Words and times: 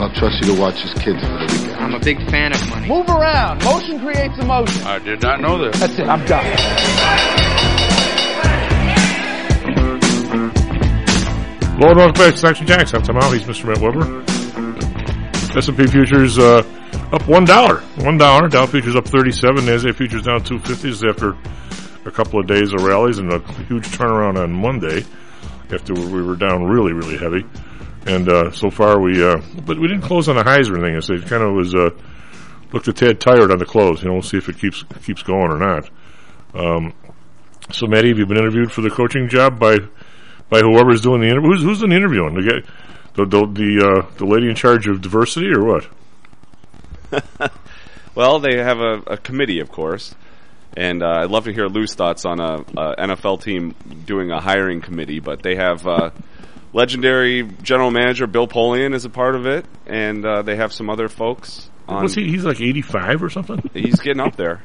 and 0.00 0.10
I'll 0.10 0.18
trust 0.18 0.40
you 0.40 0.54
to 0.54 0.60
watch 0.60 0.80
his 0.80 0.94
kids 0.94 1.20
for 1.20 1.28
the 1.28 1.46
weekend. 1.52 1.76
I'm 1.76 1.94
a 1.94 2.00
big 2.00 2.18
fan 2.30 2.54
of 2.54 2.68
money. 2.70 2.88
Move 2.88 3.08
around. 3.08 3.62
Motion 3.64 4.00
creates 4.00 4.38
emotion. 4.38 4.82
I 4.86 4.98
did 4.98 5.20
not 5.22 5.40
know 5.40 5.58
that. 5.58 5.74
That's 5.74 5.98
it. 5.98 6.08
I'm 6.08 6.24
done. 6.24 6.44
Hello 11.76 11.90
and 11.90 11.96
welcome 11.96 12.14
back 12.14 12.32
to 12.32 12.38
Stocks 12.38 12.58
and 12.60 12.68
Jocks. 12.68 12.94
I'm 12.94 13.02
Tom 13.02 13.16
Howell. 13.16 13.32
He's 13.32 13.44
Mr. 13.44 13.66
Matt 13.66 13.80
Weber. 13.80 14.22
S&P 15.56 15.86
futures 15.88 16.38
uh, 16.38 16.62
up 17.12 17.26
one 17.26 17.44
dollar. 17.44 17.80
One 17.98 18.16
dollar. 18.16 18.48
Dow 18.48 18.66
futures 18.66 18.96
up 18.96 19.06
37. 19.06 19.64
Nasdaq 19.64 19.96
futures 19.96 20.22
down 20.22 20.40
250s 20.40 21.06
after 21.08 21.36
a 22.06 22.10
couple 22.10 22.40
of 22.40 22.46
days 22.46 22.72
of 22.72 22.82
rallies 22.82 23.18
and 23.18 23.32
a 23.32 23.40
huge 23.64 23.86
turnaround 23.88 24.38
on 24.38 24.52
Monday 24.52 25.04
after 25.70 25.92
we 25.94 26.22
were 26.22 26.36
down 26.36 26.64
really, 26.64 26.92
really 26.92 27.18
heavy. 27.18 27.44
And 28.06 28.28
uh, 28.28 28.50
so 28.52 28.70
far 28.70 29.00
we, 29.00 29.22
uh, 29.22 29.40
but 29.66 29.78
we 29.78 29.86
didn't 29.86 30.02
close 30.02 30.28
on 30.28 30.36
the 30.36 30.42
highs 30.42 30.68
or 30.70 30.82
anything. 30.82 31.16
It 31.16 31.26
kind 31.28 31.42
of 31.42 31.54
was 31.54 31.74
uh, 31.74 31.90
looked 32.72 32.88
a 32.88 32.92
tad 32.92 33.20
tired 33.20 33.50
on 33.50 33.58
the 33.58 33.66
close. 33.66 34.02
You 34.02 34.08
know, 34.08 34.14
we'll 34.14 34.22
see 34.22 34.38
if 34.38 34.48
it 34.48 34.58
keeps 34.58 34.84
keeps 35.04 35.22
going 35.22 35.50
or 35.50 35.58
not. 35.58 35.90
Um, 36.54 36.94
so, 37.72 37.86
Maddie, 37.86 38.08
have 38.08 38.18
you 38.18 38.26
been 38.26 38.38
interviewed 38.38 38.72
for 38.72 38.80
the 38.80 38.90
coaching 38.90 39.28
job 39.28 39.58
by 39.58 39.78
by 40.48 40.60
whoever's 40.60 41.00
doing 41.00 41.20
the 41.20 41.28
interview? 41.28 41.50
Who's, 41.50 41.62
who's 41.62 41.78
doing 41.78 41.90
the 41.90 41.96
interviewing? 41.96 42.34
The 42.34 42.42
guy, 42.42 42.72
the 43.14 43.24
the 43.24 43.46
the, 43.46 43.86
uh, 43.86 44.16
the 44.16 44.26
lady 44.26 44.48
in 44.48 44.54
charge 44.54 44.88
of 44.88 45.00
diversity 45.00 45.50
or 45.52 45.64
what? 45.64 45.88
well, 48.14 48.40
they 48.40 48.56
have 48.56 48.78
a, 48.78 49.02
a 49.06 49.16
committee, 49.16 49.60
of 49.60 49.70
course, 49.70 50.14
and 50.76 51.02
uh, 51.02 51.20
I'd 51.22 51.30
love 51.30 51.44
to 51.44 51.52
hear 51.52 51.66
Lou's 51.66 51.94
thoughts 51.94 52.24
on 52.24 52.40
a, 52.40 52.58
a, 52.76 52.96
NFL 52.96 53.42
team 53.42 53.74
doing 54.04 54.30
a 54.30 54.40
hiring 54.40 54.80
committee. 54.80 55.20
But 55.20 55.42
they 55.42 55.56
have 55.56 55.86
uh, 55.86 56.10
legendary 56.72 57.42
general 57.62 57.90
manager 57.90 58.26
Bill 58.26 58.46
Polian 58.46 58.94
is 58.94 59.04
a 59.04 59.10
part 59.10 59.34
of 59.34 59.46
it, 59.46 59.66
and 59.86 60.24
uh, 60.24 60.42
they 60.42 60.56
have 60.56 60.72
some 60.72 60.90
other 60.90 61.08
folks. 61.08 61.68
On, 61.88 62.02
Was 62.02 62.14
he? 62.14 62.28
He's 62.28 62.44
like 62.44 62.60
eighty 62.60 62.82
five 62.82 63.22
or 63.22 63.30
something. 63.30 63.62
He's 63.74 64.00
getting 64.00 64.20
up 64.20 64.36
there. 64.36 64.62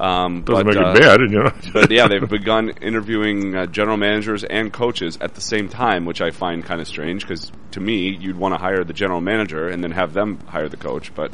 Um, 0.00 0.42
Doesn't 0.42 0.66
but, 0.66 0.74
make 0.74 0.76
uh, 0.76 0.90
it 0.90 1.00
bad, 1.00 1.20
you 1.20 1.28
know. 1.28 1.50
but 1.72 1.90
yeah, 1.90 2.08
they've 2.08 2.28
begun 2.28 2.70
interviewing 2.70 3.54
uh, 3.54 3.66
general 3.66 3.96
managers 3.96 4.42
and 4.42 4.72
coaches 4.72 5.18
at 5.20 5.34
the 5.34 5.40
same 5.40 5.68
time, 5.68 6.04
which 6.04 6.20
I 6.20 6.30
find 6.30 6.64
kind 6.64 6.80
of 6.80 6.88
strange 6.88 7.22
because 7.22 7.52
to 7.72 7.80
me, 7.80 8.16
you'd 8.18 8.36
want 8.36 8.54
to 8.54 8.58
hire 8.58 8.82
the 8.82 8.92
general 8.92 9.20
manager 9.20 9.68
and 9.68 9.82
then 9.82 9.92
have 9.92 10.12
them 10.12 10.40
hire 10.46 10.68
the 10.68 10.76
coach. 10.76 11.14
But 11.14 11.32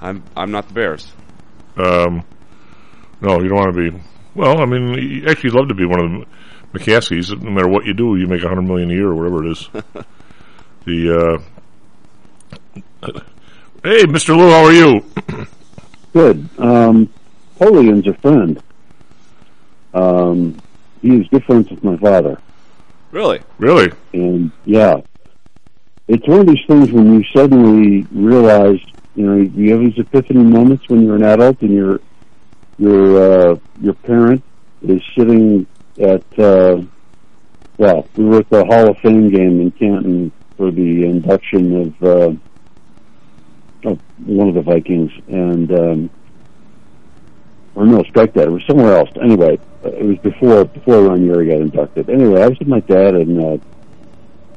I'm 0.00 0.22
I'm 0.36 0.50
not 0.50 0.68
the 0.68 0.74
Bears. 0.74 1.12
Um, 1.76 2.24
no, 3.20 3.40
you 3.40 3.48
don't 3.48 3.58
want 3.58 3.74
to 3.74 3.90
be. 3.90 4.02
Well, 4.34 4.60
I 4.60 4.66
mean, 4.66 4.94
you 4.94 5.26
actually 5.28 5.50
love 5.50 5.68
to 5.68 5.74
be 5.74 5.84
one 5.84 6.00
of 6.00 6.10
the 6.10 6.26
McCaskeys. 6.72 7.40
No 7.40 7.50
matter 7.50 7.68
what 7.68 7.84
you 7.84 7.94
do, 7.94 8.16
you 8.16 8.26
make 8.26 8.42
a 8.42 8.48
hundred 8.48 8.62
million 8.62 8.90
a 8.90 8.94
year 8.94 9.08
or 9.08 9.14
whatever 9.14 9.44
it 9.44 9.52
is. 9.52 9.68
the 10.84 11.42
uh, 13.02 13.12
hey, 13.84 14.06
Mister 14.06 14.34
Lou, 14.34 14.50
how 14.50 14.64
are 14.64 14.72
you? 14.72 15.04
Good. 16.12 16.48
Um, 16.58 17.12
Polian's 17.58 18.06
a 18.06 18.14
friend. 18.14 18.62
Um, 19.94 20.60
he 21.02 21.12
was 21.12 21.28
good 21.28 21.44
friends 21.44 21.70
with 21.70 21.82
my 21.82 21.96
father. 21.96 22.40
Really? 23.10 23.40
Really? 23.58 23.90
And 24.12 24.52
yeah, 24.64 25.00
it's 26.08 26.26
one 26.26 26.40
of 26.40 26.46
these 26.46 26.64
things 26.66 26.90
when 26.92 27.14
you 27.14 27.24
suddenly 27.34 28.06
realize, 28.12 28.80
you 29.14 29.26
know, 29.26 29.36
you 29.36 29.72
have 29.72 29.80
these 29.80 29.98
epiphany 29.98 30.42
moments 30.42 30.88
when 30.88 31.04
you're 31.04 31.16
an 31.16 31.22
adult 31.22 31.60
and 31.62 31.72
your 31.72 32.00
your 32.78 33.52
uh, 33.52 33.56
your 33.80 33.94
parent 33.94 34.42
is 34.82 35.02
sitting 35.16 35.66
at 36.00 36.38
uh, 36.38 36.82
well, 37.78 38.08
we 38.16 38.24
were 38.24 38.38
at 38.38 38.50
the 38.50 38.64
Hall 38.64 38.90
of 38.90 38.98
Fame 38.98 39.30
game 39.30 39.60
in 39.60 39.70
Canton 39.70 40.32
for 40.56 40.72
the 40.72 41.04
induction 41.04 41.80
of, 41.80 42.02
uh, 42.02 43.88
of 43.88 44.00
one 44.26 44.48
of 44.48 44.54
the 44.54 44.62
Vikings, 44.62 45.12
and 45.28 45.70
um, 45.72 46.10
or 47.76 47.86
no, 47.86 48.02
strike 48.02 48.34
that. 48.34 48.48
It 48.48 48.50
was 48.50 48.64
somewhere 48.66 48.98
else. 48.98 49.10
Anyway, 49.22 49.60
it 49.84 50.04
was 50.04 50.18
before 50.18 50.64
before 50.64 51.04
Ron 51.04 51.20
Yary 51.20 51.48
got 51.48 51.60
inducted. 51.60 52.10
Anyway, 52.10 52.42
I 52.42 52.48
was 52.48 52.58
with 52.58 52.66
my 52.66 52.80
dad 52.80 53.14
in 53.14 53.40
uh, 53.40 53.58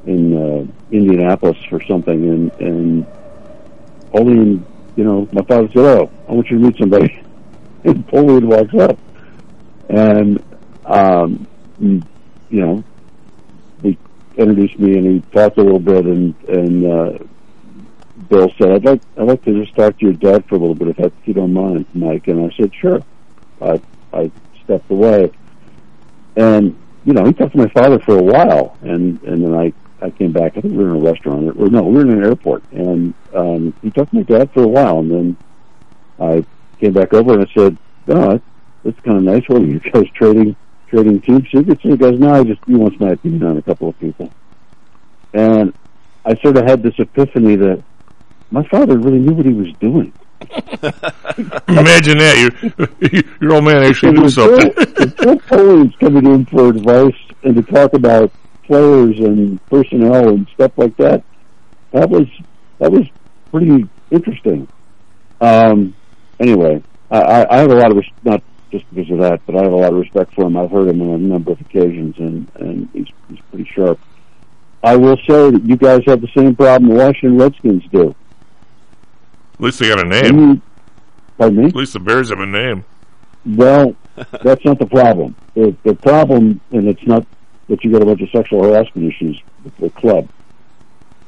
in 0.07 0.35
uh, 0.35 0.66
Indianapolis 0.91 1.57
for 1.69 1.80
something, 1.84 2.28
and 2.28 2.51
and 2.59 3.06
Polian, 4.12 4.63
you 4.96 5.03
know, 5.03 5.30
my 5.31 5.44
father 5.44 5.68
said, 5.68 5.78
"Oh, 5.78 6.12
I 6.28 6.31
want 6.31 6.50
you 6.50 6.57
to 6.57 6.66
meet 6.66 6.78
somebody." 6.80 7.24
and 7.84 8.07
Polian 8.07 8.46
walks 8.46 8.74
up, 8.74 8.97
and 9.90 10.44
um, 10.86 11.47
you 11.80 12.02
know, 12.50 12.84
he 13.81 13.97
introduced 14.38 14.80
me, 14.80 14.97
and 14.97 15.06
he 15.06 15.19
talked 15.31 15.58
a 15.58 15.64
little 15.64 15.80
bit, 15.80 16.06
and 16.06 16.36
and 16.47 16.86
uh, 16.86 17.18
Bill 18.30 18.52
said, 18.58 18.72
"I'd 18.72 18.86
like 18.86 19.02
I'd 19.18 19.28
like 19.28 19.44
to 19.46 19.64
just 19.64 19.75
talk 19.75 19.97
to 20.00 20.06
your 20.06 20.14
dad 20.14 20.46
for 20.47 20.56
a 20.56 20.59
little 20.59 20.75
bit, 20.75 20.90
if, 20.90 20.97
that, 20.97 21.14
if 21.22 21.28
you 21.28 21.34
don't 21.34 21.53
mind, 21.53 21.86
Mike." 21.94 22.28
And 22.28 22.52
I 22.52 22.56
said, 22.56 22.74
"Sure." 22.75 23.02
I 23.62 23.81
I 24.12 24.31
stepped 24.64 24.90
away, 24.90 25.31
and 26.36 26.78
you 27.06 27.13
know, 27.13 27.25
he 27.25 27.34
talked 27.34 27.53
to 27.53 27.58
my 27.58 27.69
father 27.69 28.00
for 28.00 28.18
a 28.18 28.24
while, 28.24 28.78
and 28.81 29.22
and 29.24 29.44
then 29.44 29.53
I 29.53 29.74
I 30.02 30.09
came 30.09 30.31
back. 30.31 30.58
I 30.58 30.62
think 30.62 30.74
we 30.74 30.84
were 30.84 30.96
in 30.96 31.06
a 31.06 31.12
restaurant, 31.12 31.56
or, 31.59 31.69
no, 31.69 31.84
we 31.84 31.96
were 31.96 32.02
in 32.02 32.12
an 32.12 32.24
airport, 32.24 32.63
and 32.72 33.13
um, 33.36 33.74
he 33.81 33.92
talked 33.92 34.12
to 34.12 34.18
my 34.18 34.24
dad 34.24 34.52
for 34.52 34.63
a 34.63 34.68
while, 34.68 35.00
and 35.00 35.12
then 35.12 35.38
I 36.19 36.46
came 36.80 36.94
back 36.94 37.13
over 37.13 37.34
and 37.34 37.48
I 37.48 37.53
said, 37.53 37.78
"Oh, 38.08 38.31
that's, 38.31 38.44
that's 38.84 39.00
kind 39.02 39.18
of 39.18 39.24
nice. 39.24 39.44
What 39.48 39.62
are 39.62 39.66
you 39.66 39.80
guys 39.80 40.06
trading 40.16 40.56
trading 40.91 41.22
team 41.22 41.46
secrets?" 41.52 41.84
And 41.84 41.94
he 41.94 41.97
goes, 41.97 42.19
"No, 42.19 42.34
I 42.34 42.44
just 42.44 42.62
he 42.68 42.75
wants 42.75 43.00
my 43.00 43.09
opinion 43.09 43.44
on 43.44 43.57
a 43.57 43.62
couple 43.62 43.90
of 43.90 44.00
people," 44.00 44.31
and 45.34 45.74
I 46.25 46.35
sort 46.41 46.57
of 46.57 46.66
had 46.68 46.84
this 46.84 46.94
epiphany 47.00 47.56
that 47.56 47.84
my 48.52 48.63
father 48.68 48.97
really 48.97 49.19
knew 49.19 49.34
what 49.34 49.46
he 49.46 49.53
was 49.53 49.74
doing. 49.80 50.13
Imagine 51.68 52.18
that 52.18 52.38
your 52.38 53.31
your 53.41 53.53
old 53.53 53.63
man 53.63 53.84
actually 53.84 54.13
knew 54.13 54.30
something. 54.30 54.74
If 54.78 55.18
Bill 55.18 55.38
Polian's 55.38 55.96
coming 55.97 56.25
in 56.25 56.46
for 56.46 56.69
advice 56.69 57.16
and 57.44 57.56
to 57.56 57.62
talk 57.63 57.94
about 57.94 58.31
players 58.63 59.18
and 59.19 59.63
personnel 59.68 60.30
and 60.30 60.47
stuff 60.53 60.72
like 60.78 60.96
that, 60.97 61.24
that 61.91 62.09
was 62.09 62.28
that 62.80 62.91
was 62.91 63.06
pretty 63.51 63.88
interesting. 64.09 64.68
Um, 65.40 65.96
anyway, 66.40 66.84
I, 67.09 67.19
I, 67.19 67.56
I 67.56 67.59
have 67.59 67.72
a 67.72 67.75
lot 67.75 67.91
of 67.91 67.97
res- 67.97 68.12
not 68.24 68.44
just 68.71 68.85
because 68.93 69.11
of 69.11 69.19
that, 69.19 69.41
but 69.45 69.55
I 69.55 69.63
have 69.63 69.73
a 69.73 69.75
lot 69.75 69.91
of 69.93 69.99
respect 69.99 70.33
for 70.33 70.45
him. 70.45 70.57
I've 70.57 70.71
heard 70.71 70.87
him 70.87 71.01
on 71.01 71.09
a 71.09 71.17
number 71.17 71.51
of 71.51 71.61
occasions, 71.61 72.17
and 72.17 72.49
and 72.55 72.89
he's 72.93 73.07
he's 73.29 73.39
pretty 73.51 73.69
sharp. 73.73 73.99
I 74.83 74.95
will 74.95 75.17
say 75.17 75.51
that 75.51 75.63
you 75.63 75.77
guys 75.77 76.01
have 76.07 76.21
the 76.21 76.29
same 76.35 76.55
problem 76.55 76.89
the 76.89 76.95
Washington 77.03 77.37
Redskins 77.37 77.83
do. 77.91 78.15
At 79.53 79.61
least 79.61 79.79
they 79.79 79.89
got 79.89 79.99
a 80.05 80.07
name. 80.09 80.39
You- 80.39 80.61
pardon 81.37 81.57
me? 81.57 81.65
At 81.67 81.75
least 81.75 81.93
the 81.93 81.99
Bears 81.99 82.29
have 82.29 82.39
a 82.39 82.45
name. 82.45 82.83
Well, 83.45 83.95
that's 84.43 84.65
not 84.65 84.79
the 84.79 84.88
problem. 84.88 85.35
The, 85.53 85.75
the 85.83 85.93
problem, 85.93 86.61
and 86.71 86.88
it's 86.88 87.05
not 87.05 87.25
that 87.67 87.83
you 87.83 87.91
got 87.91 88.01
a 88.01 88.05
bunch 88.05 88.21
of 88.21 88.29
sexual 88.31 88.63
harassment 88.63 89.13
issues 89.13 89.41
with 89.63 89.77
the 89.77 89.89
club. 89.91 90.27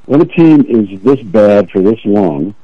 When 0.05 0.21
a 0.21 0.25
team 0.25 0.65
is 0.67 1.01
this 1.01 1.21
bad 1.21 1.69
for 1.69 1.81
this 1.81 1.99
long, 2.05 2.55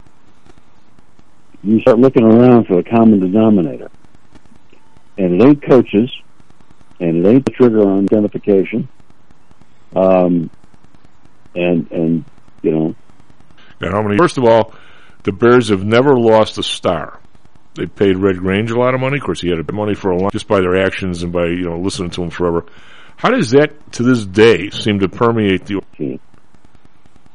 you 1.63 1.79
start 1.81 1.99
looking 1.99 2.23
around 2.23 2.65
for 2.65 2.81
the 2.81 2.89
common 2.89 3.19
denominator. 3.19 3.89
And 5.19 5.43
ain't 5.43 5.61
coaches, 5.61 6.09
and 6.99 7.27
ain't 7.27 7.45
the 7.45 7.51
trigger 7.51 7.81
on 7.81 8.05
identification. 8.05 8.87
Um, 9.95 10.49
and, 11.53 11.91
and, 11.91 12.25
you 12.63 12.71
know, 12.71 12.95
And 13.81 13.91
how 13.91 14.01
many? 14.01 14.17
First 14.17 14.37
of 14.37 14.45
all, 14.45 14.73
the 15.23 15.33
Bears 15.33 15.69
have 15.69 15.83
never 15.83 16.17
lost 16.17 16.57
a 16.57 16.63
star. 16.63 17.19
They 17.75 17.85
paid 17.85 18.17
Red 18.17 18.37
Grange 18.37 18.71
a 18.71 18.79
lot 18.79 18.95
of 18.95 19.01
money. 19.01 19.17
Of 19.17 19.23
course, 19.23 19.41
he 19.41 19.49
had 19.49 19.71
money 19.71 19.93
for 19.93 20.11
a 20.11 20.17
long, 20.17 20.31
just 20.31 20.47
by 20.47 20.61
their 20.61 20.77
actions 20.77 21.21
and 21.21 21.31
by 21.31 21.47
you 21.47 21.63
know 21.63 21.77
listening 21.77 22.11
to 22.11 22.23
him 22.23 22.29
forever. 22.29 22.65
How 23.17 23.29
does 23.29 23.51
that, 23.51 23.91
to 23.93 24.03
this 24.03 24.25
day, 24.25 24.69
seem 24.69 24.99
to 24.99 25.09
permeate 25.09 25.65
the? 25.65 25.81
team. 25.97 26.19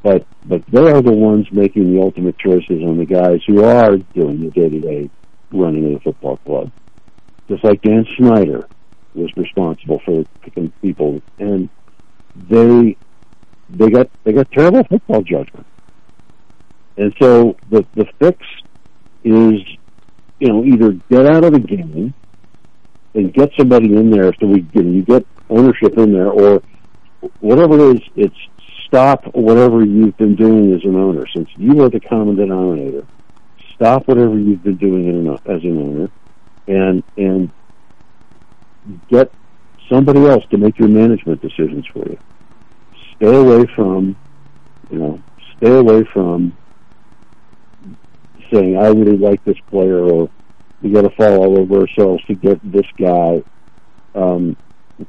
But 0.02 0.26
but 0.44 0.64
they 0.66 0.90
are 0.90 1.02
the 1.02 1.12
ones 1.12 1.46
making 1.52 1.94
the 1.94 2.00
ultimate 2.00 2.38
choices 2.38 2.82
on 2.82 2.98
the 2.98 3.06
guys 3.06 3.40
who 3.46 3.62
are 3.62 3.96
doing 3.96 4.40
the 4.40 4.50
day 4.50 4.68
to 4.70 4.80
day 4.80 5.10
running 5.52 5.86
of 5.86 5.92
the 5.94 6.00
football 6.00 6.36
club. 6.38 6.70
Just 7.48 7.64
like 7.64 7.82
Dan 7.82 8.06
Snyder 8.16 8.66
was 9.14 9.30
responsible 9.36 10.00
for 10.04 10.24
picking 10.42 10.70
people 10.82 11.22
and 11.38 11.68
they 12.48 12.96
they 13.70 13.90
got 13.90 14.08
they 14.24 14.32
got 14.32 14.50
terrible 14.50 14.82
football 14.84 15.22
judgment. 15.22 15.66
And 16.96 17.14
so 17.20 17.56
the 17.70 17.84
the 17.94 18.06
fix 18.18 18.38
is 19.22 19.60
you 20.40 20.48
know, 20.48 20.64
either 20.64 20.92
get 21.10 21.26
out 21.26 21.44
of 21.44 21.52
the 21.52 21.60
game 21.60 22.12
and 23.14 23.32
get 23.32 23.50
somebody 23.56 23.94
in 23.94 24.10
there 24.10 24.32
so 24.40 24.46
we 24.46 24.66
you, 24.74 24.82
you 24.82 25.02
get 25.02 25.26
ownership 25.48 25.96
in 25.96 26.12
there 26.12 26.30
or 26.30 26.62
whatever 27.40 27.74
it 27.78 27.96
is. 27.96 28.02
It's 28.16 28.36
stop 28.86 29.24
whatever 29.34 29.84
you've 29.84 30.16
been 30.16 30.34
doing 30.34 30.74
as 30.74 30.84
an 30.84 30.96
owner. 30.96 31.24
Since 31.34 31.48
you 31.56 31.82
are 31.82 31.88
the 31.88 32.00
common 32.00 32.36
denominator, 32.36 33.06
stop 33.74 34.06
whatever 34.08 34.38
you've 34.38 34.62
been 34.62 34.76
doing 34.76 35.26
as 35.46 35.62
an 35.62 35.78
owner, 35.78 36.10
and 36.66 37.02
and 37.16 37.50
get 39.08 39.30
somebody 39.90 40.26
else 40.26 40.44
to 40.50 40.58
make 40.58 40.78
your 40.78 40.88
management 40.88 41.40
decisions 41.40 41.86
for 41.92 42.04
you. 42.08 42.18
Stay 43.16 43.34
away 43.34 43.64
from, 43.74 44.16
you 44.90 44.98
know, 44.98 45.20
stay 45.56 45.72
away 45.72 46.04
from 46.12 46.56
saying 48.52 48.76
I 48.76 48.88
really 48.88 49.16
like 49.16 49.42
this 49.44 49.58
player 49.70 49.98
or 49.98 50.30
we 50.82 50.90
got 50.90 51.02
to 51.02 51.10
fall 51.10 51.42
all 51.42 51.58
over 51.58 51.80
ourselves 51.80 52.22
to 52.26 52.34
get 52.34 52.60
this 52.62 52.86
guy. 52.98 53.42
Um, 54.14 54.56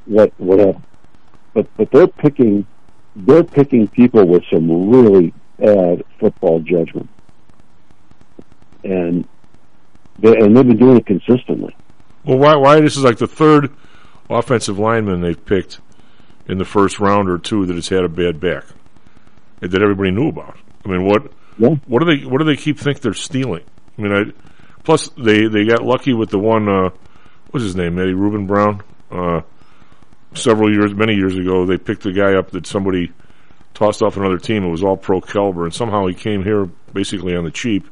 what 0.06 0.34
whatever, 0.38 0.82
but 1.54 1.68
but 1.78 1.90
they're 1.92 2.08
picking 2.08 2.66
they're 3.16 3.44
picking 3.44 3.88
people 3.88 4.26
with 4.26 4.44
some 4.52 4.90
really 4.90 5.34
bad 5.60 6.04
football 6.20 6.60
judgment, 6.60 7.10
and 8.84 9.28
they, 10.20 10.36
and 10.38 10.56
they've 10.56 10.68
been 10.68 10.78
doing 10.78 10.98
it 10.98 11.06
consistently. 11.06 11.76
Well, 12.24 12.38
why 12.38 12.56
why 12.56 12.80
this 12.80 12.98
is 12.98 13.04
like 13.04 13.18
the 13.18 13.28
third 13.28 13.72
offensive 14.30 14.80
lineman 14.80 15.22
they've 15.22 15.46
picked 15.46 15.80
in 16.48 16.58
the 16.58 16.66
first 16.66 17.00
round 17.00 17.30
or 17.30 17.38
two 17.38 17.66
that 17.66 17.76
has 17.76 17.90
had 17.90 18.04
a 18.04 18.10
bad 18.10 18.40
back 18.40 18.66
that 19.62 19.82
everybody 19.82 20.12
knew 20.12 20.30
about. 20.30 20.58
I 20.86 20.90
mean, 20.90 21.06
what 21.06 21.32
yeah. 21.58 21.70
what 21.88 22.00
do 22.00 22.06
they 22.06 22.26
what 22.26 22.40
do 22.40 22.46
they 22.46 22.56
keep 22.56 22.80
think 22.80 23.00
they're 23.00 23.14
stealing? 23.14 23.64
I 23.98 24.02
mean, 24.02 24.12
I, 24.12 24.24
plus 24.84 25.10
they 25.18 25.48
they 25.48 25.66
got 25.66 25.84
lucky 25.84 26.14
with 26.14 26.30
the 26.30 26.40
one. 26.40 26.68
Uh, 26.68 26.90
what's 27.52 27.64
his 27.64 27.76
name? 27.76 28.00
Eddie 28.00 28.14
Ruben 28.14 28.48
Brown. 28.48 28.82
Uh, 29.12 29.42
several 30.34 30.72
years, 30.72 30.94
many 30.94 31.16
years 31.16 31.38
ago, 31.38 31.66
they 31.66 31.78
picked 31.78 32.06
a 32.06 32.12
guy 32.12 32.34
up 32.34 32.52
that 32.52 32.68
somebody 32.68 33.12
tossed 33.74 34.02
off 34.02 34.18
another 34.18 34.38
team. 34.38 34.64
It 34.64 34.70
was 34.70 34.84
all 34.84 34.98
pro 34.98 35.22
caliber, 35.22 35.64
and 35.64 35.74
somehow 35.74 36.08
he 36.08 36.14
came 36.14 36.44
here 36.44 36.66
basically 36.94 37.36
on 37.36 37.44
the 37.44 37.52
cheap 37.52 37.88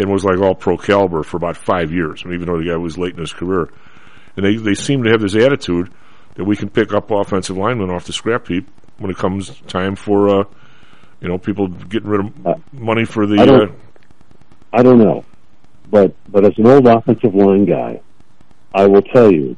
and 0.00 0.10
was 0.10 0.24
like 0.24 0.38
all 0.38 0.54
pro 0.54 0.78
caliber 0.78 1.22
for 1.22 1.36
about 1.36 1.58
five 1.58 1.92
years. 1.92 2.24
And 2.24 2.32
even 2.32 2.46
though 2.46 2.58
the 2.58 2.70
guy 2.70 2.76
was 2.76 2.96
late 2.96 3.12
in 3.12 3.20
his 3.20 3.34
career, 3.34 3.68
and 4.34 4.44
they 4.44 4.56
they 4.56 4.74
seem 4.74 5.02
to 5.04 5.10
have 5.10 5.20
this 5.20 5.36
attitude 5.36 5.92
that 6.36 6.44
we 6.44 6.56
can 6.56 6.70
pick 6.70 6.94
up 6.94 7.10
offensive 7.10 7.58
linemen 7.58 7.90
off 7.90 8.06
the 8.06 8.12
scrap 8.12 8.48
heap 8.48 8.66
when 8.98 9.10
it 9.10 9.18
comes 9.18 9.60
time 9.68 9.94
for 9.96 10.28
uh, 10.28 10.44
you 11.20 11.28
know 11.28 11.36
people 11.36 11.68
getting 11.68 12.08
rid 12.08 12.24
of 12.24 12.46
uh, 12.46 12.54
money 12.72 13.04
for 13.04 13.26
the. 13.26 13.40
I 13.40 13.44
don't, 13.44 13.70
uh, 13.70 13.74
I 14.72 14.82
don't 14.82 14.98
know, 14.98 15.24
but 15.90 16.14
but 16.30 16.46
as 16.46 16.52
an 16.56 16.66
old 16.66 16.86
offensive 16.86 17.34
line 17.34 17.66
guy, 17.66 18.00
I 18.74 18.86
will 18.86 19.02
tell 19.02 19.30
you 19.30 19.54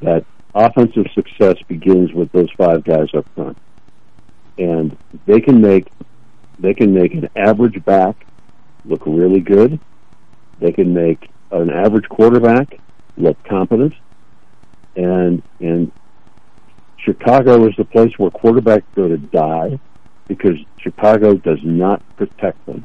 that 0.00 0.24
offensive 0.54 1.06
success 1.14 1.56
begins 1.68 2.10
with 2.14 2.32
those 2.32 2.50
five 2.56 2.84
guys 2.84 3.08
up 3.14 3.26
front, 3.34 3.58
and 4.56 4.96
they 5.26 5.42
can 5.42 5.60
make 5.60 5.92
they 6.58 6.72
can 6.72 6.94
make 6.94 7.12
an 7.12 7.28
average 7.36 7.84
back 7.84 8.24
look 8.84 9.02
really 9.06 9.40
good. 9.40 9.78
They 10.60 10.72
can 10.72 10.94
make 10.94 11.30
an 11.50 11.70
average 11.70 12.08
quarterback 12.08 12.78
look 13.16 13.42
competent, 13.44 13.94
and 14.96 15.42
and 15.60 15.92
Chicago 16.98 17.68
is 17.68 17.74
the 17.76 17.84
place 17.84 18.12
where 18.18 18.30
quarterbacks 18.30 18.84
go 18.94 19.08
to 19.08 19.18
die 19.18 19.78
because 20.26 20.56
Chicago 20.78 21.34
does 21.34 21.58
not 21.62 22.02
protect 22.16 22.64
them. 22.66 22.84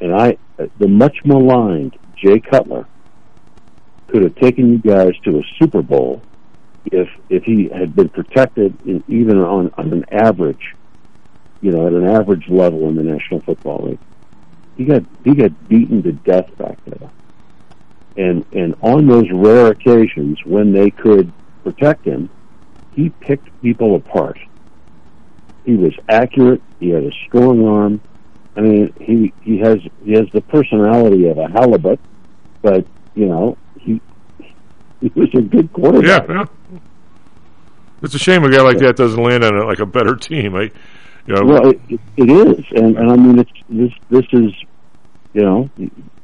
And 0.00 0.14
I, 0.14 0.38
the 0.78 0.86
much 0.86 1.18
maligned 1.24 1.98
Jay 2.16 2.38
Cutler 2.38 2.86
could 4.08 4.22
have 4.22 4.36
taken 4.36 4.72
you 4.72 4.78
guys 4.78 5.12
to 5.24 5.38
a 5.38 5.42
Super 5.58 5.82
Bowl 5.82 6.22
if 6.86 7.08
if 7.28 7.44
he 7.44 7.68
had 7.68 7.94
been 7.94 8.08
protected 8.08 8.76
in, 8.86 9.02
even 9.08 9.38
on, 9.38 9.72
on 9.76 9.92
an 9.92 10.04
average, 10.12 10.74
you 11.60 11.72
know, 11.72 11.86
at 11.86 11.92
an 11.92 12.08
average 12.08 12.48
level 12.48 12.88
in 12.88 12.94
the 12.94 13.02
National 13.02 13.40
Football 13.40 13.88
League. 13.88 13.98
He 14.78 14.84
got 14.84 15.02
he 15.24 15.34
got 15.34 15.68
beaten 15.68 16.02
to 16.04 16.12
death 16.12 16.56
back 16.56 16.78
there. 16.86 17.10
And 18.16 18.46
and 18.52 18.76
on 18.80 19.06
those 19.08 19.26
rare 19.32 19.66
occasions 19.66 20.38
when 20.44 20.72
they 20.72 20.90
could 20.90 21.32
protect 21.64 22.06
him, 22.06 22.30
he 22.94 23.10
picked 23.10 23.48
people 23.60 23.96
apart. 23.96 24.38
He 25.66 25.74
was 25.74 25.92
accurate. 26.08 26.62
He 26.78 26.90
had 26.90 27.02
a 27.02 27.10
strong 27.26 27.66
arm. 27.66 28.00
I 28.56 28.60
mean, 28.60 28.94
he 29.00 29.32
he 29.42 29.58
has 29.58 29.78
he 30.04 30.12
has 30.12 30.26
the 30.32 30.42
personality 30.42 31.26
of 31.26 31.38
a 31.38 31.48
halibut, 31.48 31.98
but 32.62 32.86
you 33.16 33.26
know 33.26 33.58
he 33.80 34.00
he 35.00 35.12
was 35.14 35.28
a 35.34 35.42
good 35.42 35.72
quarterback. 35.72 36.28
Yeah, 36.28 36.34
yeah. 36.34 36.78
It's 38.00 38.14
a 38.14 38.18
shame 38.18 38.44
a 38.44 38.50
guy 38.50 38.62
like 38.62 38.78
that 38.78 38.94
doesn't 38.94 39.20
land 39.20 39.42
on 39.42 39.56
a, 39.56 39.66
like 39.66 39.80
a 39.80 39.86
better 39.86 40.14
team. 40.28 40.54
I, 40.54 40.70
know, 41.34 41.44
well, 41.44 41.70
it, 41.70 41.80
it, 41.88 42.00
it 42.16 42.30
is, 42.30 42.64
and 42.72 42.96
and 42.96 43.10
I 43.10 43.16
mean, 43.16 43.38
it's 43.38 43.50
this 43.68 43.92
this 44.10 44.26
is, 44.32 44.52
you 45.34 45.42
know, 45.42 45.70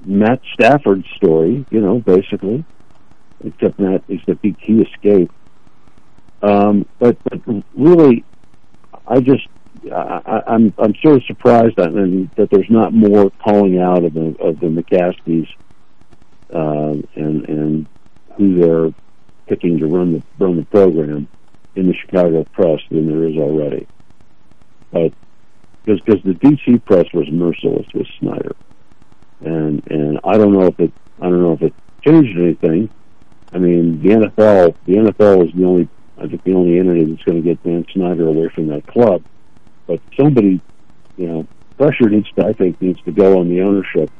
Matt 0.04 0.40
Stafford's 0.54 1.06
story. 1.16 1.64
You 1.70 1.80
know, 1.80 1.98
basically, 1.98 2.64
except 3.44 3.76
that 3.78 4.02
except 4.08 4.40
he, 4.42 4.56
he 4.60 4.82
escaped. 4.82 5.34
Um, 6.42 6.86
but 6.98 7.16
but 7.24 7.40
really, 7.74 8.24
I 9.06 9.20
just 9.20 9.46
I, 9.92 10.42
I'm 10.46 10.74
I'm 10.78 10.94
sort 10.96 11.16
of 11.16 11.24
surprised 11.24 11.76
that 11.76 11.92
that 12.36 12.50
there's 12.50 12.70
not 12.70 12.92
more 12.92 13.30
calling 13.30 13.78
out 13.78 14.04
of 14.04 14.14
the 14.14 14.34
of 14.40 14.60
the 14.60 14.66
McCaskeys 14.66 15.48
um, 16.52 17.06
and 17.14 17.48
and 17.48 17.86
who 18.36 18.60
they're 18.60 18.94
picking 19.46 19.78
to 19.78 19.86
run 19.86 20.12
the 20.14 20.22
run 20.38 20.56
the 20.56 20.64
program 20.64 21.28
in 21.76 21.88
the 21.88 21.94
Chicago 21.94 22.44
press 22.52 22.80
than 22.90 23.08
there 23.08 23.28
is 23.28 23.36
already. 23.36 23.86
Because 24.94 26.00
because 26.00 26.22
the 26.22 26.32
DC 26.32 26.84
press 26.84 27.06
was 27.12 27.28
merciless 27.30 27.86
with 27.94 28.06
Snyder, 28.18 28.54
and 29.40 29.82
and 29.90 30.20
I 30.24 30.38
don't 30.38 30.52
know 30.52 30.66
if 30.66 30.80
it 30.80 30.92
I 31.20 31.24
don't 31.24 31.42
know 31.42 31.52
if 31.52 31.62
it 31.62 31.74
changed 32.04 32.38
anything. 32.38 32.88
I 33.52 33.58
mean, 33.58 34.02
the 34.02 34.08
NFL 34.10 34.74
the 34.86 34.94
NFL 34.94 35.46
is 35.46 35.54
the 35.54 35.64
only 35.64 35.88
I 36.18 36.26
think 36.26 36.42
the 36.44 36.54
only 36.54 36.78
entity 36.78 37.04
that's 37.04 37.22
going 37.24 37.42
to 37.42 37.48
get 37.48 37.62
Dan 37.62 37.84
Snyder 37.92 38.28
away 38.28 38.48
from 38.54 38.68
that 38.68 38.86
club. 38.86 39.22
But 39.86 40.00
somebody, 40.18 40.60
you 41.16 41.26
know, 41.26 41.46
pressure 41.76 42.08
needs 42.08 42.30
to 42.32 42.46
I 42.46 42.52
think 42.52 42.80
needs 42.80 43.02
to 43.02 43.12
go 43.12 43.40
on 43.40 43.48
the 43.48 43.62
ownership 43.62 44.10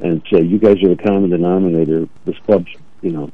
and 0.00 0.22
say 0.32 0.42
you 0.42 0.58
guys 0.58 0.82
are 0.82 0.94
the 0.94 1.02
common 1.02 1.30
denominator. 1.30 2.08
This 2.24 2.38
club's 2.46 2.70
you 3.02 3.10
know 3.10 3.30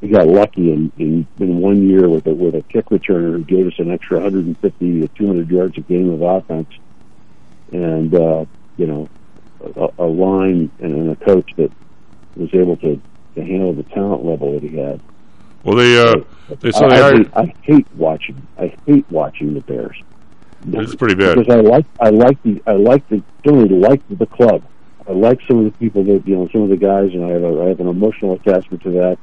we 0.00 0.08
got 0.08 0.26
lucky 0.26 0.72
in, 0.72 0.92
in 0.98 1.26
in 1.38 1.58
one 1.58 1.88
year 1.88 2.08
with 2.08 2.26
a 2.26 2.34
with 2.34 2.54
a 2.54 2.62
kick 2.62 2.86
returner 2.86 3.32
who 3.32 3.44
gave 3.44 3.66
us 3.66 3.78
an 3.78 3.90
extra 3.90 4.18
150 4.18 5.00
to 5.00 5.08
200 5.08 5.50
yards 5.50 5.76
a 5.76 5.80
game 5.80 6.10
of 6.10 6.22
offense, 6.22 6.68
and 7.72 8.14
uh, 8.14 8.44
you 8.76 8.86
know 8.86 9.08
a, 9.76 9.88
a 9.98 10.06
line 10.06 10.70
and 10.78 11.10
a 11.10 11.16
coach 11.16 11.50
that 11.56 11.70
was 12.36 12.54
able 12.54 12.76
to 12.78 13.00
to 13.34 13.44
handle 13.44 13.72
the 13.72 13.82
talent 13.84 14.24
level 14.24 14.52
that 14.52 14.62
he 14.62 14.76
had. 14.76 15.00
Well, 15.64 15.76
they 15.76 16.00
uh, 16.00 16.22
they 16.60 16.70
so 16.70 16.86
I, 16.86 16.88
they 16.88 16.96
I, 16.96 17.00
hired. 17.00 17.16
hate, 17.16 17.36
I 17.36 17.54
hate 17.62 17.86
watching. 17.96 18.46
I 18.58 18.74
hate 18.86 19.10
watching 19.10 19.54
the 19.54 19.60
Bears. 19.60 20.00
It's 20.72 20.94
pretty 20.94 21.14
bad 21.14 21.36
because 21.36 21.54
I 21.54 21.60
like 21.60 21.86
I 22.00 22.10
like 22.10 22.42
the 22.42 22.62
I 22.66 22.72
like 22.72 23.06
the 23.08 23.22
certainly 23.44 23.68
like 23.68 24.02
the 24.08 24.26
club. 24.26 24.62
I 25.08 25.12
like 25.12 25.40
some 25.48 25.58
of 25.58 25.64
the 25.64 25.78
people 25.78 26.04
that 26.04 26.26
you 26.26 26.36
know 26.36 26.48
some 26.52 26.62
of 26.62 26.68
the 26.68 26.76
guys, 26.76 27.12
and 27.12 27.24
I 27.24 27.30
have 27.30 27.42
a, 27.42 27.62
I 27.62 27.68
have 27.68 27.80
an 27.80 27.88
emotional 27.88 28.34
attachment 28.34 28.82
to 28.84 28.90
that 28.92 29.18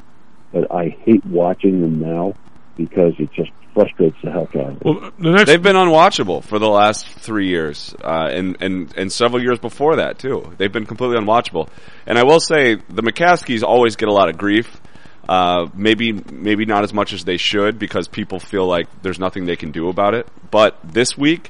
but 0.51 0.72
I 0.72 0.96
hate 1.04 1.25
watching 1.25 1.82
them 1.82 2.00
now 2.00 2.34
because 2.75 3.13
it 3.20 3.32
just 3.34 3.51
frustrates 3.74 4.18
the 4.24 4.32
heck 4.32 4.56
out 4.56 4.72
of 4.72 4.74
me. 4.74 4.80
Well, 4.84 5.12
the 5.20 5.32
next 5.32 5.46
They've 5.46 5.62
been 5.62 5.75
unwatchable 5.75 6.44
for 6.44 6.58
the 6.60 6.70
last 6.70 7.08
three 7.08 7.48
years, 7.48 7.96
uh, 8.04 8.27
and, 8.32 8.58
and, 8.60 8.96
and 8.98 9.12
several 9.12 9.42
years 9.42 9.60
before 9.60 9.98
that 9.98 10.20
too. 10.20 10.54
They've 10.58 10.72
been 10.72 10.86
completely 10.86 11.18
unwatchable. 11.18 11.70
And 12.06 12.18
I 12.18 12.24
will 12.24 12.39
say, 12.39 12.75
the 12.75 13.04
McCaskeys 13.04 13.63
always 13.63 13.96
get 13.96 14.10
a 14.10 14.13
lot 14.13 14.30
of 14.30 14.38
grief. 14.38 14.82
Uh, 15.30 15.68
maybe, 15.75 16.13
maybe 16.13 16.63
not 16.66 16.84
as 16.84 16.94
much 16.94 17.12
as 17.12 17.25
they 17.25 17.36
should 17.36 17.77
because 17.77 18.08
people 18.08 18.39
feel 18.39 18.66
like 18.66 18.88
there's 19.01 19.20
nothing 19.20 19.46
they 19.46 19.58
can 19.58 19.72
do 19.72 19.89
about 19.89 20.13
it. 20.13 20.25
But 20.50 20.80
this 20.84 21.18
week, 21.18 21.50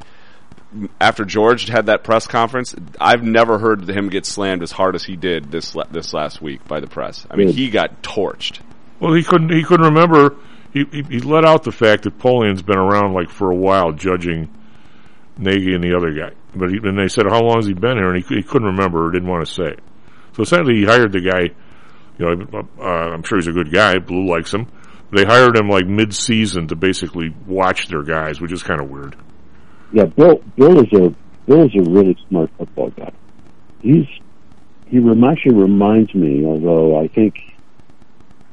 after 1.00 1.24
George 1.26 1.68
had 1.68 1.86
that 1.86 2.04
press 2.04 2.26
conference, 2.26 2.74
I've 3.00 3.24
never 3.24 3.60
heard 3.60 3.88
him 3.88 4.10
get 4.10 4.26
slammed 4.26 4.64
as 4.64 4.72
hard 4.72 4.96
as 4.96 5.04
he 5.04 5.16
did 5.16 5.52
this 5.52 5.76
this 5.92 6.14
last 6.14 6.42
week 6.42 6.68
by 6.68 6.80
the 6.80 6.88
press. 6.88 7.28
I 7.30 7.36
mean, 7.36 7.50
he 7.50 7.70
got 7.70 8.02
torched. 8.02 8.60
Well, 9.00 9.14
he 9.14 9.24
couldn't. 9.24 9.52
He 9.52 9.64
couldn't 9.64 9.86
remember. 9.86 10.36
He, 10.74 10.86
he, 10.92 11.04
he 11.04 11.20
let 11.20 11.46
out 11.46 11.64
the 11.64 11.72
fact 11.72 12.04
that 12.04 12.18
Polian's 12.20 12.62
been 12.62 12.78
around 12.78 13.14
like 13.14 13.30
for 13.30 13.52
a 13.52 13.56
while, 13.56 13.92
judging 13.92 14.50
Nagy 15.38 15.74
and 15.74 15.84
the 15.84 15.96
other 15.96 16.12
guy. 16.12 16.36
But 16.56 16.72
he, 16.72 16.78
and 16.78 16.98
they 16.98 17.08
said, 17.08 17.26
"How 17.30 17.42
long 17.42 17.58
has 17.58 17.68
he 17.68 17.74
been 17.74 17.98
here?" 17.98 18.14
And 18.14 18.24
he, 18.24 18.36
he 18.36 18.44
couldn't 18.44 18.68
remember 18.68 19.06
or 19.08 19.12
didn't 19.12 19.30
want 19.30 19.46
to 19.46 19.54
say. 19.54 19.76
So 20.34 20.44
essentially, 20.44 20.78
he 20.78 20.86
hired 20.86 21.12
the 21.12 21.22
guy. 21.22 21.56
You 22.18 22.36
know, 22.36 22.68
uh, 22.80 23.14
I'm 23.14 23.24
sure 23.24 23.38
he's 23.38 23.48
a 23.48 23.52
good 23.52 23.72
guy. 23.72 24.00
Blue 24.00 24.28
likes 24.28 24.54
him. 24.54 24.68
They 25.12 25.24
hired 25.24 25.56
him 25.56 25.70
like 25.70 25.86
mid-season 25.86 26.68
to 26.68 26.76
basically 26.76 27.34
watch 27.46 27.88
their 27.88 28.04
guys, 28.04 28.42
which 28.42 28.52
is 28.52 28.64
kind 28.64 28.82
of 28.82 28.90
weird. 28.90 29.16
Yeah, 29.94 30.06
Bill. 30.06 30.42
Bill 30.58 30.80
is 30.80 30.92
a 30.94 31.16
Bill 31.46 31.66
is 31.66 31.76
a 31.76 31.90
really 31.90 32.18
smart 32.28 32.50
football 32.58 32.90
guy. 32.90 33.12
He's 33.82 34.06
he 34.88 34.98
actually 34.98 35.56
reminds 35.56 36.14
me, 36.16 36.46
although 36.46 37.00
I 37.00 37.08
think 37.08 37.36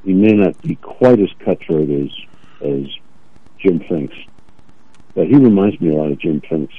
he 0.05 0.13
may 0.13 0.33
not 0.33 0.61
be 0.63 0.77
quite 0.77 1.21
as 1.21 1.31
cutthroat 1.45 1.91
as 1.91 2.11
as 2.61 2.87
Jim 3.59 3.81
Finks, 3.89 4.17
but 5.15 5.27
he 5.27 5.37
reminds 5.37 5.81
me 5.81 5.95
a 5.95 5.97
lot 5.97 6.13
of 6.13 6.19
Jim 6.19 6.41
Finks. 6.49 6.75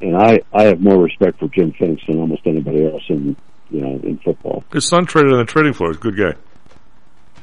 And 0.00 0.16
I 0.16 0.40
I 0.52 0.64
have 0.64 0.80
more 0.80 1.02
respect 1.02 1.38
for 1.38 1.48
Jim 1.48 1.72
Finks 1.72 2.02
than 2.06 2.18
almost 2.18 2.42
anybody 2.46 2.84
else 2.86 3.02
in 3.08 3.36
you 3.70 3.80
know 3.80 4.00
in 4.02 4.18
football. 4.18 4.64
His 4.72 4.86
son 4.86 5.06
traded 5.06 5.32
on 5.32 5.38
the 5.38 5.44
trading 5.44 5.72
floor. 5.72 5.90
He's 5.90 5.98
a 5.98 6.00
good 6.00 6.16
guy. 6.16 6.34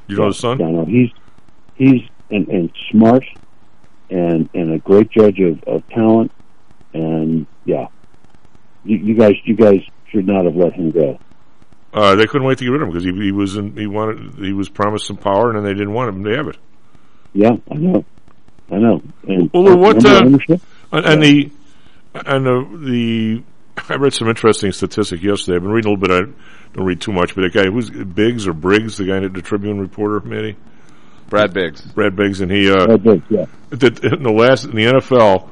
You 0.08 0.18
know 0.18 0.27
his 0.27 0.39
son? 0.39 0.60
Yeah, 0.60 0.70
no, 0.70 0.86
he's 0.86 1.10
he's 1.75 2.01
and, 2.30 2.48
and 2.48 2.72
smart 2.92 3.24
and 4.10 4.50
and 4.54 4.74
a 4.74 4.80
great 4.80 5.10
judge 5.10 5.39
of, 5.39 5.63
of 5.63 5.88
talent 5.89 6.32
and 6.94 7.46
yeah. 7.65 7.88
You, 8.84 8.98
you 8.98 9.15
guys 9.15 9.34
you 9.44 9.56
guys 9.56 9.82
should 10.12 10.27
not 10.27 10.46
have 10.46 10.56
let 10.56 10.74
him 10.74 10.92
go. 10.92 11.20
Uh, 11.95 12.13
they 12.15 12.25
couldn't 12.25 12.45
wait 12.45 12.57
to 12.57 12.65
get 12.65 12.71
rid 12.71 12.81
of 12.81 12.89
him 12.89 12.93
because 12.93 13.05
he, 13.05 13.13
he 13.23 13.31
was 13.31 13.55
in, 13.55 13.75
he 13.77 13.87
wanted 13.87 14.35
he 14.35 14.51
was 14.51 14.67
promised 14.67 15.07
some 15.07 15.15
power 15.15 15.49
and 15.49 15.57
then 15.57 15.63
they 15.63 15.73
didn't 15.73 15.93
want 15.93 16.09
him 16.13 16.25
to 16.25 16.35
have 16.35 16.47
it. 16.49 16.57
Yeah, 17.31 17.51
I 17.71 17.75
know, 17.75 18.03
I 18.69 18.75
know. 18.75 19.01
And 19.27 19.49
Well, 19.53 19.77
what 19.77 20.05
uh, 20.05 20.23
ownership? 20.25 20.61
and, 20.91 21.05
and 21.05 21.23
the 21.23 21.51
and 22.13 22.45
the, 22.45 22.79
the 22.85 23.43
I 23.89 23.95
read 23.95 24.13
some 24.13 24.27
interesting 24.27 24.73
statistic 24.73 25.23
yesterday. 25.23 25.55
I've 25.55 25.63
been 25.63 25.71
reading 25.71 25.91
a 25.91 25.95
little 25.95 26.07
bit. 26.07 26.11
I 26.11 26.73
don't 26.73 26.85
read 26.85 26.99
too 26.99 27.13
much, 27.13 27.33
but 27.33 27.41
the 27.41 27.49
guy 27.49 27.69
who's 27.69 27.89
Biggs 27.89 28.45
or 28.45 28.53
Briggs, 28.53 28.97
the 28.97 29.05
guy 29.05 29.23
at 29.23 29.33
the 29.33 29.41
Tribune 29.41 29.79
reporter, 29.79 30.19
maybe 30.19 30.57
Brad 31.29 31.53
Biggs. 31.53 31.81
Brad 31.81 32.15
Biggs, 32.15 32.41
and 32.41 32.51
he 32.51 32.69
uh, 32.69 32.87
That 32.87 33.03
big, 33.03 33.23
yeah. 33.29 33.45
that 33.69 34.03
in 34.03 34.23
the 34.23 34.31
last 34.31 34.65
in 34.65 34.75
the 34.75 34.85
NFL, 34.85 35.49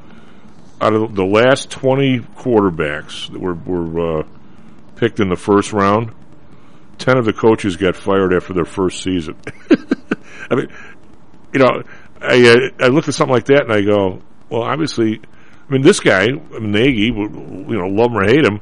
out 0.80 0.92
of 0.92 1.14
the 1.14 1.24
last 1.24 1.70
twenty 1.70 2.20
quarterbacks 2.20 3.30
that 3.32 3.40
were 3.40 3.54
were 3.54 4.20
uh, 4.20 4.22
picked 4.96 5.20
in 5.20 5.28
the 5.28 5.36
first 5.36 5.72
round, 5.72 6.12
ten 6.98 7.16
of 7.16 7.24
the 7.24 7.32
coaches 7.32 7.76
got 7.76 7.96
fired 7.96 8.32
after 8.32 8.52
their 8.52 8.64
first 8.64 9.02
season. 9.02 9.36
I 10.50 10.54
mean, 10.54 10.68
you 11.52 11.60
know, 11.60 11.82
I 12.20 12.70
uh, 12.80 12.84
I 12.84 12.88
look 12.88 13.08
at 13.08 13.14
something 13.14 13.34
like 13.34 13.46
that 13.46 13.62
and 13.62 13.72
I 13.72 13.82
go, 13.82 14.20
well, 14.48 14.62
obviously, 14.62 15.20
I 15.68 15.72
mean, 15.72 15.82
this 15.82 16.00
guy 16.00 16.26
Nagy, 16.60 17.06
you 17.06 17.66
know, 17.68 17.86
love 17.86 18.10
him 18.10 18.18
or 18.18 18.24
hate 18.24 18.44
him, 18.44 18.60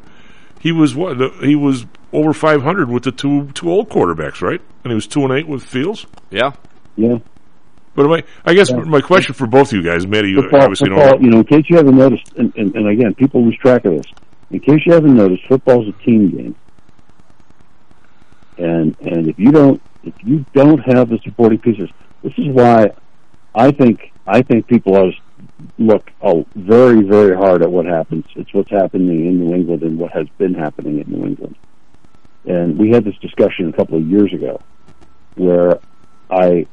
he 0.61 0.73
was 0.73 0.95
what 0.95 1.19
he 1.43 1.57
was 1.57 1.87
over 2.13 2.33
five 2.33 2.63
hundred 2.63 2.89
with 2.89 3.05
the 3.05 3.13
two 3.13 3.51
two 3.53 3.71
old 3.71 3.89
quarterbacks, 3.89 4.43
right? 4.43 4.61
And 4.85 4.91
he 4.91 4.95
was 4.95 5.07
two 5.07 5.23
and 5.25 5.33
eight 5.33 5.49
with 5.49 5.65
Fields. 5.65 6.07
Yeah. 6.31 6.53
Yeah. 6.97 7.19
But 7.95 8.09
my, 8.09 8.25
I 8.47 8.55
guess 8.55 8.73
my 8.73 9.01
question 9.03 9.35
for 9.35 9.47
both 9.47 9.69
of 9.69 9.75
you 9.75 9.83
guys, 9.83 10.07
Matty, 10.07 10.31
you 10.31 10.43
football, 10.43 10.63
obviously 10.63 10.89
football, 10.89 11.11
don't. 11.11 11.23
you 11.23 11.31
know, 11.31 11.39
in 11.39 11.45
case 11.45 11.65
you 11.69 11.77
haven't 11.77 11.97
noticed, 11.97 12.33
and, 12.37 12.55
and, 12.57 12.75
and 12.75 12.89
again, 12.89 13.15
people 13.15 13.45
lose 13.45 13.57
track 13.59 13.85
of 13.85 13.97
this. 13.97 14.07
In 14.51 14.61
case 14.61 14.81
you 14.87 14.95
haven't 14.95 15.15
noticed, 15.15 15.43
football's 15.47 15.89
a 15.89 16.05
team 16.05 16.31
game, 16.31 16.57
and 18.59 18.97
and 19.01 19.29
if 19.29 19.39
you 19.39 19.51
don't 19.53 19.81
if 20.05 20.15
you 20.23 20.45
don't 20.53 20.79
have 20.81 21.09
the 21.09 21.19
supporting 21.25 21.59
pieces, 21.59 21.91
this 22.23 22.33
is 22.37 22.49
why 22.49 22.93
I 23.55 23.71
think 23.71 24.13
I 24.27 24.43
think 24.43 24.67
people 24.67 24.97
always 24.97 25.15
look 25.79 26.11
oh, 26.23 26.47
very 26.55 27.03
very 27.03 27.37
hard 27.37 27.63
at 27.63 27.71
what 27.71 27.87
happens. 27.87 28.25
It's 28.37 28.53
what's 28.53 28.71
happening 28.71 29.27
in 29.27 29.39
New 29.41 29.55
England 29.55 29.83
and 29.83 29.99
what 29.99 30.13
has 30.13 30.29
been 30.39 30.55
happening 30.55 31.01
in 31.01 31.11
New 31.11 31.27
England. 31.27 31.57
And 32.45 32.79
we 32.79 32.91
had 32.91 33.05
this 33.05 33.17
discussion 33.19 33.69
a 33.69 33.73
couple 33.73 33.99
of 33.99 34.07
years 34.07 34.33
ago, 34.33 34.61
where 35.37 35.79
I 36.31 36.67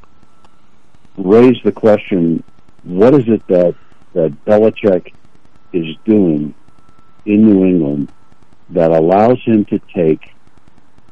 raised 1.17 1.63
the 1.63 1.71
question: 1.71 2.43
What 2.83 3.13
is 3.13 3.27
it 3.27 3.45
that 3.48 3.75
that 4.13 4.45
Belichick 4.45 5.13
is 5.71 5.95
doing 6.05 6.55
in 7.25 7.45
New 7.45 7.63
England 7.63 8.12
that 8.71 8.91
allows 8.91 9.39
him 9.43 9.65
to 9.65 9.79
take 9.93 10.31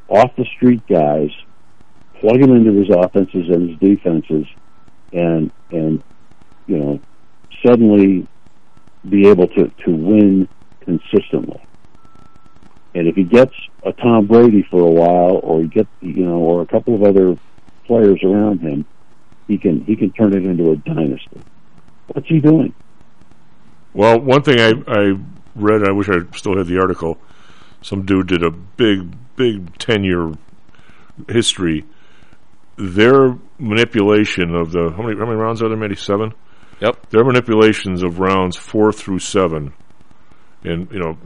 off 0.10 0.36
the 0.36 0.46
street 0.56 0.82
guys, 0.88 1.30
plug 2.20 2.42
him 2.42 2.56
into 2.56 2.72
his 2.74 2.90
offenses 2.90 3.50
and 3.50 3.70
his 3.70 3.80
defenses, 3.80 4.46
and 5.14 5.52
and 5.72 6.04
you 6.68 6.78
know 6.78 7.00
suddenly 7.66 8.28
be 9.08 9.28
able 9.28 9.48
to 9.48 9.70
to 9.86 9.92
win 9.92 10.48
consistently. 10.82 11.62
And 12.96 13.08
if 13.08 13.16
he 13.16 13.24
gets 13.24 13.54
a 13.84 13.92
Tom 13.94 14.28
Brady 14.28 14.64
for 14.70 14.82
a 14.82 14.92
while, 14.92 15.40
or 15.44 15.62
he 15.62 15.68
get 15.68 15.88
you 16.02 16.26
know, 16.26 16.38
or 16.38 16.62
a 16.62 16.66
couple 16.66 16.96
of 16.96 17.04
other 17.04 17.38
players 17.86 18.22
around 18.24 18.60
him, 18.60 18.86
he 19.48 19.58
can 19.58 19.84
he 19.84 19.96
can 19.96 20.12
turn 20.12 20.34
it 20.34 20.46
into 20.46 20.72
a 20.72 20.76
dynasty. 20.78 21.42
What's 22.08 22.28
he 22.28 22.40
doing? 22.40 22.74
Well, 23.94 24.20
one 24.20 24.44
thing 24.44 24.60
I, 24.60 24.74
I 24.88 25.18
read, 25.56 25.84
I 25.84 25.92
wish 25.92 26.08
I 26.10 26.20
still 26.36 26.58
had 26.58 26.68
the 26.68 26.80
article. 26.80 27.18
Some 27.88 28.06
dude 28.06 28.28
did 28.28 28.44
a 28.44 28.52
big, 28.52 29.16
big 29.38 29.78
10 29.78 30.04
year 30.04 30.34
history. 31.30 31.86
Their 32.76 33.38
manipulation 33.58 34.54
of 34.54 34.74
the, 34.74 34.92
how 34.92 35.04
many, 35.04 35.18
how 35.18 35.24
many 35.26 35.38
rounds 35.38 35.62
are 35.62 35.70
there? 35.70 35.78
Maybe 35.78 35.96
seven? 35.96 36.34
Yep. 36.82 37.10
Their 37.12 37.24
manipulations 37.24 38.04
of 38.04 38.20
rounds 38.20 38.58
four 38.58 38.92
through 38.92 39.20
seven, 39.20 39.72
and, 40.66 40.92
you 40.92 41.00
know, 41.00 41.18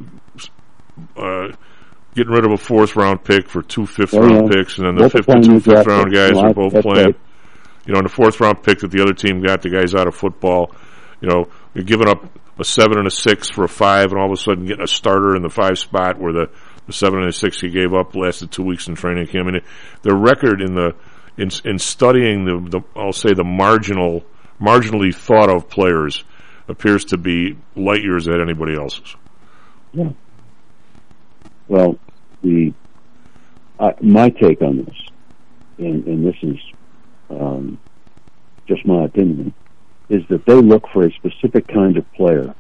uh, 1.18 1.52
getting 2.14 2.32
rid 2.32 2.46
of 2.46 2.52
a 2.52 2.58
fourth 2.58 2.96
round 2.96 3.24
pick 3.24 3.50
for 3.50 3.64
two 3.64 3.88
fifth 3.88 4.14
Oh, 4.14 4.20
round 4.22 4.54
yeah. 4.54 4.60
picks, 4.62 4.78
and 4.78 4.86
then 4.86 4.96
the 4.96 5.02
Both 5.02 5.16
are 5.16 5.18
fifth 5.18 5.30
and 5.30 5.44
playing 5.44 5.44
two 5.44 5.52
new 5.54 5.60
fifth 5.60 5.74
draft 5.74 5.88
round 5.88 6.14
guys 6.14 6.32
No, 6.34 6.40
are 6.42 6.54
both 6.54 6.74
that's 6.74 6.86
playing. 6.86 7.06
right. 7.08 7.16
You 7.88 7.94
know, 7.94 8.00
in 8.00 8.04
the 8.06 8.10
fourth 8.12 8.40
round 8.40 8.62
pick 8.62 8.80
that 8.80 8.92
the 8.92 9.02
other 9.02 9.14
team 9.14 9.42
got, 9.42 9.64
the 9.64 9.70
guy's 9.70 9.96
out 9.96 10.08
of 10.08 10.14
football. 10.16 10.72
You 11.22 11.28
know, 11.28 11.48
you're 11.74 11.84
giving 11.84 12.08
up 12.08 12.24
a 12.60 12.64
seven 12.64 12.98
and 12.98 13.08
a 13.08 13.12
six 13.12 13.50
for 13.50 13.64
a 13.64 13.70
five, 13.70 14.12
and 14.12 14.20
all 14.20 14.28
of 14.28 14.32
a 14.32 14.38
sudden 14.38 14.66
getting 14.66 14.84
a 14.84 14.88
starter 14.88 15.36
in 15.36 15.42
the 15.42 15.50
five 15.50 15.78
spot 15.78 16.20
where 16.20 16.34
the, 16.34 16.50
the 16.88 16.94
seven 16.94 17.20
and 17.20 17.30
a 17.30 17.34
six 17.34 17.60
he 17.60 17.70
gave 17.70 17.94
up 17.94 18.16
lasted 18.16 18.52
two 18.52 18.64
weeks 18.64 18.88
in 18.88 18.96
training 18.96 19.28
camp. 19.28 19.48
I 19.48 19.52
mean, 19.52 19.62
their 20.04 20.16
record 20.16 20.62
in 20.62 20.76
the 20.76 20.96
in 21.38 21.50
in 21.66 21.80
studying 21.80 22.46
the, 22.46 22.80
the 22.80 23.00
I'll 23.00 23.14
say 23.14 23.34
the 23.34 23.44
marginal 23.44 24.24
marginally 24.60 25.14
thought 25.14 25.50
of 25.50 25.70
players 25.70 26.24
appears 26.68 27.06
to 27.06 27.18
be 27.18 27.58
light 27.76 28.04
years 28.04 28.28
ahead 28.28 28.42
anybody 28.42 28.76
else's. 28.76 29.16
Yeah. 29.94 30.12
Well, 31.68 31.98
the 32.44 32.74
uh, 33.80 33.94
my 34.02 34.30
take 34.30 34.62
on 34.62 34.86
this, 34.86 34.96
and, 35.78 36.06
and 36.06 36.26
this 36.26 36.36
is 36.44 36.58
um, 37.30 37.80
just 38.68 38.86
my 38.86 39.06
opinion, 39.06 39.54
is 40.12 40.28
that 40.28 40.46
they 40.46 40.56
look 40.56 40.84
for 40.92 41.06
a 41.06 41.12
specific 41.14 41.66
kind 41.70 41.96
of 41.96 42.14
player 42.14 42.54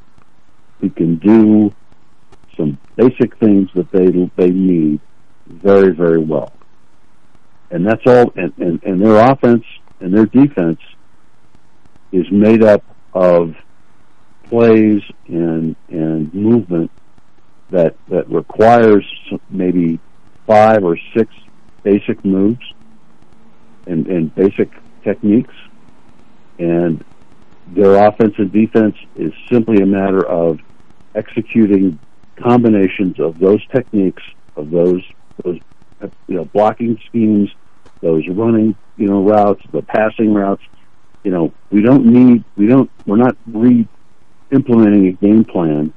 who 0.79 0.89
can 0.89 1.17
do 1.17 1.73
some 2.55 2.77
basic 2.95 3.37
things 3.37 3.69
that 3.75 3.91
they 3.91 4.07
they 4.37 4.49
need 4.49 5.01
very 5.47 5.93
very 5.93 6.17
well, 6.17 6.53
and 7.69 7.85
that's 7.85 8.01
all. 8.07 8.31
And, 8.37 8.53
and, 8.57 8.83
and 8.83 9.01
their 9.01 9.17
offense 9.29 9.65
and 9.99 10.13
their 10.13 10.25
defense 10.25 10.79
is 12.13 12.25
made 12.31 12.63
up 12.63 12.83
of 13.13 13.53
plays 14.45 15.01
and 15.27 15.75
and 15.89 16.33
movement 16.33 16.89
that 17.69 17.97
that 18.07 18.29
requires 18.29 19.05
maybe 19.49 19.99
five 20.47 20.85
or 20.85 20.97
six 21.15 21.33
basic 21.83 22.23
moves 22.23 22.63
and, 23.87 24.07
and 24.07 24.33
basic 24.35 24.71
techniques, 25.03 25.53
and 26.59 27.03
their 27.75 28.07
offense 28.07 28.33
and 28.37 28.51
defense 28.51 28.95
is 29.15 29.33
simply 29.51 29.81
a 29.81 29.85
matter 29.85 30.25
of 30.25 30.59
executing 31.15 31.99
combinations 32.41 33.19
of 33.19 33.37
those 33.39 33.65
techniques 33.67 34.23
of 34.55 34.71
those 34.71 35.03
those 35.43 35.59
you 36.27 36.35
know 36.35 36.45
blocking 36.45 36.97
schemes, 37.07 37.49
those 38.01 38.23
running 38.29 38.75
you 38.97 39.07
know 39.07 39.23
routes, 39.23 39.61
the 39.71 39.81
passing 39.81 40.33
routes. 40.33 40.63
You 41.23 41.31
know, 41.31 41.53
we 41.71 41.81
don't 41.81 42.05
need 42.05 42.43
we 42.55 42.67
don't 42.67 42.91
we're 43.05 43.17
not 43.17 43.35
re 43.45 43.87
implementing 44.51 45.07
a 45.07 45.11
game 45.13 45.45
plan 45.45 45.93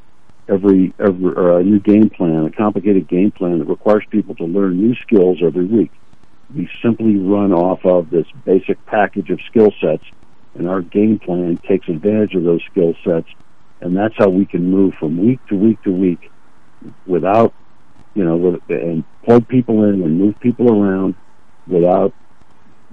every 0.49 0.95
every 1.01 1.33
or 1.35 1.59
a 1.59 1.65
new 1.65 1.81
game 1.81 2.11
plan, 2.11 2.47
a 2.47 2.51
complicated 2.53 3.09
game 3.09 3.33
plan 3.33 3.59
that 3.59 3.69
requires 3.69 4.05
people 4.11 4.35
to 4.37 4.45
learn 4.45 4.77
new 4.77 4.95
skills 5.03 5.39
every 5.45 5.67
week. 5.67 5.93
We 6.55 6.69
simply 6.85 7.17
run 7.17 7.53
off 7.53 7.81
of 7.85 8.11
this 8.11 8.27
basic 8.45 8.85
package 8.87 9.31
of 9.31 9.41
skill 9.49 9.73
sets, 9.81 10.05
and 10.55 10.69
our 10.69 10.83
game 10.83 11.19
plan 11.19 11.59
takes 11.69 11.89
advantage 11.89 12.35
of 12.35 12.45
those 12.45 12.61
skill 12.71 12.95
sets, 13.05 13.29
and 13.81 13.97
that's 13.97 14.15
how 14.17 14.29
we 14.29 14.47
can 14.47 14.71
move 14.71 14.95
from 14.95 15.19
week 15.19 15.41
to 15.49 15.57
week 15.57 15.83
to 15.83 15.93
week 15.93 16.31
without, 17.07 17.53
you 18.15 18.25
know, 18.25 18.61
and 18.69 19.05
plug 19.25 19.49
people 19.49 19.85
in 19.85 20.03
and 20.03 20.19
move 20.19 20.39
people 20.41 20.71
around 20.71 21.15
without, 21.67 22.13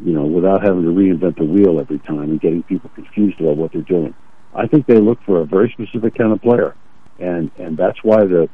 you 0.03 0.13
know, 0.13 0.25
without 0.25 0.63
having 0.63 0.83
to 0.83 0.89
reinvent 0.89 1.37
the 1.37 1.45
wheel 1.45 1.79
every 1.79 1.99
time 1.99 2.31
and 2.31 2.41
getting 2.41 2.63
people 2.63 2.89
confused 2.95 3.39
about 3.39 3.57
what 3.57 3.71
they're 3.73 3.81
doing. 3.81 4.13
I 4.53 4.67
think 4.67 4.85
they 4.87 4.99
look 4.99 5.21
for 5.23 5.41
a 5.41 5.45
very 5.45 5.69
specific 5.71 6.15
kind 6.15 6.31
of 6.31 6.41
player 6.41 6.75
and 7.21 7.51
and 7.57 7.77
that's 7.77 8.03
why 8.03 8.25
the 8.25 8.49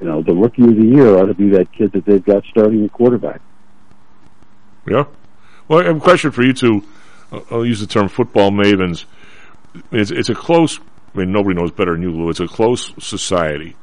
you 0.00 0.06
know 0.06 0.22
the 0.22 0.34
rookie 0.34 0.62
of 0.62 0.76
the 0.76 0.86
year 0.86 1.16
ought 1.16 1.26
to 1.26 1.34
be 1.34 1.48
that 1.50 1.72
kid 1.72 1.92
that 1.92 2.04
they've 2.04 2.24
got 2.24 2.44
starting 2.50 2.84
at 2.84 2.92
quarterback. 2.92 3.40
Yeah. 4.86 5.06
Well, 5.68 5.80
I 5.80 5.84
have 5.84 5.96
a 5.96 6.00
question 6.00 6.30
for 6.30 6.42
you 6.42 6.52
two. 6.52 6.84
I'll- 7.50 7.64
use 7.66 7.80
the 7.80 7.86
term 7.86 8.08
football 8.08 8.50
mavens. 8.50 9.04
It's, 9.90 10.10
it's 10.10 10.28
a 10.28 10.34
close, 10.34 10.78
I 11.14 11.18
mean, 11.18 11.32
nobody 11.32 11.58
knows 11.58 11.70
better 11.72 11.92
than 11.92 12.02
you, 12.02 12.10
Lou. 12.10 12.28
It's 12.30 12.40
a 12.40 12.46
close 12.46 12.92
society. 12.98 13.76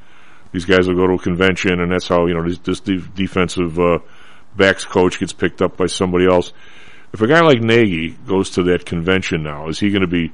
These 0.51 0.65
guys 0.65 0.87
will 0.87 0.95
go 0.95 1.07
to 1.07 1.13
a 1.13 1.19
convention, 1.19 1.79
and 1.79 1.91
that's 1.91 2.07
how, 2.07 2.25
you 2.27 2.33
know, 2.33 2.47
this, 2.47 2.59
this 2.59 2.79
de- 2.79 2.97
defensive 3.15 3.79
uh, 3.79 3.99
backs 4.55 4.85
coach 4.85 5.19
gets 5.19 5.33
picked 5.33 5.61
up 5.61 5.77
by 5.77 5.85
somebody 5.87 6.25
else. 6.25 6.53
if 7.13 7.21
a 7.21 7.27
guy 7.27 7.41
like 7.41 7.61
Nagy 7.61 8.11
goes 8.27 8.51
to 8.51 8.63
that 8.63 8.85
convention 8.85 9.43
now, 9.43 9.67
is 9.69 9.79
he 9.79 9.89
going 9.89 10.01
to 10.01 10.07
be 10.07 10.31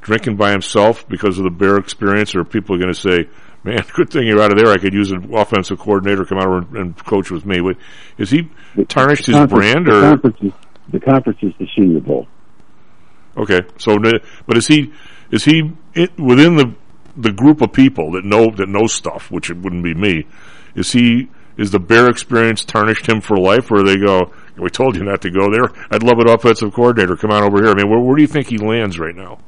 drinking 0.00 0.36
by 0.36 0.50
himself 0.50 1.08
because 1.08 1.38
of 1.38 1.44
the 1.44 1.50
Bear 1.50 1.76
experience, 1.76 2.34
or 2.34 2.44
people 2.44 2.74
are 2.76 2.78
going 2.78 2.92
to 2.92 2.98
say, 2.98 3.28
"Man, 3.62 3.82
good 3.94 4.10
thing 4.10 4.26
you're 4.26 4.42
out 4.42 4.52
of 4.52 4.58
there. 4.58 4.72
I 4.72 4.78
could 4.78 4.92
use 4.94 5.12
an 5.12 5.32
offensive 5.34 5.78
coordinator 5.78 6.24
come 6.24 6.38
out 6.38 6.48
and, 6.48 6.76
and 6.76 7.04
coach 7.04 7.30
with 7.30 7.46
me." 7.46 7.60
Is 8.18 8.30
he 8.30 8.48
tarnished 8.88 9.26
his 9.26 9.36
brand, 9.46 9.86
the 9.86 9.96
or 9.96 10.00
conference 10.00 10.36
is, 10.42 10.52
the 10.90 11.00
conference 11.00 11.38
is 11.42 11.52
the 11.58 11.68
Senior 11.76 12.00
Bowl. 12.00 12.26
Okay? 13.36 13.62
So, 13.78 13.98
but 14.46 14.56
is 14.56 14.66
he 14.66 14.92
is 15.30 15.44
he 15.44 15.72
it, 15.94 16.18
within 16.18 16.56
the 16.56 16.74
the 17.16 17.32
group 17.32 17.60
of 17.60 17.72
people 17.72 18.12
that 18.12 18.24
know 18.24 18.50
that 18.50 18.68
know 18.68 18.86
stuff, 18.86 19.30
which 19.30 19.50
it 19.50 19.56
wouldn't 19.58 19.84
be 19.84 19.94
me? 19.94 20.26
Is 20.74 20.92
he 20.92 21.28
is 21.56 21.70
the 21.70 21.78
Bear 21.78 22.08
experience 22.08 22.64
tarnished 22.64 23.06
him 23.06 23.20
for 23.20 23.36
life, 23.36 23.70
where 23.70 23.82
they 23.82 23.96
go? 23.96 24.32
We 24.56 24.70
told 24.70 24.96
you 24.96 25.04
not 25.04 25.22
to 25.22 25.30
go 25.30 25.50
there. 25.50 25.70
I'd 25.90 26.02
love 26.02 26.18
an 26.18 26.28
offensive 26.28 26.72
coordinator. 26.72 27.16
Come 27.16 27.30
on 27.30 27.42
over 27.42 27.62
here. 27.62 27.70
I 27.70 27.74
mean, 27.74 27.90
where, 27.90 28.00
where 28.00 28.16
do 28.16 28.22
you 28.22 28.28
think 28.28 28.48
he 28.48 28.58
lands 28.58 28.98
right 28.98 29.14
now? 29.14 29.38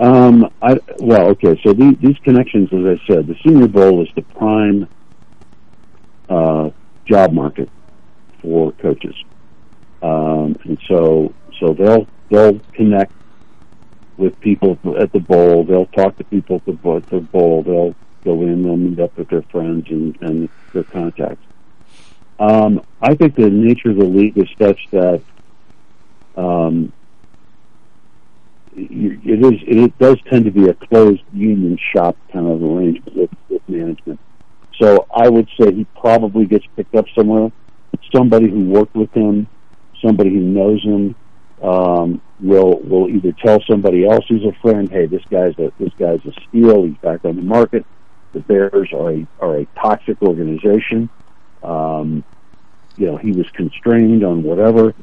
Um, 0.00 0.50
I 0.62 0.78
well, 0.98 1.28
okay. 1.30 1.60
So 1.62 1.72
these, 1.74 1.96
these 2.00 2.16
connections, 2.24 2.70
as 2.72 2.98
I 2.98 3.06
said, 3.06 3.26
the 3.26 3.36
Senior 3.44 3.68
Bowl 3.68 4.02
is 4.02 4.08
the 4.14 4.22
prime 4.22 4.88
uh, 6.28 6.70
job 7.06 7.32
market 7.32 7.68
for 8.40 8.72
coaches, 8.72 9.14
um, 10.02 10.56
and 10.64 10.78
so 10.88 11.34
so 11.60 11.74
they'll 11.74 12.06
they'll 12.30 12.58
connect 12.72 13.12
with 14.16 14.38
people 14.40 14.78
at 14.98 15.12
the 15.12 15.20
bowl. 15.20 15.64
They'll 15.64 15.86
talk 15.86 16.16
to 16.18 16.24
people 16.24 16.56
at 16.56 16.66
the, 16.66 16.90
at 16.90 17.06
the 17.08 17.20
bowl. 17.20 17.62
They'll 17.62 17.94
go 18.24 18.42
in. 18.42 18.62
They'll 18.62 18.76
meet 18.76 19.00
up 19.00 19.16
with 19.16 19.28
their 19.28 19.42
friends 19.42 19.86
and, 19.88 20.16
and 20.20 20.48
their 20.72 20.84
contacts. 20.84 21.44
Um, 22.38 22.82
I 23.02 23.14
think 23.14 23.34
the 23.34 23.50
nature 23.50 23.90
of 23.90 23.96
the 23.96 24.04
league 24.04 24.36
is 24.38 24.48
such 24.58 24.80
that 24.90 25.22
um, 26.36 26.92
it 28.74 29.44
is 29.44 29.60
it 29.66 29.98
does 29.98 30.18
tend 30.28 30.44
to 30.46 30.50
be 30.50 30.68
a 30.68 30.74
closed 30.74 31.22
union 31.32 31.78
shop 31.92 32.16
kind 32.32 32.46
of 32.46 32.62
arrangement 32.62 33.16
with, 33.16 33.30
with 33.48 33.68
management. 33.68 34.20
So 34.80 35.06
I 35.14 35.28
would 35.28 35.48
say 35.60 35.72
he 35.72 35.84
probably 35.98 36.46
gets 36.46 36.64
picked 36.76 36.94
up 36.94 37.04
somewhere. 37.14 37.52
Somebody 38.14 38.48
who 38.48 38.64
worked 38.64 38.94
with 38.94 39.12
him, 39.12 39.46
somebody 40.02 40.30
who 40.30 40.40
knows 40.40 40.82
him, 40.82 41.14
um, 41.62 42.20
will 42.40 42.80
will 42.80 43.08
either 43.08 43.32
tell 43.32 43.60
somebody 43.68 44.06
else 44.06 44.24
who's 44.28 44.44
a 44.44 44.52
friend, 44.60 44.90
"Hey, 44.90 45.06
this 45.06 45.22
guy's 45.30 45.58
a 45.58 45.72
this 45.78 45.92
guy's 45.98 46.24
a 46.24 46.32
steal. 46.48 46.84
He's 46.84 46.96
back 46.98 47.24
on 47.24 47.36
the 47.36 47.42
market." 47.42 47.84
The 48.32 48.40
Bears 48.40 48.90
are 48.92 49.10
a 49.12 49.26
are 49.40 49.56
a 49.58 49.66
toxic 49.76 50.22
organization. 50.22 51.10
Um, 51.62 52.24
you 52.96 53.06
know, 53.06 53.16
he 53.16 53.32
was 53.32 53.46
constrained 53.50 54.24
on 54.24 54.42
whatever. 54.42 54.94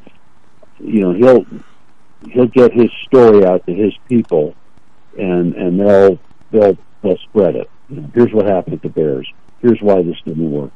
You 0.79 1.01
know, 1.01 1.13
he'll 1.13 1.45
he'll 2.31 2.47
get 2.47 2.73
his 2.73 2.89
story 3.07 3.45
out 3.45 3.65
to 3.67 3.73
his 3.73 3.93
people, 4.07 4.55
and 5.17 5.53
and 5.55 5.79
they'll 5.79 6.19
they'll 6.51 6.77
they'll 7.03 7.17
spread 7.29 7.55
it. 7.55 7.69
You 7.89 8.01
know, 8.01 8.11
here's 8.13 8.33
what 8.33 8.47
happened 8.47 8.75
at 8.75 8.81
the 8.81 8.89
Bears. 8.89 9.31
Here's 9.61 9.81
why 9.81 10.01
this 10.01 10.17
didn't 10.25 10.51
work. 10.51 10.71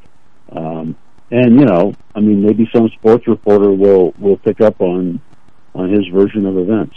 Um, 0.51 0.95
and 1.31 1.59
you 1.59 1.65
know, 1.65 1.93
I 2.13 2.19
mean, 2.19 2.43
maybe 2.43 2.69
some 2.73 2.89
sports 2.89 3.27
reporter 3.27 3.71
will 3.71 4.13
will 4.19 4.37
pick 4.37 4.61
up 4.61 4.81
on 4.81 5.21
on 5.73 5.91
his 5.91 6.07
version 6.07 6.45
of 6.45 6.57
events. 6.57 6.95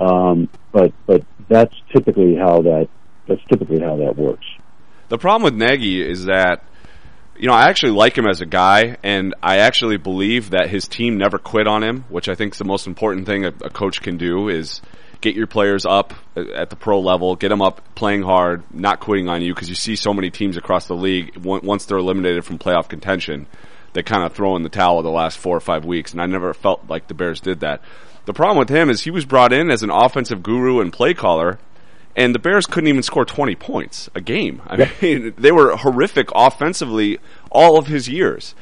Um, 0.00 0.48
but 0.72 0.92
but 1.06 1.24
that's 1.48 1.74
typically 1.92 2.36
how 2.36 2.62
that 2.62 2.88
that's 3.26 3.42
typically 3.50 3.80
how 3.80 3.96
that 3.96 4.16
works. 4.16 4.46
The 5.08 5.18
problem 5.18 5.42
with 5.42 5.54
Nagy 5.54 6.02
is 6.02 6.24
that, 6.24 6.64
you 7.36 7.46
know, 7.46 7.54
I 7.54 7.68
actually 7.68 7.92
like 7.92 8.18
him 8.18 8.26
as 8.26 8.40
a 8.40 8.46
guy, 8.46 8.96
and 9.02 9.34
I 9.42 9.58
actually 9.58 9.96
believe 9.98 10.50
that 10.50 10.68
his 10.68 10.88
team 10.88 11.16
never 11.16 11.38
quit 11.38 11.66
on 11.66 11.82
him, 11.82 12.04
which 12.08 12.28
I 12.28 12.34
think 12.34 12.54
is 12.54 12.58
the 12.58 12.64
most 12.64 12.86
important 12.86 13.26
thing 13.26 13.44
a, 13.44 13.48
a 13.48 13.70
coach 13.70 14.02
can 14.02 14.16
do 14.16 14.48
is 14.48 14.80
get 15.20 15.34
your 15.34 15.46
players 15.46 15.86
up 15.86 16.12
at 16.36 16.70
the 16.70 16.76
pro 16.76 17.00
level, 17.00 17.36
get 17.36 17.48
them 17.48 17.62
up 17.62 17.94
playing 17.94 18.22
hard, 18.22 18.62
not 18.72 19.00
quitting 19.00 19.28
on 19.28 19.42
you, 19.42 19.54
because 19.54 19.68
you 19.68 19.74
see 19.74 19.96
so 19.96 20.12
many 20.12 20.30
teams 20.30 20.56
across 20.56 20.88
the 20.88 20.94
league, 20.94 21.36
once 21.38 21.86
they're 21.86 21.98
eliminated 21.98 22.44
from 22.44 22.58
playoff 22.58 22.88
contention, 22.88 23.46
they 23.96 24.02
kind 24.02 24.22
of 24.24 24.32
throw 24.32 24.54
in 24.56 24.62
the 24.62 24.68
towel 24.68 25.02
the 25.02 25.10
last 25.10 25.38
four 25.38 25.56
or 25.56 25.60
five 25.60 25.84
weeks, 25.84 26.12
and 26.12 26.20
I 26.22 26.26
never 26.26 26.54
felt 26.54 26.88
like 26.88 27.08
the 27.08 27.14
Bears 27.14 27.40
did 27.40 27.60
that. 27.60 27.80
The 28.26 28.32
problem 28.34 28.58
with 28.58 28.68
him 28.68 28.90
is 28.90 29.02
he 29.02 29.10
was 29.10 29.24
brought 29.24 29.52
in 29.52 29.70
as 29.70 29.82
an 29.82 29.90
offensive 29.90 30.42
guru 30.42 30.80
and 30.80 30.92
play 30.92 31.14
caller, 31.14 31.58
and 32.14 32.34
the 32.34 32.38
Bears 32.38 32.66
couldn't 32.66 32.88
even 32.88 33.02
score 33.02 33.24
20 33.24 33.54
points 33.56 34.10
a 34.14 34.20
game. 34.20 34.62
I 34.66 34.88
mean, 35.00 35.34
they 35.38 35.50
were 35.52 35.76
horrific 35.76 36.28
offensively 36.34 37.18
all 37.50 37.78
of 37.78 37.86
his 37.86 38.08
years. 38.08 38.54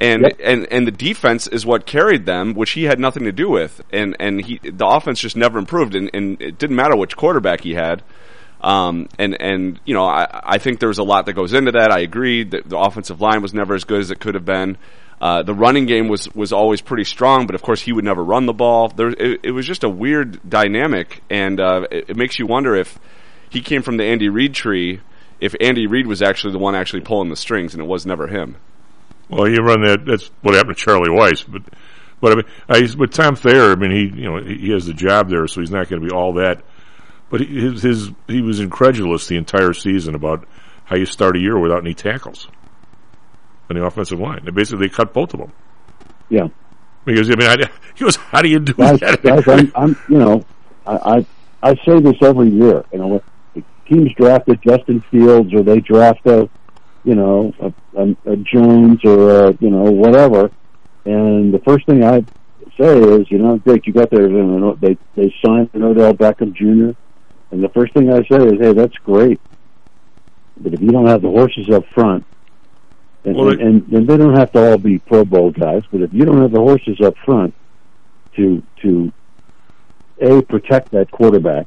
And, 0.00 0.22
Yep. 0.22 0.36
and 0.44 0.66
and 0.70 0.86
the 0.86 0.92
defense 0.92 1.48
is 1.48 1.66
what 1.66 1.84
carried 1.84 2.24
them, 2.24 2.54
which 2.54 2.70
he 2.70 2.84
had 2.84 3.00
nothing 3.00 3.24
to 3.24 3.32
do 3.32 3.48
with. 3.50 3.80
And 3.92 4.14
and 4.20 4.44
he 4.44 4.58
the 4.62 4.86
offense 4.86 5.18
just 5.18 5.34
never 5.36 5.58
improved, 5.58 5.96
and, 5.96 6.08
and 6.14 6.40
it 6.40 6.56
didn't 6.56 6.76
matter 6.76 6.94
which 6.96 7.16
quarterback 7.16 7.62
he 7.62 7.74
had. 7.74 8.04
Um, 8.60 9.08
and 9.18 9.40
and 9.40 9.80
you 9.84 9.94
know 9.94 10.04
I 10.04 10.26
I 10.42 10.58
think 10.58 10.80
there's 10.80 10.98
a 10.98 11.04
lot 11.04 11.26
that 11.26 11.34
goes 11.34 11.52
into 11.52 11.72
that. 11.72 11.92
I 11.92 12.00
agree 12.00 12.44
that 12.44 12.68
the 12.68 12.78
offensive 12.78 13.20
line 13.20 13.40
was 13.40 13.54
never 13.54 13.74
as 13.74 13.84
good 13.84 14.00
as 14.00 14.10
it 14.10 14.18
could 14.18 14.34
have 14.34 14.44
been. 14.44 14.76
Uh, 15.20 15.42
the 15.42 15.54
running 15.54 15.86
game 15.86 16.08
was 16.08 16.32
was 16.34 16.52
always 16.52 16.80
pretty 16.80 17.04
strong, 17.04 17.46
but 17.46 17.54
of 17.54 17.62
course 17.62 17.80
he 17.80 17.92
would 17.92 18.04
never 18.04 18.22
run 18.22 18.46
the 18.46 18.52
ball. 18.52 18.88
There 18.88 19.08
it, 19.08 19.40
it 19.42 19.50
was 19.52 19.66
just 19.66 19.84
a 19.84 19.88
weird 19.88 20.48
dynamic, 20.48 21.22
and 21.30 21.60
uh, 21.60 21.86
it, 21.90 22.10
it 22.10 22.16
makes 22.16 22.38
you 22.38 22.46
wonder 22.46 22.74
if 22.76 22.98
he 23.50 23.60
came 23.60 23.82
from 23.82 23.96
the 23.96 24.04
Andy 24.04 24.28
Reid 24.28 24.54
tree. 24.54 25.00
If 25.40 25.54
Andy 25.60 25.86
Reid 25.86 26.06
was 26.06 26.20
actually 26.20 26.52
the 26.52 26.58
one 26.58 26.74
actually 26.74 27.02
pulling 27.02 27.30
the 27.30 27.36
strings, 27.36 27.74
and 27.74 27.82
it 27.82 27.86
was 27.86 28.06
never 28.06 28.26
him. 28.26 28.56
Well, 29.28 29.48
you 29.48 29.58
run 29.58 29.82
that. 29.82 30.04
That's 30.04 30.30
what 30.42 30.54
happened 30.54 30.76
to 30.76 30.82
Charlie 30.82 31.10
Weis, 31.10 31.44
but 31.46 31.62
but 32.20 32.32
I 32.32 32.34
mean, 32.36 32.44
I, 32.68 32.96
but 32.96 33.12
Tom 33.12 33.36
Thayer. 33.36 33.72
I 33.72 33.74
mean, 33.76 33.90
he 33.90 34.20
you 34.20 34.30
know 34.30 34.38
he 34.38 34.56
he 34.56 34.70
has 34.70 34.86
the 34.86 34.94
job 34.94 35.28
there, 35.28 35.46
so 35.46 35.60
he's 35.60 35.70
not 35.70 35.88
going 35.88 36.00
to 36.00 36.08
be 36.08 36.12
all 36.12 36.34
that. 36.34 36.62
But 37.30 37.40
he- 37.40 37.60
his 37.60 37.82
his 37.82 38.10
he 38.26 38.40
was 38.40 38.60
incredulous 38.60 39.26
the 39.26 39.36
entire 39.36 39.72
season 39.72 40.14
about 40.14 40.46
how 40.84 40.96
you 40.96 41.06
start 41.06 41.36
a 41.36 41.40
year 41.40 41.58
without 41.58 41.80
any 41.82 41.94
tackles 41.94 42.48
on 43.70 43.76
the 43.76 43.84
offensive 43.84 44.18
line. 44.18 44.40
They 44.44 44.50
basically 44.50 44.88
cut 44.88 45.12
both 45.12 45.34
of 45.34 45.40
them 45.40 45.52
Yeah. 46.30 46.48
because 47.04 47.30
I 47.30 47.34
mean, 47.34 47.48
I, 47.48 47.56
he 47.94 48.04
goes, 48.04 48.16
"How 48.16 48.40
do 48.42 48.48
you 48.48 48.58
do 48.60 48.72
guys, 48.72 49.00
that?" 49.00 49.22
guys 49.22 49.46
I'm, 49.46 49.72
I'm, 49.74 49.96
you 50.08 50.18
know, 50.18 50.46
I, 50.86 50.96
I, 51.62 51.70
I 51.70 51.74
say 51.86 52.00
this 52.00 52.16
every 52.22 52.48
year. 52.48 52.84
You 52.92 52.98
know, 52.98 53.22
the 53.54 53.62
teams 53.86 54.10
drafted 54.16 54.60
Justin 54.66 55.02
Fields 55.10 55.52
or 55.52 55.62
they 55.62 55.80
draft 55.80 56.24
a, 56.26 56.48
you 57.04 57.14
know, 57.14 57.52
a, 57.60 57.74
a, 58.02 58.32
a 58.32 58.36
Jones 58.36 59.00
or 59.04 59.48
a, 59.48 59.52
you 59.60 59.68
know, 59.70 59.82
whatever, 59.90 60.50
and 61.04 61.52
the 61.52 61.60
first 61.66 61.84
thing 61.86 62.02
I 62.04 62.20
say 62.80 62.98
is, 63.00 63.30
you 63.30 63.38
know, 63.38 63.58
Dick, 63.58 63.86
you 63.86 63.92
got 63.92 64.08
there. 64.10 64.28
You 64.30 64.42
know, 64.44 64.76
they 64.80 64.96
they 65.14 65.34
signed 65.44 65.68
an 65.74 65.82
Odell 65.82 66.14
Beckham 66.14 66.54
Jr. 66.54 66.96
And 67.50 67.62
the 67.62 67.68
first 67.70 67.94
thing 67.94 68.12
I 68.12 68.22
say 68.28 68.44
is, 68.44 68.60
hey, 68.60 68.72
that's 68.72 68.96
great, 68.98 69.40
but 70.56 70.74
if 70.74 70.80
you 70.80 70.90
don't 70.90 71.06
have 71.06 71.22
the 71.22 71.30
horses 71.30 71.70
up 71.70 71.84
front, 71.94 72.24
and, 73.24 73.36
Well, 73.36 73.48
and, 73.48 73.60
and, 73.60 73.88
and 73.88 74.06
they 74.08 74.16
don't 74.16 74.36
have 74.36 74.52
to 74.52 74.70
all 74.70 74.78
be 74.78 74.98
Pro 74.98 75.24
Bowl 75.24 75.50
guys, 75.50 75.82
but 75.90 76.02
if 76.02 76.12
you 76.12 76.24
don't 76.24 76.40
have 76.40 76.52
the 76.52 76.60
horses 76.60 77.00
up 77.00 77.14
front 77.24 77.54
to 78.36 78.62
to 78.82 79.12
a 80.20 80.42
protect 80.42 80.90
that 80.92 81.10
quarterback, 81.10 81.66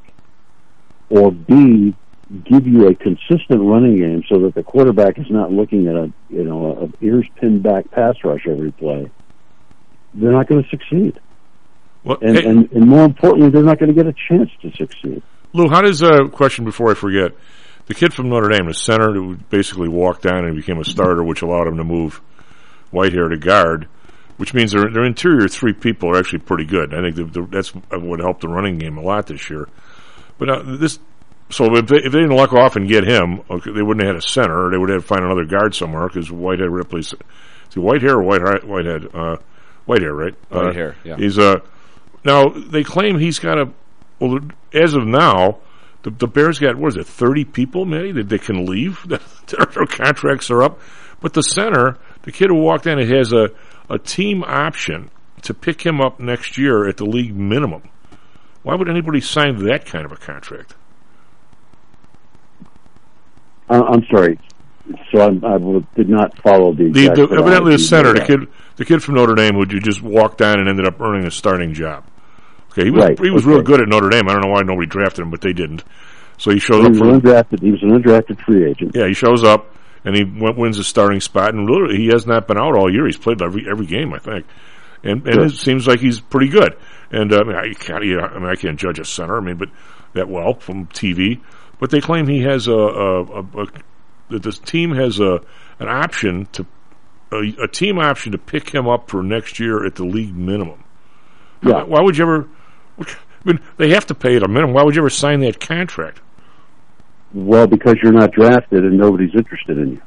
or 1.10 1.30
b 1.30 1.94
give 2.44 2.66
you 2.66 2.86
a 2.88 2.94
consistent 2.94 3.60
running 3.60 3.98
game 3.98 4.24
so 4.28 4.38
that 4.40 4.54
the 4.54 4.62
quarterback 4.62 5.18
is 5.18 5.26
not 5.28 5.52
looking 5.52 5.88
at 5.88 5.94
a 5.94 6.12
you 6.30 6.44
know 6.44 6.90
a 7.00 7.04
ears 7.04 7.26
pinned 7.36 7.62
back 7.62 7.90
pass 7.90 8.16
rush 8.24 8.46
every 8.46 8.72
play, 8.72 9.10
they're 10.14 10.32
not 10.32 10.46
going 10.46 10.62
to 10.62 10.68
succeed. 10.70 11.20
Well, 12.04 12.18
And, 12.22 12.38
hey, 12.38 12.46
and 12.48 12.72
and 12.72 12.86
more 12.86 13.04
importantly, 13.04 13.50
they're 13.50 13.62
not 13.62 13.78
going 13.78 13.94
to 13.94 13.94
get 13.94 14.06
a 14.06 14.14
chance 14.28 14.50
to 14.62 14.72
succeed. 14.72 15.22
Lou, 15.52 15.68
how 15.68 15.82
does 15.82 16.02
uh, 16.02 16.28
question 16.28 16.64
before 16.64 16.90
I 16.90 16.94
forget? 16.94 17.32
The 17.86 17.94
kid 17.94 18.14
from 18.14 18.28
Notre 18.28 18.48
Dame, 18.48 18.66
the 18.66 18.74
center, 18.74 19.12
who 19.12 19.36
basically 19.50 19.88
walked 19.88 20.22
down 20.22 20.44
and 20.44 20.56
became 20.56 20.78
a 20.78 20.84
starter, 20.84 21.22
which 21.22 21.42
allowed 21.42 21.66
him 21.66 21.76
to 21.76 21.84
move 21.84 22.20
Whitehair 22.92 23.28
to 23.28 23.36
guard, 23.36 23.88
which 24.36 24.54
means 24.54 24.72
their 24.72 24.88
their 24.90 25.04
interior 25.04 25.48
three 25.48 25.72
people 25.72 26.10
are 26.10 26.18
actually 26.18 26.40
pretty 26.40 26.64
good. 26.64 26.94
I 26.94 27.02
think 27.02 27.16
the, 27.16 27.24
the, 27.24 27.46
that's 27.50 27.70
what 27.70 28.20
helped 28.20 28.42
the 28.42 28.48
running 28.48 28.78
game 28.78 28.98
a 28.98 29.02
lot 29.02 29.26
this 29.26 29.50
year. 29.50 29.68
But 30.38 30.48
uh, 30.48 30.62
this, 30.78 30.98
so 31.50 31.74
if 31.76 31.86
they, 31.86 31.96
if 31.96 32.12
they 32.12 32.20
didn't 32.20 32.36
luck 32.36 32.52
off 32.52 32.76
and 32.76 32.88
get 32.88 33.04
him, 33.04 33.42
okay, 33.50 33.72
they 33.72 33.82
wouldn't 33.82 34.06
have 34.06 34.14
had 34.14 34.24
a 34.24 34.26
center. 34.26 34.66
Or 34.66 34.70
they 34.70 34.78
would 34.78 34.90
have 34.90 35.02
to 35.02 35.06
find 35.06 35.24
another 35.24 35.44
guard 35.44 35.74
somewhere 35.74 36.06
because 36.06 36.30
Whitehead 36.30 36.70
Ripley's, 36.70 37.14
See, 37.70 37.80
Whitehair 37.80 38.12
or 38.12 38.22
White 38.22 38.64
Whitehead, 38.64 39.06
uh, 39.14 39.36
Whitehair, 39.88 40.16
right? 40.16 40.34
Uh, 40.50 40.70
Whitehair, 40.70 40.94
yeah. 41.04 41.16
He's 41.16 41.38
uh 41.38 41.60
now 42.24 42.48
they 42.48 42.84
claim 42.84 43.18
he's 43.18 43.38
got 43.38 43.58
a 43.58 43.72
well 44.22 44.40
as 44.72 44.94
of 44.94 45.06
now. 45.06 45.58
The, 46.02 46.10
the 46.10 46.26
Bears 46.26 46.58
got 46.58 46.76
what 46.76 46.88
is 46.88 46.96
it, 46.96 47.06
thirty 47.06 47.44
people, 47.44 47.84
Manny, 47.84 48.12
that 48.12 48.28
they 48.28 48.38
can 48.38 48.66
leave. 48.66 49.06
their, 49.06 49.86
contracts 49.86 50.50
are 50.50 50.62
up, 50.62 50.80
but 51.20 51.32
the 51.32 51.42
center, 51.42 51.96
the 52.22 52.32
kid 52.32 52.48
who 52.48 52.56
walked 52.56 52.86
in, 52.86 52.98
it 52.98 53.08
has 53.08 53.32
a 53.32 53.50
a 53.88 53.98
team 53.98 54.42
option 54.42 55.10
to 55.42 55.54
pick 55.54 55.84
him 55.84 56.00
up 56.00 56.18
next 56.18 56.56
year 56.56 56.88
at 56.88 56.96
the 56.96 57.04
league 57.04 57.34
minimum. 57.34 57.82
Why 58.62 58.74
would 58.74 58.88
anybody 58.88 59.20
sign 59.20 59.64
that 59.66 59.86
kind 59.86 60.04
of 60.04 60.12
a 60.12 60.16
contract? 60.16 60.74
Uh, 63.68 63.82
I'm 63.82 64.04
sorry. 64.10 64.38
So 65.12 65.20
I'm, 65.20 65.44
I 65.44 65.58
did 65.94 66.08
not 66.08 66.36
follow 66.38 66.72
the. 66.72 66.90
The, 66.90 67.08
the 67.14 67.36
evidently 67.38 67.72
the 67.72 67.78
center, 67.78 68.12
the 68.12 68.24
kid, 68.24 68.40
the 68.76 68.84
kid 68.84 69.02
from 69.02 69.14
Notre 69.14 69.34
Dame 69.34 69.54
who 69.54 69.66
you 69.68 69.80
just 69.80 70.02
walked 70.02 70.42
on 70.42 70.58
and 70.58 70.68
ended 70.68 70.86
up 70.86 71.00
earning 71.00 71.26
a 71.26 71.30
starting 71.30 71.72
job. 71.72 72.04
Okay, 72.72 72.84
he 72.84 72.90
was 72.90 73.04
Right, 73.04 73.18
he 73.20 73.30
was 73.30 73.44
okay. 73.44 73.54
real 73.54 73.62
good 73.62 73.80
at 73.80 73.88
Notre 73.88 74.08
Dame. 74.08 74.28
I 74.28 74.32
don't 74.32 74.42
know 74.42 74.50
why 74.50 74.62
nobody 74.62 74.86
drafted 74.86 75.22
him, 75.22 75.30
but 75.30 75.40
they 75.40 75.52
didn't. 75.52 75.84
So 76.38 76.50
he 76.50 76.58
shows 76.58 76.80
He 76.80 76.86
up 76.86 76.90
was 76.90 76.98
for 76.98 77.04
undrafted. 77.06 77.60
He 77.62 77.70
was 77.70 77.82
an 77.82 77.90
undrafted 77.90 78.40
free 78.44 78.64
agent. 78.68 78.92
yeah, 78.94 79.06
he 79.06 79.14
shows 79.14 79.44
up 79.44 79.74
and 80.04 80.16
he 80.16 80.24
went, 80.24 80.56
wins 80.56 80.78
a 80.78 80.84
starting 80.84 81.20
spot, 81.20 81.54
and 81.54 81.68
literally 81.68 81.96
he 81.96 82.08
has 82.08 82.26
not 82.26 82.48
been 82.48 82.58
out 82.58 82.74
all 82.76 82.90
year. 82.92 83.06
He's 83.06 83.18
played 83.18 83.40
every 83.42 83.66
every 83.70 83.86
game, 83.86 84.12
I 84.12 84.18
think, 84.18 84.46
and 85.04 85.26
and 85.28 85.42
it 85.42 85.52
seems 85.52 85.86
like 85.86 86.00
he's 86.00 86.18
pretty 86.20 86.48
good. 86.48 86.76
And 87.10 87.32
uh, 87.32 87.40
I 87.40 87.44
mean, 87.44 87.56
I 87.56 87.72
can't, 87.74 88.02
you 88.04 88.16
know, 88.16 88.24
I 88.24 88.38
mean, 88.38 88.48
I 88.48 88.56
can't 88.56 88.78
judge 88.78 88.98
a 88.98 89.04
center. 89.04 89.36
I 89.36 89.40
mean, 89.40 89.56
but 89.56 89.68
that 90.14 90.28
well 90.28 90.54
from 90.54 90.86
TV. 90.88 91.40
But 91.78 91.90
they 91.90 92.00
claim 92.00 92.26
he 92.26 92.40
has 92.42 92.68
a, 92.68 92.72
a, 92.72 93.22
a, 93.24 93.40
a 93.62 93.66
that 94.30 94.42
this 94.42 94.58
team 94.58 94.92
has 94.92 95.20
a 95.20 95.40
an 95.78 95.88
option 95.88 96.46
to 96.52 96.66
a, 97.30 97.64
a 97.64 97.68
team 97.68 97.98
option 97.98 98.32
to 98.32 98.38
pick 98.38 98.70
him 98.70 98.88
up 98.88 99.10
for 99.10 99.22
next 99.22 99.60
year 99.60 99.84
at 99.84 99.94
the 99.96 100.04
league 100.04 100.34
minimum. 100.34 100.82
Yeah. 101.62 101.82
Why 101.84 102.00
would 102.00 102.16
you 102.16 102.24
ever? 102.24 102.48
I 102.98 103.04
mean, 103.44 103.60
they 103.76 103.90
have 103.90 104.06
to 104.06 104.14
pay 104.14 104.36
it 104.36 104.42
a 104.42 104.48
minimum. 104.48 104.74
Why 104.74 104.82
would 104.82 104.94
you 104.94 105.02
ever 105.02 105.10
sign 105.10 105.40
that 105.40 105.60
contract? 105.60 106.20
Well, 107.34 107.66
because 107.66 107.96
you're 108.02 108.12
not 108.12 108.32
drafted 108.32 108.84
and 108.84 108.98
nobody's 108.98 109.34
interested 109.34 109.78
in 109.78 109.92
you. 109.92 110.02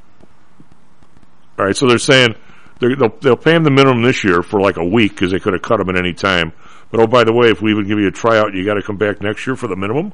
All 1.58 1.66
right, 1.66 1.76
so 1.76 1.88
they're 1.88 1.98
saying 1.98 2.36
they're, 2.80 2.96
they'll 2.96 3.18
they'll 3.22 3.38
pay 3.38 3.56
him 3.56 3.64
the 3.64 3.72
minimum 3.72 4.04
this 4.04 4.24
year 4.24 4.44
for 4.44 4.60
like 4.60 4.78
a 4.78 4.86
week 4.86 5.14
because 5.14 5.32
they 5.32 5.40
could 5.40 5.54
have 5.54 5.62
cut 5.62 5.80
him 5.80 5.90
at 5.90 5.98
any 5.98 6.14
time. 6.14 6.54
But 6.92 7.00
oh, 7.00 7.08
by 7.08 7.24
the 7.24 7.34
way, 7.34 7.50
if 7.50 7.62
we 7.62 7.72
even 7.72 7.88
give 7.88 8.00
you 8.00 8.08
a 8.08 8.12
tryout, 8.12 8.54
you 8.54 8.64
got 8.66 8.76
to 8.76 8.82
come 8.82 8.98
back 8.98 9.22
next 9.22 9.48
year 9.48 9.56
for 9.56 9.68
the 9.68 9.76
minimum. 9.76 10.14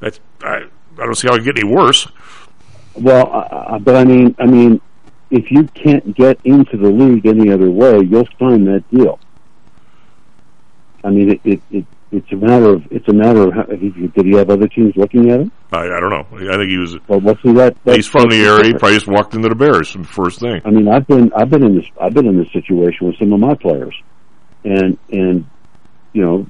That's 0.00 0.20
I, 0.42 0.64
I 0.98 1.04
don't 1.04 1.14
see 1.14 1.28
how 1.28 1.34
it 1.34 1.44
get 1.44 1.58
any 1.58 1.68
worse. 1.68 2.08
Well, 2.94 3.30
uh, 3.32 3.78
but 3.78 3.96
I 3.96 4.04
mean, 4.04 4.34
I 4.38 4.46
mean, 4.46 4.80
if 5.30 5.50
you 5.50 5.64
can't 5.64 6.14
get 6.14 6.38
into 6.44 6.76
the 6.76 6.90
league 6.90 7.26
any 7.26 7.50
other 7.50 7.70
way, 7.70 8.00
you'll 8.00 8.28
sign 8.38 8.64
that 8.66 8.84
deal. 8.90 9.18
I 11.02 11.10
mean, 11.10 11.32
it, 11.32 11.40
it, 11.44 11.62
it 11.70 11.86
it's 12.14 12.32
a 12.32 12.36
matter 12.36 12.70
of 12.70 12.82
it's 12.90 13.08
a 13.08 13.12
matter 13.12 13.48
of 13.48 13.54
how, 13.54 13.66
he, 13.66 13.90
did 13.90 14.26
he 14.26 14.36
have 14.36 14.48
other 14.48 14.68
teams 14.68 14.94
looking 14.96 15.30
at 15.30 15.40
him? 15.40 15.52
I, 15.72 15.86
I 15.86 16.00
don't 16.00 16.10
know. 16.10 16.26
I 16.32 16.56
think 16.56 16.70
he 16.70 16.78
was. 16.78 16.96
Well, 17.08 17.20
let's 17.20 17.42
see 17.42 17.52
that. 17.54 17.76
He's 17.84 18.06
from 18.06 18.28
the 18.28 18.36
area. 18.36 18.66
He 18.66 18.72
probably 18.72 18.94
just 18.94 19.08
walked 19.08 19.34
into 19.34 19.48
the 19.48 19.54
Bears 19.54 19.96
first 20.04 20.40
thing. 20.40 20.62
I 20.64 20.70
mean, 20.70 20.88
I've 20.88 21.06
been 21.06 21.32
I've 21.34 21.50
been 21.50 21.64
in 21.64 21.76
this 21.76 21.86
I've 22.00 22.14
been 22.14 22.26
in 22.26 22.38
this 22.38 22.52
situation 22.52 23.08
with 23.08 23.18
some 23.18 23.32
of 23.32 23.40
my 23.40 23.54
players, 23.54 23.94
and 24.64 24.96
and 25.10 25.46
you 26.12 26.22
know, 26.22 26.46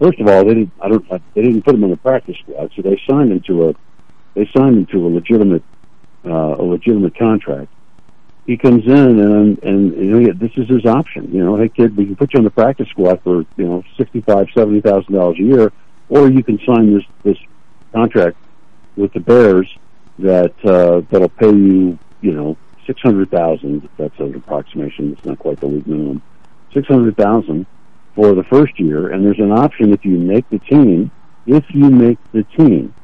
first 0.00 0.18
of 0.18 0.26
all, 0.26 0.44
they 0.44 0.54
didn't 0.54 0.72
I 0.80 0.88
don't 0.88 1.08
they 1.34 1.42
didn't 1.42 1.62
put 1.62 1.74
him 1.76 1.84
in 1.84 1.90
the 1.90 1.96
practice 1.96 2.36
squad, 2.42 2.70
so 2.74 2.82
they 2.82 3.00
signed 3.08 3.30
him 3.30 3.40
to 3.46 3.68
a 3.68 3.74
they 4.34 4.48
signed 4.56 4.78
him 4.78 4.86
to 4.86 5.06
a 5.06 5.08
legitimate 5.08 5.62
uh, 6.26 6.56
a 6.58 6.62
legitimate 6.62 7.16
contract. 7.16 7.70
He 8.46 8.58
comes 8.58 8.84
in 8.86 9.20
and 9.20 9.62
and 9.62 9.96
you 9.96 10.20
know 10.20 10.32
this 10.34 10.52
is 10.56 10.68
his 10.68 10.84
option. 10.84 11.32
You 11.32 11.44
know, 11.44 11.56
hey 11.56 11.68
kid, 11.68 11.96
we 11.96 12.04
can 12.04 12.16
put 12.16 12.34
you 12.34 12.38
on 12.38 12.44
the 12.44 12.50
practice 12.50 12.88
squad 12.88 13.22
for 13.22 13.46
you 13.56 13.66
know 13.66 13.82
sixty 13.96 14.20
five 14.20 14.48
seventy 14.54 14.80
thousand 14.80 15.14
dollars 15.14 15.38
a 15.38 15.42
year, 15.42 15.72
or 16.08 16.30
you 16.30 16.42
can 16.42 16.58
sign 16.66 16.94
this 16.94 17.04
this 17.22 17.38
contract 17.92 18.36
with 18.96 19.12
the 19.12 19.20
Bears 19.20 19.68
that 20.18 20.52
uh, 20.64 21.00
that'll 21.10 21.28
pay 21.28 21.50
you, 21.50 21.98
you 22.20 22.32
know, 22.32 22.56
six 22.86 23.00
hundred 23.00 23.30
thousand. 23.30 23.88
That's 23.96 24.18
an 24.18 24.34
approximation. 24.34 25.12
It's 25.12 25.24
not 25.24 25.38
quite 25.38 25.60
the 25.60 25.66
league 25.66 25.86
minimum. 25.86 26.22
Six 26.72 26.86
hundred 26.86 27.16
thousand 27.16 27.66
for 28.14 28.34
the 28.34 28.44
first 28.44 28.78
year, 28.78 29.10
and 29.10 29.24
there's 29.24 29.38
an 29.38 29.52
option 29.52 29.92
if 29.92 30.04
you 30.04 30.18
make 30.18 30.48
the 30.50 30.58
team. 30.58 31.10
If 31.46 31.64
you 31.70 31.90
make 31.90 32.18
the 32.32 32.42
team, 32.58 32.94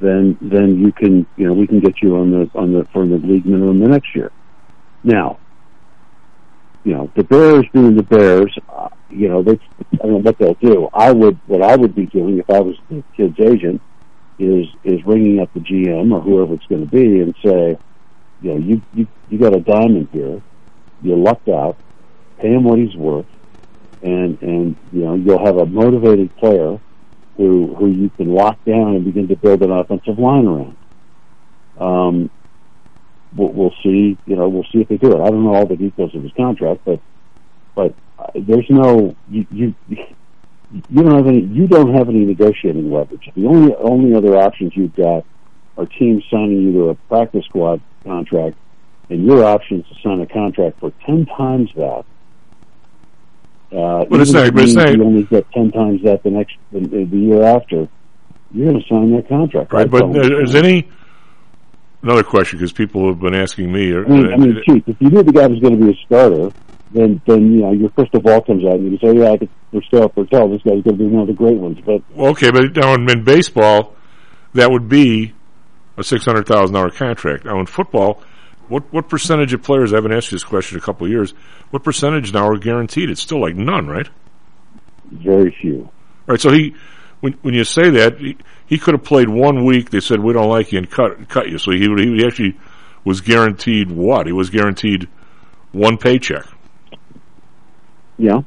then 0.00 0.38
then 0.40 0.78
you 0.78 0.92
can, 0.92 1.26
you 1.36 1.46
know, 1.46 1.52
we 1.52 1.66
can 1.66 1.80
get 1.80 2.02
you 2.02 2.16
on 2.16 2.30
the 2.30 2.50
on 2.54 2.72
the 2.72 2.84
for 2.92 3.06
the 3.06 3.16
league 3.16 3.46
minimum 3.46 3.80
the 3.80 3.88
next 3.88 4.14
year. 4.14 4.30
Now, 5.04 5.38
you 6.84 6.94
know, 6.94 7.10
the 7.14 7.24
Bears 7.24 7.66
being 7.72 7.94
the 7.94 8.02
Bears, 8.02 8.56
uh, 8.68 8.88
you 9.10 9.28
know, 9.28 9.42
they, 9.42 9.52
I 9.52 9.96
don't 9.98 10.10
know 10.10 10.16
what 10.18 10.38
they'll 10.38 10.54
do. 10.54 10.88
I 10.92 11.12
would, 11.12 11.38
what 11.46 11.62
I 11.62 11.76
would 11.76 11.94
be 11.94 12.06
doing 12.06 12.38
if 12.38 12.48
I 12.50 12.60
was 12.60 12.76
the 12.90 13.04
kid's 13.16 13.38
agent 13.40 13.80
is 14.38 14.66
is 14.82 15.00
ringing 15.06 15.40
up 15.40 15.52
the 15.54 15.60
GM 15.60 16.12
or 16.12 16.20
whoever 16.20 16.54
it's 16.54 16.66
going 16.66 16.84
to 16.84 16.90
be 16.90 17.20
and 17.20 17.34
say, 17.44 17.78
you 18.42 18.50
know, 18.50 18.56
you 18.56 18.82
you 18.92 19.06
you 19.28 19.38
got 19.38 19.54
a 19.54 19.60
diamond 19.60 20.08
here, 20.12 20.42
you 21.02 21.16
lucked 21.16 21.48
out, 21.48 21.76
pay 22.38 22.52
him 22.52 22.64
what 22.64 22.78
he's 22.78 22.96
worth, 22.96 23.26
and 24.02 24.40
and 24.42 24.76
you 24.92 25.04
know 25.04 25.14
you'll 25.14 25.44
have 25.44 25.58
a 25.58 25.66
motivated 25.66 26.34
player 26.36 26.78
who 27.36 27.74
who 27.76 27.88
you 27.88 28.10
can 28.10 28.34
lock 28.34 28.58
down 28.64 28.96
and 28.96 29.04
begin 29.04 29.28
to 29.28 29.36
build 29.36 29.62
an 29.62 29.70
offensive 29.70 30.18
line 30.18 30.46
around. 30.46 30.76
Um, 31.78 32.30
we'll, 33.36 33.48
we'll 33.52 33.74
see. 33.82 34.16
You 34.26 34.36
know, 34.36 34.48
we'll 34.48 34.64
see 34.72 34.80
if 34.80 34.88
they 34.88 34.96
do 34.96 35.12
it. 35.12 35.20
I 35.20 35.28
don't 35.30 35.44
know 35.44 35.54
all 35.54 35.66
the 35.66 35.76
details 35.76 36.14
of 36.14 36.22
his 36.22 36.32
contract, 36.32 36.82
but 36.84 37.00
but 37.74 37.94
uh, 38.18 38.26
there's 38.34 38.66
no 38.70 39.14
you 39.30 39.46
you 39.50 39.74
you 39.88 41.02
don't 41.02 41.14
have 41.14 41.26
any 41.26 41.40
you 41.40 41.66
don't 41.66 41.94
have 41.94 42.08
any 42.08 42.24
negotiating 42.24 42.90
leverage. 42.90 43.30
The 43.34 43.46
only 43.46 43.74
only 43.76 44.14
other 44.14 44.36
options 44.36 44.72
you've 44.76 44.94
got 44.96 45.24
are 45.76 45.86
teams 45.86 46.24
signing 46.30 46.62
you 46.62 46.72
to 46.72 46.88
a 46.90 46.94
practice 46.94 47.44
squad 47.46 47.80
contract, 48.04 48.56
and 49.10 49.24
your 49.24 49.44
option 49.44 49.80
is 49.80 49.86
to 49.88 50.02
sign 50.02 50.20
a 50.20 50.26
contract 50.26 50.80
for 50.80 50.92
ten 51.04 51.26
times 51.26 51.70
that. 51.76 52.04
Uh, 53.72 54.04
But 54.04 54.20
it's 54.20 54.30
even 54.30 54.40
not- 54.40 54.48
if 54.48 54.54
but 54.54 54.62
it's 54.62 54.72
it 54.72 54.76
means 54.76 54.76
not- 54.76 54.96
you 54.96 55.04
only 55.04 55.22
get 55.24 55.50
ten 55.52 55.72
times 55.72 56.02
that 56.02 56.22
the 56.22 56.30
next 56.30 56.56
the, 56.72 56.80
the 56.80 57.16
year 57.16 57.42
after. 57.42 57.88
You're 58.52 58.70
going 58.70 58.80
to 58.80 58.88
sign 58.88 59.10
that 59.16 59.28
contract, 59.28 59.72
Right, 59.72 59.80
I'd 59.82 59.90
but 59.90 60.14
is 60.14 60.54
any 60.54 60.86
another 62.04 62.22
question 62.22 62.58
because 62.58 62.72
people 62.72 63.08
have 63.08 63.20
been 63.20 63.34
asking 63.34 63.72
me. 63.72 63.92
uh, 63.92 64.00
I 64.00 64.08
mean, 64.08 64.32
I 64.32 64.36
mean, 64.36 64.62
if 64.66 64.96
you 65.00 65.10
knew 65.10 65.22
the 65.22 65.32
guy 65.32 65.46
was 65.46 65.58
going 65.60 65.78
to 65.78 65.84
be 65.84 65.92
a 65.92 66.06
starter, 66.06 66.52
then 66.92 67.20
then 67.26 67.52
you 67.52 67.62
know 67.62 67.72
your 67.72 67.90
crystal 67.90 68.20
ball 68.20 68.40
comes 68.42 68.64
out 68.64 68.74
and 68.74 68.92
you 68.92 68.98
can 68.98 69.08
say, 69.14 69.18
yeah, 69.18 69.32
I 69.32 69.38
could 69.38 69.50
foretell, 69.72 70.08
foretell 70.10 70.48
this 70.48 70.62
guy's 70.62 70.82
going 70.82 70.98
to 70.98 71.04
be 71.04 71.06
one 71.06 71.22
of 71.22 71.28
the 71.28 71.34
great 71.34 71.56
ones. 71.56 71.78
But 71.84 72.02
okay, 72.16 72.50
but 72.50 72.76
now 72.76 72.94
in, 72.94 73.10
in 73.10 73.24
baseball, 73.24 73.96
that 74.52 74.70
would 74.70 74.88
be 74.88 75.32
a 75.96 76.04
six 76.04 76.24
hundred 76.24 76.46
thousand 76.46 76.74
dollar 76.74 76.90
contract. 76.90 77.44
Now 77.44 77.58
in 77.58 77.66
football, 77.66 78.22
what 78.68 78.92
what 78.92 79.08
percentage 79.08 79.52
of 79.52 79.62
players? 79.62 79.92
I 79.92 79.96
haven't 79.96 80.12
asked 80.12 80.30
you 80.30 80.36
this 80.36 80.44
question 80.44 80.76
in 80.76 80.82
a 80.82 80.84
couple 80.84 81.06
of 81.06 81.10
years. 81.10 81.34
What 81.70 81.82
percentage 81.82 82.32
now 82.32 82.46
are 82.46 82.56
guaranteed? 82.56 83.10
It's 83.10 83.20
still 83.20 83.40
like 83.40 83.56
none, 83.56 83.88
right? 83.88 84.08
very 85.10 85.56
few. 85.60 85.88
Right. 86.26 86.40
So 86.40 86.50
he, 86.50 86.74
when 87.24 87.32
when 87.40 87.54
you 87.54 87.64
say 87.64 87.88
that, 87.88 88.18
he, 88.18 88.36
he 88.66 88.76
could 88.76 88.92
have 88.92 89.02
played 89.02 89.30
one 89.30 89.64
week. 89.64 89.88
They 89.88 90.00
said 90.00 90.20
we 90.20 90.34
don't 90.34 90.50
like 90.50 90.72
you 90.72 90.78
and 90.78 90.90
cut 90.90 91.26
cut 91.30 91.48
you. 91.48 91.56
So 91.56 91.70
he 91.70 91.78
he 91.78 92.26
actually 92.26 92.58
was 93.02 93.22
guaranteed 93.22 93.90
what? 93.90 94.26
He 94.26 94.32
was 94.32 94.50
guaranteed 94.50 95.08
one 95.72 95.96
paycheck. 95.96 96.44
Yeah, 98.18 98.42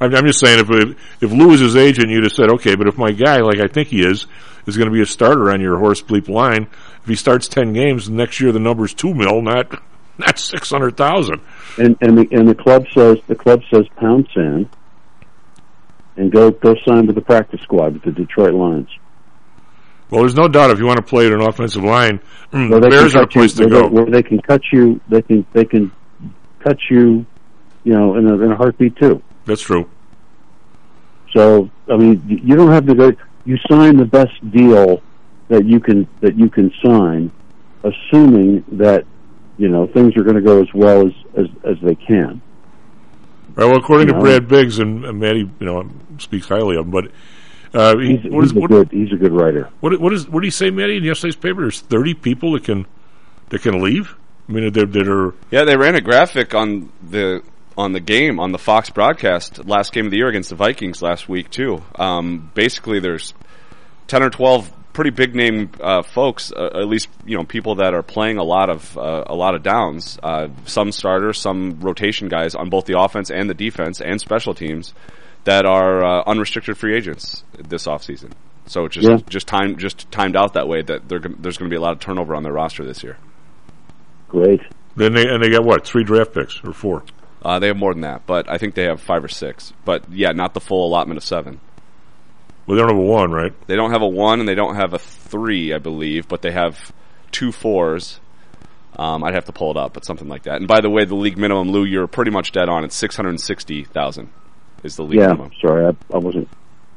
I'm, 0.00 0.14
I'm 0.14 0.26
just 0.26 0.40
saying 0.40 0.60
if 0.60 0.70
if, 0.70 1.22
if 1.22 1.32
Lou 1.32 1.48
was 1.48 1.60
his 1.60 1.76
agent, 1.76 2.08
you'd 2.08 2.24
have 2.24 2.32
said, 2.32 2.48
okay, 2.52 2.76
but 2.76 2.88
if 2.88 2.96
my 2.96 3.12
guy, 3.12 3.42
like 3.42 3.60
I 3.60 3.68
think 3.68 3.88
he 3.88 4.00
is, 4.00 4.26
is 4.66 4.78
going 4.78 4.88
to 4.88 4.92
be 4.92 5.02
a 5.02 5.06
starter 5.06 5.50
on 5.50 5.60
your 5.60 5.78
horse 5.78 6.00
bleep 6.00 6.30
line, 6.30 6.66
if 7.02 7.08
he 7.08 7.14
starts 7.14 7.46
ten 7.46 7.74
games 7.74 8.08
next 8.08 8.40
year, 8.40 8.52
the 8.52 8.58
number's 8.58 8.94
two 8.94 9.12
mil, 9.12 9.42
not 9.42 9.82
not 10.16 10.38
six 10.38 10.70
hundred 10.70 10.96
thousand. 10.96 11.42
and 11.76 11.94
and 12.00 12.16
the 12.16 12.26
and 12.32 12.48
the 12.48 12.54
club 12.54 12.86
says 12.94 13.18
the 13.26 13.34
club 13.36 13.60
says 13.70 13.86
pound 13.96 14.28
sand, 14.34 14.70
and 16.16 16.30
go 16.30 16.50
go 16.50 16.74
sign 16.86 17.06
with 17.06 17.16
the 17.16 17.22
practice 17.22 17.60
squad 17.62 17.94
with 17.94 18.02
the 18.02 18.12
Detroit 18.12 18.54
Lions. 18.54 18.88
Well, 20.10 20.20
there's 20.22 20.34
no 20.36 20.46
doubt 20.46 20.70
if 20.70 20.78
you 20.78 20.84
want 20.84 20.98
to 20.98 21.02
play 21.02 21.26
at 21.26 21.32
an 21.32 21.40
offensive 21.40 21.82
line, 21.82 22.20
Where 22.50 22.80
the 22.80 22.88
Bears 22.90 23.14
are 23.14 23.22
a 23.22 23.26
cut 23.26 23.34
you- 23.34 23.40
place 23.40 23.54
to 23.54 23.66
go. 23.66 23.82
They, 23.82 23.88
where 23.88 24.06
they 24.06 24.22
can 24.22 24.40
cut 24.40 24.60
you, 24.72 25.00
they 25.08 25.22
can 25.22 25.46
they 25.52 25.64
can 25.64 25.90
cut 26.60 26.78
you, 26.90 27.24
you 27.84 27.92
know, 27.92 28.16
in 28.16 28.26
a, 28.28 28.34
in 28.34 28.52
a 28.52 28.56
heartbeat 28.56 28.96
too. 28.96 29.22
That's 29.46 29.62
true. 29.62 29.88
So 31.34 31.70
I 31.90 31.96
mean, 31.96 32.22
you 32.26 32.40
you 32.44 32.56
don't 32.56 32.70
have 32.70 32.86
to 32.86 32.94
go. 32.94 33.12
You 33.44 33.56
sign 33.70 33.96
the 33.96 34.04
best 34.04 34.32
deal 34.50 35.02
that 35.48 35.64
you 35.64 35.80
can 35.80 36.06
that 36.20 36.36
you 36.36 36.50
can 36.50 36.70
sign, 36.84 37.30
assuming 37.82 38.64
that 38.72 39.04
you 39.56 39.68
know 39.68 39.86
things 39.86 40.16
are 40.16 40.22
going 40.22 40.36
to 40.36 40.42
go 40.42 40.60
as 40.60 40.68
well 40.74 41.06
as 41.06 41.12
as, 41.36 41.46
as 41.64 41.76
they 41.82 41.94
can. 41.94 42.42
Right, 43.54 43.66
well, 43.66 43.76
according 43.76 44.08
to 44.08 44.14
No. 44.14 44.20
Brad 44.20 44.48
Biggs 44.48 44.78
and, 44.78 45.04
and 45.04 45.20
Matty, 45.20 45.40
you 45.60 45.66
know, 45.66 45.88
speaks 46.18 46.48
highly 46.48 46.76
of 46.76 46.86
him, 46.86 46.90
but 46.90 47.06
uh, 47.74 47.96
he, 47.98 48.16
He's, 48.16 48.30
what, 48.32 48.44
is, 48.44 48.50
he's 48.50 48.56
a 48.56 48.60
what, 48.60 48.70
good 48.70 48.90
he's 48.90 49.12
a 49.12 49.16
good 49.16 49.32
writer. 49.32 49.68
what, 49.80 49.98
what 50.00 50.12
is 50.12 50.28
what 50.28 50.40
did 50.40 50.46
he 50.46 50.50
say, 50.50 50.70
Matty, 50.70 50.96
in 50.96 51.04
yesterday's 51.04 51.36
paper? 51.36 51.62
There's 51.62 51.80
30 51.80 52.14
people 52.14 52.52
that 52.52 52.64
can 52.64 52.86
that 53.50 53.62
can 53.62 53.82
leave. 53.82 54.14
I 54.48 54.52
mean, 54.52 54.72
that, 54.72 54.92
that 54.92 55.08
are 55.08 55.34
Yeah, 55.50 55.64
they 55.64 55.76
ran 55.76 55.94
a 55.94 56.00
graphic 56.00 56.54
on 56.54 56.90
the 57.08 57.42
on 57.78 57.92
the 57.92 58.00
game 58.00 58.38
on 58.40 58.52
the 58.52 58.58
Fox 58.58 58.90
broadcast 58.90 59.64
last 59.66 59.92
game 59.92 60.04
of 60.06 60.10
the 60.10 60.18
year 60.18 60.28
against 60.28 60.50
the 60.50 60.56
Vikings 60.56 61.00
last 61.00 61.28
week 61.28 61.48
too. 61.50 61.82
Um, 61.96 62.50
basically, 62.54 63.00
there's 63.00 63.32
ten 64.08 64.22
or 64.22 64.30
twelve 64.30 64.70
pretty 64.92 65.10
big 65.10 65.34
name 65.34 65.70
uh, 65.80 66.02
folks, 66.02 66.52
uh, 66.52 66.66
at 66.74 66.86
least 66.88 67.08
you 67.24 67.36
know 67.36 67.44
people 67.44 67.76
that 67.76 67.94
are 67.94 68.02
playing 68.02 68.38
a 68.38 68.42
lot 68.44 68.70
of 68.70 68.96
uh, 68.98 69.24
a 69.26 69.34
lot 69.34 69.54
of 69.54 69.62
downs. 69.62 70.18
Uh, 70.22 70.48
some 70.66 70.92
starters, 70.92 71.38
some 71.38 71.80
rotation 71.80 72.28
guys 72.28 72.54
on 72.54 72.68
both 72.70 72.86
the 72.86 72.98
offense 72.98 73.30
and 73.30 73.48
the 73.48 73.54
defense 73.54 74.00
and 74.00 74.20
special 74.20 74.54
teams 74.54 74.94
that 75.44 75.66
are 75.66 76.04
uh, 76.04 76.22
unrestricted 76.26 76.76
free 76.76 76.94
agents 76.96 77.42
this 77.58 77.86
offseason. 77.86 78.32
So 78.66 78.84
it 78.84 78.92
just 78.92 79.08
Yeah. 79.08 79.16
just 79.28 79.46
time 79.48 79.76
just 79.76 80.10
timed 80.12 80.36
out 80.36 80.54
that 80.54 80.68
way 80.68 80.82
that 80.82 81.08
they're, 81.08 81.18
gon- 81.18 81.36
there's 81.40 81.58
going 81.58 81.68
to 81.68 81.74
be 81.74 81.78
a 81.78 81.80
lot 81.82 81.92
of 81.92 81.98
turnover 82.00 82.34
on 82.36 82.42
their 82.44 82.52
roster 82.52 82.84
this 82.84 83.02
year. 83.02 83.16
Great. 84.28 84.60
Then 84.94 85.14
they 85.14 85.26
and 85.26 85.42
they 85.42 85.50
got 85.50 85.64
what 85.64 85.86
three 85.86 86.04
draft 86.04 86.32
picks 86.34 86.60
or 86.64 86.72
four? 86.72 87.02
Uh, 87.44 87.58
they 87.58 87.66
have 87.66 87.76
more 87.76 87.92
than 87.92 88.02
that, 88.02 88.24
but 88.26 88.48
I 88.48 88.56
think 88.58 88.74
they 88.76 88.84
have 88.84 89.00
five 89.00 89.24
or 89.24 89.28
six. 89.28 89.72
But 89.84 90.04
yeah, 90.12 90.30
not 90.30 90.54
the 90.54 90.60
full 90.60 90.86
allotment 90.86 91.18
of 91.18 91.24
seven. 91.24 91.60
Well, 92.66 92.76
they 92.76 92.82
don't 92.82 92.90
have 92.90 92.98
a 92.98 93.00
one, 93.00 93.32
right? 93.32 93.52
They 93.66 93.76
don't 93.76 93.90
have 93.90 94.02
a 94.02 94.08
one 94.08 94.40
and 94.40 94.48
they 94.48 94.54
don't 94.54 94.76
have 94.76 94.92
a 94.94 94.98
three, 94.98 95.72
I 95.72 95.78
believe, 95.78 96.28
but 96.28 96.42
they 96.42 96.52
have 96.52 96.92
two 97.32 97.50
fours. 97.52 98.20
Um, 98.96 99.24
I'd 99.24 99.34
have 99.34 99.46
to 99.46 99.52
pull 99.52 99.70
it 99.70 99.76
up, 99.76 99.94
but 99.94 100.04
something 100.04 100.28
like 100.28 100.42
that. 100.44 100.56
And 100.56 100.68
by 100.68 100.80
the 100.80 100.90
way, 100.90 101.04
the 101.04 101.14
league 101.14 101.38
minimum, 101.38 101.70
Lou, 101.70 101.82
you're 101.84 102.06
pretty 102.06 102.30
much 102.30 102.52
dead 102.52 102.68
on. 102.68 102.84
It's 102.84 102.94
six 102.94 103.16
hundred 103.16 103.40
sixty 103.40 103.84
thousand 103.84 104.28
is 104.84 104.96
the 104.96 105.02
league 105.02 105.18
Yeah, 105.20 105.28
minimum. 105.28 105.50
sorry, 105.60 105.86
I, 105.86 106.14
I 106.14 106.18
wasn't. 106.18 106.48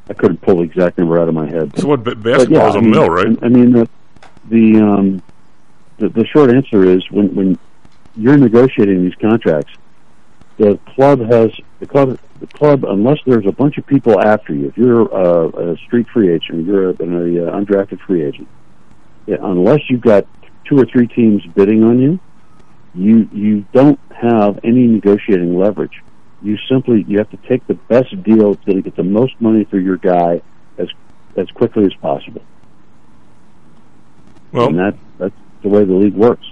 I 0.09 0.13
couldn't 0.13 0.41
pull 0.41 0.57
the 0.57 0.63
exact 0.63 0.97
number 0.99 1.19
out 1.19 1.27
of 1.29 1.33
my 1.33 1.47
head. 1.49 1.71
So 1.79 1.87
what? 1.87 2.03
ba- 2.03 2.15
But 2.15 2.23
Basketball 2.23 2.59
yeah, 2.63 2.69
is 2.69 2.75
a 2.75 2.77
I 2.77 2.81
mean, 2.81 2.91
mill, 2.91 3.09
right? 3.09 3.37
I 3.41 3.47
mean, 3.49 3.71
the 3.71 3.89
the, 4.49 4.75
um, 4.81 5.21
the 5.97 6.09
the 6.09 6.25
short 6.27 6.51
answer 6.53 6.83
is 6.83 7.09
when 7.09 7.33
when 7.33 7.59
you're 8.17 8.37
negotiating 8.37 9.03
these 9.03 9.15
contracts, 9.15 9.73
the 10.57 10.77
club 10.93 11.21
has 11.31 11.51
the 11.79 11.87
club 11.87 12.19
the 12.39 12.47
club 12.47 12.83
unless 12.83 13.17
there's 13.25 13.45
a 13.45 13.51
bunch 13.51 13.77
of 13.77 13.85
people 13.85 14.19
after 14.19 14.53
you. 14.53 14.67
If 14.67 14.77
you're 14.77 15.01
a, 15.01 15.73
a 15.73 15.77
street 15.77 16.07
free 16.13 16.33
agent, 16.33 16.65
you're 16.65 16.89
a, 16.89 16.93
an 16.99 17.39
uh, 17.39 17.51
undrafted 17.51 17.99
free 18.01 18.23
agent. 18.23 18.47
Unless 19.27 19.81
you've 19.89 20.01
got 20.01 20.27
two 20.65 20.77
or 20.77 20.85
three 20.85 21.07
teams 21.07 21.43
bidding 21.55 21.83
on 21.83 21.99
you, 21.99 22.19
you 22.93 23.29
you 23.33 23.65
don't 23.73 23.99
have 24.11 24.59
any 24.63 24.87
negotiating 24.87 25.57
leverage. 25.57 26.01
You 26.41 26.57
simply 26.69 27.05
you 27.07 27.17
have 27.17 27.29
to 27.31 27.37
take 27.47 27.65
the 27.67 27.73
best 27.73 28.21
deal 28.23 28.55
to 28.55 28.81
get 28.81 28.95
the 28.95 29.03
most 29.03 29.33
money 29.39 29.65
for 29.65 29.79
your 29.79 29.97
guy 29.97 30.41
as 30.77 30.87
as 31.35 31.49
quickly 31.51 31.85
as 31.85 31.93
possible. 31.95 32.41
Well, 34.51 34.67
and 34.67 34.77
that 34.77 34.97
that's 35.17 35.35
the 35.63 35.69
way 35.69 35.83
the 35.83 35.93
league 35.93 36.13
works. 36.13 36.45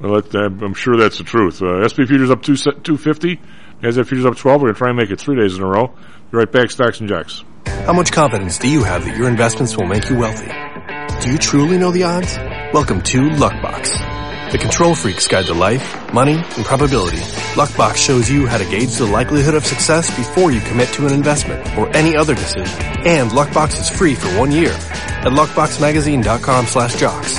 Well, 0.00 0.20
that, 0.20 0.34
I'm 0.34 0.62
I'm 0.62 0.74
sure 0.74 0.96
that's 0.96 1.18
the 1.18 1.24
truth. 1.24 1.62
Uh, 1.62 1.86
SP 1.88 2.06
futures 2.06 2.30
up 2.30 2.42
two 2.42 2.56
two 2.56 2.96
fifty. 2.96 3.40
NASDAQ 3.82 4.06
futures 4.06 4.26
up 4.26 4.36
twelve. 4.36 4.62
We're 4.62 4.68
gonna 4.68 4.78
try 4.78 4.88
and 4.88 4.96
make 4.98 5.10
it 5.10 5.20
three 5.20 5.36
days 5.36 5.56
in 5.56 5.62
a 5.62 5.66
row. 5.66 5.88
Be 6.30 6.38
right 6.38 6.50
back. 6.50 6.70
Stocks 6.70 7.00
and 7.00 7.08
jacks. 7.08 7.44
How 7.66 7.92
much 7.92 8.10
confidence 8.10 8.58
do 8.58 8.68
you 8.68 8.82
have 8.84 9.04
that 9.04 9.16
your 9.16 9.28
investments 9.28 9.76
will 9.76 9.86
make 9.86 10.08
you 10.08 10.16
wealthy? 10.18 10.50
Do 11.22 11.30
you 11.30 11.38
truly 11.38 11.78
know 11.78 11.90
the 11.92 12.04
odds? 12.04 12.36
Welcome 12.72 13.00
to 13.02 13.18
Luckbox, 13.30 14.50
the 14.50 14.58
control 14.58 14.94
freak's 14.94 15.28
guide 15.28 15.46
to 15.46 15.54
life, 15.54 16.12
money, 16.12 16.34
and 16.34 16.64
probability. 16.64 17.18
Luckbox 17.54 17.96
shows 17.96 18.30
you 18.30 18.46
how 18.46 18.58
to 18.58 18.64
gauge 18.64 18.96
the 18.96 19.06
likelihood 19.06 19.54
of 19.54 19.64
success 19.64 20.14
before 20.16 20.50
you 20.50 20.60
commit 20.60 20.88
to 20.90 21.06
an 21.06 21.12
investment 21.12 21.64
or 21.78 21.94
any 21.96 22.16
other 22.16 22.34
decision. 22.34 22.76
And 23.06 23.30
Luckbox 23.30 23.80
is 23.80 23.88
free 23.88 24.14
for 24.14 24.28
one 24.38 24.50
year 24.50 24.70
at 24.72 25.32
luckboxmagazine.com 25.32 26.66
slash 26.66 26.96
jocks. 26.98 27.38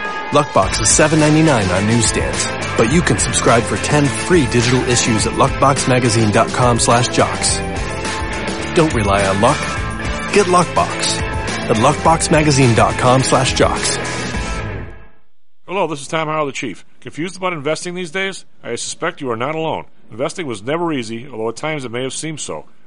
Luckbox 0.31 0.79
is 0.79 0.87
$7.99 0.87 1.77
on 1.77 1.87
newsstands, 1.87 2.47
but 2.77 2.89
you 2.89 3.01
can 3.01 3.17
subscribe 3.17 3.63
for 3.63 3.75
10 3.75 4.05
free 4.05 4.45
digital 4.47 4.79
issues 4.87 5.27
at 5.27 5.33
luckboxmagazine.com 5.33 6.79
slash 6.79 7.09
jocks. 7.09 7.57
Don't 8.73 8.93
rely 8.93 9.25
on 9.27 9.41
luck. 9.41 9.59
Get 10.31 10.45
Luckbox 10.45 11.19
at 11.19 11.75
luckboxmagazine.com 11.75 13.23
slash 13.23 13.53
jocks. 13.55 13.97
Hello, 15.67 15.85
this 15.87 15.99
is 15.99 16.07
Tom 16.07 16.29
Howell, 16.29 16.45
the 16.45 16.53
Chief. 16.53 16.85
Confused 17.01 17.35
about 17.35 17.51
investing 17.51 17.93
these 17.93 18.11
days? 18.11 18.45
I 18.63 18.75
suspect 18.75 19.19
you 19.19 19.31
are 19.31 19.35
not 19.35 19.55
alone. 19.55 19.85
Investing 20.11 20.47
was 20.47 20.63
never 20.63 20.93
easy, 20.93 21.27
although 21.27 21.49
at 21.49 21.57
times 21.57 21.83
it 21.83 21.91
may 21.91 22.03
have 22.03 22.13
seemed 22.13 22.39
so. 22.39 22.67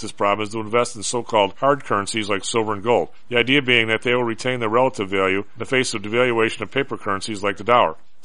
this 0.00 0.12
problem 0.12 0.44
is 0.44 0.52
to 0.52 0.60
invest 0.60 0.96
in 0.96 1.02
so-called 1.02 1.54
hard 1.58 1.84
currencies 1.84 2.28
like 2.28 2.44
silver 2.44 2.72
and 2.72 2.82
gold. 2.82 3.08
The 3.28 3.38
idea 3.38 3.62
being 3.62 3.88
that 3.88 4.02
they 4.02 4.14
will 4.14 4.24
retain 4.24 4.60
their 4.60 4.68
relative 4.68 5.10
value 5.10 5.40
in 5.40 5.58
the 5.58 5.64
face 5.64 5.94
of 5.94 6.02
devaluation 6.02 6.62
of 6.62 6.70
paper 6.70 6.96
currencies 6.96 7.42
like 7.42 7.56
the 7.56 7.64
dollar. 7.64 7.96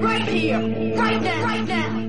right 0.00 0.28
here, 0.28 0.58
right 0.96 1.22
now, 1.22 1.44
right 1.44 1.66
now. 1.66 2.02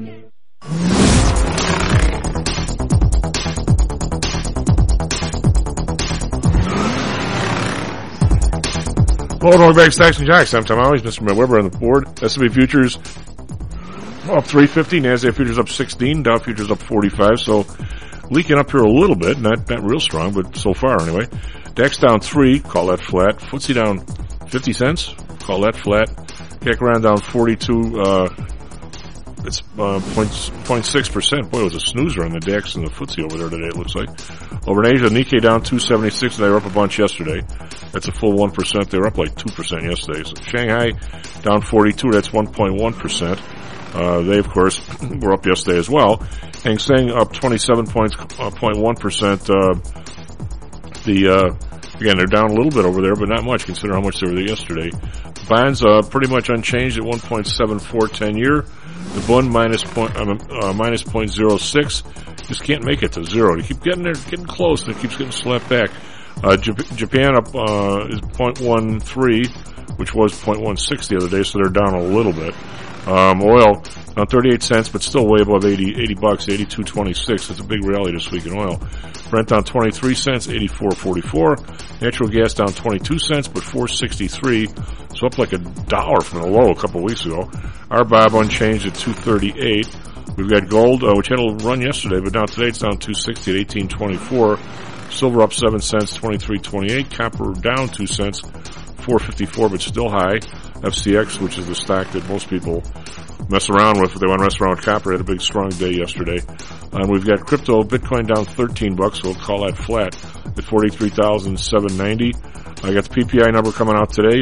Welcome 9.41 9.75
back 9.75 9.91
Stocks 9.91 10.19
and 10.19 10.27
Jocks. 10.27 10.53
I'm 10.53 10.63
Tom 10.63 10.79
Always, 10.79 11.01
Mr. 11.01 11.21
Matt 11.21 11.35
Weber 11.35 11.59
on 11.59 11.69
the 11.69 11.77
board. 11.77 12.23
S&P 12.23 12.47
futures 12.47 12.95
up 12.95 14.45
350, 14.45 15.01
NASDAQ 15.01 15.35
futures 15.35 15.59
up 15.59 15.67
16, 15.67 16.23
Dow 16.23 16.37
futures 16.37 16.71
up 16.71 16.79
45, 16.79 17.39
so 17.41 17.65
leaking 18.29 18.57
up 18.57 18.71
here 18.71 18.79
a 18.79 18.89
little 18.89 19.17
bit, 19.17 19.41
not, 19.41 19.69
not 19.69 19.83
real 19.83 19.99
strong, 19.99 20.33
but 20.33 20.55
so 20.55 20.73
far 20.73 21.01
anyway. 21.01 21.27
DAX 21.75 21.97
down 21.97 22.21
3, 22.21 22.61
call 22.61 22.87
that 22.87 23.01
flat. 23.01 23.37
FTSE 23.39 23.73
down 23.73 23.99
50 24.47 24.73
cents, 24.73 25.13
call 25.39 25.61
that 25.61 25.75
flat. 25.75 26.09
CAC 26.63 26.81
around 26.81 27.01
down 27.01 27.17
42, 27.17 28.01
uh, 28.01 28.29
it's 29.45 29.59
uh, 29.77 29.99
0.6 29.99 31.11
percent. 31.11 31.51
Boy, 31.51 31.59
it 31.59 31.63
was 31.65 31.75
a 31.75 31.79
snoozer 31.79 32.23
on 32.23 32.31
the 32.31 32.39
DAX 32.39 32.75
and 32.75 32.87
the 32.87 32.91
FTSE 32.91 33.25
over 33.25 33.37
there 33.37 33.49
today. 33.49 33.67
It 33.67 33.75
looks 33.75 33.95
like. 33.95 34.09
Over 34.65 34.85
in 34.85 34.95
Asia, 34.95 35.07
Nikkei 35.07 35.41
down 35.41 35.61
276. 35.61 36.37
They 36.37 36.47
were 36.47 36.55
up 36.55 36.65
a 36.65 36.69
bunch 36.69 36.97
yesterday. 36.97 37.41
That's 37.91 38.07
a 38.07 38.13
full 38.13 38.33
one 38.33 38.51
percent. 38.51 38.89
They 38.89 38.97
were 38.97 39.07
up 39.07 39.17
like 39.17 39.35
two 39.35 39.53
percent 39.53 39.83
yesterday. 39.83 40.23
So 40.23 40.35
Shanghai 40.43 40.91
down 41.41 41.61
42. 41.61 42.11
That's 42.11 42.29
1.1 42.29 42.97
percent. 42.97 43.41
Uh, 43.93 44.21
they 44.21 44.39
of 44.39 44.49
course 44.49 44.81
were 45.21 45.33
up 45.33 45.45
yesterday 45.45 45.77
as 45.77 45.89
well. 45.89 46.17
Hang 46.63 46.79
Seng 46.79 47.11
up 47.11 47.33
27.1 47.33 48.99
percent. 48.99 49.49
Uh, 49.49 49.75
the 51.03 51.27
uh, 51.27 51.99
again 51.99 52.17
they're 52.17 52.25
down 52.25 52.51
a 52.51 52.53
little 52.53 52.71
bit 52.71 52.85
over 52.85 53.01
there, 53.01 53.15
but 53.15 53.27
not 53.27 53.43
much 53.43 53.65
considering 53.65 54.01
how 54.01 54.05
much 54.05 54.21
they 54.21 54.27
were 54.27 54.35
there 54.35 54.47
yesterday. 54.47 54.89
Bonds 55.47 55.83
uh, 55.83 56.01
pretty 56.09 56.29
much 56.29 56.49
unchanged 56.49 56.97
at 56.97 57.03
1.74 57.03 58.11
10 58.13 58.37
year. 58.37 58.65
The 59.13 59.23
bond 59.27 59.51
minus 59.51 59.83
point, 59.83 60.15
um, 60.15 60.39
uh, 60.49 60.73
minus 60.73 61.03
point 61.03 61.29
zero 61.31 61.57
six. 61.57 62.03
Just 62.47 62.63
can't 62.63 62.83
make 62.83 63.03
it 63.03 63.11
to 63.13 63.23
zero. 63.23 63.55
They 63.55 63.67
keep 63.67 63.83
getting 63.83 64.03
there, 64.03 64.13
getting 64.13 64.45
close, 64.45 64.83
and 64.83 64.95
it 64.95 64.99
keeps 64.99 65.17
getting 65.17 65.31
slapped 65.31 65.69
back. 65.69 65.91
Uh, 66.37 66.57
Jap- 66.57 66.95
Japan 66.95 67.35
up 67.35 67.53
uh, 67.55 68.07
is 68.09 68.19
0.13, 68.21 69.97
which 69.97 70.13
was 70.15 70.33
0.16 70.33 71.07
the 71.07 71.17
other 71.17 71.29
day, 71.29 71.43
so 71.43 71.59
they're 71.59 71.71
down 71.71 71.93
a 71.93 72.01
little 72.03 72.33
bit. 72.33 72.55
Um, 73.07 73.43
oil 73.43 73.83
down 74.15 74.27
38 74.27 74.63
cents, 74.63 74.89
but 74.89 75.01
still 75.03 75.27
way 75.27 75.41
above 75.41 75.65
80, 75.65 76.01
80 76.01 76.13
bucks, 76.15 76.45
82.26. 76.47 77.51
It's 77.51 77.59
a 77.59 77.63
big 77.63 77.83
rally 77.85 78.13
this 78.13 78.31
week 78.31 78.45
in 78.45 78.53
oil. 78.57 78.81
Brent 79.29 79.49
down 79.49 79.63
23 79.63 80.15
cents, 80.15 80.47
84.44. 80.47 82.01
Natural 82.01 82.29
gas 82.29 82.53
down 82.53 82.69
22 82.69 83.19
cents, 83.19 83.47
but 83.47 83.63
463. 83.63 84.67
So 85.15 85.27
up 85.27 85.37
like 85.37 85.53
a 85.53 85.57
dollar 85.57 86.21
from 86.21 86.41
the 86.41 86.47
low 86.47 86.71
a 86.71 86.75
couple 86.75 87.03
weeks 87.03 87.25
ago. 87.25 87.43
RBOB 87.89 88.41
unchanged 88.41 88.87
at 88.87 88.95
238. 88.95 89.87
We've 90.37 90.49
got 90.49 90.67
gold, 90.67 91.03
uh, 91.03 91.13
which 91.15 91.27
had 91.27 91.39
a 91.39 91.53
run 91.63 91.81
yesterday, 91.81 92.19
but 92.19 92.33
now 92.33 92.45
today 92.45 92.69
it's 92.69 92.79
down 92.79 92.97
260 92.97 93.51
at 93.51 93.57
1824. 93.75 94.57
Silver 95.11 95.41
up 95.43 95.53
7 95.53 95.79
cents, 95.79 96.17
23.28. 96.17 97.11
Copper 97.11 97.53
down 97.53 97.87
2 97.87 98.07
cents, 98.07 98.39
454, 98.39 99.69
but 99.69 99.81
still 99.81 100.09
high. 100.09 100.39
FCX, 100.81 101.39
which 101.39 101.57
is 101.57 101.67
the 101.67 101.75
stock 101.75 102.09
that 102.11 102.27
most 102.27 102.49
people 102.49 102.83
mess 103.49 103.69
around 103.69 104.01
with 104.01 104.13
they 104.15 104.27
want 104.27 104.39
to 104.39 104.45
mess 104.45 104.59
around 104.59 104.77
with 104.77 104.85
copper, 104.85 105.11
had 105.11 105.21
a 105.21 105.23
big 105.23 105.41
strong 105.41 105.69
day 105.69 105.91
yesterday. 105.91 106.39
And 106.91 107.09
we've 107.09 107.25
got 107.25 107.45
crypto, 107.45 107.83
Bitcoin 107.83 108.33
down 108.33 108.45
13 108.45 108.95
bucks, 108.95 109.19
so 109.19 109.29
we'll 109.29 109.39
call 109.39 109.65
that 109.65 109.77
flat 109.77 110.15
at 110.57 110.63
43,790. 110.63 112.33
I 112.83 112.93
got 112.93 113.05
the 113.05 113.21
PPI 113.21 113.53
number 113.53 113.71
coming 113.71 113.95
out 113.95 114.11
today. 114.11 114.41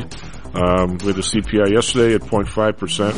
Um, 0.53 0.97
we 0.97 1.07
had 1.07 1.15
the 1.15 1.21
CPI 1.21 1.71
yesterday 1.71 2.15
at 2.15 2.21
0.5 2.21 2.77
percent, 2.77 3.15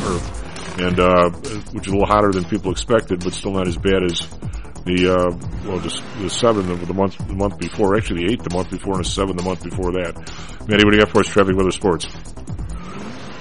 and 0.79 0.99
uh, 0.99 1.29
which 1.71 1.87
is 1.87 1.91
a 1.91 1.95
little 1.95 2.05
hotter 2.05 2.31
than 2.31 2.45
people 2.45 2.71
expected, 2.71 3.23
but 3.23 3.33
still 3.33 3.53
not 3.53 3.67
as 3.67 3.75
bad 3.75 4.03
as 4.03 4.27
the 4.85 5.09
uh, 5.09 5.67
well, 5.67 5.79
just 5.79 6.03
the 6.19 6.29
seven 6.29 6.69
of 6.69 6.85
the 6.87 6.93
month 6.93 7.17
the 7.17 7.33
month 7.33 7.57
before. 7.57 7.95
Actually, 7.95 8.27
the 8.27 8.33
eight 8.33 8.43
the 8.43 8.53
month 8.55 8.69
before, 8.69 8.93
and 8.93 9.05
a 9.05 9.07
seven 9.07 9.35
the 9.35 9.43
month 9.43 9.63
before 9.63 9.93
that. 9.93 10.15
Matty, 10.67 10.83
what 10.85 10.91
do 10.91 10.97
you 10.97 11.03
got 11.03 11.09
for 11.09 11.21
us? 11.21 11.27
Traffic, 11.27 11.55
weather, 11.55 11.71
sports. 11.71 12.05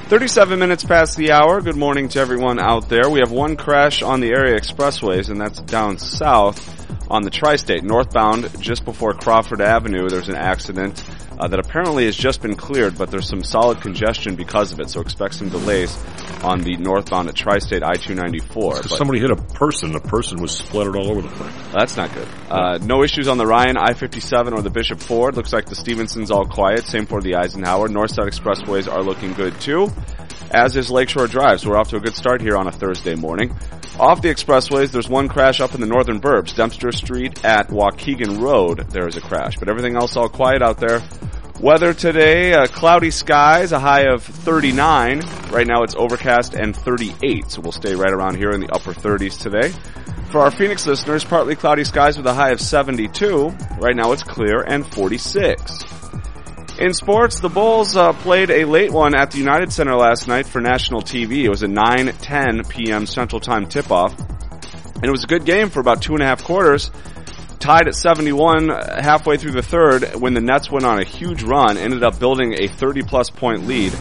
37 0.09 0.59
minutes 0.59 0.85
past 0.85 1.17
the 1.17 1.33
hour. 1.33 1.61
Good 1.61 1.77
morning 1.77 2.09
to 2.11 2.21
everyone 2.21 2.59
out 2.59 2.89
there. 2.89 3.09
We 3.09 3.21
have 3.21 3.31
one 3.31 3.57
crash 3.57 4.03
on 4.03 4.21
the 4.21 4.29
area 4.29 4.59
expressways, 4.59 5.31
and 5.31 5.41
that's 5.41 5.61
down 5.61 5.99
south 5.99 6.82
on 7.11 7.23
the 7.23 7.31
tri-state 7.31 7.85
northbound 7.85 8.51
just 8.61 8.85
before 8.85 9.13
Crawford 9.15 9.61
Avenue. 9.61 10.09
There's 10.09 10.29
an 10.29 10.37
accident 10.37 11.03
uh, 11.39 11.49
that 11.49 11.59
apparently 11.59 12.05
has 12.07 12.17
just 12.17 12.43
been 12.43 12.55
cleared, 12.55 12.97
but 12.97 13.11
there's 13.11 13.29
some 13.29 13.43
solid 13.43 13.81
congestion 13.81 14.37
because 14.37 14.73
of 14.73 14.81
it. 14.81 14.91
So 14.91 15.01
expect 15.01 15.35
some 15.35 15.49
delays 15.49 15.97
on 16.43 16.61
the 16.61 16.77
northbound 16.77 17.29
at 17.29 17.35
tri-state 17.35 17.83
I-294. 17.83 18.89
Somebody 18.89 19.21
hit 19.21 19.31
a 19.31 19.37
person. 19.37 19.93
The 19.93 20.01
person 20.01 20.41
was 20.41 20.53
splattered 20.53 20.97
all 20.97 21.11
over 21.11 21.23
the 21.23 21.29
place. 21.29 21.55
That's 21.73 21.97
not 21.97 22.15
good. 22.15 22.29
Uh, 22.49 22.79
no 22.79 23.03
issues 23.03 23.29
on 23.29 23.39
the 23.39 23.47
Ryan, 23.47 23.77
I-57 23.77 24.53
or 24.53 24.63
the 24.63 24.71
Bishop 24.71 25.01
Ford. 25.01 25.37
Looks 25.37 25.53
like 25.53 25.67
the 25.67 25.75
Stevenson's 25.75 26.31
all 26.31 26.47
quiet. 26.47 26.85
Same 26.87 27.07
for 27.07 27.21
the 27.21 27.37
Eisenhower. 27.37 27.89
Northside 27.89 28.29
expressways 28.29 28.91
are 28.91 29.03
looking 29.03 29.33
good 29.33 29.61
too 29.61 29.91
as 30.53 30.77
is 30.77 30.91
Lakeshore 30.91 31.27
Drive. 31.27 31.61
So 31.61 31.71
we're 31.71 31.79
off 31.79 31.89
to 31.91 31.97
a 31.97 32.01
good 32.01 32.15
start 32.15 32.41
here 32.41 32.57
on 32.57 32.67
a 32.67 32.73
Thursday 32.73 33.15
morning. 33.15 33.57
Off 34.01 34.23
the 34.23 34.29
expressways, 34.29 34.91
there's 34.91 35.09
one 35.09 35.29
crash 35.29 35.61
up 35.61 35.75
in 35.75 35.81
the 35.81 35.87
northern 35.87 36.21
burbs. 36.21 36.55
Dempster 36.57 36.93
Street 36.93 37.45
at 37.45 37.69
Waukegan 37.69 38.41
Road, 38.41 38.79
there 38.91 39.07
is 39.07 39.17
a 39.17 39.21
crash. 39.21 39.59
But 39.59 39.69
everything 39.69 39.97
else 39.97 40.17
all 40.17 40.29
quiet 40.29 40.63
out 40.63 40.79
there. 40.79 41.03
Weather 41.61 41.95
today, 41.95 42.55
uh, 42.55 42.67
cloudy 42.67 43.11
skies, 43.11 43.71
a 43.71 43.79
high 43.79 44.07
of 44.07 44.25
39. 44.25 45.21
Right 45.51 45.67
now 45.67 45.83
it's 45.83 45.95
overcast 45.95 46.55
and 46.55 46.75
38, 46.75 47.51
so 47.51 47.61
we'll 47.61 47.71
stay 47.71 47.95
right 47.95 48.13
around 48.13 48.37
here 48.37 48.51
in 48.51 48.61
the 48.61 48.71
upper 48.75 48.93
30s 48.93 49.39
today. 49.39 49.69
For 50.31 50.41
our 50.41 50.51
Phoenix 50.51 50.87
listeners, 50.87 51.23
partly 51.23 51.55
cloudy 51.55 51.85
skies 51.85 52.17
with 52.17 52.27
a 52.27 52.35
high 52.35 52.51
of 52.51 52.61
72. 52.61 53.55
Right 53.79 53.95
now 53.95 54.13
it's 54.13 54.23
clear 54.23 54.63
and 54.63 54.87
46. 54.95 56.02
In 56.83 56.95
sports, 56.95 57.39
the 57.39 57.49
Bulls 57.49 57.97
uh, 57.97 58.13
played 58.13 58.51
a 58.51 58.65
late 58.65 58.91
one 58.91 59.15
at 59.15 59.31
the 59.31 59.39
United 59.39 59.73
Center 59.73 59.95
last 59.95 60.27
night 60.27 60.47
for 60.47 60.61
national 60.61 61.01
TV. 61.01 61.45
It 61.45 61.49
was 61.49 61.63
a 61.63 61.69
9:10 61.69 62.69
p.m. 62.69 63.07
Central 63.07 63.39
Time 63.39 63.67
tip-off, 63.67 64.19
and 64.19 65.05
it 65.05 65.11
was 65.13 65.23
a 65.23 65.29
good 65.29 65.45
game 65.45 65.71
for 65.71 65.79
about 65.79 66.03
two 66.03 66.15
and 66.15 66.23
a 66.25 66.27
half 66.27 66.43
quarters. 66.43 66.91
Tied 67.61 67.87
at 67.87 67.95
71 67.95 68.69
uh, 68.69 69.01
halfway 69.01 69.37
through 69.37 69.53
the 69.53 69.63
third 69.63 70.17
when 70.17 70.35
the 70.35 70.41
Nets 70.41 70.73
went 70.73 70.85
on 70.85 70.99
a 70.99 71.05
huge 71.05 71.45
run, 71.45 71.79
ended 71.79 72.03
up 72.03 72.19
building 72.19 72.55
a 72.55 72.67
30-plus 72.67 73.31
point 73.31 73.69
lead 73.69 73.95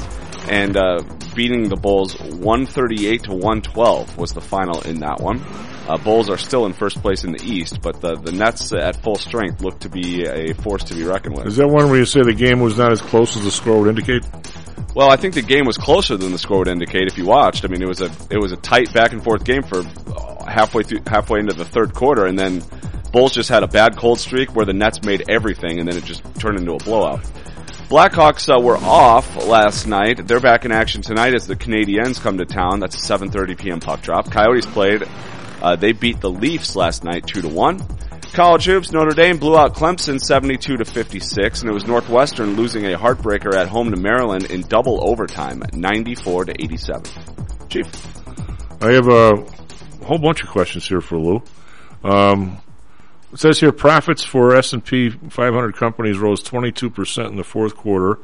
and 0.49 0.75
uh, 0.75 1.03
beating 1.35 1.69
the 1.69 1.75
Bulls 1.75 2.19
138 2.19 3.25
to 3.25 3.31
112 3.33 4.17
was 4.17 4.33
the 4.33 4.41
final 4.41 4.81
in 4.81 5.01
that 5.01 5.21
one. 5.21 5.37
Uh, 5.87 5.97
Bulls 5.97 6.29
are 6.29 6.37
still 6.37 6.65
in 6.65 6.73
first 6.73 7.01
place 7.01 7.23
in 7.23 7.31
the 7.31 7.43
East, 7.43 7.81
but 7.81 8.01
the, 8.01 8.15
the 8.15 8.31
Nets 8.31 8.71
at 8.71 9.01
full 9.01 9.15
strength 9.15 9.61
look 9.61 9.79
to 9.79 9.89
be 9.89 10.23
a 10.23 10.53
force 10.53 10.83
to 10.85 10.93
be 10.93 11.03
reckoned 11.03 11.35
with. 11.35 11.47
Is 11.47 11.57
that 11.57 11.67
one 11.67 11.89
where 11.89 11.97
you 11.97 12.05
say 12.05 12.21
the 12.21 12.33
game 12.33 12.59
was 12.59 12.77
not 12.77 12.91
as 12.91 13.01
close 13.01 13.35
as 13.35 13.43
the 13.43 13.51
score 13.51 13.79
would 13.81 13.89
indicate? 13.89 14.23
Well, 14.93 15.09
I 15.09 15.15
think 15.15 15.33
the 15.33 15.41
game 15.41 15.65
was 15.65 15.77
closer 15.77 16.17
than 16.17 16.31
the 16.31 16.37
score 16.37 16.59
would 16.59 16.67
indicate 16.67 17.07
if 17.07 17.17
you 17.17 17.25
watched. 17.25 17.65
I 17.65 17.69
mean, 17.69 17.81
it 17.81 17.87
was 17.87 18.01
a 18.01 18.11
it 18.29 18.37
was 18.37 18.51
a 18.51 18.57
tight 18.57 18.93
back 18.93 19.13
and 19.13 19.23
forth 19.23 19.43
game 19.43 19.63
for 19.63 19.83
halfway 20.47 20.83
through 20.83 20.99
halfway 21.07 21.39
into 21.39 21.53
the 21.53 21.65
third 21.65 21.93
quarter, 21.93 22.25
and 22.25 22.37
then 22.37 22.61
Bulls 23.11 23.31
just 23.31 23.49
had 23.49 23.63
a 23.63 23.67
bad 23.67 23.97
cold 23.97 24.19
streak 24.19 24.55
where 24.55 24.65
the 24.65 24.73
Nets 24.73 25.03
made 25.03 25.29
everything, 25.29 25.79
and 25.79 25.87
then 25.87 25.97
it 25.97 26.03
just 26.03 26.23
turned 26.39 26.57
into 26.57 26.73
a 26.73 26.77
blowout. 26.77 27.21
Blackhawks 27.89 28.47
uh, 28.47 28.59
were 28.61 28.77
off 28.77 29.47
last 29.47 29.85
night. 29.85 30.25
They're 30.25 30.39
back 30.39 30.63
in 30.63 30.71
action 30.71 31.01
tonight 31.01 31.33
as 31.33 31.45
the 31.45 31.57
Canadiens 31.57 32.21
come 32.21 32.37
to 32.37 32.45
town. 32.45 32.79
That's 32.79 32.95
a 32.95 33.13
7:30 33.13 33.57
p.m. 33.57 33.79
puck 33.79 34.01
drop. 34.01 34.31
Coyotes 34.31 34.65
played. 34.65 35.03
Uh, 35.61 35.75
they 35.75 35.91
beat 35.91 36.19
the 36.19 36.29
Leafs 36.29 36.75
last 36.75 37.03
night, 37.03 37.27
two 37.27 37.41
to 37.41 37.47
one. 37.47 37.79
College 38.33 38.65
hoops, 38.65 38.91
Notre 38.91 39.11
Dame 39.11 39.37
blew 39.37 39.57
out 39.57 39.75
Clemson 39.75 40.19
72 40.19 40.77
to 40.77 40.85
56, 40.85 41.61
and 41.61 41.69
it 41.69 41.73
was 41.73 41.85
Northwestern 41.85 42.55
losing 42.55 42.85
a 42.85 42.97
heartbreaker 42.97 43.53
at 43.53 43.67
home 43.67 43.91
to 43.91 43.97
Maryland 43.99 44.45
in 44.45 44.61
double 44.61 45.05
overtime, 45.07 45.61
94 45.73 46.45
to 46.45 46.53
87. 46.53 47.03
Chief, 47.67 47.87
I 48.81 48.93
have 48.93 49.07
a 49.09 49.35
whole 50.05 50.17
bunch 50.17 50.43
of 50.43 50.49
questions 50.49 50.87
here 50.87 51.01
for 51.01 51.17
Lou. 51.17 51.43
Um, 52.03 52.57
it 53.33 53.39
says 53.39 53.59
here 53.59 53.71
profits 53.71 54.23
for 54.23 54.55
S&P 54.55 55.09
500 55.09 55.75
companies 55.75 56.17
rose 56.17 56.43
22% 56.43 57.29
in 57.29 57.35
the 57.35 57.43
fourth 57.43 57.75
quarter 57.75 58.19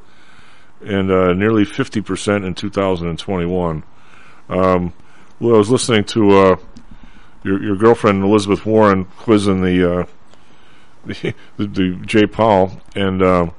and 0.82 1.12
uh, 1.12 1.34
nearly 1.34 1.64
50% 1.64 2.46
in 2.46 2.54
2021. 2.54 3.84
Um, 4.50 4.94
well, 5.40 5.56
I 5.56 5.58
was 5.58 5.70
listening 5.70 6.04
to 6.06 6.30
uh, 6.32 6.56
your 7.48 7.64
your 7.64 7.76
girlfriend 7.76 8.24
Elizabeth 8.24 8.66
Warren 8.66 9.06
quizzing 9.06 9.62
the 9.62 10.00
uh, 10.00 10.06
the, 11.06 11.34
the, 11.58 11.68
the 11.68 12.00
Jay 12.06 12.26
Powell 12.28 12.80
and 12.96 13.22
uh, 13.22 13.50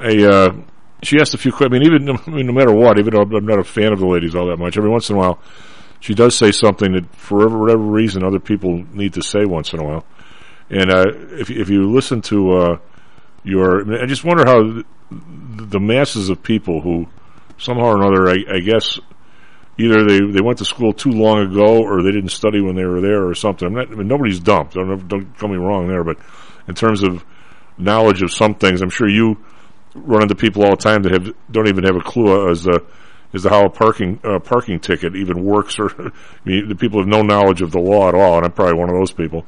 a 0.00 0.30
uh, 0.30 0.54
she 1.02 1.18
asked 1.20 1.34
a 1.34 1.38
few 1.38 1.52
questions. 1.52 1.74
I 1.74 1.78
mean, 1.78 1.86
even 1.86 2.08
I 2.26 2.30
mean, 2.30 2.46
no 2.46 2.52
matter 2.52 2.72
what, 2.72 2.98
even 2.98 3.14
though 3.14 3.22
I'm 3.22 3.46
not 3.46 3.58
a 3.58 3.64
fan 3.64 3.92
of 3.92 3.98
the 3.98 4.06
ladies 4.06 4.34
all 4.34 4.46
that 4.46 4.58
much, 4.58 4.76
every 4.76 4.90
once 4.90 5.10
in 5.10 5.16
a 5.16 5.18
while 5.18 5.40
she 6.02 6.14
does 6.14 6.36
say 6.36 6.50
something 6.50 6.92
that, 6.94 7.14
for 7.14 7.46
whatever 7.48 7.80
reason, 7.80 8.24
other 8.24 8.40
people 8.40 8.84
need 8.92 9.14
to 9.14 9.22
say 9.22 9.44
once 9.44 9.72
in 9.72 9.78
a 9.78 9.84
while. 9.84 10.04
And 10.68 10.90
uh, 10.90 11.04
if 11.38 11.48
if 11.48 11.70
you 11.70 11.92
listen 11.92 12.20
to 12.22 12.52
uh, 12.52 12.78
your, 13.44 14.02
I 14.02 14.06
just 14.06 14.24
wonder 14.24 14.44
how 14.44 14.62
the, 14.62 14.84
the 15.66 15.78
masses 15.78 16.28
of 16.28 16.42
people 16.42 16.80
who 16.80 17.06
somehow 17.56 17.84
or 17.84 17.96
another, 17.96 18.28
I, 18.28 18.56
I 18.56 18.58
guess, 18.58 18.98
either 19.78 20.04
they, 20.04 20.20
they 20.20 20.40
went 20.40 20.58
to 20.58 20.64
school 20.64 20.92
too 20.92 21.10
long 21.10 21.50
ago 21.50 21.82
or 21.82 22.02
they 22.02 22.12
didn't 22.12 22.30
study 22.30 22.60
when 22.60 22.76
they 22.76 22.84
were 22.84 23.00
there 23.00 23.26
or 23.26 23.34
something. 23.34 23.66
I'm 23.66 23.74
not, 23.74 23.90
I 23.90 23.94
mean, 23.94 24.08
nobody's 24.08 24.40
dumb. 24.40 24.68
Don't, 24.72 25.08
don't 25.08 25.38
get 25.38 25.50
me 25.50 25.56
wrong 25.56 25.88
there, 25.88 26.04
but 26.04 26.18
in 26.68 26.74
terms 26.74 27.02
of 27.02 27.24
knowledge 27.78 28.22
of 28.22 28.32
some 28.32 28.54
things, 28.54 28.82
I'm 28.82 28.90
sure 28.90 29.08
you 29.08 29.38
run 29.94 30.22
into 30.22 30.34
people 30.34 30.62
all 30.62 30.70
the 30.70 30.76
time 30.76 31.02
that 31.02 31.12
have 31.12 31.34
don't 31.50 31.68
even 31.68 31.84
have 31.84 31.96
a 31.96 32.00
clue 32.00 32.50
as 32.50 32.62
to 32.62 32.82
as 33.34 33.42
to 33.42 33.48
how 33.48 33.64
a 33.64 33.70
parking 33.70 34.20
uh, 34.24 34.38
parking 34.38 34.78
ticket 34.78 35.16
even 35.16 35.44
works, 35.44 35.78
or 35.78 35.90
I 36.00 36.10
mean, 36.44 36.68
the 36.68 36.74
people 36.74 37.00
have 37.00 37.08
no 37.08 37.22
knowledge 37.22 37.62
of 37.62 37.70
the 37.70 37.80
law 37.80 38.08
at 38.08 38.14
all, 38.14 38.36
and 38.36 38.46
I'm 38.46 38.52
probably 38.52 38.78
one 38.78 38.88
of 38.88 38.96
those 38.96 39.12
people. 39.12 39.46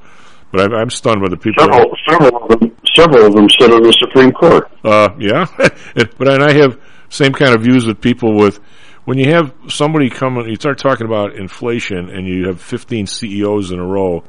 But 0.50 0.62
I'm, 0.62 0.74
I'm 0.74 0.90
stunned 0.90 1.20
by 1.20 1.28
the 1.28 1.37
people. 1.37 1.64
Several, 1.64 1.96
several 2.08 2.42
of 2.44 2.60
them, 2.60 2.76
several 2.94 3.26
of 3.26 3.34
them 3.34 3.48
sit 3.50 3.72
on 3.72 3.82
the 3.82 3.92
Supreme 3.92 4.32
Court. 4.32 4.70
Uh, 4.84 5.10
yeah, 5.18 5.46
but 5.94 6.28
and 6.28 6.42
I 6.42 6.52
have 6.52 6.80
same 7.08 7.32
kind 7.32 7.54
of 7.54 7.62
views 7.62 7.87
with 7.87 8.00
people 8.00 8.37
with 8.37 8.60
when 9.04 9.18
you 9.18 9.30
have 9.30 9.52
somebody 9.68 10.08
come 10.10 10.36
you 10.48 10.56
start 10.56 10.78
talking 10.78 11.06
about 11.06 11.34
inflation 11.34 12.08
and 12.08 12.26
you 12.26 12.46
have 12.46 12.60
15 12.60 13.06
CEOs 13.06 13.70
in 13.70 13.78
a 13.78 13.86
row 13.86 14.24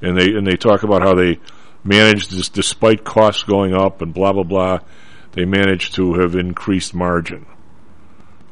and 0.00 0.16
they 0.16 0.34
and 0.34 0.46
they 0.46 0.56
talk 0.56 0.82
about 0.82 1.02
how 1.02 1.14
they 1.14 1.38
managed 1.84 2.30
this 2.30 2.48
despite 2.48 3.04
costs 3.04 3.42
going 3.42 3.74
up 3.74 4.02
and 4.02 4.14
blah 4.14 4.32
blah 4.32 4.42
blah 4.42 4.78
they 5.32 5.44
managed 5.44 5.94
to 5.94 6.14
have 6.14 6.34
increased 6.34 6.94
margin. 6.94 7.46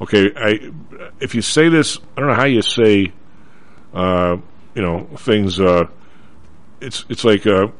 Okay 0.00 0.30
I 0.36 0.72
if 1.20 1.34
you 1.34 1.42
say 1.42 1.68
this 1.68 1.98
I 2.16 2.20
don't 2.20 2.30
know 2.30 2.36
how 2.36 2.46
you 2.46 2.62
say 2.62 3.12
uh, 3.94 4.36
you 4.74 4.82
know 4.82 5.08
things 5.16 5.58
uh, 5.58 5.84
it's 6.80 7.04
it's 7.08 7.24
like 7.24 7.46
a 7.46 7.72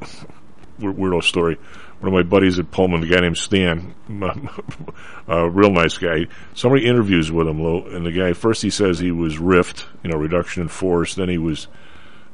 weirdo 0.81 1.23
story 1.23 1.59
one 2.01 2.09
of 2.09 2.13
my 2.13 2.23
buddies 2.23 2.59
at 2.59 2.71
Pullman, 2.71 3.03
a 3.03 3.07
guy 3.07 3.21
named 3.21 3.39
Stan, 3.39 3.95
a 5.29 5.49
real 5.49 5.71
nice 5.71 5.99
guy. 5.99 6.27
Somebody 6.55 6.87
interviews 6.87 7.33
with 7.33 7.49
him, 7.49 7.61
and 7.61 8.05
the 8.05 8.13
guy 8.13 8.33
first 8.33 8.63
he 8.63 8.71
says 8.71 8.99
he 8.99 9.13
was 9.13 9.39
rift, 9.39 9.87
you 10.03 10.11
know, 10.11 10.19
reduction 10.19 10.63
in 10.63 10.69
force. 10.69 11.15
Then 11.15 11.29
he 11.29 11.39
was 11.39 11.69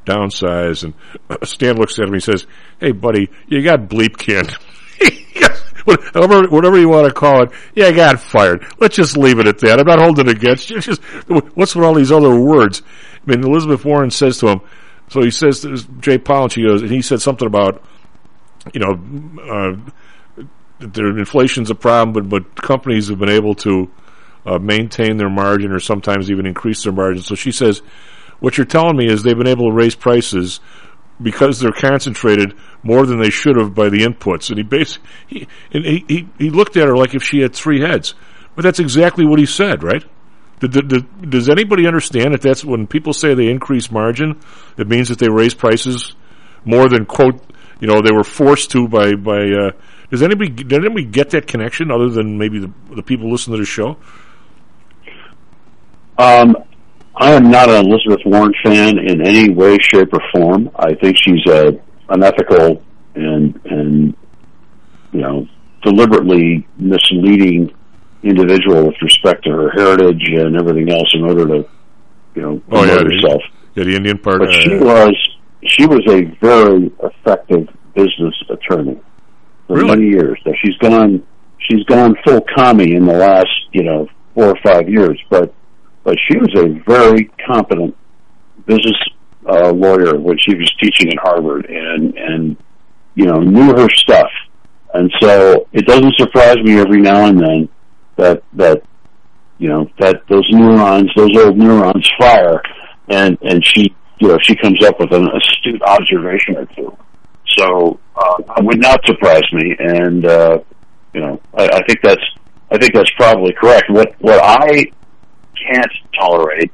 downsized, 0.04 0.84
and 0.84 0.94
Stan 1.48 1.76
looks 1.76 1.98
at 1.98 2.08
him. 2.08 2.14
He 2.14 2.20
says, 2.20 2.46
"Hey, 2.80 2.92
buddy, 2.92 3.30
you 3.46 3.62
got 3.62 3.88
bleep 3.88 4.18
canned." 4.18 4.56
whatever, 5.84 6.48
whatever 6.48 6.78
you 6.78 6.88
want 6.88 7.06
to 7.06 7.12
call 7.12 7.44
it. 7.44 7.50
Yeah, 7.74 7.86
I 7.86 7.92
got 7.92 8.20
fired. 8.20 8.66
Let's 8.78 8.96
just 8.96 9.16
leave 9.16 9.38
it 9.38 9.46
at 9.46 9.58
that. 9.60 9.80
I'm 9.80 9.86
not 9.86 10.00
holding 10.00 10.28
it 10.28 10.36
against 10.36 10.70
you. 10.70 10.80
Just 10.80 11.02
what's 11.28 11.74
with 11.74 11.84
all 11.84 11.94
these 11.94 12.12
other 12.12 12.38
words? 12.38 12.82
I 13.26 13.30
mean, 13.30 13.44
Elizabeth 13.44 13.84
Warren 13.84 14.10
says 14.10 14.38
to 14.38 14.48
him. 14.48 14.60
So 15.08 15.22
he 15.22 15.30
says 15.30 15.60
to 15.60 15.76
Jay 16.00 16.18
Powell, 16.18 16.48
she 16.48 16.62
goes, 16.62 16.82
and 16.82 16.90
he 16.90 17.02
said 17.02 17.20
something 17.20 17.46
about 17.46 17.84
you 18.72 18.80
know, 18.80 18.92
uh, 19.42 20.46
their 20.78 21.16
inflation's 21.18 21.70
a 21.70 21.74
problem, 21.74 22.12
but 22.12 22.28
but 22.28 22.54
companies 22.60 23.08
have 23.08 23.18
been 23.18 23.28
able 23.28 23.54
to 23.56 23.90
uh, 24.46 24.58
maintain 24.58 25.16
their 25.16 25.30
margin 25.30 25.72
or 25.72 25.80
sometimes 25.80 26.30
even 26.30 26.46
increase 26.46 26.82
their 26.84 26.92
margin. 26.92 27.22
So 27.22 27.34
she 27.34 27.52
says, 27.52 27.82
what 28.40 28.58
you're 28.58 28.66
telling 28.66 28.96
me 28.96 29.06
is 29.06 29.22
they've 29.22 29.36
been 29.36 29.46
able 29.46 29.70
to 29.70 29.74
raise 29.74 29.94
prices 29.94 30.60
because 31.20 31.60
they're 31.60 31.72
concentrated 31.72 32.54
more 32.82 33.06
than 33.06 33.20
they 33.20 33.30
should 33.30 33.56
have 33.56 33.74
by 33.74 33.88
the 33.88 33.98
inputs. 33.98 34.48
And 34.48 34.58
he 34.58 34.64
basically 34.64 35.08
he, 35.28 35.48
and 35.72 35.84
he, 35.84 36.04
he 36.08 36.28
he 36.38 36.50
looked 36.50 36.76
at 36.76 36.88
her 36.88 36.96
like 36.96 37.14
if 37.14 37.22
she 37.22 37.40
had 37.40 37.54
three 37.54 37.80
heads, 37.80 38.14
but 38.54 38.62
that's 38.62 38.80
exactly 38.80 39.26
what 39.26 39.38
he 39.38 39.46
said, 39.46 39.82
right? 39.82 40.04
Does 40.60 41.48
anybody 41.48 41.88
understand 41.88 42.34
that 42.34 42.40
that's 42.40 42.64
when 42.64 42.86
people 42.86 43.12
say 43.12 43.34
they 43.34 43.48
increase 43.48 43.90
margin, 43.90 44.40
it 44.76 44.86
means 44.86 45.08
that 45.08 45.18
they 45.18 45.28
raise 45.28 45.54
prices 45.54 46.14
more 46.64 46.88
than 46.88 47.04
quote, 47.04 47.42
you 47.82 47.88
know, 47.88 48.00
they 48.00 48.12
were 48.12 48.22
forced 48.24 48.70
to 48.70 48.86
by 48.86 49.14
by. 49.16 49.50
Uh, 49.50 49.70
does 50.10 50.22
anybody 50.22 50.50
did 50.50 50.72
anybody 50.72 51.04
get 51.04 51.30
that 51.30 51.46
connection 51.48 51.90
other 51.90 52.08
than 52.08 52.38
maybe 52.38 52.60
the, 52.60 52.70
the 52.94 53.02
people 53.02 53.28
listening 53.30 53.56
to 53.56 53.62
the 53.62 53.66
show? 53.66 53.96
Um, 56.18 56.56
I 57.16 57.32
am 57.32 57.50
not 57.50 57.68
an 57.68 57.86
Elizabeth 57.86 58.20
Warren 58.24 58.54
fan 58.62 58.98
in 58.98 59.20
any 59.26 59.50
way, 59.50 59.78
shape, 59.80 60.12
or 60.12 60.20
form. 60.32 60.70
I 60.76 60.94
think 60.94 61.16
she's 61.18 61.44
a 61.46 61.78
unethical 62.08 62.82
and 63.14 63.58
and 63.64 64.14
you 65.12 65.20
know 65.20 65.46
deliberately 65.82 66.66
misleading 66.78 67.72
individual 68.22 68.86
with 68.86 69.02
respect 69.02 69.44
to 69.44 69.50
her 69.50 69.70
heritage 69.70 70.22
and 70.28 70.56
everything 70.56 70.88
else 70.90 71.12
in 71.14 71.22
order 71.24 71.46
to 71.46 71.68
you 72.36 72.42
know 72.42 72.62
Oh 72.70 72.84
yeah, 72.84 72.94
promote 72.96 73.08
the, 73.08 73.14
herself. 73.16 73.42
yeah, 73.74 73.84
the 73.84 73.96
Indian 73.96 74.18
part. 74.18 74.38
But 74.40 74.50
uh, 74.50 74.60
she 74.60 74.74
was 74.76 75.16
she 75.64 75.86
was 75.86 76.00
a 76.08 76.22
very 76.40 76.90
effective 77.02 77.68
business 77.94 78.34
attorney 78.50 79.00
for 79.66 79.76
Really? 79.76 79.96
many 79.96 80.06
years. 80.08 80.38
Now 80.44 80.52
she's 80.64 80.76
gone 80.78 81.22
she's 81.68 81.84
gone 81.84 82.16
full 82.24 82.40
commie 82.56 82.94
in 82.94 83.04
the 83.06 83.14
last 83.14 83.48
you 83.72 83.82
know 83.84 84.08
four 84.34 84.48
or 84.48 84.56
five 84.64 84.88
years, 84.88 85.18
but 85.30 85.52
but 86.04 86.16
she 86.28 86.36
was 86.38 86.50
a 86.56 86.68
very 86.90 87.30
competent 87.46 87.96
business 88.66 88.96
uh, 89.48 89.70
lawyer 89.72 90.18
when 90.18 90.38
she 90.38 90.54
was 90.56 90.70
teaching 90.80 91.08
at 91.12 91.18
Harvard 91.22 91.66
and 91.66 92.14
and 92.16 92.56
you 93.14 93.26
know 93.26 93.38
knew 93.38 93.72
her 93.76 93.88
stuff. 93.90 94.30
And 94.94 95.10
so 95.20 95.66
it 95.72 95.86
doesn't 95.86 96.14
surprise 96.16 96.56
me 96.62 96.78
every 96.78 97.00
now 97.00 97.26
and 97.26 97.38
then 97.40 97.68
that 98.16 98.42
that 98.54 98.82
you 99.58 99.68
know 99.68 99.88
that 100.00 100.22
those 100.28 100.46
neurons, 100.50 101.10
those 101.16 101.30
old 101.38 101.56
neurons 101.56 102.08
fire, 102.18 102.60
and 103.08 103.38
and 103.42 103.64
she 103.64 103.94
you 104.22 104.28
know 104.28 104.38
she 104.40 104.54
comes 104.54 104.82
up 104.84 105.00
with 105.00 105.12
an 105.12 105.28
astute 105.28 105.82
observation 105.82 106.56
or 106.56 106.66
two. 106.76 106.96
So 107.58 107.98
uh, 108.14 108.34
it 108.56 108.64
would 108.64 108.80
not 108.80 109.04
surprise 109.04 109.42
me, 109.52 109.74
and 109.80 110.24
uh, 110.24 110.58
you 111.12 111.20
know 111.20 111.40
I, 111.58 111.64
I 111.64 111.80
think 111.88 111.98
that's 112.04 112.22
I 112.70 112.78
think 112.78 112.94
that's 112.94 113.10
probably 113.16 113.52
correct. 113.52 113.90
What 113.90 114.14
what 114.20 114.40
I 114.40 114.84
can't 115.60 115.92
tolerate 116.16 116.70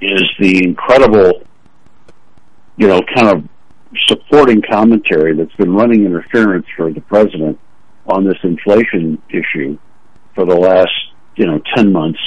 is 0.00 0.22
the 0.38 0.62
incredible, 0.64 1.42
you 2.76 2.86
know, 2.86 3.00
kind 3.16 3.36
of 3.36 3.48
supporting 4.06 4.62
commentary 4.70 5.36
that's 5.36 5.54
been 5.56 5.74
running 5.74 6.04
interference 6.04 6.66
for 6.76 6.92
the 6.92 7.00
president 7.00 7.58
on 8.06 8.24
this 8.24 8.38
inflation 8.44 9.20
issue 9.30 9.78
for 10.34 10.44
the 10.44 10.54
last, 10.54 10.92
you 11.36 11.46
know, 11.46 11.60
10 11.74 11.92
months 11.92 12.18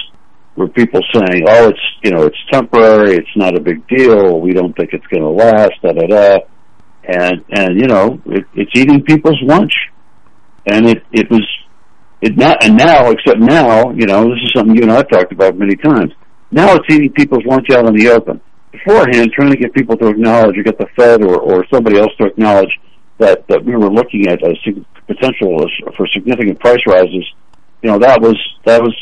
where 0.58 0.68
people 0.68 1.00
saying, 1.14 1.44
oh, 1.48 1.70
it's, 1.70 1.80
you 2.04 2.10
know, 2.10 2.24
it's 2.24 2.38
temporary, 2.52 3.16
it's 3.16 3.36
not 3.36 3.56
a 3.56 3.60
big 3.60 3.88
deal, 3.88 4.42
we 4.42 4.54
don't 4.54 4.76
think 4.76 4.90
it's 4.92 5.06
going 5.06 5.22
to 5.22 5.30
last, 5.30 5.74
da 5.84 5.92
da 5.92 6.08
da. 6.08 6.40
And, 7.04 7.46
and, 7.52 7.80
you 7.80 7.86
know, 7.86 8.20
it, 8.26 8.44
it's 8.56 8.72
eating 8.74 9.04
people's 9.04 9.40
lunch. 9.44 9.72
And 10.66 10.90
it, 10.90 11.04
it 11.12 11.30
was, 11.30 11.48
it 12.22 12.36
not, 12.36 12.64
and 12.64 12.76
now, 12.76 13.12
except 13.12 13.40
now, 13.40 13.92
you 13.92 14.08
know, 14.08 14.24
this 14.24 14.40
is 14.44 14.52
something 14.56 14.76
you 14.76 14.82
and 14.82 14.92
I've 14.92 15.08
talked 15.10 15.32
about 15.32 15.60
many 15.60 15.76
times. 15.76 16.12
Now 16.50 16.74
it's 16.74 16.90
eating 16.90 17.14
people's 17.14 17.46
lunch 17.46 17.70
out 17.70 17.86
in 17.86 17.96
the 17.96 18.10
open. 18.10 18.42
Beforehand, 18.72 19.32
trying 19.34 19.52
to 19.52 19.58
get 19.58 19.74
people 19.74 19.96
to 19.98 20.08
acknowledge 20.08 20.58
or 20.58 20.64
get 20.64 20.80
the 20.80 20.88
Fed 20.96 21.24
or, 21.24 21.38
or 21.40 21.66
somebody 21.72 22.00
else 22.00 22.12
to 22.20 22.26
acknowledge 22.26 22.72
that, 23.20 23.48
that 23.48 23.64
we 23.64 23.76
were 23.76 23.92
looking 23.92 24.26
at 24.28 24.42
a 24.42 24.56
potential 25.06 25.64
for 25.96 26.08
significant 26.08 26.60
price 26.60 26.82
rises, 26.88 27.26
you 27.84 27.92
know, 27.92 28.00
that 28.00 28.20
was, 28.20 28.38
that 28.66 28.82
was, 28.82 28.96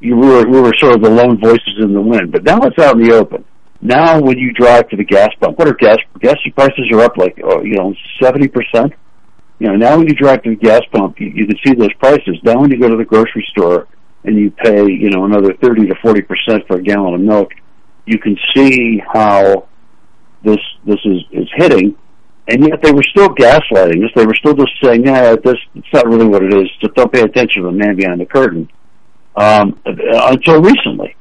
you 0.00 0.16
were, 0.16 0.46
we 0.46 0.60
were 0.60 0.72
sort 0.78 0.94
of 0.94 1.02
the 1.02 1.10
lone 1.10 1.38
voices 1.40 1.76
in 1.80 1.92
the 1.92 2.00
wind. 2.00 2.32
But 2.32 2.44
now 2.44 2.58
it's 2.62 2.78
out 2.78 2.98
in 2.98 3.06
the 3.06 3.14
open. 3.14 3.44
Now 3.82 4.20
when 4.20 4.38
you 4.38 4.52
drive 4.52 4.88
to 4.88 4.96
the 4.96 5.04
gas 5.04 5.28
pump, 5.40 5.58
what 5.58 5.68
are 5.68 5.74
gas, 5.74 5.98
gas 6.20 6.36
prices 6.54 6.90
are 6.92 7.00
up 7.00 7.16
like, 7.16 7.38
oh, 7.42 7.62
you 7.62 7.76
know, 7.76 7.94
70%? 8.20 8.92
You 9.58 9.68
know, 9.68 9.76
now 9.76 9.98
when 9.98 10.08
you 10.08 10.14
drive 10.14 10.42
to 10.42 10.50
the 10.50 10.56
gas 10.56 10.80
pump, 10.92 11.20
you, 11.20 11.28
you 11.28 11.46
can 11.46 11.56
see 11.64 11.74
those 11.74 11.92
prices. 11.94 12.38
Now 12.42 12.60
when 12.60 12.70
you 12.70 12.80
go 12.80 12.88
to 12.88 12.96
the 12.96 13.04
grocery 13.04 13.46
store 13.50 13.88
and 14.24 14.36
you 14.36 14.50
pay, 14.50 14.86
you 14.86 15.10
know, 15.10 15.24
another 15.24 15.54
30 15.54 15.86
to 15.88 15.94
40% 15.94 16.66
for 16.66 16.76
a 16.76 16.82
gallon 16.82 17.14
of 17.14 17.20
milk, 17.20 17.52
you 18.06 18.18
can 18.18 18.36
see 18.54 19.02
how 19.12 19.68
this, 20.42 20.58
this 20.86 20.98
is, 21.04 21.22
is 21.32 21.48
hitting. 21.56 21.96
And 22.48 22.64
yet 22.66 22.82
they 22.82 22.92
were 22.92 23.04
still 23.04 23.28
gaslighting 23.28 24.04
us. 24.04 24.10
They 24.16 24.26
were 24.26 24.34
still 24.34 24.54
just 24.54 24.72
saying, 24.82 25.06
yeah, 25.06 25.36
this, 25.36 25.56
it's 25.74 25.92
not 25.92 26.06
really 26.06 26.26
what 26.26 26.42
it 26.42 26.52
is. 26.52 26.68
Just 26.80 26.94
don't 26.94 27.12
pay 27.12 27.20
attention 27.20 27.62
to 27.62 27.70
the 27.70 27.72
man 27.72 27.96
behind 27.96 28.20
the 28.20 28.26
curtain. 28.26 28.68
Um, 29.36 29.80
until 29.84 30.60
recently. 30.60 31.16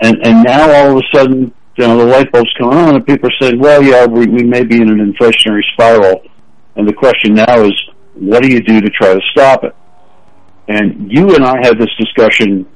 And, 0.00 0.18
and 0.26 0.44
now 0.44 0.70
all 0.70 0.96
of 0.96 0.96
a 0.96 1.16
sudden, 1.16 1.52
you 1.76 1.86
know, 1.86 1.98
the 1.98 2.04
light 2.04 2.30
bulb's 2.32 2.52
coming 2.58 2.78
on 2.78 2.94
and 2.96 3.06
people 3.06 3.28
are 3.28 3.32
saying, 3.40 3.58
well, 3.58 3.82
yeah, 3.82 4.06
we, 4.06 4.26
we 4.26 4.42
may 4.42 4.62
be 4.62 4.76
in 4.76 4.88
an 4.88 5.12
inflationary 5.12 5.62
spiral. 5.72 6.22
And 6.76 6.88
the 6.88 6.92
question 6.92 7.34
now 7.34 7.62
is, 7.62 7.72
what 8.14 8.42
do 8.42 8.48
you 8.48 8.60
do 8.60 8.80
to 8.80 8.90
try 8.90 9.14
to 9.14 9.20
stop 9.30 9.64
it? 9.64 9.74
And 10.68 11.10
you 11.10 11.34
and 11.34 11.44
I 11.44 11.56
had 11.62 11.78
this 11.78 11.90
discussion 11.98 12.66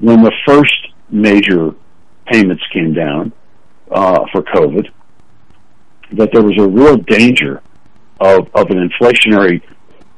when 0.00 0.22
the 0.22 0.32
first 0.46 0.74
major 1.10 1.74
payments 2.26 2.62
came 2.72 2.92
down 2.92 3.32
uh, 3.90 4.24
for 4.32 4.42
COVID, 4.42 4.90
that 6.12 6.30
there 6.32 6.42
was 6.42 6.58
a 6.58 6.66
real 6.66 6.96
danger 6.96 7.62
of, 8.20 8.48
of 8.54 8.70
an 8.70 8.88
inflationary 8.88 9.62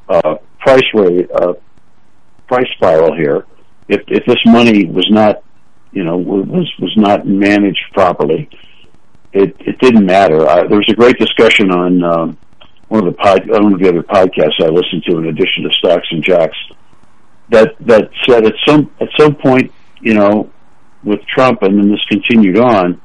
uh, 0.08 0.36
price 0.60 0.82
rate, 0.94 1.30
uh, 1.32 1.54
price 2.46 2.66
spiral 2.76 3.14
here. 3.14 3.46
If, 3.88 4.02
if 4.08 4.24
this 4.26 4.40
money 4.46 4.84
was 4.86 5.06
not, 5.10 5.42
you 5.92 6.04
know, 6.04 6.16
was 6.16 6.70
was 6.78 6.92
not 6.96 7.26
managed 7.26 7.84
properly, 7.92 8.48
it 9.32 9.56
it 9.60 9.78
didn't 9.78 10.06
matter. 10.06 10.46
I, 10.48 10.66
there 10.66 10.78
was 10.78 10.88
a 10.90 10.94
great 10.94 11.18
discussion 11.18 11.70
on 11.70 12.02
um, 12.02 12.38
one 12.88 13.06
of 13.06 13.12
the 13.12 13.18
pod, 13.18 13.48
one 13.48 13.72
of 13.72 13.80
the 13.80 13.88
other 13.88 14.02
podcasts 14.02 14.60
I 14.60 14.68
listened 14.68 15.04
to, 15.08 15.18
in 15.18 15.26
addition 15.26 15.64
to 15.64 15.70
Stocks 15.78 16.06
and 16.10 16.22
Jocks, 16.22 16.56
that 17.50 17.74
that 17.80 18.10
said 18.28 18.46
at 18.46 18.54
some 18.66 18.90
at 19.00 19.08
some 19.18 19.34
point, 19.36 19.72
you 20.00 20.14
know, 20.14 20.50
with 21.04 21.20
Trump 21.26 21.62
and 21.62 21.78
then 21.78 21.90
this 21.90 22.04
continued 22.08 22.58
on, 22.58 23.00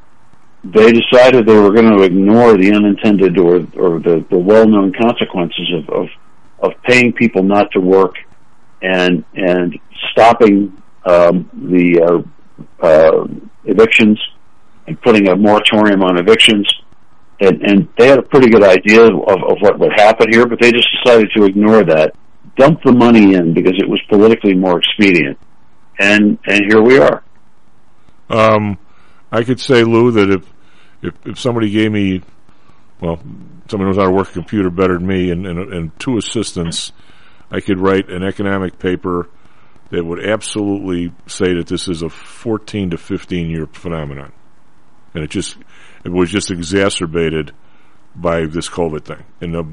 they 0.64 0.92
decided 0.92 1.46
they 1.46 1.60
were 1.60 1.72
going 1.72 1.96
to 1.96 2.04
ignore 2.04 2.58
the 2.58 2.72
unintended 2.72 3.38
or 3.38 3.58
or 3.76 4.00
the, 4.00 4.26
the 4.30 4.38
well 4.38 4.68
known 4.68 4.94
consequences 4.94 5.72
of, 5.74 5.90
of 5.90 6.08
of 6.60 6.72
paying 6.84 7.14
people 7.14 7.44
not 7.44 7.72
to 7.72 7.80
work 7.80 8.16
and 8.82 9.24
and 9.36 9.80
stopping 10.12 10.82
um, 11.06 11.50
the 11.54 12.02
uh, 12.82 12.86
uh, 12.86 13.28
evictions 13.66 14.20
and 14.88 15.02
putting 15.02 15.28
a 15.30 15.36
moratorium 15.36 16.04
on 16.04 16.18
evictions. 16.18 16.72
And, 17.40 17.62
and 17.64 17.90
they 17.98 18.08
had 18.08 18.20
a 18.20 18.24
pretty 18.24 18.50
good 18.50 18.64
idea 18.64 19.04
of, 19.04 19.14
of 19.14 19.58
what 19.62 19.80
would 19.80 19.94
happen 19.96 20.28
here, 20.32 20.46
but 20.46 20.60
they 20.62 20.72
just 20.72 20.88
decided 21.04 21.32
to 21.36 21.46
ignore 21.46 21.84
that, 21.84 22.14
dump 22.56 22.84
the 22.84 22.92
money 22.92 23.34
in 23.34 23.54
because 23.56 23.74
it 23.80 23.90
was 23.90 24.00
politically 24.10 24.54
more 24.54 24.78
expedient, 24.78 25.40
and 26.00 26.38
and 26.46 26.62
here 26.70 26.82
we 26.82 27.00
are. 27.00 27.24
Um, 28.30 28.78
I 29.32 29.44
could 29.44 29.60
say, 29.60 29.84
Lou, 29.84 30.12
that 30.12 30.30
if 30.30 30.54
if, 31.02 31.14
if 31.26 31.40
somebody 31.40 31.72
gave 31.72 31.92
me, 31.92 32.22
well, 33.00 33.20
somebody 33.68 33.90
knows 33.90 33.98
how 33.98 34.06
to 34.06 34.12
work 34.12 34.30
a 34.30 34.34
computer 34.34 34.70
better 34.70 35.00
than 35.00 35.08
me, 35.08 35.32
and, 35.32 35.48
and, 35.48 35.74
and 35.74 36.00
two 36.00 36.18
assistants, 36.18 36.92
I 37.52 37.60
could 37.60 37.80
write 37.80 38.10
an 38.10 38.24
economic 38.24 38.80
paper 38.80 39.28
that 39.89 40.06
would 40.06 40.24
absolutely 40.26 41.14
say 41.28 41.54
that 41.56 41.68
this 41.68 41.88
is 41.89 42.02
a 42.02 42.10
14 42.10 42.91
to 42.91 42.97
15 42.97 43.49
year 43.49 43.68
phenomenon, 43.68 44.32
and 45.14 45.24
it 45.24 45.30
just 45.30 45.58
it 46.06 46.10
was 46.10 46.30
just 46.32 46.49
exacerbated 46.49 47.52
by 48.16 48.45
this 48.45 48.70
COVID 48.70 49.04
thing. 49.04 49.24
And 49.41 49.54
the, 49.54 49.64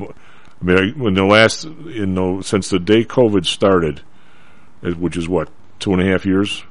I 0.61 0.65
mean, 0.65 0.77
I, 0.79 0.99
when 0.99 1.15
the 1.15 1.25
last, 1.25 1.65
you 1.65 2.07
know, 2.07 2.41
since 2.41 2.69
the 2.69 2.79
day 2.81 3.05
COVID 3.05 3.47
started, 3.47 4.03
which 4.83 5.17
is 5.17 5.29
what 5.29 5.49
two 5.79 5.93
and 5.93 6.03
a 6.03 6.05
half 6.11 6.27
years, 6.27 6.65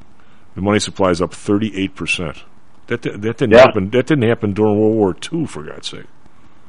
the 0.55 0.61
money 0.61 0.79
supply 0.79 1.09
is 1.11 1.21
up 1.21 1.33
38 1.33 1.95
percent. 1.95 2.43
That 2.87 3.01
that 3.01 3.21
didn't 3.21 3.51
Yeah. 3.51 3.59
happen. 3.59 3.89
That 3.91 4.07
didn't 4.07 4.27
happen 4.27 4.53
during 4.53 4.77
World 4.79 4.95
War 4.95 5.15
II, 5.33 5.45
for 5.45 5.63
God's 5.63 5.87
sake. 5.89 6.05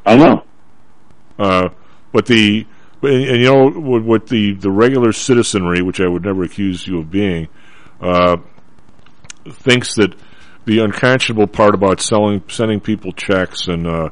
I 0.07 0.16
know. 0.16 0.45
Uh, 1.39 1.68
but 2.12 2.26
the 2.26 2.66
and, 3.03 3.24
and 3.24 3.40
you 3.40 3.44
know 3.44 3.70
what, 3.70 4.26
the 4.26 4.55
the 4.55 4.70
regular 4.70 5.12
citizenry, 5.12 5.82
which 5.82 6.01
I 6.01 6.09
would 6.09 6.24
never 6.24 6.44
accuse 6.44 6.86
you 6.86 6.99
of 7.01 7.11
being, 7.11 7.49
uh, 8.01 8.38
thinks 9.51 9.94
that 9.96 10.14
the 10.64 10.80
unconscionable 10.80 11.46
part 11.46 11.74
about 11.74 12.01
selling 12.01 12.42
sending 12.49 12.80
people 12.80 13.12
checks 13.12 13.68
and 13.68 13.86
uh, 13.86 14.11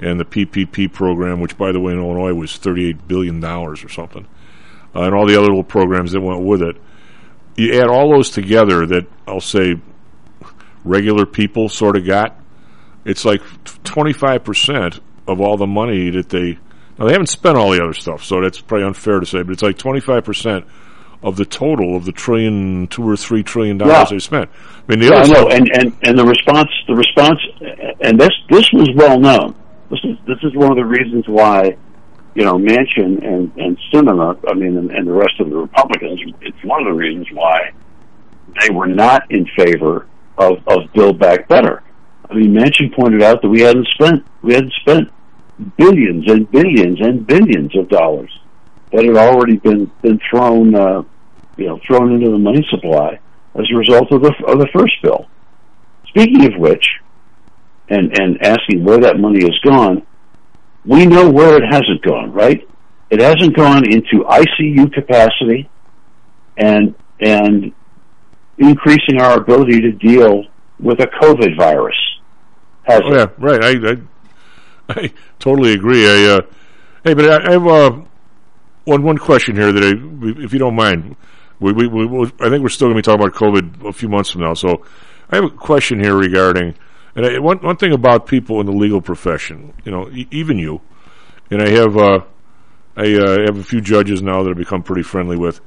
and 0.00 0.20
the 0.20 0.24
PPP 0.24 0.92
program, 0.92 1.40
which 1.40 1.56
by 1.56 1.72
the 1.72 1.80
way 1.80 1.92
in 1.92 1.98
Illinois 1.98 2.34
was 2.34 2.56
thirty 2.56 2.88
eight 2.88 3.08
billion 3.08 3.40
dollars 3.40 3.84
or 3.84 3.88
something, 3.88 4.26
uh, 4.94 5.02
and 5.02 5.14
all 5.14 5.26
the 5.26 5.36
other 5.36 5.48
little 5.48 5.64
programs 5.64 6.12
that 6.12 6.20
went 6.20 6.42
with 6.42 6.62
it. 6.62 6.76
You 7.56 7.80
add 7.80 7.88
all 7.88 8.12
those 8.12 8.30
together, 8.30 8.86
that 8.86 9.06
I'll 9.26 9.40
say 9.40 9.74
regular 10.84 11.26
people 11.26 11.68
sort 11.68 11.96
of 11.96 12.06
got. 12.06 12.38
It's 13.04 13.24
like 13.24 13.42
twenty 13.84 14.12
five 14.12 14.44
percent 14.44 15.00
of 15.26 15.40
all 15.40 15.56
the 15.56 15.66
money 15.66 16.10
that 16.10 16.28
they 16.28 16.58
now 16.98 17.06
they 17.06 17.12
haven't 17.12 17.28
spent 17.28 17.56
all 17.56 17.70
the 17.70 17.82
other 17.82 17.94
stuff, 17.94 18.22
so 18.24 18.40
that's 18.40 18.60
probably 18.60 18.86
unfair 18.86 19.20
to 19.20 19.26
say, 19.26 19.42
but 19.42 19.52
it's 19.52 19.62
like 19.62 19.78
twenty 19.78 20.00
five 20.00 20.24
percent 20.24 20.64
of 21.22 21.36
the 21.36 21.44
total 21.44 21.96
of 21.96 22.04
the 22.04 22.12
trillion, 22.12 22.86
two 22.88 23.08
or 23.08 23.16
three 23.16 23.42
trillion 23.42 23.76
dollars 23.78 23.92
Yeah. 23.92 24.04
they 24.10 24.18
spent. 24.20 24.50
I 24.50 24.92
mean, 24.92 25.00
the 25.00 25.06
Yeah, 25.06 25.12
other 25.14 25.22
I 25.22 25.26
know, 25.26 25.48
stuff- 25.48 25.52
and, 25.58 25.68
and, 25.76 25.92
and 26.04 26.18
the 26.18 26.24
response, 26.24 26.70
the 26.86 26.94
response, 26.94 27.40
and 28.02 28.20
this 28.20 28.30
this 28.50 28.70
was 28.72 28.88
well 28.94 29.18
known. 29.18 29.54
This 29.90 30.00
is 30.04 30.16
this 30.26 30.38
is 30.42 30.54
one 30.54 30.70
of 30.70 30.76
the 30.76 30.84
reasons 30.84 31.24
why, 31.28 31.76
you 32.34 32.44
know, 32.44 32.54
Manchin 32.58 33.24
and 33.26 33.50
and 33.56 33.76
Sinema, 33.92 34.38
I 34.48 34.54
mean, 34.54 34.76
and, 34.76 34.90
and 34.90 35.06
the 35.08 35.12
rest 35.12 35.40
of 35.40 35.50
the 35.50 35.56
Republicans. 35.56 36.20
It's 36.40 36.62
one 36.64 36.80
of 36.82 36.86
the 36.86 36.94
reasons 36.94 37.26
why 37.32 37.72
they 38.60 38.70
were 38.74 38.86
not 38.86 39.30
in 39.30 39.46
favor 39.56 40.06
of 40.36 40.58
of 40.68 40.92
Build 40.94 41.18
Back 41.18 41.48
Better. 41.48 41.82
I 42.30 42.34
mean, 42.34 42.52
Manchin 42.54 42.94
pointed 42.94 43.22
out 43.22 43.40
that 43.42 43.48
we 43.48 43.60
hadn't 43.62 43.88
spent 43.94 44.24
we 44.42 44.54
hadn't 44.54 44.72
spent 44.82 45.08
billions 45.76 46.30
and 46.30 46.50
billions 46.50 47.00
and 47.00 47.26
billions 47.26 47.76
of 47.76 47.88
dollars 47.88 48.30
that 48.92 49.04
had 49.04 49.16
already 49.16 49.56
been 49.56 49.90
been 50.02 50.20
thrown, 50.30 50.74
uh, 50.74 51.02
you 51.56 51.66
know, 51.66 51.80
thrown 51.86 52.14
into 52.14 52.30
the 52.30 52.38
money 52.38 52.66
supply 52.70 53.18
as 53.54 53.66
a 53.72 53.76
result 53.76 54.10
of 54.12 54.22
the 54.22 54.32
of 54.46 54.58
the 54.58 54.68
first 54.74 54.94
bill. 55.02 55.26
Speaking 56.08 56.52
of 56.52 56.58
which, 56.58 56.86
and 57.88 58.18
and 58.18 58.42
asking 58.42 58.84
where 58.84 58.98
that 58.98 59.18
money 59.18 59.42
has 59.42 59.58
gone, 59.64 60.06
we 60.84 61.06
know 61.06 61.30
where 61.30 61.56
it 61.56 61.64
hasn't 61.64 62.02
gone. 62.02 62.32
Right? 62.32 62.66
It 63.10 63.20
hasn't 63.20 63.56
gone 63.56 63.84
into 63.90 64.24
ICU 64.24 64.92
capacity, 64.92 65.68
and 66.56 66.94
and 67.20 67.72
increasing 68.58 69.20
our 69.20 69.38
ability 69.38 69.80
to 69.80 69.92
deal 69.92 70.44
with 70.80 71.00
a 71.00 71.06
COVID 71.06 71.56
virus. 71.56 71.96
Has 72.84 73.00
Oh 73.04 73.14
yeah, 73.14 73.26
right. 73.38 73.62
I, 73.62 73.90
I 73.90 73.96
I 74.96 75.12
totally 75.38 75.72
agree. 75.72 76.06
I 76.06 76.36
uh, 76.36 76.40
hey, 77.04 77.14
but 77.14 77.28
I, 77.28 77.48
I 77.48 77.52
have 77.52 77.66
uh, 77.66 78.00
one 78.84 79.02
one 79.02 79.18
question 79.18 79.54
here 79.56 79.70
that 79.70 79.82
I, 79.84 80.42
if 80.42 80.52
you 80.52 80.58
don't 80.58 80.74
mind, 80.74 81.14
we, 81.60 81.72
we, 81.72 81.86
we 81.86 82.26
I 82.40 82.48
think 82.48 82.62
we're 82.62 82.70
still 82.70 82.88
going 82.88 82.96
to 82.96 82.98
be 82.98 83.02
talking 83.02 83.20
about 83.20 83.34
COVID 83.34 83.88
a 83.88 83.92
few 83.92 84.08
months 84.08 84.30
from 84.30 84.42
now. 84.42 84.54
So 84.54 84.86
I 85.30 85.36
have 85.36 85.44
a 85.44 85.50
question 85.50 86.00
here 86.00 86.16
regarding 86.16 86.74
and 87.14 87.26
I, 87.26 87.38
one 87.38 87.58
one 87.58 87.76
thing 87.76 87.92
about 87.92 88.26
people 88.26 88.60
in 88.60 88.66
the 88.66 88.72
legal 88.72 89.02
profession, 89.02 89.74
you 89.84 89.92
know, 89.92 90.08
e- 90.10 90.28
even 90.30 90.58
you, 90.58 90.80
and 91.50 91.60
I 91.60 91.68
have 91.68 91.96
uh, 91.96 92.20
I 92.96 93.14
uh, 93.14 93.40
have 93.44 93.58
a 93.58 93.64
few 93.64 93.82
judges 93.82 94.22
now 94.22 94.42
that 94.42 94.50
I've 94.50 94.56
become 94.56 94.82
pretty 94.82 95.02
friendly 95.02 95.36
with. 95.36 95.60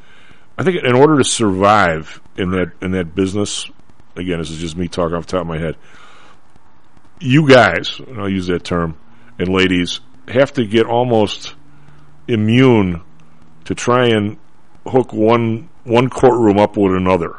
I 0.57 0.63
think 0.63 0.83
in 0.83 0.95
order 0.95 1.17
to 1.19 1.23
survive 1.23 2.19
in 2.37 2.51
that 2.51 2.71
in 2.81 2.91
that 2.91 3.13
business, 3.13 3.69
again, 4.15 4.39
this 4.39 4.49
is 4.49 4.57
just 4.57 4.75
me 4.75 4.87
talking 4.87 5.15
off 5.15 5.27
the 5.27 5.33
top 5.33 5.41
of 5.41 5.47
my 5.47 5.59
head 5.59 5.77
you 7.21 7.47
guys, 7.47 7.99
and 7.99 8.19
I'll 8.19 8.29
use 8.29 8.47
that 8.47 8.63
term, 8.63 8.97
and 9.41 9.53
ladies, 9.53 9.99
have 10.27 10.53
to 10.53 10.65
get 10.65 10.85
almost 10.85 11.55
immune 12.27 13.01
to 13.65 13.75
try 13.75 14.07
and 14.07 14.37
hook 14.85 15.13
one 15.13 15.69
one 15.83 16.09
courtroom 16.09 16.59
up 16.59 16.77
with 16.77 16.95
another. 16.95 17.37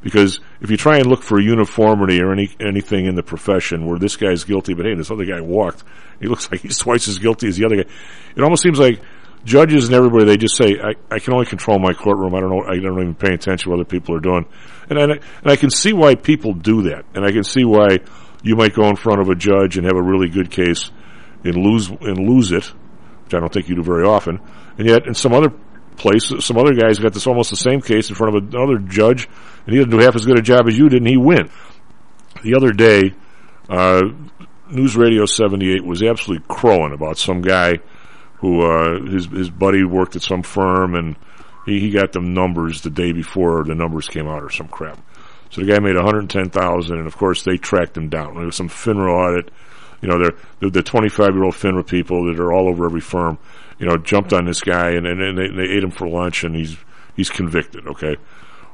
Because 0.00 0.40
if 0.60 0.70
you 0.70 0.76
try 0.76 0.98
and 0.98 1.06
look 1.06 1.22
for 1.22 1.38
uniformity 1.38 2.22
or 2.22 2.32
any 2.32 2.50
anything 2.60 3.06
in 3.06 3.16
the 3.16 3.22
profession 3.22 3.86
where 3.86 3.98
this 3.98 4.16
guy's 4.16 4.44
guilty, 4.44 4.74
but 4.74 4.86
hey, 4.86 4.94
this 4.94 5.10
other 5.10 5.24
guy 5.24 5.40
walked, 5.40 5.82
he 6.20 6.28
looks 6.28 6.50
like 6.52 6.60
he's 6.60 6.78
twice 6.78 7.08
as 7.08 7.18
guilty 7.18 7.48
as 7.48 7.56
the 7.56 7.64
other 7.64 7.76
guy. 7.76 7.90
It 8.36 8.42
almost 8.42 8.62
seems 8.62 8.78
like 8.78 9.00
judges 9.44 9.86
and 9.86 9.94
everybody 9.94 10.24
they 10.24 10.36
just 10.36 10.56
say, 10.56 10.78
I, 10.80 10.94
I 11.10 11.18
can 11.18 11.32
only 11.32 11.46
control 11.46 11.78
my 11.78 11.92
courtroom. 11.92 12.34
I 12.34 12.40
don't 12.40 12.50
know. 12.50 12.62
I 12.62 12.78
don't 12.78 13.00
even 13.00 13.14
pay 13.14 13.34
attention 13.34 13.64
to 13.64 13.70
what 13.70 13.80
other 13.80 13.84
people 13.84 14.14
are 14.14 14.20
doing, 14.20 14.46
and 14.88 14.98
I, 14.98 15.02
and 15.02 15.20
I 15.44 15.56
can 15.56 15.70
see 15.70 15.92
why 15.92 16.14
people 16.14 16.54
do 16.54 16.82
that, 16.82 17.04
and 17.14 17.24
I 17.24 17.32
can 17.32 17.44
see 17.44 17.64
why 17.64 17.98
you 18.42 18.56
might 18.56 18.74
go 18.74 18.86
in 18.88 18.96
front 18.96 19.20
of 19.20 19.28
a 19.28 19.34
judge 19.34 19.76
and 19.76 19.84
have 19.84 19.96
a 19.96 20.02
really 20.02 20.28
good 20.28 20.50
case 20.50 20.90
and 21.44 21.56
lose 21.56 21.88
and 21.88 22.18
lose 22.28 22.52
it, 22.52 22.64
which 23.24 23.34
I 23.34 23.40
don't 23.40 23.52
think 23.52 23.68
you 23.68 23.76
do 23.76 23.82
very 23.82 24.06
often, 24.06 24.40
and 24.78 24.86
yet 24.86 25.06
in 25.06 25.14
some 25.14 25.32
other 25.32 25.52
place, 25.96 26.32
some 26.40 26.56
other 26.56 26.74
guys 26.74 26.98
got 26.98 27.12
this 27.12 27.26
almost 27.26 27.50
the 27.50 27.56
same 27.56 27.80
case 27.80 28.08
in 28.08 28.16
front 28.16 28.34
of 28.34 28.54
another 28.54 28.78
judge, 28.78 29.28
and 29.66 29.74
he 29.74 29.78
didn't 29.78 29.90
do 29.90 29.98
half 29.98 30.16
as 30.16 30.24
good 30.24 30.38
a 30.38 30.42
job 30.42 30.66
as 30.66 30.76
you 30.76 30.88
did, 30.88 30.98
and 30.98 31.08
he 31.08 31.16
win. 31.16 31.50
The 32.42 32.54
other 32.54 32.72
day, 32.72 33.14
uh, 33.68 34.02
News 34.70 34.96
Radio 34.96 35.26
78 35.26 35.84
was 35.84 36.02
absolutely 36.02 36.44
crowing 36.48 36.92
about 36.92 37.18
some 37.18 37.42
guy 37.42 37.80
who 38.36 38.62
uh, 38.62 39.04
his 39.10 39.26
his 39.26 39.50
buddy 39.50 39.84
worked 39.84 40.16
at 40.16 40.22
some 40.22 40.42
firm, 40.42 40.94
and 40.94 41.16
he, 41.66 41.80
he 41.80 41.90
got 41.90 42.12
them 42.12 42.32
numbers 42.32 42.80
the 42.80 42.90
day 42.90 43.12
before 43.12 43.64
the 43.64 43.74
numbers 43.74 44.08
came 44.08 44.26
out, 44.26 44.42
or 44.42 44.50
some 44.50 44.68
crap. 44.68 44.98
So 45.50 45.60
the 45.60 45.66
guy 45.66 45.80
made 45.80 45.96
110,000, 45.96 46.96
and 46.96 47.06
of 47.06 47.16
course 47.16 47.42
they 47.42 47.56
tracked 47.56 47.96
him 47.96 48.08
down. 48.08 48.36
There 48.36 48.46
was 48.46 48.56
some 48.56 48.68
FINRA 48.68 49.12
audit. 49.12 49.50
You 50.00 50.08
know, 50.08 50.18
they're, 50.18 50.36
they're 50.60 50.70
the 50.70 50.82
25 50.82 51.34
year 51.34 51.44
old 51.44 51.54
FINRA 51.54 51.86
people 51.86 52.26
that 52.26 52.40
are 52.40 52.52
all 52.52 52.68
over 52.68 52.86
every 52.86 53.00
firm. 53.00 53.38
You 53.78 53.86
know, 53.86 53.96
jumped 53.96 54.32
on 54.32 54.44
this 54.44 54.60
guy 54.60 54.90
and, 54.90 55.06
and, 55.06 55.20
and 55.22 55.38
they, 55.38 55.48
they 55.48 55.72
ate 55.72 55.82
him 55.82 55.90
for 55.90 56.06
lunch, 56.06 56.44
and 56.44 56.54
he's 56.54 56.76
he's 57.16 57.30
convicted. 57.30 57.86
Okay. 57.86 58.16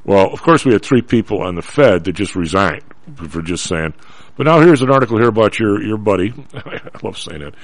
Well, 0.03 0.31
of 0.31 0.41
course 0.41 0.65
we 0.65 0.73
had 0.73 0.83
three 0.83 1.01
people 1.01 1.41
on 1.41 1.55
the 1.55 1.61
Fed 1.61 2.05
that 2.05 2.13
just 2.13 2.35
resigned 2.35 2.83
for 3.29 3.41
just 3.41 3.65
saying. 3.65 3.93
But 4.35 4.45
now 4.45 4.59
here's 4.61 4.81
an 4.81 4.91
article 4.91 5.17
here 5.17 5.29
about 5.29 5.59
your 5.59 5.81
your 5.83 5.97
buddy. 5.97 6.33
I 6.53 6.79
love 7.03 7.17
saying 7.17 7.41
that. 7.41 7.55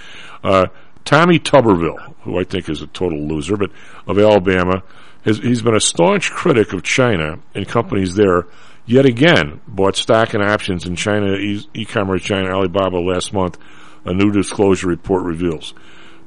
Uh, 0.44 0.66
Tommy 1.06 1.40
Tuberville, 1.40 2.16
who 2.22 2.40
I 2.40 2.44
think 2.44 2.70
is 2.70 2.82
a 2.82 2.88
total 2.88 3.28
loser, 3.28 3.58
but 3.58 3.72
of 4.08 4.18
Alabama, 4.18 4.84
has 5.26 5.38
he's 5.38 5.62
been 5.62 5.76
a 5.76 5.82
staunch 5.82 6.32
critic 6.32 6.74
of 6.74 6.84
China 6.84 7.40
and 7.54 7.68
companies 7.68 8.16
there. 8.16 8.46
Yet 8.86 9.06
again, 9.06 9.62
bought 9.68 9.96
stock 9.96 10.34
and 10.34 10.44
options 10.44 10.86
in 10.86 10.96
China 10.96 11.36
e-commerce 11.36 12.24
giant 12.24 12.50
Alibaba 12.50 12.98
last 12.98 13.34
month. 13.34 13.58
A 14.06 14.14
new 14.14 14.32
disclosure 14.32 14.88
report 14.88 15.24
reveals. 15.24 15.74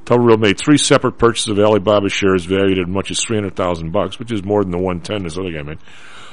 Tuberville 0.05 0.39
made 0.39 0.57
three 0.57 0.77
separate 0.77 1.19
purchases 1.19 1.49
of 1.49 1.59
Alibaba 1.59 2.09
shares 2.09 2.45
valued 2.45 2.79
at 2.79 2.87
as 2.87 2.93
much 2.93 3.11
as 3.11 3.21
three 3.21 3.37
hundred 3.37 3.55
thousand 3.55 3.91
bucks, 3.91 4.17
which 4.17 4.31
is 4.31 4.43
more 4.43 4.63
than 4.63 4.71
the 4.71 4.77
one 4.79 5.01
ten 5.01 5.23
this 5.23 5.37
other 5.37 5.51
guy 5.51 5.61
made. 5.61 5.79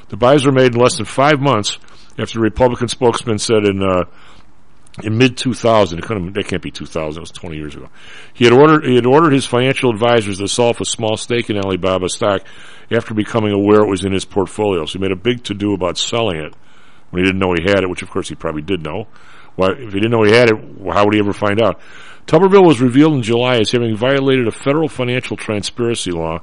The 0.08 0.16
buys 0.16 0.46
were 0.46 0.52
made 0.52 0.74
in 0.74 0.80
less 0.80 0.96
than 0.96 1.06
five 1.06 1.40
months 1.40 1.78
after 2.18 2.34
the 2.34 2.40
Republican 2.40 2.88
spokesman 2.88 3.38
said 3.38 3.66
in 3.66 3.82
uh, 3.82 4.04
in 5.02 5.18
mid 5.18 5.36
2000, 5.36 5.98
it 5.98 6.04
couldn't, 6.04 6.34
that 6.34 6.46
can't 6.46 6.62
be 6.62 6.70
2000, 6.70 7.18
it 7.18 7.20
was 7.20 7.30
20 7.32 7.56
years 7.56 7.74
ago. 7.74 7.88
He 8.32 8.44
had 8.44 8.52
ordered, 8.52 8.84
he 8.84 8.94
had 8.94 9.06
ordered 9.06 9.32
his 9.32 9.44
financial 9.44 9.90
advisors 9.90 10.38
to 10.38 10.46
sell 10.46 10.66
off 10.66 10.80
a 10.80 10.84
small 10.84 11.16
stake 11.16 11.50
in 11.50 11.58
Alibaba 11.58 12.08
stock 12.08 12.42
after 12.90 13.14
becoming 13.14 13.52
aware 13.52 13.82
it 13.82 13.88
was 13.88 14.04
in 14.04 14.12
his 14.12 14.24
portfolio. 14.24 14.84
So 14.84 14.94
he 14.94 15.02
made 15.02 15.12
a 15.12 15.16
big 15.16 15.44
to 15.44 15.54
do 15.54 15.74
about 15.74 15.98
selling 15.98 16.38
it 16.38 16.54
when 17.10 17.22
he 17.22 17.28
didn't 17.28 17.40
know 17.40 17.54
he 17.54 17.68
had 17.68 17.82
it, 17.82 17.90
which 17.90 18.02
of 18.02 18.10
course 18.10 18.28
he 18.28 18.34
probably 18.34 18.62
did 18.62 18.82
know. 18.82 19.06
Why, 19.56 19.70
if 19.72 19.92
he 19.92 20.00
didn't 20.00 20.10
know 20.10 20.24
he 20.24 20.32
had 20.32 20.50
it, 20.50 20.56
how 20.92 21.04
would 21.04 21.14
he 21.14 21.20
ever 21.20 21.32
find 21.32 21.62
out? 21.62 21.80
Tuberville 22.26 22.66
was 22.66 22.80
revealed 22.80 23.14
in 23.14 23.22
July 23.22 23.58
as 23.58 23.70
having 23.70 23.96
violated 23.96 24.48
a 24.48 24.52
federal 24.52 24.88
financial 24.88 25.36
transparency 25.36 26.10
law, 26.10 26.40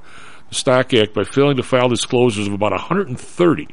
the 0.49 0.55
Stock 0.55 0.93
Act, 0.93 1.13
by 1.13 1.23
failing 1.23 1.57
to 1.57 1.63
file 1.63 1.89
disclosures 1.89 2.47
of 2.47 2.53
about 2.53 2.71
130 2.71 3.67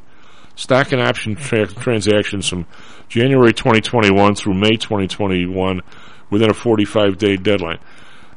stock 0.59 0.91
and 0.91 1.01
option 1.01 1.37
tra- 1.37 1.69
transactions 1.69 2.49
from 2.49 2.66
January 3.09 3.53
2021 3.53 4.35
through 4.35 4.55
May 4.55 4.77
2021 4.77 5.81
within 6.31 6.51
a 6.51 6.55
45 6.55 7.16
day 7.16 7.37
deadline. 7.37 7.79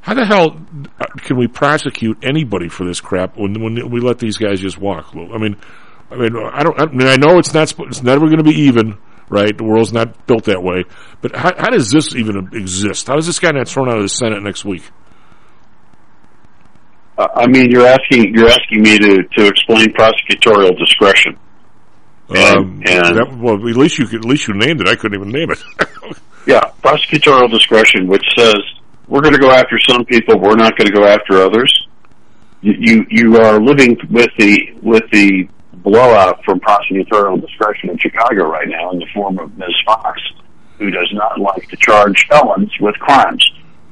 How 0.01 0.15
the 0.15 0.25
hell 0.25 0.57
uh, 0.99 1.05
can 1.17 1.37
we 1.37 1.47
prosecute 1.47 2.17
anybody 2.23 2.69
for 2.69 2.85
this 2.85 2.99
crap 2.99 3.37
when, 3.37 3.61
when 3.61 3.89
we 3.91 4.01
let 4.01 4.17
these 4.17 4.37
guys 4.37 4.59
just 4.59 4.77
walk? 4.77 5.13
I 5.15 5.37
mean, 5.37 5.55
I 6.09 6.15
mean, 6.15 6.35
I 6.35 6.63
don't. 6.63 6.81
I 6.81 6.85
mean, 6.87 7.07
I 7.07 7.17
know 7.17 7.37
it's 7.37 7.53
not. 7.53 7.73
It's 7.79 8.01
never 8.01 8.25
going 8.25 8.37
to 8.37 8.43
be 8.43 8.61
even, 8.61 8.97
right? 9.29 9.55
The 9.55 9.63
world's 9.63 9.93
not 9.93 10.25
built 10.25 10.45
that 10.45 10.61
way. 10.63 10.85
But 11.21 11.35
how, 11.35 11.51
how 11.55 11.69
does 11.69 11.91
this 11.91 12.15
even 12.15 12.49
exist? 12.51 13.07
How 13.07 13.15
does 13.15 13.27
this 13.27 13.39
guy 13.39 13.51
not 13.51 13.67
thrown 13.67 13.89
out 13.89 13.97
of 13.97 14.03
the 14.03 14.09
Senate 14.09 14.41
next 14.41 14.65
week? 14.65 14.83
Uh, 17.17 17.27
I 17.35 17.47
mean, 17.47 17.69
you're 17.69 17.85
asking 17.87 18.33
you're 18.35 18.49
asking 18.49 18.81
me 18.81 18.97
to 18.97 19.23
to 19.23 19.47
explain 19.47 19.93
prosecutorial 19.93 20.77
discretion. 20.77 21.37
Um, 22.29 22.79
that, 22.79 23.37
well, 23.37 23.55
at 23.55 23.61
least 23.61 23.99
you 23.99 24.07
could, 24.07 24.19
at 24.19 24.25
least 24.25 24.47
you 24.47 24.53
named 24.53 24.79
it. 24.79 24.87
I 24.87 24.95
couldn't 24.95 25.19
even 25.19 25.31
name 25.31 25.51
it. 25.51 25.61
Yeah, 26.47 26.71
prosecutorial 26.83 27.51
discretion, 27.51 28.07
which 28.07 28.25
says 28.35 28.57
we're 29.11 29.21
going 29.21 29.33
to 29.33 29.39
go 29.39 29.51
after 29.51 29.77
some 29.89 30.05
people, 30.05 30.39
we're 30.39 30.55
not 30.55 30.77
going 30.77 30.87
to 30.87 30.93
go 30.93 31.05
after 31.05 31.41
others. 31.41 31.71
You, 32.61 32.73
you 32.79 33.05
you 33.09 33.37
are 33.37 33.59
living 33.59 33.97
with 34.09 34.29
the 34.39 34.71
with 34.81 35.03
the 35.11 35.47
blowout 35.73 36.43
from 36.45 36.59
prosecutorial 36.61 37.41
discretion 37.41 37.89
in 37.89 37.97
Chicago 37.97 38.45
right 38.49 38.67
now 38.69 38.91
in 38.91 38.99
the 38.99 39.07
form 39.13 39.37
of 39.39 39.57
Ms. 39.57 39.73
Fox, 39.85 40.21
who 40.77 40.89
does 40.91 41.09
not 41.13 41.39
like 41.39 41.67
to 41.69 41.75
charge 41.77 42.25
felons 42.29 42.71
with 42.79 42.95
crimes 42.99 43.43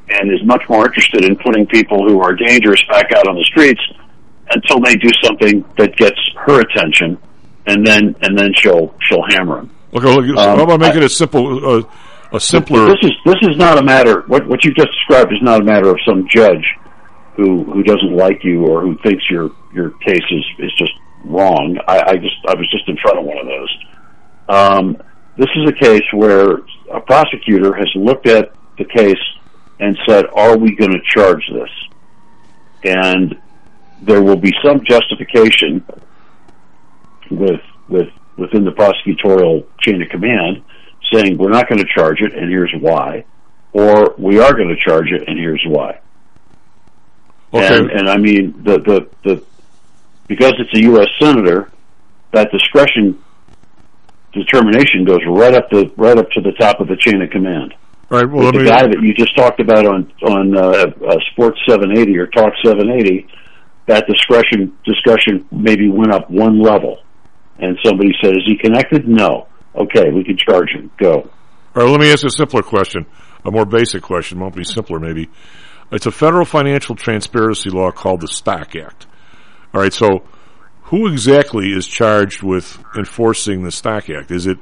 and 0.10 0.32
is 0.32 0.44
much 0.46 0.62
more 0.70 0.86
interested 0.86 1.26
in 1.26 1.36
putting 1.38 1.66
people 1.68 2.08
who 2.08 2.22
are 2.22 2.34
dangerous 2.34 2.82
back 2.90 3.12
out 3.12 3.28
on 3.28 3.36
the 3.36 3.44
streets 3.44 3.82
until 4.52 4.80
they 4.80 4.96
do 4.96 5.10
something 5.24 5.66
that 5.78 5.96
gets 5.98 6.20
her 6.38 6.62
attention, 6.62 7.18
and 7.66 7.86
then 7.86 8.16
and 8.22 8.38
then 8.38 8.54
she'll 8.56 8.96
she'll 9.02 9.24
hammer 9.30 9.58
them. 9.58 9.70
Okay, 9.94 10.16
look, 10.16 10.38
Um, 10.38 10.58
how 10.60 10.64
about 10.64 10.80
making 10.80 11.02
it 11.04 11.10
simple, 11.10 11.78
uh, 11.78 11.84
a 12.32 12.40
simpler? 12.40 12.86
This 12.88 13.04
is 13.04 13.12
this 13.26 13.38
is 13.42 13.58
not 13.58 13.78
a 13.78 13.84
matter. 13.84 14.22
What 14.28 14.48
what 14.48 14.64
you 14.64 14.74
just 14.74 14.90
described 14.90 15.32
is 15.34 15.42
not 15.42 15.62
a 15.62 15.64
matter 15.64 15.90
of 15.90 15.98
some 16.08 16.28
judge 16.30 16.66
who 17.36 17.64
who 17.64 17.84
doesn't 17.84 18.16
like 18.16 18.44
you 18.44 18.66
or 18.66 18.82
who 18.82 18.98
thinks 19.04 19.24
your 19.30 19.52
your 19.74 19.92
case 20.00 20.24
is 20.30 20.46
is 20.60 20.72
just 20.78 20.94
wrong. 21.26 21.78
I, 21.88 22.02
I 22.02 22.14
just 22.16 22.36
I 22.48 22.56
was 22.56 22.70
just 22.72 22.88
in 22.88 22.98
front 22.98 23.20
of 23.20 23.26
one 23.26 23.38
of 23.38 23.46
those. 23.46 23.78
Um, 24.50 24.98
this 25.38 25.50
is 25.56 25.70
a 25.70 25.74
case 25.74 26.04
where 26.14 26.60
a 26.92 27.00
prosecutor 27.02 27.74
has 27.74 27.90
looked 27.96 28.28
at 28.28 28.52
the 28.78 28.86
case 28.86 29.16
and 29.80 29.98
said, 30.08 30.26
"Are 30.36 30.58
we 30.58 30.76
going 30.76 30.92
to 30.92 31.02
charge 31.16 31.44
this?" 31.52 31.70
And 32.84 33.40
there 34.02 34.22
will 34.22 34.38
be 34.38 34.54
some 34.64 34.82
justification 34.86 35.84
with 37.32 37.62
with 37.88 38.10
within 38.38 38.64
the 38.64 38.72
prosecutorial 38.72 39.66
chain 39.82 40.02
of 40.02 40.10
command 40.10 40.64
saying 41.14 41.38
we're 41.38 41.50
not 41.50 41.70
going 41.70 41.80
to 41.80 41.88
charge 41.94 42.22
it 42.22 42.34
and 42.34 42.50
here's 42.50 42.74
why, 42.80 43.26
or 43.74 44.16
we 44.18 44.40
are 44.40 44.54
going 44.54 44.70
to 44.70 44.78
charge 44.78 45.12
it 45.12 45.28
and 45.28 45.38
here's 45.38 45.64
why. 45.68 46.00
Okay. 47.54 47.78
And, 47.78 47.90
and 47.92 48.10
I 48.10 48.18
mean 48.18 48.64
the, 48.64 48.80
the 48.80 49.10
the 49.24 49.46
because 50.28 50.54
it's 50.60 50.74
a 50.78 50.82
U.S. 50.84 51.08
senator, 51.20 51.72
that 52.32 52.52
discretion 52.52 53.22
determination 54.32 55.04
goes 55.06 55.22
right 55.28 55.54
up 55.56 55.70
the 55.72 55.92
right 55.98 56.18
up 56.18 56.30
to 56.32 56.42
the 56.42 56.52
top 56.54 56.80
of 56.80 56.88
the 56.88 56.96
chain 56.96 57.22
of 57.22 57.30
command. 57.32 57.74
Right. 58.10 58.30
Well, 58.30 58.46
With 58.46 58.56
the 58.56 58.62
me, 58.62 58.70
guy 58.70 58.84
that 58.84 59.02
you 59.02 59.14
just 59.14 59.36
talked 59.36 59.60
about 59.60 59.86
on 59.86 60.12
on 60.24 60.58
uh, 60.58 60.62
uh, 60.62 61.20
Sports 61.32 61.60
780 61.68 62.18
or 62.18 62.28
Talk 62.28 62.54
780, 62.64 63.28
that 63.88 64.06
discretion 64.08 64.78
discussion 64.86 65.48
maybe 65.52 65.90
went 65.90 66.12
up 66.12 66.30
one 66.30 66.62
level, 66.62 67.00
and 67.58 67.78
somebody 67.84 68.12
said, 68.22 68.34
"Is 68.36 68.44
he 68.46 68.58
connected?" 68.58 69.08
No. 69.08 69.48
Okay, 69.76 70.10
we 70.12 70.24
can 70.24 70.38
charge 70.38 70.70
him. 70.72 70.92
Go. 70.98 71.30
All 71.76 71.84
right, 71.84 71.90
let 71.90 72.00
me 72.00 72.12
ask 72.12 72.26
a 72.26 72.30
simpler 72.30 72.64
question, 72.64 73.06
a 73.46 73.52
more 73.52 73.66
basic 73.66 74.02
question. 74.02 74.40
Won't 74.40 74.56
be 74.56 74.64
simpler, 74.64 75.00
maybe. 75.00 75.30
It's 75.92 76.06
a 76.06 76.12
federal 76.12 76.46
financial 76.46 76.96
transparency 76.96 77.70
law 77.70 77.92
called 77.92 78.22
the 78.22 78.28
Stock 78.28 78.76
Act. 78.76 79.08
All 79.74 79.82
right, 79.82 79.94
so 79.94 80.24
who 80.84 81.08
exactly 81.08 81.72
is 81.72 81.88
charged 81.88 82.42
with 82.42 82.84
enforcing 82.98 83.64
the 83.64 83.72
Stock 83.72 84.10
Act? 84.10 84.32
Is 84.32 84.48
it 84.48 84.58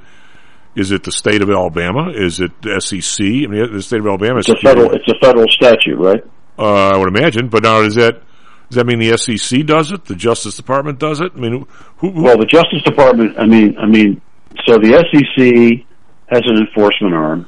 is 0.76 0.92
it 0.92 1.04
the 1.04 1.12
state 1.12 1.42
of 1.42 1.50
Alabama? 1.50 2.12
Is 2.12 2.40
it 2.40 2.52
the 2.62 2.80
SEC? 2.80 3.26
I 3.26 3.48
mean, 3.48 3.74
the 3.74 3.82
state 3.82 4.00
of 4.00 4.06
Alabama. 4.06 4.40
It's 4.40 4.50
a 4.50 4.56
federal. 4.58 4.92
It's 4.92 5.08
a 5.08 5.18
federal 5.20 5.48
statute, 5.50 5.98
right? 5.98 6.24
Uh, 6.60 6.90
I 6.90 6.98
would 6.98 7.08
imagine, 7.08 7.50
but 7.50 7.64
now 7.64 7.82
does 7.82 7.96
that 7.96 8.22
does 8.70 8.76
that 8.76 8.86
mean 8.86 9.00
the 9.00 9.18
SEC 9.18 9.66
does 9.66 9.92
it? 9.92 10.06
The 10.06 10.16
Justice 10.16 10.56
Department 10.56 11.00
does 11.00 11.22
it? 11.22 11.32
I 11.36 11.40
mean, 11.40 11.66
who? 11.98 12.12
who 12.12 12.22
Well, 12.22 12.38
the 12.38 12.46
Justice 12.46 12.84
Department. 12.84 13.40
I 13.40 13.46
mean, 13.46 13.78
I 13.78 13.86
mean, 13.86 14.22
so 14.66 14.78
the 14.78 14.94
SEC 15.12 15.86
has 16.28 16.42
an 16.46 16.58
enforcement 16.58 17.14
arm 17.14 17.48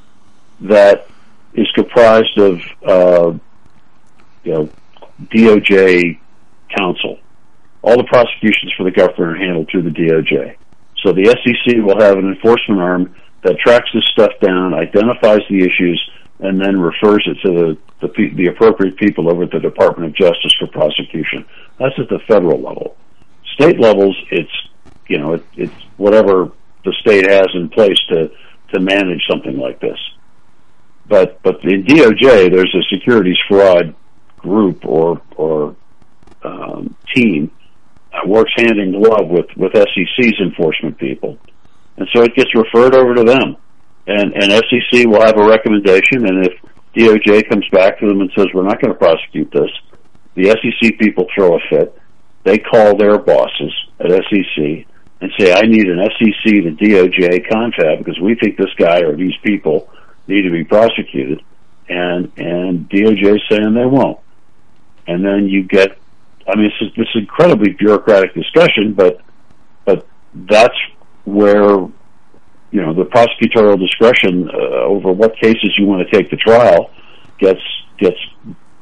that 0.62 1.08
is 1.54 1.68
comprised 1.76 2.38
of, 2.38 2.62
uh, 2.86 3.38
you 4.44 4.54
know, 4.54 4.70
DOJ 5.26 6.20
counsel. 6.78 7.20
All 7.82 7.98
the 7.98 8.04
prosecutions 8.04 8.74
for 8.78 8.84
the 8.84 8.92
government 8.92 9.38
are 9.38 9.38
handled 9.38 9.70
through 9.70 9.84
the 9.84 9.90
DOJ. 9.90 10.56
So 11.04 11.14
the 11.14 11.26
SEC 11.26 11.78
will 11.84 12.00
have 12.00 12.18
an 12.18 12.28
enforcement 12.28 12.82
arm 12.82 13.16
that 13.44 13.58
tracks 13.60 13.90
this 13.94 14.04
stuff 14.12 14.32
down, 14.42 14.74
identifies 14.74 15.40
the 15.50 15.60
issues, 15.60 16.12
and 16.40 16.60
then 16.60 16.80
refers 16.80 17.28
it 17.28 17.38
to 17.48 17.54
the 17.54 17.78
the, 18.02 18.30
the 18.36 18.48
appropriate 18.48 18.96
people 18.96 19.30
over 19.30 19.44
at 19.44 19.52
the 19.52 19.60
Department 19.60 20.10
of 20.10 20.16
Justice 20.16 20.56
for 20.58 20.68
prosecution. 20.68 21.46
That's 21.80 21.96
at 22.00 22.08
the 22.08 22.20
federal 22.28 22.62
level. 22.62 22.96
State 23.56 23.78
levels, 23.78 24.16
it's 24.32 24.52
you 25.08 25.18
know, 25.18 25.34
it, 25.34 25.46
it's 25.58 25.74
whatever 25.98 26.52
the 26.84 26.94
state 27.02 27.30
has 27.30 27.48
in 27.54 27.70
place 27.70 28.00
to 28.10 28.32
to 28.74 28.80
manage 28.80 29.22
something 29.30 29.58
like 29.58 29.80
this. 29.80 29.98
But 31.08 31.42
but 31.42 31.64
in 31.64 31.84
DOJ, 31.84 32.52
there's 32.54 32.76
a 32.76 32.96
securities 32.96 33.38
fraud 33.48 33.96
group 34.38 34.86
or 34.86 35.22
or 35.36 35.76
um, 36.44 36.96
team 37.16 37.52
that 38.12 38.28
works 38.28 38.52
hand 38.58 38.80
in 38.80 38.92
glove 38.92 39.28
with 39.28 39.48
with 39.58 39.74
SEC's 39.74 40.40
enforcement 40.40 40.98
people, 40.98 41.38
and 41.98 42.08
so 42.14 42.24
it 42.24 42.36
gets 42.36 42.54
referred 42.56 42.96
over 42.96 43.16
to 43.16 43.24
them, 43.24 43.58
and 44.08 44.34
and 44.34 44.52
SEC 44.52 45.08
will 45.08 45.22
have 45.22 45.38
a 45.38 45.46
recommendation, 45.46 46.28
and 46.28 46.46
if 46.46 46.54
DOJ 46.96 47.50
comes 47.50 47.66
back 47.72 48.00
to 48.00 48.08
them 48.08 48.22
and 48.22 48.32
says 48.38 48.48
we're 48.54 48.64
not 48.64 48.82
going 48.82 48.94
to 48.94 49.00
prosecute 49.00 49.52
this, 49.52 49.70
the 50.36 50.50
SEC 50.50 50.98
people 51.00 51.26
throw 51.36 51.56
a 51.56 51.60
fit. 51.70 52.00
They 52.44 52.58
call 52.58 52.98
their 52.98 53.18
bosses 53.18 53.74
at 54.00 54.12
SEC 54.12 54.86
and 55.22 55.32
say, 55.38 55.52
I 55.52 55.62
need 55.62 55.88
an 55.88 56.00
SEC 56.18 56.44
to 56.44 56.72
DOJ 56.72 57.50
confab 57.50 58.00
because 58.00 58.20
we 58.20 58.36
think 58.36 58.58
this 58.58 58.74
guy 58.78 59.02
or 59.02 59.16
these 59.16 59.36
people 59.44 59.90
need 60.28 60.44
to 60.44 60.52
be 60.52 60.64
prosecuted. 60.64 61.44
And, 61.90 62.32
and 62.38 62.90
DOJ 62.90 63.36
is 63.36 63.42
saying 63.50 63.74
they 63.74 63.86
won't. 63.86 64.20
And 65.08 65.26
then 65.26 65.46
you 65.46 65.64
get, 65.64 65.98
I 66.48 66.56
mean, 66.56 66.72
it's 66.80 66.96
this 66.96 67.08
incredibly 67.16 67.72
bureaucratic 67.74 68.34
discussion, 68.34 68.94
but, 68.94 69.22
but 69.84 70.08
that's 70.34 70.78
where, 71.26 71.80
you 72.72 72.82
know, 72.82 72.94
the 72.94 73.06
prosecutorial 73.06 73.80
discretion 73.80 74.50
uh, 74.54 74.84
over 74.86 75.12
what 75.12 75.36
cases 75.38 75.74
you 75.78 75.86
want 75.86 76.08
to 76.08 76.16
take 76.16 76.30
to 76.30 76.38
trial 76.38 76.92
gets, 77.40 77.62
gets 77.98 78.18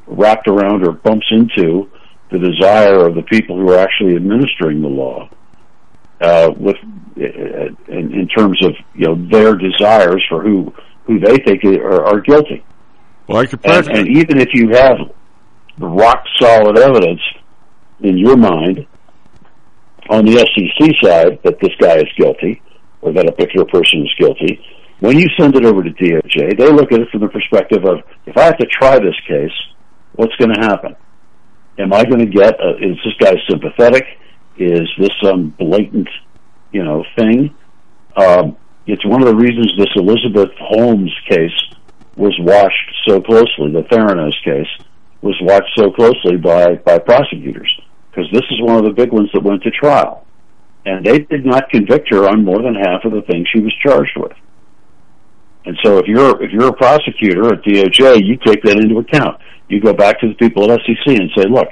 wrapped 0.05 0.47
around 0.47 0.85
or 0.85 0.91
bumps 0.91 1.27
into 1.31 1.89
the 2.29 2.37
desire 2.37 3.07
of 3.07 3.15
the 3.15 3.23
people 3.23 3.57
who 3.57 3.71
are 3.71 3.79
actually 3.79 4.15
administering 4.15 4.81
the 4.81 4.87
law 4.87 5.29
uh, 6.21 6.51
with 6.57 6.75
in, 7.15 8.13
in 8.13 8.27
terms 8.27 8.63
of 8.65 8.73
you 8.93 9.07
know 9.07 9.29
their 9.29 9.55
desires 9.55 10.23
for 10.29 10.43
who 10.43 10.73
who 11.05 11.19
they 11.19 11.37
think 11.37 11.63
are, 11.63 12.05
are 12.05 12.21
guilty. 12.21 12.63
Well, 13.27 13.39
I 13.39 13.45
could 13.45 13.65
and, 13.65 13.87
and 13.87 14.07
even 14.07 14.39
if 14.39 14.49
you 14.53 14.69
have 14.69 14.97
rock 15.79 16.23
solid 16.39 16.77
evidence 16.77 17.21
in 18.01 18.17
your 18.17 18.37
mind 18.37 18.85
on 20.09 20.25
the 20.25 20.37
SEC 20.37 20.91
side 21.03 21.39
that 21.43 21.59
this 21.59 21.71
guy 21.79 21.97
is 21.97 22.07
guilty 22.17 22.61
or 23.01 23.11
that 23.13 23.27
a 23.27 23.31
particular 23.31 23.65
person 23.65 24.01
is 24.01 24.13
guilty, 24.17 24.61
when 24.99 25.17
you 25.17 25.27
send 25.39 25.55
it 25.55 25.65
over 25.65 25.83
to 25.83 25.91
DOJ, 25.91 26.57
they 26.57 26.71
look 26.71 26.91
at 26.91 27.01
it 27.01 27.09
from 27.09 27.21
the 27.21 27.27
perspective 27.27 27.85
of 27.85 27.99
if 28.25 28.35
I 28.37 28.43
have 28.43 28.57
to 28.57 28.65
try 28.65 28.97
this 28.97 29.15
case, 29.27 29.51
what's 30.13 30.35
going 30.37 30.53
to 30.53 30.61
happen? 30.61 30.95
Am 31.77 31.93
I 31.93 32.03
going 32.05 32.19
to 32.19 32.25
get? 32.25 32.59
A, 32.59 32.77
is 32.77 32.97
this 33.05 33.13
guy 33.19 33.35
sympathetic? 33.47 34.05
Is 34.57 34.89
this 34.97 35.11
some 35.23 35.49
blatant, 35.57 36.09
you 36.71 36.83
know, 36.83 37.03
thing? 37.17 37.55
Um, 38.15 38.57
it's 38.87 39.05
one 39.05 39.21
of 39.21 39.27
the 39.27 39.35
reasons 39.35 39.71
this 39.77 39.93
Elizabeth 39.95 40.49
Holmes 40.59 41.13
case 41.29 41.51
was 42.15 42.35
watched 42.39 42.93
so 43.07 43.21
closely. 43.21 43.71
The 43.71 43.85
Theranos 43.91 44.33
case 44.43 44.67
was 45.21 45.35
watched 45.41 45.71
so 45.77 45.91
closely 45.91 46.37
by 46.37 46.75
by 46.75 46.97
prosecutors 46.97 47.69
because 48.09 48.31
this 48.31 48.43
is 48.49 48.61
one 48.61 48.77
of 48.77 48.83
the 48.83 48.91
big 48.91 49.11
ones 49.11 49.29
that 49.33 49.43
went 49.43 49.61
to 49.63 49.71
trial, 49.71 50.25
and 50.85 51.05
they 51.05 51.19
did 51.19 51.45
not 51.45 51.69
convict 51.69 52.09
her 52.09 52.27
on 52.27 52.43
more 52.43 52.61
than 52.61 52.73
half 52.75 53.05
of 53.05 53.11
the 53.11 53.21
things 53.21 53.47
she 53.53 53.59
was 53.59 53.73
charged 53.85 54.17
with. 54.17 54.33
And 55.65 55.77
so, 55.83 55.97
if 55.99 56.07
you're 56.07 56.41
if 56.41 56.51
you're 56.51 56.69
a 56.69 56.73
prosecutor 56.73 57.53
at 57.53 57.61
DOJ, 57.63 58.25
you 58.25 58.37
take 58.37 58.63
that 58.63 58.79
into 58.79 58.97
account. 58.99 59.39
You 59.67 59.81
go 59.81 59.93
back 59.93 60.19
to 60.21 60.29
the 60.29 60.35
people 60.35 60.71
at 60.71 60.79
SEC 60.81 61.07
and 61.07 61.29
say, 61.37 61.43
"Look, 61.43 61.67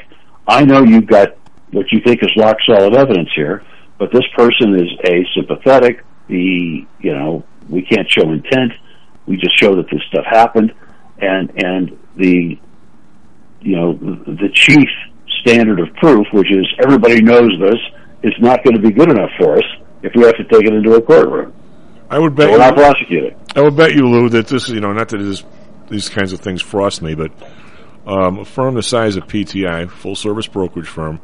I 0.48 0.66
know 0.66 0.84
you've 0.84 1.08
got 1.08 1.30
what 1.76 1.92
you 1.92 2.00
think 2.00 2.24
is 2.24 2.32
rock 2.38 2.56
solid 2.66 2.96
evidence 2.96 3.30
here, 3.36 3.62
but 4.00 4.10
this 4.14 4.24
person 4.36 4.76
is 4.76 4.90
a 5.04 5.26
sympathetic. 5.36 6.04
The 6.28 6.88
you 7.00 7.14
know 7.14 7.44
we 7.70 7.82
can't 7.82 8.10
show 8.10 8.32
intent. 8.32 8.72
We 9.28 9.36
just 9.36 9.60
show 9.60 9.76
that 9.76 9.88
this 9.92 10.02
stuff 10.08 10.26
happened, 10.26 10.74
and 11.20 11.52
and 11.62 12.00
the 12.16 12.58
you 13.60 13.76
know 13.76 13.94
the 13.94 14.50
chief 14.54 14.88
standard 15.42 15.82
of 15.82 15.94
proof, 15.96 16.26
which 16.32 16.50
is 16.50 16.66
everybody 16.82 17.22
knows 17.22 17.52
this, 17.60 17.80
is 18.24 18.34
not 18.40 18.64
going 18.64 18.76
to 18.76 18.82
be 18.82 18.92
good 18.92 19.12
enough 19.12 19.32
for 19.38 19.58
us 19.58 19.66
if 20.02 20.14
we 20.16 20.24
have 20.24 20.38
to 20.38 20.44
take 20.46 20.64
it 20.64 20.74
into 20.74 20.94
a 20.94 21.02
courtroom. 21.02 21.54
I 22.10 22.20
would 22.20 22.36
bet 22.36 22.48
so 22.48 22.52
we're 22.54 22.58
not 22.60 22.76
prosecuting. 22.76 23.36
I 23.56 23.62
would 23.62 23.76
bet 23.76 23.94
you, 23.94 24.08
Lou, 24.08 24.30
that 24.30 24.48
this 24.48 24.70
is 24.70 24.70
you 24.70 24.80
know 24.80 24.94
not 24.94 25.10
that 25.10 25.20
it 25.20 25.28
is, 25.28 25.44
these 25.90 26.08
kinds 26.08 26.32
of 26.32 26.40
things 26.40 26.62
frost 26.62 27.02
me, 27.02 27.16
but 27.16 27.32
um, 28.08 28.40
a 28.40 28.46
firm 28.46 28.76
the 28.76 28.84
size 28.84 29.18
of 29.18 29.26
PTI, 29.26 29.90
full 29.90 30.16
service 30.16 30.48
brokerage 30.48 30.88
firm, 30.88 31.20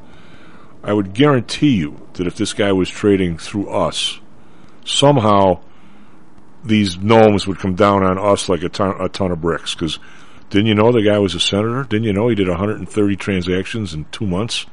I 0.84 0.94
would 0.94 1.14
guarantee 1.14 1.76
you 1.76 2.08
that 2.14 2.28
if 2.28 2.36
this 2.36 2.54
guy 2.54 2.72
was 2.72 2.90
trading 2.90 3.38
through 3.38 3.70
us, 3.70 4.20
somehow 4.84 5.62
these 6.64 6.98
gnomes 6.98 7.48
would 7.48 7.60
come 7.60 7.76
down 7.76 8.04
on 8.04 8.18
us 8.18 8.50
like 8.50 8.64
a 8.64 8.70
ton, 8.70 8.96
a 9.00 9.10
ton 9.10 9.32
of 9.32 9.42
bricks. 9.42 9.74
Because 9.76 10.00
didn't 10.50 10.68
you 10.68 10.76
know 10.76 10.92
the 10.92 11.02
guy 11.02 11.18
was 11.20 11.36
a 11.36 11.40
senator? 11.40 11.84
Didn't 11.84 12.06
you 12.06 12.14
know 12.14 12.28
he 12.28 12.36
did 12.36 12.48
130 12.48 13.16
transactions 13.16 13.94
in 13.94 14.06
two 14.12 14.28
months? 14.28 14.66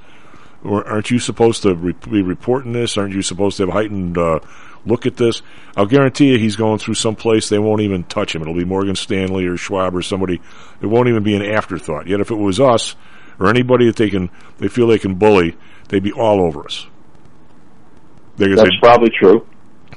Or 0.64 0.86
aren't 0.86 1.10
you 1.10 1.18
supposed 1.18 1.62
to 1.62 1.74
re- 1.74 1.94
be 2.10 2.22
reporting 2.22 2.72
this? 2.72 2.98
Aren't 2.98 3.14
you 3.14 3.22
supposed 3.22 3.58
to 3.58 3.64
have 3.64 3.72
heightened 3.72 4.18
uh, 4.18 4.40
look 4.84 5.06
at 5.06 5.16
this? 5.16 5.40
I'll 5.76 5.86
guarantee 5.86 6.32
you 6.32 6.38
he's 6.38 6.56
going 6.56 6.78
through 6.78 6.94
some 6.94 7.14
place 7.14 7.48
they 7.48 7.60
won't 7.60 7.80
even 7.80 8.04
touch 8.04 8.34
him. 8.34 8.42
It'll 8.42 8.54
be 8.54 8.64
Morgan 8.64 8.96
Stanley 8.96 9.46
or 9.46 9.56
Schwab 9.56 9.94
or 9.94 10.02
somebody. 10.02 10.40
It 10.80 10.86
won't 10.86 11.08
even 11.08 11.22
be 11.22 11.36
an 11.36 11.42
afterthought. 11.42 12.08
Yet 12.08 12.20
if 12.20 12.30
it 12.30 12.36
was 12.36 12.58
us 12.58 12.96
or 13.38 13.48
anybody 13.48 13.86
that 13.86 13.96
they 13.96 14.10
can, 14.10 14.30
they 14.58 14.66
feel 14.66 14.88
they 14.88 14.98
can 14.98 15.14
bully, 15.14 15.56
they'd 15.88 16.02
be 16.02 16.12
all 16.12 16.40
over 16.40 16.64
us. 16.64 16.86
That's 18.36 18.76
probably 18.80 19.10
true. 19.10 19.46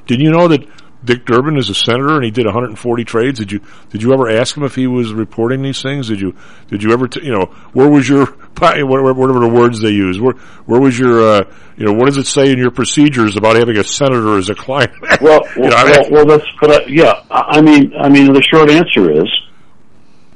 did 0.08 0.20
you 0.20 0.32
know 0.32 0.48
that 0.48 0.68
Dick 1.04 1.26
Durbin 1.26 1.58
is 1.58 1.68
a 1.70 1.74
senator 1.74 2.16
and 2.16 2.24
he 2.24 2.30
did 2.30 2.46
140 2.46 3.04
trades. 3.06 3.39
Did 3.39 3.52
you 3.52 3.62
did 3.89 4.04
you 4.04 4.14
ever 4.14 4.30
ask 4.30 4.56
him 4.56 4.64
if 4.64 4.76
he 4.76 4.86
was 4.86 5.12
reporting 5.14 5.64
these 5.64 5.82
things? 5.82 6.08
Did 6.10 6.22
you 6.22 6.36
did 6.68 6.84
you 6.84 6.92
ever 6.94 7.08
t- 7.08 7.26
you 7.26 7.32
know 7.32 7.46
where 7.74 7.89
was 7.89 8.08
your 8.08 8.26
whatever, 8.58 9.39
the 9.39 9.50
words 9.52 9.82
they 9.82 9.89
use? 9.89 10.20
Where 10.20 10.34
where 10.66 10.80
was 10.80 11.00
your 11.00 11.22
uh, 11.22 11.44
you 11.76 11.86
know 11.88 11.94
what 11.94 12.06
does 12.06 12.18
it 12.18 12.28
say 12.28 12.52
in 12.52 12.60
your 12.60 12.70
procedures 12.70 13.36
about 13.36 13.56
having 13.56 13.78
a 13.78 13.84
senator 13.84 14.38
as 14.38 14.50
a 14.50 14.56
client? 14.56 14.92
Well, 15.22 15.42
You 15.56 15.62
well, 15.64 15.70
know, 15.72 15.76
I 15.76 15.84
mean- 15.86 16.14
well, 16.14 16.26
well, 16.26 16.38
that's 16.38 16.48
but 16.60 16.70
uh, 16.72 16.80
yeah. 16.88 17.24
I 17.32 17.58
I 17.58 17.62
mean, 17.62 17.94
I 18.00 18.08
mean, 18.10 18.32
the 18.34 18.44
short 18.44 18.70
answer 18.70 19.12
is 19.12 19.30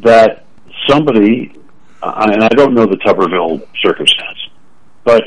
that 0.02 0.46
somebody, 0.90 1.54
and 2.02 2.44
I 2.44 2.50
don't 2.50 2.74
know 2.74 2.86
the 2.88 2.98
Tuberville 2.98 3.68
circumstance, 3.84 4.40
but 5.04 5.26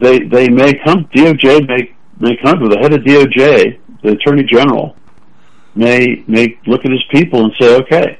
they 0.00 0.20
they 0.20 0.48
may 0.48 0.74
come. 0.84 1.04
DOJ 1.14 1.68
may 1.68 1.94
may 2.18 2.36
come 2.42 2.58
to 2.58 2.68
the 2.68 2.78
head 2.78 2.92
of 2.92 3.00
DOJ, 3.00 3.78
the 4.02 4.12
Attorney 4.12 4.44
General, 4.44 4.96
may 5.74 6.24
may 6.26 6.58
look 6.66 6.84
at 6.84 6.90
his 6.90 7.04
people 7.10 7.44
and 7.44 7.52
say, 7.60 7.76
okay, 7.76 8.18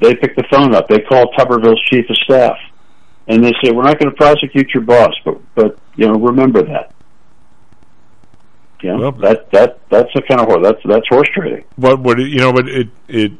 they 0.00 0.14
pick 0.14 0.36
the 0.36 0.44
phone 0.50 0.74
up. 0.74 0.88
They 0.88 1.00
call 1.00 1.30
Tuberville's 1.36 1.82
chief 1.86 2.08
of 2.08 2.16
staff, 2.18 2.56
and 3.26 3.44
they 3.44 3.52
say, 3.62 3.72
we're 3.72 3.82
not 3.82 3.98
going 3.98 4.10
to 4.10 4.16
prosecute 4.16 4.70
your 4.72 4.84
boss, 4.84 5.12
but 5.24 5.40
but 5.54 5.78
you 5.96 6.06
know, 6.06 6.18
remember 6.18 6.62
that. 6.62 6.94
Yeah, 8.82 9.10
that 9.20 9.50
that 9.50 9.80
that's 9.90 10.10
the 10.14 10.22
kind 10.22 10.40
of 10.40 10.46
horse. 10.46 10.62
That's 10.62 10.80
that's 10.84 11.08
horse 11.08 11.28
trading. 11.34 11.64
But 11.76 11.98
what 11.98 12.18
you 12.18 12.38
know, 12.38 12.52
but 12.52 12.68
it 12.68 12.88
it 13.08 13.32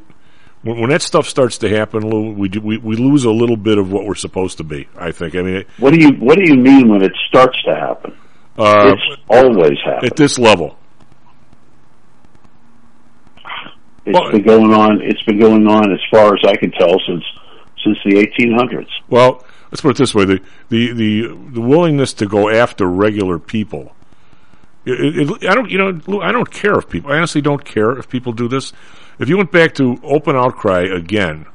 when, 0.62 0.80
when 0.80 0.90
that 0.90 1.02
stuff 1.02 1.28
starts 1.28 1.59
to 1.59 1.68
happen, 1.68 2.09
Lou, 2.09 2.32
we, 2.32 2.48
do, 2.48 2.61
we 2.61 2.78
we 2.78 2.96
lose 2.96 3.24
a 3.24 3.30
little 3.30 3.56
bit 3.56 3.78
of 3.78 3.90
what 3.92 4.04
we're 4.04 4.14
supposed 4.14 4.59
to 4.59 4.64
be. 4.64 4.88
I 4.96 5.12
think. 5.12 5.34
I 5.34 5.42
mean, 5.42 5.54
it, 5.56 5.68
What 5.78 5.92
do 5.92 6.00
you 6.00 6.12
What 6.14 6.36
do 6.38 6.44
you 6.44 6.56
mean 6.56 6.88
when 6.88 7.02
it 7.02 7.12
starts 7.28 7.61
to 7.64 7.74
happen? 7.74 8.16
uh, 8.59 8.94
it's 8.96 9.22
always 9.28 9.78
happened. 9.84 10.11
at 10.11 10.16
this 10.16 10.38
level. 10.38 10.76
It's 14.04 14.30
been 14.32 14.42
going 14.42 14.72
on. 14.72 15.02
It's 15.02 15.22
been 15.24 15.38
going 15.38 15.66
on 15.66 15.92
as 15.92 16.00
far 16.11 16.34
as 16.34 16.40
I 16.44 16.56
can 16.56 16.70
tell 16.72 16.98
since 17.06 17.24
since 17.84 17.98
the 18.04 18.14
1800s. 18.14 18.88
Well, 19.09 19.44
let's 19.70 19.80
put 19.82 19.90
it 19.90 19.96
this 19.98 20.14
way: 20.14 20.24
the 20.24 20.40
the 20.70 20.92
the, 20.92 21.26
the 21.52 21.61
willingness 21.61 22.14
to 22.14 22.26
go 22.26 22.48
after 22.48 22.86
regular 22.86 23.38
people. 23.38 23.94
It, 24.86 25.30
it, 25.30 25.46
I 25.46 25.54
don't, 25.54 25.70
you 25.70 25.76
know, 25.76 26.22
I 26.22 26.32
don't 26.32 26.50
care 26.50 26.78
if 26.78 26.88
people. 26.88 27.12
I 27.12 27.16
honestly 27.18 27.42
don't 27.42 27.62
care 27.62 27.92
if 27.98 28.09
people 28.09 28.32
do 28.32 28.48
this. 28.48 28.72
If 29.18 29.28
you 29.28 29.36
went 29.36 29.50
back 29.50 29.74
to 29.74 29.98
open 30.02 30.36
outcry 30.36 30.82
again, 30.82 31.46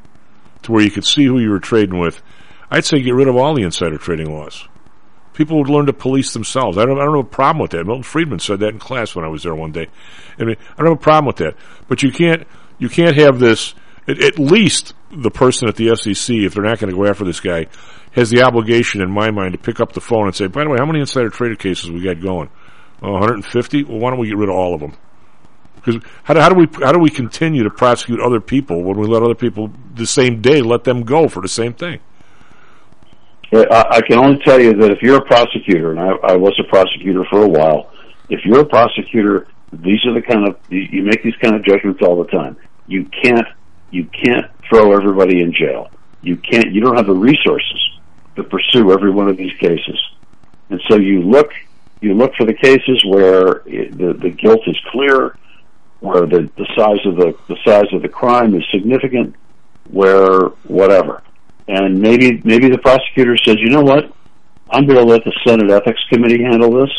to 0.63 0.71
where 0.71 0.83
you 0.83 0.91
could 0.91 1.05
see 1.05 1.25
who 1.25 1.39
you 1.39 1.49
were 1.49 1.59
trading 1.59 1.99
with, 1.99 2.21
I'd 2.69 2.85
say 2.85 3.01
get 3.01 3.13
rid 3.13 3.27
of 3.27 3.35
all 3.35 3.53
the 3.53 3.63
insider 3.63 3.97
trading 3.97 4.33
laws. 4.33 4.67
People 5.33 5.57
would 5.57 5.69
learn 5.69 5.85
to 5.87 5.93
police 5.93 6.33
themselves. 6.33 6.77
I 6.77 6.85
don't, 6.85 6.99
I 6.99 7.05
don't 7.05 7.15
have 7.17 7.25
a 7.25 7.29
problem 7.29 7.61
with 7.61 7.71
that. 7.71 7.85
Milton 7.85 8.03
Friedman 8.03 8.39
said 8.39 8.59
that 8.59 8.69
in 8.69 8.79
class 8.79 9.15
when 9.15 9.25
I 9.25 9.29
was 9.29 9.43
there 9.43 9.55
one 9.55 9.71
day. 9.71 9.87
I 10.37 10.43
mean, 10.43 10.57
I 10.77 10.81
don't 10.81 10.91
have 10.91 10.97
a 10.97 11.01
problem 11.01 11.25
with 11.25 11.37
that. 11.37 11.55
But 11.87 12.03
you 12.03 12.11
can't, 12.11 12.45
you 12.77 12.89
can't 12.89 13.15
have 13.15 13.39
this. 13.39 13.73
At, 14.07 14.19
at 14.21 14.37
least 14.37 14.93
the 15.11 15.31
person 15.31 15.67
at 15.67 15.75
the 15.75 15.95
SEC, 15.95 16.35
if 16.35 16.53
they're 16.53 16.63
not 16.63 16.79
going 16.79 16.91
to 16.91 16.97
go 16.97 17.07
after 17.07 17.23
this 17.23 17.39
guy, 17.39 17.67
has 18.11 18.29
the 18.29 18.43
obligation, 18.43 19.01
in 19.01 19.11
my 19.11 19.31
mind, 19.31 19.53
to 19.53 19.57
pick 19.57 19.79
up 19.79 19.93
the 19.93 20.01
phone 20.01 20.27
and 20.27 20.35
say, 20.35 20.47
"By 20.47 20.63
the 20.63 20.69
way, 20.69 20.77
how 20.77 20.85
many 20.85 20.99
insider 20.99 21.29
trader 21.29 21.55
cases 21.55 21.89
we 21.89 22.01
got 22.01 22.21
going? 22.21 22.49
Oh, 23.01 23.13
150. 23.13 23.83
Well, 23.85 23.99
why 23.99 24.11
don't 24.11 24.19
we 24.19 24.27
get 24.27 24.37
rid 24.37 24.49
of 24.49 24.55
all 24.55 24.75
of 24.75 24.81
them? 24.81 24.93
Because 25.83 26.01
how 26.23 26.33
do, 26.33 26.39
how 26.39 26.49
do 26.49 26.55
we 26.55 26.67
how 26.83 26.91
do 26.91 26.99
we 26.99 27.09
continue 27.09 27.63
to 27.63 27.69
prosecute 27.69 28.19
other 28.19 28.39
people 28.39 28.83
when 28.83 28.97
we 28.97 29.05
let 29.05 29.21
other 29.21 29.35
people 29.35 29.71
the 29.95 30.05
same 30.05 30.41
day 30.41 30.61
let 30.61 30.83
them 30.85 31.03
go 31.03 31.27
for 31.27 31.41
the 31.41 31.47
same 31.47 31.73
thing? 31.73 31.99
I, 33.55 34.01
can 34.01 34.17
only 34.17 34.39
tell 34.43 34.59
you 34.59 34.73
that 34.73 34.91
if 34.91 35.03
you're 35.03 35.17
a 35.17 35.25
prosecutor, 35.25 35.91
and 35.91 35.99
I, 35.99 36.33
I 36.33 36.35
was 36.35 36.59
a 36.59 36.67
prosecutor 36.67 37.23
for 37.29 37.43
a 37.43 37.47
while, 37.47 37.91
if 38.29 38.43
you're 38.45 38.61
a 38.61 38.65
prosecutor, 38.65 39.47
these 39.71 40.03
are 40.05 40.13
the 40.13 40.23
kind 40.23 40.47
of 40.47 40.57
you, 40.69 40.79
you 40.79 41.03
make 41.03 41.21
these 41.21 41.35
kind 41.35 41.55
of 41.55 41.63
judgments 41.63 42.01
all 42.01 42.23
the 42.23 42.29
time. 42.31 42.57
You 42.87 43.05
can't 43.23 43.47
you 43.91 44.05
can't 44.05 44.49
throw 44.67 44.93
everybody 44.93 45.41
in 45.41 45.53
jail. 45.53 45.89
You 46.21 46.37
can't. 46.37 46.71
You 46.71 46.81
don't 46.81 46.95
have 46.95 47.07
the 47.07 47.13
resources 47.13 47.99
to 48.35 48.43
pursue 48.43 48.91
every 48.91 49.11
one 49.11 49.27
of 49.27 49.37
these 49.37 49.53
cases, 49.59 49.99
and 50.69 50.81
so 50.89 50.97
you 50.97 51.21
look 51.21 51.51
you 52.01 52.13
look 52.13 52.33
for 52.35 52.45
the 52.45 52.53
cases 52.53 53.03
where 53.05 53.61
the 53.65 54.15
the 54.19 54.29
guilt 54.29 54.61
is 54.67 54.77
clear, 54.91 55.37
where 56.03 56.25
the 56.25 56.49
the 56.57 56.67
size 56.75 56.99
of 57.05 57.15
the 57.15 57.33
the 57.47 57.55
size 57.65 57.87
of 57.93 58.01
the 58.01 58.09
crime 58.09 58.53
is 58.55 58.63
significant, 58.71 59.33
where 59.89 60.47
whatever, 60.67 61.23
and 61.69 61.99
maybe 61.99 62.41
maybe 62.43 62.69
the 62.69 62.77
prosecutor 62.77 63.37
says, 63.37 63.55
you 63.59 63.69
know 63.69 63.81
what, 63.81 64.11
I'm 64.69 64.85
going 64.85 64.99
to 64.99 65.05
let 65.05 65.23
the 65.23 65.31
Senate 65.47 65.71
Ethics 65.71 66.01
Committee 66.09 66.43
handle 66.43 66.71
this. 66.71 66.91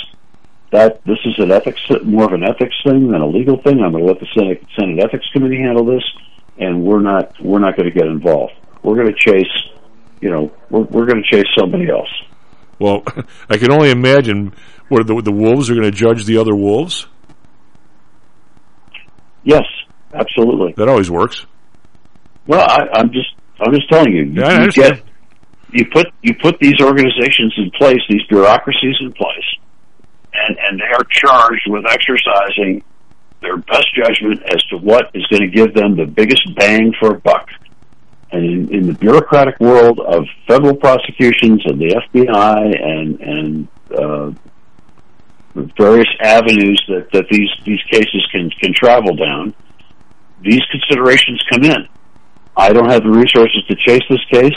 That 0.72 1.04
this 1.04 1.18
is 1.26 1.38
an 1.38 1.52
ethics 1.52 1.80
more 2.02 2.24
of 2.24 2.32
an 2.32 2.42
ethics 2.42 2.74
thing 2.82 3.12
than 3.12 3.20
a 3.20 3.26
legal 3.26 3.60
thing. 3.62 3.80
I'm 3.80 3.92
going 3.92 4.04
to 4.04 4.10
let 4.10 4.20
the 4.20 4.28
Senate 4.34 4.64
Senate 4.74 5.04
Ethics 5.04 5.28
Committee 5.32 5.60
handle 5.60 5.84
this, 5.84 6.02
and 6.56 6.82
we're 6.82 7.02
not 7.02 7.38
we're 7.42 7.58
not 7.58 7.76
going 7.76 7.88
to 7.88 7.94
get 7.94 8.06
involved. 8.06 8.54
We're 8.82 8.96
going 8.96 9.14
to 9.14 9.14
chase, 9.14 9.52
you 10.22 10.30
know, 10.30 10.50
we're 10.70 10.80
we're 10.80 11.06
going 11.06 11.22
to 11.22 11.30
chase 11.30 11.46
somebody 11.56 11.90
else. 11.90 12.08
Well, 12.78 13.02
I 13.50 13.58
can 13.58 13.70
only 13.70 13.90
imagine 13.90 14.54
where 14.88 15.04
the 15.04 15.20
the 15.20 15.30
wolves 15.30 15.70
are 15.70 15.74
going 15.74 15.84
to 15.84 15.96
judge 15.96 16.24
the 16.24 16.38
other 16.38 16.56
wolves. 16.56 17.06
Yes, 19.44 19.64
absolutely. 20.12 20.74
That 20.76 20.88
always 20.88 21.10
works. 21.10 21.46
Well, 22.46 22.60
I, 22.60 22.86
I'm 22.94 23.10
just 23.12 23.34
I'm 23.60 23.72
just 23.72 23.88
telling 23.88 24.12
you. 24.12 24.24
You, 24.24 24.40
Yeah, 24.40 24.48
I 24.48 24.64
you 24.64 24.70
get 24.70 25.02
you 25.72 25.84
put 25.92 26.06
you 26.22 26.34
put 26.40 26.58
these 26.60 26.80
organizations 26.80 27.54
in 27.56 27.70
place, 27.72 28.00
these 28.08 28.22
bureaucracies 28.28 28.96
in 29.00 29.12
place, 29.12 29.56
and 30.32 30.56
and 30.58 30.80
they 30.80 30.92
are 30.94 31.04
charged 31.10 31.64
with 31.68 31.84
exercising 31.88 32.82
their 33.42 33.58
best 33.58 33.86
judgment 33.94 34.42
as 34.54 34.62
to 34.64 34.78
what 34.78 35.10
is 35.14 35.26
going 35.26 35.42
to 35.42 35.54
give 35.54 35.74
them 35.74 35.96
the 35.96 36.06
biggest 36.06 36.42
bang 36.56 36.92
for 36.98 37.14
a 37.14 37.20
buck. 37.20 37.48
And 38.32 38.44
in, 38.44 38.74
in 38.74 38.86
the 38.86 38.94
bureaucratic 38.94 39.60
world 39.60 40.00
of 40.00 40.24
federal 40.48 40.74
prosecutions 40.74 41.62
and 41.66 41.78
the 41.80 42.00
FBI 42.12 42.82
and 42.82 43.20
and 43.20 43.68
uh, 43.96 44.32
various 45.54 46.08
avenues 46.20 46.82
that, 46.88 47.10
that 47.12 47.26
these 47.30 47.50
these 47.64 47.82
cases 47.90 48.26
can 48.32 48.50
can 48.60 48.72
travel 48.74 49.14
down, 49.14 49.54
these 50.42 50.62
considerations 50.70 51.42
come 51.50 51.64
in. 51.64 51.88
I 52.56 52.72
don't 52.72 52.90
have 52.90 53.02
the 53.02 53.10
resources 53.10 53.64
to 53.68 53.76
chase 53.76 54.02
this 54.08 54.24
case. 54.30 54.56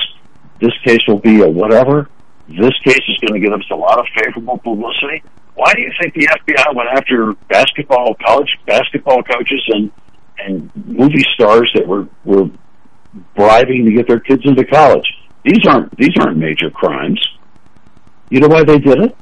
This 0.59 0.73
case 0.83 0.99
will 1.07 1.19
be 1.19 1.41
a 1.41 1.47
whatever. 1.47 2.09
This 2.47 2.73
case 2.83 3.01
is 3.07 3.17
going 3.27 3.41
to 3.41 3.47
get 3.47 3.53
us 3.53 3.65
a 3.71 3.75
lot 3.75 3.99
of 3.99 4.05
favorable 4.15 4.57
publicity. 4.57 5.23
Why 5.55 5.73
do 5.73 5.81
you 5.81 5.91
think 6.01 6.13
the 6.13 6.27
FBI 6.27 6.75
went 6.75 6.89
after 6.89 7.33
basketball, 7.49 8.15
college 8.25 8.49
basketball 8.65 9.23
coaches 9.23 9.63
and 9.69 9.91
and 10.39 10.71
movie 10.85 11.25
stars 11.33 11.71
that 11.75 11.87
were 11.87 12.07
were 12.25 12.49
bribing 13.35 13.85
to 13.85 13.91
get 13.91 14.07
their 14.07 14.19
kids 14.19 14.43
into 14.45 14.65
college? 14.65 15.05
These 15.43 15.65
aren't 15.67 15.95
these 15.97 16.15
aren't 16.19 16.37
major 16.37 16.69
crimes. 16.69 17.19
You 18.29 18.39
know 18.39 18.47
why 18.47 18.63
they 18.63 18.77
did 18.77 18.99
it? 18.99 19.15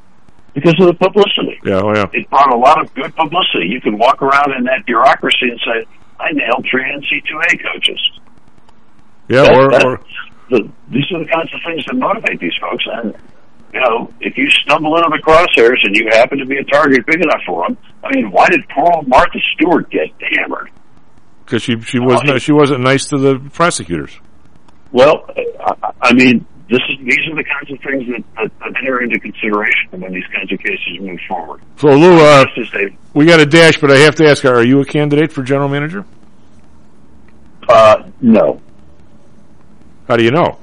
Because 0.56 0.74
of 0.80 0.88
the 0.88 0.94
publicity. 0.96 1.60
Yeah, 1.66 1.82
oh 1.84 1.92
yeah. 1.94 2.06
It 2.14 2.30
brought 2.30 2.52
a 2.54 2.58
lot 2.58 2.80
of 2.82 2.88
good 2.96 3.14
publicity. 3.16 3.68
You 3.68 3.82
can 3.82 3.98
walk 3.98 4.22
around 4.22 4.56
in 4.58 4.64
that 4.66 4.86
bureaucracy 4.88 5.52
and 5.52 5.60
say, 5.60 5.86
"I 6.20 6.32
nailed 6.32 6.66
three 6.72 6.84
NC2A 6.84 7.60
coaches." 7.62 8.00
Yeah, 9.28 9.44
That- 9.44 9.54
or, 9.54 9.72
that- 9.72 9.86
or 9.86 10.00
the, 10.50 10.70
these 10.90 11.04
are 11.12 11.20
the 11.20 11.30
kinds 11.30 11.52
of 11.54 11.60
things 11.66 11.84
that 11.86 11.96
motivate 11.96 12.40
these 12.40 12.56
folks. 12.62 12.86
And 12.88 13.14
you 13.74 13.82
know, 13.82 14.10
if 14.22 14.38
you 14.38 14.50
stumble 14.64 14.96
into 14.96 15.10
the 15.12 15.22
crosshairs 15.22 15.84
and 15.84 15.96
you 15.96 16.08
happen 16.12 16.38
to 16.38 16.46
be 16.46 16.58
a 16.58 16.64
target 16.64 17.06
big 17.06 17.20
enough 17.22 17.42
for 17.46 17.68
them, 17.68 17.78
I 18.04 18.16
mean, 18.16 18.32
why 18.32 18.48
did 18.50 18.62
poor 18.74 18.88
old 18.96 19.08
Martha 19.08 19.40
Stewart 19.56 19.90
get 19.92 20.08
hammered? 20.40 20.70
because 21.46 21.62
she 21.62 21.80
she 21.82 22.00
wasn't 22.00 22.42
she 22.42 22.52
wasn't 22.54 22.82
nice 22.82 23.06
to 23.08 23.18
the 23.18 23.38
prosecutors. 23.54 24.18
Well, 24.92 25.26
I, 25.60 25.92
I 26.02 26.14
mean, 26.14 26.46
this 26.70 26.80
is 26.90 26.98
these 27.06 27.20
are 27.28 27.36
the 27.36 27.44
kinds 27.44 27.72
of 27.72 27.80
things 27.82 28.08
that, 28.08 28.24
that, 28.36 28.60
that 28.60 28.80
enter 28.80 29.02
into 29.02 29.20
consideration 29.20 29.90
when 29.92 30.12
these 30.14 30.26
kinds 30.34 30.52
of 30.52 30.60
cases 30.60 31.00
move 31.00 31.20
forward. 31.28 31.62
So 31.78 31.90
Lou, 31.90 32.20
uh, 32.20 32.46
we 33.14 33.26
got 33.26 33.40
a 33.40 33.46
dash, 33.46 33.80
but 33.80 33.92
I 33.92 33.98
have 33.98 34.16
to 34.16 34.28
ask: 34.28 34.44
Are 34.46 34.64
you 34.64 34.82
a 34.82 34.86
candidate 34.86 35.32
for 35.32 35.44
general 35.44 35.70
manager? 35.70 36.06
uh, 37.70 38.04
no. 38.22 38.62
How 40.08 40.18
do 40.18 40.24
you 40.24 40.32
know? 40.32 40.58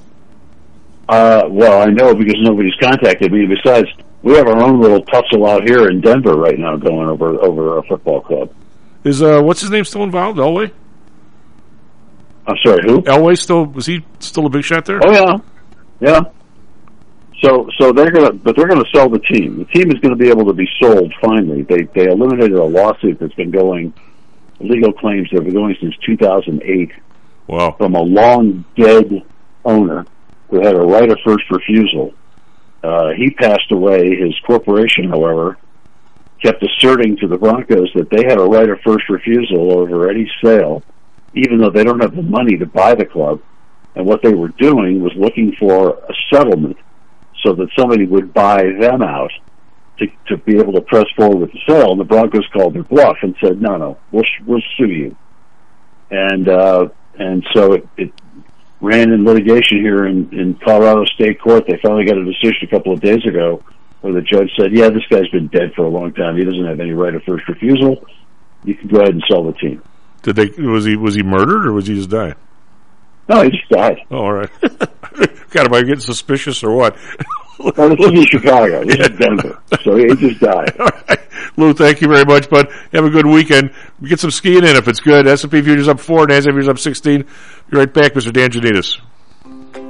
Uh, 1.07 1.43
well, 1.49 1.81
I 1.81 1.85
know 1.91 2.15
because 2.15 2.35
nobody's 2.39 2.75
contacted 2.81 3.31
me. 3.31 3.45
Besides, 3.45 3.87
we 4.21 4.33
have 4.35 4.47
our 4.47 4.61
own 4.61 4.79
little 4.79 5.01
tussle 5.01 5.45
out 5.45 5.63
here 5.67 5.89
in 5.89 6.01
Denver 6.01 6.35
right 6.35 6.57
now 6.57 6.77
going 6.77 7.07
over 7.09 7.41
over 7.43 7.77
a 7.77 7.83
football 7.83 8.21
club. 8.21 8.53
Is 9.03 9.21
uh, 9.21 9.41
what's 9.41 9.61
his 9.61 9.69
name 9.69 9.83
still 9.83 10.03
involved? 10.03 10.39
Elway? 10.39 10.71
I'm 12.47 12.57
sorry, 12.63 12.83
who? 12.83 13.01
Elway 13.01 13.37
still 13.37 13.65
was 13.65 13.85
he 13.85 14.05
still 14.19 14.45
a 14.45 14.49
big 14.49 14.63
shot 14.63 14.85
there? 14.85 14.99
Oh 15.03 15.11
yeah, 15.11 15.37
yeah. 15.99 16.21
So 17.43 17.69
so 17.77 17.91
they're 17.91 18.11
gonna, 18.11 18.33
but 18.33 18.55
they're 18.55 18.67
gonna 18.67 18.85
sell 18.95 19.09
the 19.09 19.19
team. 19.19 19.57
The 19.59 19.65
team 19.65 19.91
is 19.91 19.99
going 19.99 20.11
to 20.11 20.15
be 20.15 20.29
able 20.29 20.45
to 20.45 20.53
be 20.53 20.67
sold 20.81 21.13
finally. 21.21 21.63
They 21.63 21.83
they 21.95 22.05
eliminated 22.09 22.53
a 22.53 22.63
lawsuit 22.63 23.19
that's 23.19 23.33
been 23.33 23.51
going, 23.51 23.93
legal 24.59 24.93
claims 24.93 25.29
that 25.31 25.37
have 25.37 25.45
been 25.45 25.53
going 25.53 25.75
since 25.81 25.95
2008 26.05 26.91
Wow. 27.47 27.75
from 27.77 27.95
a 27.95 28.01
long 28.01 28.63
dead 28.77 29.11
owner 29.65 30.05
who 30.49 30.61
had 30.63 30.75
a 30.75 30.79
right 30.79 31.09
of 31.11 31.17
first 31.25 31.43
refusal. 31.51 32.13
Uh, 32.81 33.09
he 33.17 33.31
passed 33.31 33.71
away. 33.71 34.15
His 34.15 34.33
corporation, 34.45 35.09
however, 35.09 35.57
kept 36.41 36.63
asserting 36.63 37.17
to 37.17 37.27
the 37.27 37.37
Broncos 37.37 37.89
that 37.95 38.09
they 38.09 38.23
had 38.23 38.39
a 38.39 38.43
right 38.43 38.69
of 38.69 38.79
first 38.81 39.09
refusal 39.09 39.77
over 39.77 40.09
any 40.09 40.29
sale, 40.43 40.83
even 41.33 41.57
though 41.57 41.69
they 41.69 41.83
don't 41.83 42.01
have 42.01 42.15
the 42.15 42.21
money 42.21 42.57
to 42.57 42.65
buy 42.65 42.93
the 42.93 43.05
club. 43.05 43.41
And 43.95 44.05
what 44.05 44.21
they 44.23 44.33
were 44.33 44.49
doing 44.49 45.01
was 45.01 45.13
looking 45.15 45.55
for 45.59 45.89
a 45.91 46.13
settlement 46.31 46.77
so 47.43 47.53
that 47.53 47.69
somebody 47.77 48.05
would 48.05 48.33
buy 48.33 48.63
them 48.79 49.01
out 49.01 49.31
to, 49.99 50.07
to 50.27 50.37
be 50.37 50.57
able 50.57 50.73
to 50.73 50.81
press 50.81 51.05
forward 51.15 51.37
with 51.37 51.51
the 51.51 51.59
sale. 51.67 51.91
And 51.91 51.99
the 51.99 52.05
Broncos 52.05 52.47
called 52.51 52.73
their 52.73 52.83
bluff 52.83 53.17
and 53.21 53.35
said, 53.43 53.61
no, 53.61 53.77
no, 53.77 53.97
we'll, 54.11 54.23
we'll 54.45 54.61
sue 54.77 54.87
you. 54.87 55.15
And, 56.09 56.47
uh, 56.47 56.89
and 57.19 57.45
so 57.53 57.73
it, 57.73 57.87
it 57.97 58.11
ran 58.81 59.11
in 59.11 59.25
litigation 59.25 59.79
here 59.79 60.05
in, 60.05 60.33
in 60.33 60.55
Colorado 60.55 61.05
State 61.05 61.39
Court. 61.39 61.65
They 61.67 61.79
finally 61.81 62.05
got 62.05 62.17
a 62.17 62.25
decision 62.25 62.63
a 62.63 62.67
couple 62.67 62.93
of 62.93 63.01
days 63.01 63.25
ago 63.25 63.63
where 64.01 64.13
the 64.13 64.21
judge 64.21 64.51
said, 64.59 64.73
yeah, 64.73 64.89
this 64.89 65.03
guy's 65.09 65.29
been 65.29 65.47
dead 65.47 65.73
for 65.75 65.85
a 65.85 65.89
long 65.89 66.13
time. 66.13 66.37
He 66.37 66.43
doesn't 66.43 66.65
have 66.65 66.79
any 66.79 66.91
right 66.91 67.13
of 67.13 67.23
first 67.23 67.47
refusal. 67.47 68.03
You 68.63 68.75
can 68.75 68.87
go 68.87 68.99
ahead 68.99 69.13
and 69.13 69.23
sell 69.29 69.43
the 69.43 69.53
team. 69.53 69.81
Did 70.23 70.35
they? 70.37 70.61
Was 70.61 70.85
he 70.85 70.95
was 70.95 71.15
he 71.15 71.23
murdered 71.23 71.65
or 71.65 71.73
was 71.73 71.87
he 71.87 71.95
just 71.95 72.09
die? 72.09 72.33
No, 73.29 73.41
he 73.41 73.51
just 73.51 73.69
died. 73.69 73.97
Oh, 74.11 74.17
all 74.17 74.33
right. 74.33 74.49
God, 75.49 75.67
am 75.67 75.73
I 75.73 75.81
getting 75.81 75.99
suspicious 75.99 76.63
or 76.63 76.75
what? 76.75 76.97
well, 77.59 77.89
this 77.89 77.99
is 77.99 78.11
in 78.11 78.25
Chicago. 78.25 78.83
This 78.83 78.97
is 78.97 79.17
Denver. 79.17 79.59
So 79.83 79.95
he 79.95 80.07
just 80.15 80.41
died. 80.41 80.75
All 80.79 80.89
right. 81.07 81.19
Lou, 81.55 81.73
thank 81.73 82.01
you 82.01 82.07
very 82.07 82.25
much, 82.25 82.49
bud. 82.49 82.67
Have 82.91 83.05
a 83.05 83.09
good 83.09 83.27
weekend. 83.27 83.71
Get 84.03 84.19
some 84.19 84.31
skiing 84.31 84.63
in 84.63 84.75
if 84.75 84.87
it's 84.87 84.99
good. 84.99 85.27
S&P 85.27 85.61
futures 85.61 85.87
up 85.87 85.99
four, 85.99 86.25
NASDAQ 86.25 86.45
futures 86.45 86.67
up 86.67 86.79
16. 86.79 87.21
Be 87.69 87.77
right 87.77 87.93
back, 87.93 88.13
Mr. 88.13 88.33
Dan 88.33 88.49
Janitas. 88.49 88.99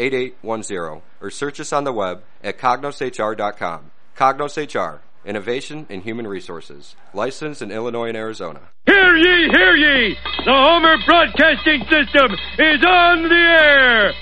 8810 0.00 1.02
or 1.20 1.30
search 1.30 1.60
us 1.60 1.72
on 1.72 1.84
the 1.84 1.92
web 1.92 2.22
at 2.42 2.58
cognoshr.com. 2.58 3.90
Cognos 4.16 4.56
HR, 4.56 5.00
Innovation 5.24 5.86
in 5.88 6.00
Human 6.00 6.26
Resources, 6.26 6.94
licensed 7.14 7.62
in 7.62 7.70
Illinois 7.70 8.08
and 8.08 8.16
Arizona. 8.16 8.60
Hear 8.86 9.16
ye, 9.16 9.48
hear 9.52 9.76
ye! 9.76 10.16
The 10.44 10.52
Homer 10.52 10.96
Broadcasting 11.06 11.82
System 11.90 12.32
is 12.58 12.84
on 12.84 13.22
the 13.28 13.34
air! 13.34 14.12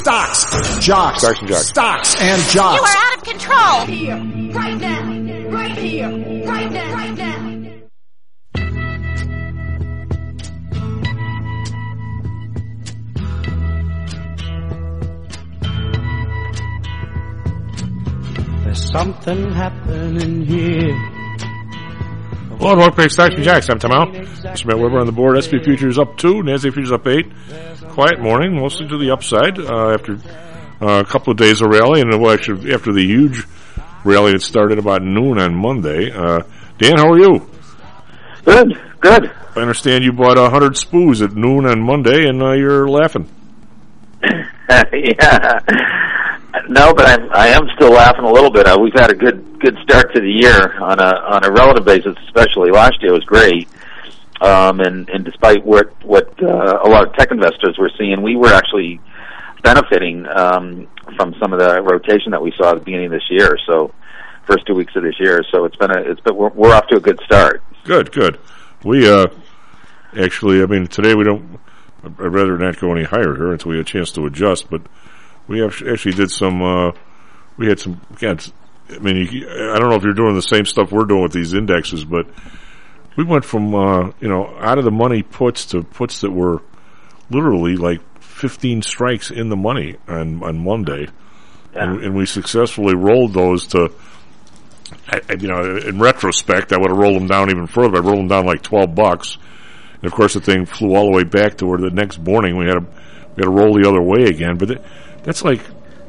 Stocks, 0.00 0.44
jocks, 0.84 1.20
Stocks 1.20 1.40
and 1.40 1.48
jocks. 1.48 1.66
stocks 1.68 2.14
and 2.20 2.42
jocks. 2.50 2.76
You 2.76 2.82
are 2.82 3.06
out 3.06 3.16
of 3.18 3.24
control! 3.24 3.86
Here, 3.86 4.16
right 4.54 4.78
now, 4.80 5.50
right 5.50 5.76
here, 5.78 6.08
right 6.46 6.70
now, 6.72 6.94
right 6.94 7.16
now. 7.18 7.29
There's 18.70 18.88
something 18.88 19.50
happening 19.50 20.46
here. 20.46 20.94
Hello 22.56 22.70
and 22.70 22.78
welcome 22.78 22.98
back 22.98 23.08
to 23.08 23.10
Stocks 23.10 23.34
and 23.34 23.42
Jocks. 23.42 23.68
I'm 23.68 23.80
Tom 23.80 23.90
Howell. 23.90 24.12
Mr. 24.12 24.66
Matt 24.66 24.78
Weber 24.78 25.00
on 25.00 25.06
the 25.06 25.12
board. 25.12 25.42
SP 25.42 25.58
futures 25.64 25.98
up 25.98 26.16
two, 26.16 26.34
NASDAQ 26.34 26.74
futures 26.74 26.92
up 26.92 27.04
eight. 27.08 27.26
Quiet 27.88 28.20
morning, 28.20 28.54
mostly 28.54 28.86
to 28.86 28.96
the 28.96 29.10
upside 29.10 29.58
uh, 29.58 29.94
after 29.94 30.20
uh, 30.80 31.00
a 31.00 31.04
couple 31.04 31.32
of 31.32 31.36
days 31.36 31.60
of 31.60 31.68
rally, 31.68 32.00
and 32.00 32.10
well, 32.22 32.30
actually 32.30 32.72
after 32.72 32.92
the 32.92 33.04
huge 33.04 33.44
rally 34.04 34.34
that 34.34 34.42
started 34.42 34.78
about 34.78 35.02
noon 35.02 35.40
on 35.40 35.52
Monday. 35.52 36.12
Uh, 36.12 36.42
Dan, 36.78 36.96
how 36.96 37.10
are 37.10 37.18
you? 37.18 37.50
Good, 38.44 38.80
good. 39.00 39.32
I 39.56 39.60
understand 39.62 40.04
you 40.04 40.12
bought 40.12 40.38
a 40.38 40.48
hundred 40.48 40.74
spoos 40.74 41.24
at 41.24 41.34
noon 41.34 41.66
on 41.66 41.82
Monday, 41.82 42.28
and 42.28 42.40
uh, 42.40 42.52
you're 42.52 42.88
laughing. 42.88 43.28
yeah. 44.92 46.09
No, 46.68 46.92
but 46.94 47.06
I'm 47.08 47.30
I 47.32 47.48
am 47.48 47.68
still 47.76 47.92
laughing 47.92 48.24
a 48.24 48.32
little 48.32 48.50
bit. 48.50 48.66
Uh, 48.66 48.78
we've 48.80 48.94
had 48.94 49.10
a 49.10 49.14
good 49.14 49.60
good 49.60 49.76
start 49.82 50.14
to 50.14 50.20
the 50.20 50.30
year 50.30 50.80
on 50.80 50.98
a 51.00 51.14
on 51.28 51.44
a 51.44 51.50
relative 51.50 51.84
basis, 51.84 52.16
especially 52.26 52.70
last 52.70 53.00
year 53.02 53.12
was 53.12 53.24
great. 53.24 53.68
Um, 54.40 54.80
and 54.80 55.08
and 55.10 55.24
despite 55.24 55.64
what 55.64 55.92
what 56.04 56.42
uh, 56.42 56.80
a 56.84 56.88
lot 56.88 57.06
of 57.06 57.14
tech 57.14 57.30
investors 57.30 57.76
were 57.78 57.90
seeing, 57.98 58.22
we 58.22 58.36
were 58.36 58.52
actually 58.52 59.00
benefiting 59.62 60.26
um, 60.26 60.88
from 61.16 61.34
some 61.38 61.52
of 61.52 61.58
the 61.58 61.82
rotation 61.82 62.32
that 62.32 62.42
we 62.42 62.52
saw 62.56 62.70
at 62.70 62.78
the 62.78 62.84
beginning 62.84 63.06
of 63.06 63.12
this 63.12 63.30
year. 63.30 63.58
So 63.66 63.92
first 64.46 64.66
two 64.66 64.74
weeks 64.74 64.96
of 64.96 65.02
this 65.02 65.18
year. 65.20 65.44
So 65.50 65.64
it's 65.64 65.76
been 65.76 65.90
a 65.90 66.00
it's 66.00 66.20
been 66.20 66.36
we're, 66.36 66.50
we're 66.50 66.74
off 66.74 66.86
to 66.88 66.96
a 66.96 67.00
good 67.00 67.20
start. 67.24 67.62
Good, 67.84 68.12
good. 68.12 68.38
We 68.84 69.10
uh, 69.10 69.28
actually, 70.18 70.62
I 70.62 70.66
mean, 70.66 70.86
today 70.86 71.14
we 71.14 71.24
don't. 71.24 71.60
I'd 72.02 72.18
rather 72.18 72.56
not 72.56 72.78
go 72.78 72.92
any 72.92 73.04
higher 73.04 73.36
here 73.36 73.52
until 73.52 73.70
we 73.70 73.76
have 73.76 73.86
a 73.86 73.88
chance 73.88 74.10
to 74.12 74.24
adjust. 74.26 74.70
But 74.70 74.82
we 75.48 75.60
have, 75.60 75.82
actually 75.88 76.12
did 76.12 76.30
some. 76.30 76.62
Uh, 76.62 76.92
we 77.56 77.66
had 77.66 77.78
some. 77.80 78.00
I 78.22 78.98
mean, 78.98 79.28
you, 79.30 79.48
I 79.48 79.78
don't 79.78 79.88
know 79.90 79.96
if 79.96 80.02
you're 80.02 80.12
doing 80.14 80.34
the 80.34 80.42
same 80.42 80.64
stuff 80.64 80.90
we're 80.92 81.04
doing 81.04 81.22
with 81.22 81.32
these 81.32 81.54
indexes, 81.54 82.04
but 82.04 82.26
we 83.16 83.24
went 83.24 83.44
from 83.44 83.74
uh, 83.74 84.10
you 84.20 84.28
know 84.28 84.54
out 84.58 84.78
of 84.78 84.84
the 84.84 84.90
money 84.90 85.22
puts 85.22 85.66
to 85.66 85.82
puts 85.82 86.20
that 86.22 86.30
were 86.30 86.62
literally 87.30 87.76
like 87.76 88.00
15 88.20 88.82
strikes 88.82 89.30
in 89.30 89.48
the 89.48 89.56
money 89.56 89.96
on 90.08 90.42
on 90.42 90.58
Monday, 90.64 91.08
and, 91.74 92.02
and 92.02 92.14
we 92.16 92.26
successfully 92.26 92.94
rolled 92.94 93.34
those 93.34 93.66
to. 93.68 93.92
I, 95.08 95.20
I- 95.28 95.34
you 95.34 95.46
know, 95.48 95.76
in 95.76 96.00
retrospect, 96.00 96.72
I 96.72 96.78
would 96.78 96.90
have 96.90 96.98
rolled 96.98 97.16
them 97.16 97.28
down 97.28 97.50
even 97.50 97.66
further. 97.68 97.98
I 97.98 98.00
rolled 98.00 98.18
them 98.18 98.28
down 98.28 98.44
like 98.46 98.62
12 98.62 98.94
bucks. 98.94 99.38
And 99.94 100.04
of 100.04 100.12
course, 100.12 100.34
the 100.34 100.40
thing 100.40 100.66
flew 100.66 100.96
all 100.96 101.06
the 101.10 101.16
way 101.16 101.24
back 101.24 101.58
to 101.58 101.66
where 101.66 101.78
the 101.78 101.90
next 101.90 102.18
morning 102.18 102.56
we 102.56 102.66
had 102.66 102.74
to, 102.74 102.80
we 102.80 103.34
had 103.36 103.42
to 103.44 103.50
roll 103.50 103.74
the 103.74 103.88
other 103.88 104.02
way 104.02 104.24
again. 104.24 104.56
But 104.56 104.82
that's 105.22 105.42
like, 105.42 105.62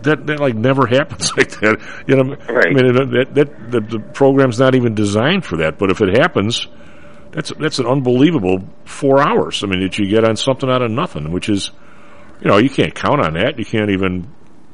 that, 0.03 0.26
that 0.28 0.39
like 0.39 0.55
never 0.55 0.88
happens 0.91 1.36
like 1.38 1.51
that. 1.62 2.03
You 2.07 2.16
know, 2.16 2.36
I 2.47 2.74
mean, 2.74 3.12
that, 3.12 3.30
that, 3.34 3.72
the, 3.72 3.80
the 3.82 3.99
program's 3.99 4.59
not 4.59 4.76
even 4.76 4.95
designed 4.95 5.45
for 5.45 5.57
that. 5.57 5.78
But 5.78 5.91
if 5.91 6.01
it 6.01 6.18
happens, 6.18 6.68
that's, 7.32 7.51
that's 7.59 7.80
an 7.80 7.88
unbelievable 7.88 8.64
four 8.86 9.22
hours. 9.22 9.64
I 9.64 9.68
mean, 9.68 9.82
that 9.82 9.97
you 9.97 10.09
get 10.09 10.28
on 10.28 10.36
something 10.36 10.70
out 10.70 10.82
of 10.82 10.91
nothing, 10.91 11.32
which 11.32 11.49
is, 11.49 11.72
you 12.41 12.49
know, 12.49 12.57
you 12.57 12.70
can't 12.70 12.95
count 12.95 13.24
on 13.24 13.34
that. 13.34 13.57
You 13.57 13.66
can't 13.66 13.91
even, 13.91 14.28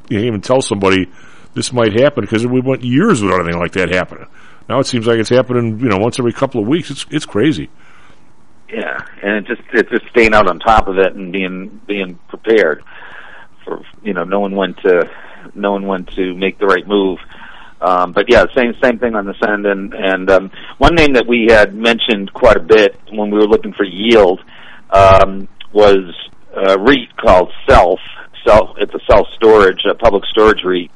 you 0.10 0.18
can't 0.18 0.28
even 0.28 0.42
tell 0.42 0.62
somebody 0.62 1.08
this 1.54 1.74
might 1.74 2.00
happen 2.00 2.22
because 2.22 2.46
we 2.46 2.62
went 2.62 2.84
years 2.84 3.22
without 3.22 3.42
anything 3.42 3.60
like 3.60 3.74
that 3.74 3.94
happening. 3.94 4.28
Now 4.70 4.80
it 4.80 4.86
seems 4.86 5.08
like 5.08 5.18
it's 5.18 5.30
happening, 5.30 5.80
you 5.80 5.88
know, 5.88 5.98
once 5.98 6.20
every 6.20 6.34
couple 6.34 6.62
of 6.62 6.68
weeks. 6.68 6.92
It's 6.92 7.06
it's 7.10 7.26
crazy. 7.26 7.70
Yeah, 8.70 8.98
and 9.24 9.38
it 9.38 9.48
just 9.48 9.62
it's 9.74 9.90
just 9.90 10.08
staying 10.10 10.34
out 10.34 10.50
on 10.50 10.60
top 10.60 10.88
of 10.88 10.98
it 10.98 11.16
and 11.16 11.32
being 11.32 11.82
being 11.88 12.20
prepared 12.28 12.84
for 13.68 13.84
you 14.02 14.14
know 14.14 14.24
knowing 14.24 14.56
when 14.56 14.74
to 14.76 15.10
knowing 15.54 15.86
when 15.86 16.06
to 16.16 16.34
make 16.34 16.58
the 16.58 16.66
right 16.66 16.88
move. 16.88 17.20
Um, 17.80 18.12
but 18.12 18.26
yeah, 18.30 18.46
same 18.56 18.74
same 18.82 18.98
thing 18.98 19.16
on 19.16 19.26
this 19.26 19.38
end. 19.48 19.66
And 19.66 19.94
and 19.94 20.30
um, 20.32 20.52
one 20.78 20.96
name 20.96 21.14
that 21.14 21.28
we 21.28 21.48
had 21.50 21.76
mentioned 21.76 22.34
quite 22.34 22.58
a 22.58 22.62
bit 22.62 23.00
when 23.12 23.30
we 23.30 23.38
were 23.38 23.48
looking 23.48 23.74
for 23.74 23.84
yield 23.84 24.42
um, 24.90 25.48
was 25.72 26.16
a 26.56 26.80
REIT 26.80 27.16
called 27.18 27.52
Self. 27.70 28.00
Self. 28.46 28.78
It's 28.78 28.94
a 28.94 29.00
self 29.12 29.28
storage, 29.36 29.82
a 29.90 29.94
public 29.94 30.24
storage 30.26 30.64
REIT, 30.64 30.90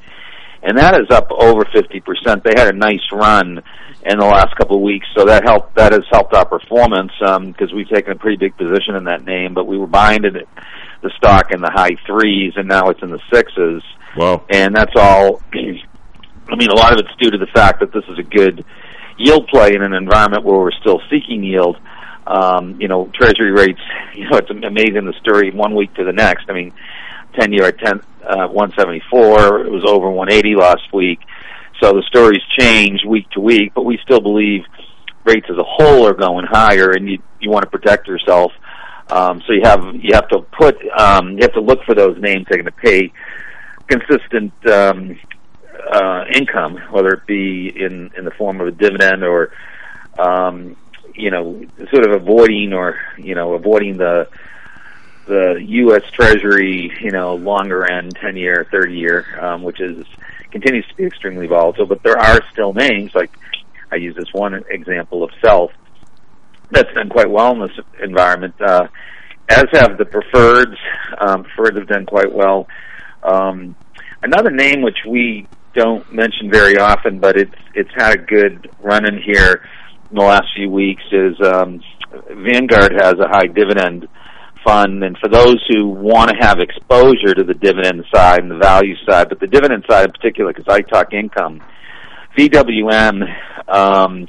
and 0.64 0.78
that 0.78 0.96
is 0.96 1.08
up 1.12 1.32
over 1.32 1.66
fifty 1.66 2.00
percent. 2.00 2.44
They 2.44 2.54
had 2.56 2.74
a 2.74 2.78
nice 2.78 3.06
run 3.12 3.62
in 4.04 4.18
the 4.18 4.26
last 4.26 4.56
couple 4.56 4.78
of 4.78 4.82
weeks, 4.82 5.06
so 5.16 5.26
that 5.26 5.44
helped. 5.44 5.76
That 5.76 5.92
has 5.92 6.04
helped 6.12 6.34
our 6.34 6.46
performance 6.46 7.12
because 7.20 7.74
we've 7.74 7.90
taken 7.90 8.14
a 8.14 8.16
pretty 8.16 8.38
big 8.38 8.58
position 8.58 8.96
in 8.96 9.04
that 9.04 9.26
name. 9.26 9.54
But 9.54 9.68
we 9.68 9.78
were 9.78 9.88
buying 9.88 10.24
it, 10.24 10.48
the 11.02 11.12
stock 11.18 11.52
in 11.52 11.62
the 11.62 11.72
high 11.72 11.96
threes, 12.06 12.54
and 12.56 12.68
now 12.68 12.90
it's 12.90 13.02
in 13.02 13.10
the 13.10 13.22
sixes. 13.32 13.84
Wow! 14.16 14.46
And 14.50 14.76
that's 14.76 14.94
all. 14.96 15.42
I 15.54 16.56
mean, 16.56 16.70
a 16.70 16.76
lot 16.76 16.94
of 16.94 17.00
it's 17.00 17.16
due 17.20 17.32
to 17.32 17.38
the 17.38 17.48
fact 17.48 17.80
that 17.80 17.94
this 17.94 18.04
is 18.10 18.20
a 18.20 18.24
good 18.24 18.66
yield 19.18 19.48
play 19.48 19.74
in 19.74 19.82
an 19.82 19.94
environment 19.94 20.44
where 20.44 20.60
we're 20.60 20.72
still 20.72 21.02
seeking 21.10 21.44
yield. 21.44 21.78
Um, 22.28 22.80
you 22.80 22.88
know, 22.88 23.10
treasury 23.14 23.52
rates, 23.52 23.80
you 24.16 24.30
know, 24.30 24.38
it's 24.38 24.50
amazing 24.50 25.06
the 25.06 25.14
story 25.22 25.52
one 25.52 25.76
week 25.76 25.94
to 25.96 26.04
the 26.04 26.14
next. 26.14 26.50
I 26.50 26.54
mean, 26.54 26.74
10 27.40 27.54
year 27.54 27.66
at 27.66 27.80
10, 27.80 28.00
uh, 28.24 28.48
174, 28.48 29.66
it 29.66 29.72
was 29.72 29.84
over 29.88 30.10
180 30.10 30.56
last 30.56 30.94
week. 30.94 31.20
So 31.82 31.94
the 31.94 32.04
stories 32.08 32.42
change 32.60 33.02
week 33.08 33.30
to 33.32 33.40
week, 33.40 33.74
but 33.74 33.84
we 33.84 33.98
still 34.04 34.20
believe 34.20 34.66
rates 35.24 35.48
as 35.50 35.58
a 35.58 35.64
whole 35.64 36.08
are 36.08 36.14
going 36.14 36.46
higher 36.46 36.92
and 36.92 37.10
you, 37.10 37.20
you 37.40 37.50
want 37.50 37.64
to 37.64 37.70
protect 37.70 38.08
yourself. 38.08 38.52
Um, 39.12 39.42
so 39.46 39.54
you 39.54 39.62
have, 39.64 39.96
you 39.96 40.14
have 40.14 40.30
to 40.30 40.40
put, 40.40 40.78
um, 40.98 41.32
you 41.32 41.40
have 41.42 41.54
to 41.54 41.62
look 41.62 41.84
for 41.84 41.94
those 41.94 42.18
names 42.20 42.46
that 42.48 42.58
are 42.58 42.64
going 42.64 42.66
to 42.66 42.72
pay 42.72 43.12
consistent, 43.88 44.54
um, 44.68 45.20
uh, 45.92 46.26
income, 46.34 46.78
whether 46.92 47.10
it 47.10 47.26
be 47.26 47.68
in, 47.68 48.12
in 48.18 48.24
the 48.24 48.32
form 48.32 48.62
of 48.62 48.68
a 48.68 48.72
dividend 48.72 49.24
or, 49.24 49.52
um, 50.18 50.78
you 51.14 51.30
know, 51.30 51.66
sort 51.92 52.08
of 52.08 52.22
avoiding 52.22 52.72
or, 52.72 53.00
you 53.18 53.36
know, 53.36 53.54
avoiding 53.54 53.98
the, 53.98 54.30
the 55.28 55.62
U.S. 55.62 56.04
Treasury, 56.12 56.92
you 57.02 57.12
know, 57.12 57.36
longer 57.36 57.90
end, 57.90 58.16
10 58.16 58.38
year, 58.38 58.66
30 58.72 58.98
year, 58.98 59.26
um, 59.42 59.64
which 59.64 59.82
is, 59.82 60.06
continues 60.52 60.88
to 60.88 60.96
be 60.96 61.04
extremely 61.04 61.48
volatile, 61.48 61.86
but 61.86 62.04
there 62.04 62.18
are 62.18 62.40
still 62.52 62.74
names, 62.74 63.14
like 63.14 63.32
I 63.92 63.96
use 63.96 64.16
this 64.16 64.34
one 64.34 64.64
example 64.70 65.24
of 65.24 65.32
Self, 65.44 65.72
that's 66.72 66.94
done 66.94 67.10
quite 67.10 67.30
well 67.30 67.52
in 67.54 67.60
this 67.60 67.86
environment, 68.02 68.56
uh, 68.62 68.88
as 69.50 69.66
have 69.74 69.98
the 69.98 70.06
preferreds, 70.06 70.78
um, 71.20 71.44
preferreds 71.44 71.78
have 71.78 71.88
done 71.88 72.06
quite 72.06 72.32
well. 72.32 72.68
Um, 73.24 73.76
another 74.24 74.52
name 74.52 74.82
which 74.82 74.98
we 75.08 75.48
don't 75.74 76.12
mention 76.14 76.52
very 76.52 76.78
often, 76.78 77.20
but 77.20 77.38
it's 77.38 77.56
it's 77.74 77.92
had 77.96 78.14
a 78.14 78.18
good 78.18 78.70
run 78.82 79.06
in 79.06 79.22
here 79.22 79.64
in 80.10 80.18
the 80.18 80.24
last 80.24 80.48
few 80.56 80.70
weeks. 80.70 81.04
Is 81.12 81.36
um, 81.42 81.82
Vanguard 82.30 82.94
has 82.94 83.16
a 83.20 83.28
high 83.28 83.48
dividend 83.48 84.08
fund, 84.66 85.04
and 85.04 85.18
for 85.18 85.30
those 85.30 85.58
who 85.70 85.88
want 85.88 86.30
to 86.30 86.36
have 86.40 86.60
exposure 86.60 87.34
to 87.34 87.44
the 87.44 87.54
dividend 87.54 88.04
side 88.14 88.40
and 88.40 88.52
the 88.52 88.58
value 88.58 88.96
side, 89.08 89.30
but 89.30 89.40
the 89.40 89.48
dividend 89.48 89.84
side 89.90 90.06
in 90.06 90.12
particular, 90.12 90.54
because 90.54 90.68
I 90.68 90.82
talk 90.82 91.14
income, 91.14 91.62
VWM 92.38 93.24
um, 93.68 94.28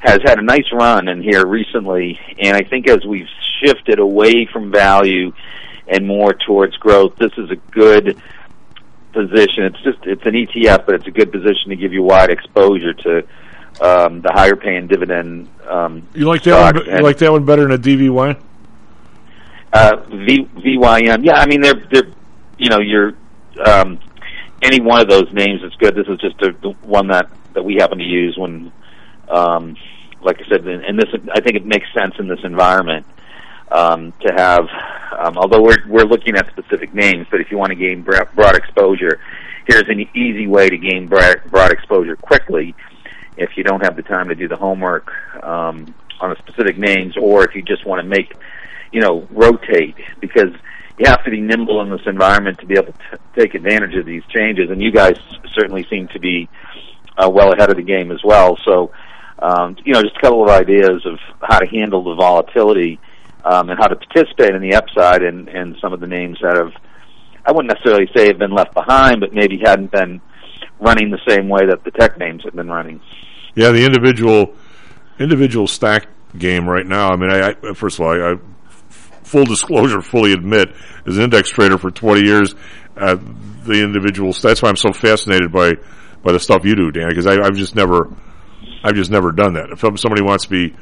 has 0.00 0.18
had 0.24 0.38
a 0.38 0.42
nice 0.42 0.64
run 0.72 1.08
in 1.08 1.22
here 1.22 1.46
recently, 1.46 2.18
and 2.38 2.56
I 2.56 2.62
think 2.62 2.88
as 2.88 3.04
we've 3.06 3.28
shifted 3.62 3.98
away 3.98 4.48
from 4.52 4.70
value 4.70 5.32
and 5.86 6.06
more 6.06 6.32
towards 6.32 6.76
growth, 6.78 7.16
this 7.16 7.32
is 7.36 7.50
a 7.50 7.56
good 7.56 8.20
position. 9.12 9.64
It's 9.64 9.82
just 9.82 9.98
it's 10.04 10.24
an 10.24 10.32
ETF, 10.32 10.86
but 10.86 10.94
it's 10.96 11.06
a 11.06 11.10
good 11.10 11.30
position 11.30 11.70
to 11.70 11.76
give 11.76 11.92
you 11.92 12.02
wide 12.02 12.30
exposure 12.30 12.94
to 12.94 13.18
um, 13.80 14.20
the 14.22 14.32
higher 14.32 14.56
paying 14.56 14.86
dividend. 14.86 15.48
Um, 15.68 16.06
You 16.14 16.26
like 16.26 16.42
that 16.44 16.74
one? 16.76 16.86
You 16.86 17.02
like 17.02 17.18
that 17.18 17.30
one 17.32 17.44
better 17.44 17.62
than 17.62 17.72
a 17.72 17.78
DVY? 17.78 18.40
uh, 19.72 19.96
v, 20.08 20.48
VYM. 20.56 21.24
Yeah, 21.24 21.34
I 21.34 21.46
mean 21.46 21.60
they're 21.60 21.82
they're 21.92 22.10
you 22.58 22.68
know 22.70 22.80
you're 22.80 23.14
um, 23.64 23.98
any 24.62 24.80
one 24.80 25.00
of 25.00 25.08
those 25.08 25.32
names 25.32 25.62
is 25.62 25.74
good. 25.76 25.94
This 25.94 26.06
is 26.08 26.18
just 26.20 26.40
a, 26.42 26.52
the 26.62 26.70
one 26.82 27.08
that 27.08 27.30
that 27.54 27.62
we 27.64 27.76
happen 27.76 27.98
to 27.98 28.04
use 28.04 28.36
when, 28.38 28.70
um, 29.30 29.76
like 30.22 30.40
I 30.40 30.48
said, 30.48 30.66
and 30.66 30.98
this 30.98 31.08
I 31.34 31.40
think 31.40 31.56
it 31.56 31.64
makes 31.64 31.86
sense 31.94 32.14
in 32.18 32.28
this 32.28 32.40
environment 32.44 33.06
um, 33.70 34.12
to 34.20 34.32
have. 34.34 34.68
Um, 35.18 35.36
although 35.38 35.62
we're 35.62 35.86
we're 35.88 36.04
looking 36.04 36.36
at 36.36 36.48
specific 36.50 36.94
names, 36.94 37.26
but 37.30 37.40
if 37.40 37.50
you 37.50 37.58
want 37.58 37.70
to 37.70 37.76
gain 37.76 38.02
broad, 38.02 38.56
exposure, 38.56 39.20
here's 39.66 39.88
an 39.88 40.00
easy 40.14 40.46
way 40.46 40.68
to 40.68 40.76
gain 40.76 41.06
broad, 41.06 41.42
broad 41.50 41.72
exposure 41.72 42.16
quickly. 42.16 42.74
If 43.36 43.56
you 43.56 43.64
don't 43.64 43.82
have 43.82 43.96
the 43.96 44.02
time 44.02 44.28
to 44.28 44.34
do 44.34 44.48
the 44.48 44.56
homework 44.56 45.10
um, 45.42 45.94
on 46.20 46.30
the 46.30 46.36
specific 46.36 46.76
names, 46.76 47.16
or 47.16 47.44
if 47.44 47.54
you 47.54 47.62
just 47.62 47.86
want 47.86 48.02
to 48.02 48.06
make, 48.06 48.34
you 48.92 49.00
know, 49.00 49.26
rotate, 49.30 49.96
because 50.20 50.52
you 50.98 51.06
have 51.06 51.24
to 51.24 51.30
be 51.30 51.40
nimble 51.40 51.80
in 51.80 51.90
this 51.90 52.02
environment 52.06 52.58
to 52.58 52.66
be 52.66 52.74
able 52.74 52.92
to 52.92 53.18
take 53.34 53.54
advantage 53.54 53.94
of 53.94 54.04
these 54.04 54.22
changes. 54.28 54.70
And 54.70 54.82
you 54.82 54.90
guys 54.90 55.16
certainly 55.54 55.86
seem 55.88 56.08
to 56.08 56.18
be 56.18 56.48
uh, 57.16 57.30
well 57.30 57.52
ahead 57.52 57.70
of 57.70 57.76
the 57.76 57.82
game 57.82 58.10
as 58.10 58.22
well. 58.22 58.58
So, 58.64 58.92
um, 59.40 59.76
you 59.84 59.94
know, 59.94 60.02
just 60.02 60.16
a 60.16 60.20
couple 60.20 60.42
of 60.42 60.50
ideas 60.50 61.04
of 61.06 61.18
how 61.40 61.58
to 61.58 61.66
handle 61.66 62.04
the 62.04 62.14
volatility 62.14 63.00
um, 63.44 63.70
and 63.70 63.78
how 63.78 63.86
to 63.86 63.96
participate 63.96 64.54
in 64.54 64.60
the 64.60 64.74
upside 64.74 65.22
and, 65.22 65.48
and 65.48 65.76
some 65.80 65.92
of 65.92 66.00
the 66.00 66.06
names 66.06 66.38
that 66.42 66.56
have, 66.56 66.72
I 67.44 67.52
wouldn't 67.52 67.72
necessarily 67.72 68.08
say 68.14 68.28
have 68.28 68.38
been 68.38 68.52
left 68.52 68.74
behind, 68.74 69.20
but 69.20 69.32
maybe 69.32 69.60
hadn't 69.64 69.90
been 69.90 70.20
running 70.78 71.10
the 71.10 71.20
same 71.28 71.48
way 71.48 71.66
that 71.66 71.84
the 71.84 71.90
tech 71.90 72.18
names 72.18 72.42
have 72.44 72.54
been 72.54 72.68
running. 72.68 73.00
Yeah, 73.54 73.70
the 73.70 73.84
individual 73.84 74.54
individual 75.18 75.66
stack 75.66 76.08
game 76.36 76.68
right 76.68 76.86
now. 76.86 77.10
I 77.10 77.16
mean, 77.16 77.30
I, 77.30 77.50
I 77.50 77.74
first 77.74 77.98
of 77.98 78.06
all, 78.06 78.12
I, 78.12 78.32
I 78.32 78.36
full 78.88 79.44
disclosure, 79.44 80.02
fully 80.02 80.32
admit, 80.32 80.74
as 81.06 81.16
an 81.16 81.24
index 81.24 81.50
trader 81.50 81.78
for 81.78 81.90
20 81.90 82.22
years, 82.22 82.54
uh, 82.96 83.16
the 83.64 83.82
individuals. 83.82 84.42
That's 84.42 84.62
why 84.62 84.68
I'm 84.68 84.76
so 84.76 84.92
fascinated 84.92 85.52
by 85.52 85.74
by 86.22 86.32
the 86.32 86.40
stuff 86.40 86.64
you 86.64 86.74
do, 86.74 86.90
Dan, 86.90 87.08
because 87.08 87.26
I, 87.26 87.40
I've 87.40 87.54
just 87.54 87.74
never, 87.74 88.10
I've 88.82 88.94
just 88.94 89.10
never 89.10 89.32
done 89.32 89.54
that. 89.54 89.70
If 89.70 89.80
somebody 90.00 90.22
wants 90.22 90.44
to 90.44 90.50
be 90.50 90.74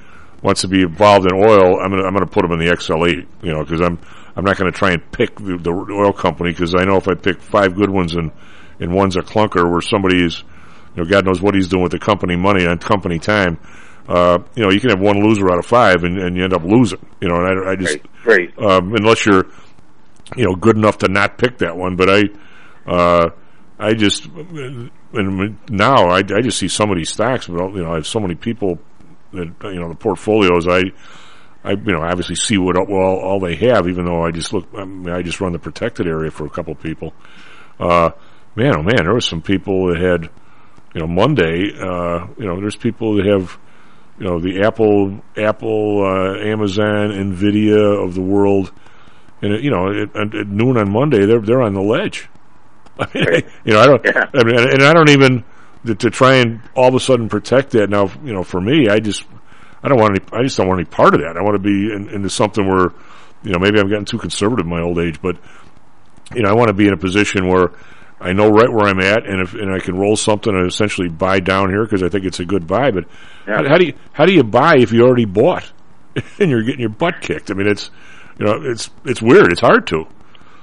wants 0.43 0.61
to 0.61 0.69
be 0.69 0.83
involved 0.83 1.27
in 1.31 1.37
oil, 1.37 1.81
I'm 1.81 1.91
gonna 1.91 2.05
I'm 2.05 2.15
gonna 2.15 2.27
put 2.27 2.43
them 2.43 2.53
in 2.53 2.59
the 2.59 2.73
XLE, 2.73 3.27
you 3.43 3.53
know, 3.53 3.65
because 3.65 3.81
I'm 3.81 3.99
I'm 4.39 4.45
not 4.45 4.57
going 4.57 4.73
to 4.73 4.79
try 4.79 4.93
and 4.93 5.03
pick 5.11 5.35
the, 5.35 5.59
the 5.59 5.71
oil 5.71 6.13
company 6.13 6.51
because 6.51 6.73
I 6.77 6.85
know 6.85 6.97
if 6.97 7.09
I 7.09 7.15
pick 7.15 7.43
five 7.43 7.75
good 7.75 7.91
ones 7.91 8.15
and 8.15 8.31
and 8.79 8.95
one's 8.95 9.17
a 9.17 9.21
clunker 9.21 9.69
where 9.69 9.81
somebody 9.81 10.25
is, 10.25 10.45
you 10.95 11.03
know, 11.03 11.11
God 11.11 11.27
knows 11.27 11.43
what 11.43 11.57
he's 11.57 11.67
doing 11.67 11.83
with 11.83 11.91
the 11.91 11.99
company 11.99 12.37
money 12.37 12.65
on 12.65 12.79
company 12.79 13.19
time. 13.19 13.59
Uh, 14.07 14.39
you 14.55 14.63
know, 14.63 14.71
you 14.71 14.79
can 14.79 14.91
have 14.91 15.01
one 15.01 15.21
loser 15.25 15.51
out 15.51 15.59
of 15.59 15.67
five, 15.67 16.05
and, 16.05 16.17
and 16.19 16.37
you 16.37 16.45
end 16.45 16.55
up 16.55 16.63
losing. 16.63 17.05
You 17.21 17.29
know, 17.29 17.35
and 17.35 17.69
I, 17.69 17.73
I 17.73 17.77
just 17.77 17.99
right, 18.25 18.55
right. 18.57 18.59
Um, 18.59 18.95
unless 18.95 19.27
you're, 19.27 19.47
you 20.37 20.45
know, 20.45 20.55
good 20.55 20.77
enough 20.77 20.99
to 20.99 21.09
not 21.09 21.37
pick 21.37 21.59
that 21.59 21.77
one. 21.77 21.97
But 21.97 22.09
I, 22.09 22.23
uh, 22.87 23.31
I 23.77 23.95
just, 23.95 24.29
and 25.13 25.59
now 25.71 26.09
I, 26.09 26.19
I 26.19 26.41
just 26.43 26.59
see 26.59 26.69
so 26.69 26.87
many 26.87 27.05
stacks. 27.05 27.47
But 27.47 27.73
you 27.75 27.83
know, 27.83 27.93
I 27.93 27.95
have 27.97 28.07
so 28.07 28.21
many 28.21 28.35
people 28.35 28.79
that 29.33 29.55
you 29.65 29.81
know 29.81 29.89
the 29.89 29.95
portfolios. 29.95 30.67
I, 30.69 30.83
I 31.65 31.73
you 31.73 31.93
know 31.93 32.03
obviously 32.03 32.37
see 32.37 32.59
what 32.59 32.77
all 32.77 33.19
all 33.21 33.41
they 33.41 33.57
have, 33.57 33.89
even 33.89 34.05
though 34.05 34.25
I 34.25 34.31
just 34.31 34.53
look. 34.53 34.69
I, 34.77 34.85
mean, 34.85 35.13
I 35.13 35.23
just 35.23 35.41
run 35.41 35.53
the 35.53 35.59
protected 35.59 36.07
area 36.07 36.31
for 36.31 36.47
a 36.47 36.51
couple 36.51 36.73
of 36.73 36.81
people. 36.81 37.15
Uh, 37.81 38.11
man, 38.55 38.77
oh 38.77 38.83
man, 38.83 39.05
there 39.05 39.15
was 39.15 39.27
some 39.27 39.43
people 39.43 39.89
that 39.89 40.01
had, 40.01 40.31
you 40.95 41.01
know, 41.01 41.07
Monday. 41.07 41.73
Uh, 41.79 42.27
you 42.37 42.47
know, 42.47 42.61
there's 42.61 42.77
people 42.77 43.17
that 43.17 43.27
have, 43.27 43.59
you 44.19 44.27
know, 44.27 44.41
the 44.41 44.63
Apple, 44.63 45.23
Apple, 45.37 46.05
uh, 46.05 46.39
Amazon, 46.39 47.11
Nvidia 47.13 48.05
of 48.05 48.15
the 48.15 48.23
world, 48.23 48.73
and 49.41 49.55
it, 49.55 49.63
you 49.63 49.71
know, 49.71 50.03
at, 50.03 50.35
at 50.35 50.49
noon 50.49 50.77
on 50.77 50.91
Monday, 50.91 51.25
they're 51.25 51.41
they're 51.41 51.63
on 51.63 51.75
the 51.75 51.83
ledge. 51.83 52.29
I 53.01 53.07
mean, 53.15 53.43
you 53.65 53.73
know, 53.75 53.81
I 53.81 53.87
don't. 53.87 54.05
Yeah. 54.05 54.25
I 54.35 54.45
mean, 54.45 54.59
and 54.59 54.83
I 54.83 54.93
don't 54.93 55.11
even 55.11 55.45
to, 55.87 55.95
to 55.95 56.11
try 56.11 56.35
and 56.37 56.61
all 56.75 56.89
of 56.89 56.95
a 56.95 57.01
sudden 57.01 57.29
protect 57.29 57.71
that. 57.71 57.89
Now, 57.91 58.11
you 58.25 58.33
know, 58.33 58.43
for 58.43 58.61
me, 58.61 58.89
I 58.89 58.99
just 59.01 59.25
I 59.83 59.89
don't 59.89 59.99
want 60.01 60.17
any. 60.19 60.39
I 60.39 60.43
just 60.43 60.57
don't 60.57 60.67
want 60.69 60.81
any 60.81 60.89
part 60.89 61.15
of 61.15 61.21
that. 61.21 61.37
I 61.37 61.43
want 61.43 61.55
to 61.55 61.59
be 61.61 61.93
in, 61.93 62.09
into 62.09 62.29
something 62.31 62.67
where, 62.67 62.91
you 63.43 63.53
know, 63.53 63.59
maybe 63.59 63.79
I'm 63.79 63.89
getting 63.89 64.05
too 64.05 64.19
conservative 64.19 64.67
in 64.67 64.71
my 64.71 64.81
old 64.81 64.99
age, 64.99 65.21
but 65.23 65.37
you 66.35 66.43
know, 66.43 66.51
I 66.51 66.53
want 66.55 66.69
to 66.69 66.75
be 66.75 66.87
in 66.87 66.93
a 66.93 66.97
position 66.99 67.47
where 67.47 67.71
I 68.21 68.33
know 68.33 68.51
right 68.51 68.71
where 68.71 68.89
I'm 68.89 68.99
at, 69.01 69.25
and 69.27 69.41
if 69.41 69.55
and 69.55 69.73
I 69.73 69.79
can 69.79 69.97
roll 69.97 70.17
something 70.17 70.53
and 70.55 70.67
essentially 70.67 71.09
buy 71.09 71.39
down 71.41 71.71
here 71.71 71.85
because 71.85 72.03
I 72.03 72.09
think 72.09 72.25
it's 72.25 72.41
a 72.41 72.45
good 72.45 72.67
buy. 72.67 72.91
But 72.91 73.05
Yeah. 73.47 73.59
how, 73.63 73.69
how 73.69 73.79
do 73.79 73.85
you 73.85 73.95
how 74.13 74.27
do 74.27 74.33
you 74.33 74.43
buy 74.43 74.75
if 74.79 74.91
you 74.93 75.07
already 75.07 75.25
bought 75.25 75.71
and 76.41 76.51
you're 76.51 76.65
getting 76.65 76.81
your 76.81 76.89
butt 76.91 77.21
kicked? 77.21 77.51
I 77.51 77.55
mean, 77.55 77.69
it's 77.69 77.91
you 78.39 78.47
know, 78.47 78.61
it's 78.65 78.91
it's 79.05 79.23
weird. 79.23 79.53
It's 79.53 79.61
hard 79.61 79.87
to. 79.89 80.07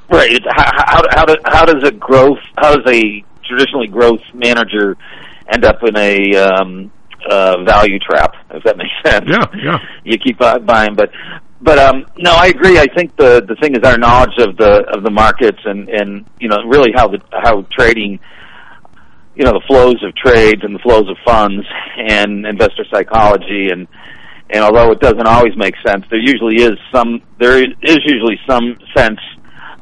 Right. 0.09 0.39
How 0.49 0.71
how 0.77 1.01
how, 1.11 1.25
how 1.45 1.65
does 1.65 1.83
a 1.87 1.91
growth 1.91 2.39
how 2.57 2.75
does 2.75 2.93
a 2.93 3.23
traditionally 3.43 3.87
growth 3.87 4.21
manager 4.33 4.97
end 5.51 5.65
up 5.65 5.77
in 5.83 5.95
a 5.97 6.35
um, 6.37 6.91
uh, 7.29 7.63
value 7.63 7.99
trap, 7.99 8.33
if 8.51 8.63
that 8.63 8.77
makes 8.77 8.93
sense. 9.05 9.25
Yeah, 9.27 9.45
yeah. 9.63 9.77
You 10.03 10.17
keep 10.17 10.41
uh, 10.41 10.59
buying, 10.59 10.95
but 10.95 11.09
but 11.61 11.79
um, 11.79 12.05
no, 12.17 12.31
I 12.31 12.47
agree. 12.47 12.77
I 12.77 12.87
think 12.95 13.15
the 13.17 13.43
the 13.47 13.55
thing 13.61 13.75
is 13.75 13.81
our 13.83 13.97
knowledge 13.97 14.37
of 14.39 14.57
the 14.57 14.85
of 14.95 15.03
the 15.03 15.11
markets 15.11 15.59
and 15.65 15.89
and 15.89 16.25
you 16.39 16.49
know 16.49 16.57
really 16.67 16.91
how 16.95 17.07
the 17.07 17.19
how 17.31 17.61
trading 17.71 18.19
you 19.35 19.43
know 19.43 19.51
the 19.51 19.63
flows 19.67 20.03
of 20.03 20.15
trades 20.15 20.61
and 20.63 20.75
the 20.75 20.79
flows 20.79 21.09
of 21.09 21.17
funds 21.25 21.65
and 21.97 22.45
investor 22.45 22.85
psychology 22.91 23.69
and 23.71 23.87
and 24.49 24.63
although 24.63 24.91
it 24.91 24.99
doesn't 24.99 25.27
always 25.27 25.57
make 25.57 25.73
sense, 25.85 26.05
there 26.09 26.19
usually 26.19 26.61
is 26.61 26.77
some 26.93 27.21
there 27.39 27.57
is 27.57 27.99
usually 28.05 28.39
some 28.47 28.77
sense 28.95 29.19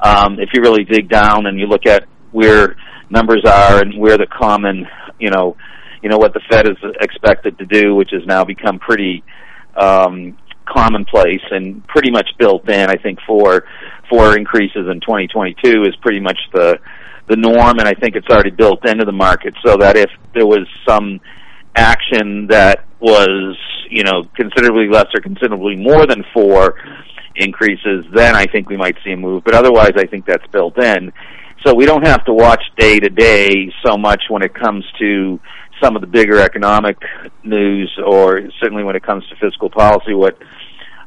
um, 0.03 0.39
if 0.39 0.49
you 0.53 0.61
really 0.61 0.83
dig 0.83 1.09
down 1.09 1.45
and 1.47 1.59
you 1.59 1.65
look 1.65 1.85
at 1.85 2.05
where 2.31 2.75
numbers 3.09 3.43
are 3.45 3.81
and 3.81 3.97
where 3.99 4.17
the 4.17 4.27
common 4.27 4.87
you 5.19 5.29
know 5.29 5.55
you 6.03 6.09
know 6.09 6.17
what 6.17 6.33
the 6.33 6.41
Fed 6.51 6.67
is 6.67 6.77
expected 6.99 7.57
to 7.57 7.65
do, 7.65 7.95
which 7.95 8.09
has 8.11 8.25
now 8.25 8.43
become 8.43 8.77
pretty 8.77 9.23
um, 9.75 10.37
commonplace 10.65 11.41
and 11.49 11.85
pretty 11.87 12.11
much 12.11 12.27
built 12.37 12.69
in. 12.69 12.89
I 12.89 12.97
think 12.97 13.19
for 13.25 13.63
for 14.09 14.37
increases 14.37 14.87
in 14.91 14.99
2022 14.99 15.83
is 15.83 15.95
pretty 16.01 16.19
much 16.19 16.37
the 16.51 16.77
the 17.27 17.37
norm, 17.37 17.79
and 17.79 17.87
I 17.87 17.93
think 17.93 18.17
it's 18.17 18.27
already 18.29 18.51
built 18.51 18.85
into 18.85 19.05
the 19.05 19.13
market. 19.13 19.55
So 19.65 19.77
that 19.77 19.95
if 19.95 20.09
there 20.33 20.45
was 20.45 20.67
some 20.85 21.21
action 21.75 22.47
that 22.47 22.85
was 22.99 23.57
you 23.89 24.03
know 24.03 24.23
considerably 24.35 24.89
less 24.89 25.07
or 25.15 25.21
considerably 25.21 25.77
more 25.77 26.05
than 26.05 26.23
four 26.33 26.75
increases, 27.35 28.05
then 28.13 28.35
I 28.35 28.45
think 28.45 28.69
we 28.69 28.77
might 28.77 28.95
see 29.03 29.11
a 29.11 29.17
move. 29.17 29.43
But 29.43 29.55
otherwise, 29.55 29.93
I 29.95 30.05
think 30.05 30.25
that's 30.25 30.45
built 30.47 30.77
in. 30.77 31.11
So 31.65 31.73
we 31.73 31.85
don't 31.85 32.05
have 32.05 32.25
to 32.25 32.33
watch 32.33 32.63
day 32.77 32.99
to 32.99 33.09
day 33.09 33.71
so 33.85 33.97
much 33.97 34.23
when 34.29 34.43
it 34.43 34.53
comes 34.53 34.85
to 34.99 35.39
some 35.81 35.95
of 35.95 36.01
the 36.01 36.07
bigger 36.07 36.39
economic 36.39 36.97
news, 37.43 37.91
or 38.05 38.41
certainly 38.59 38.83
when 38.83 38.95
it 38.95 39.03
comes 39.03 39.27
to 39.29 39.35
fiscal 39.35 39.69
policy. 39.69 40.13
What 40.13 40.37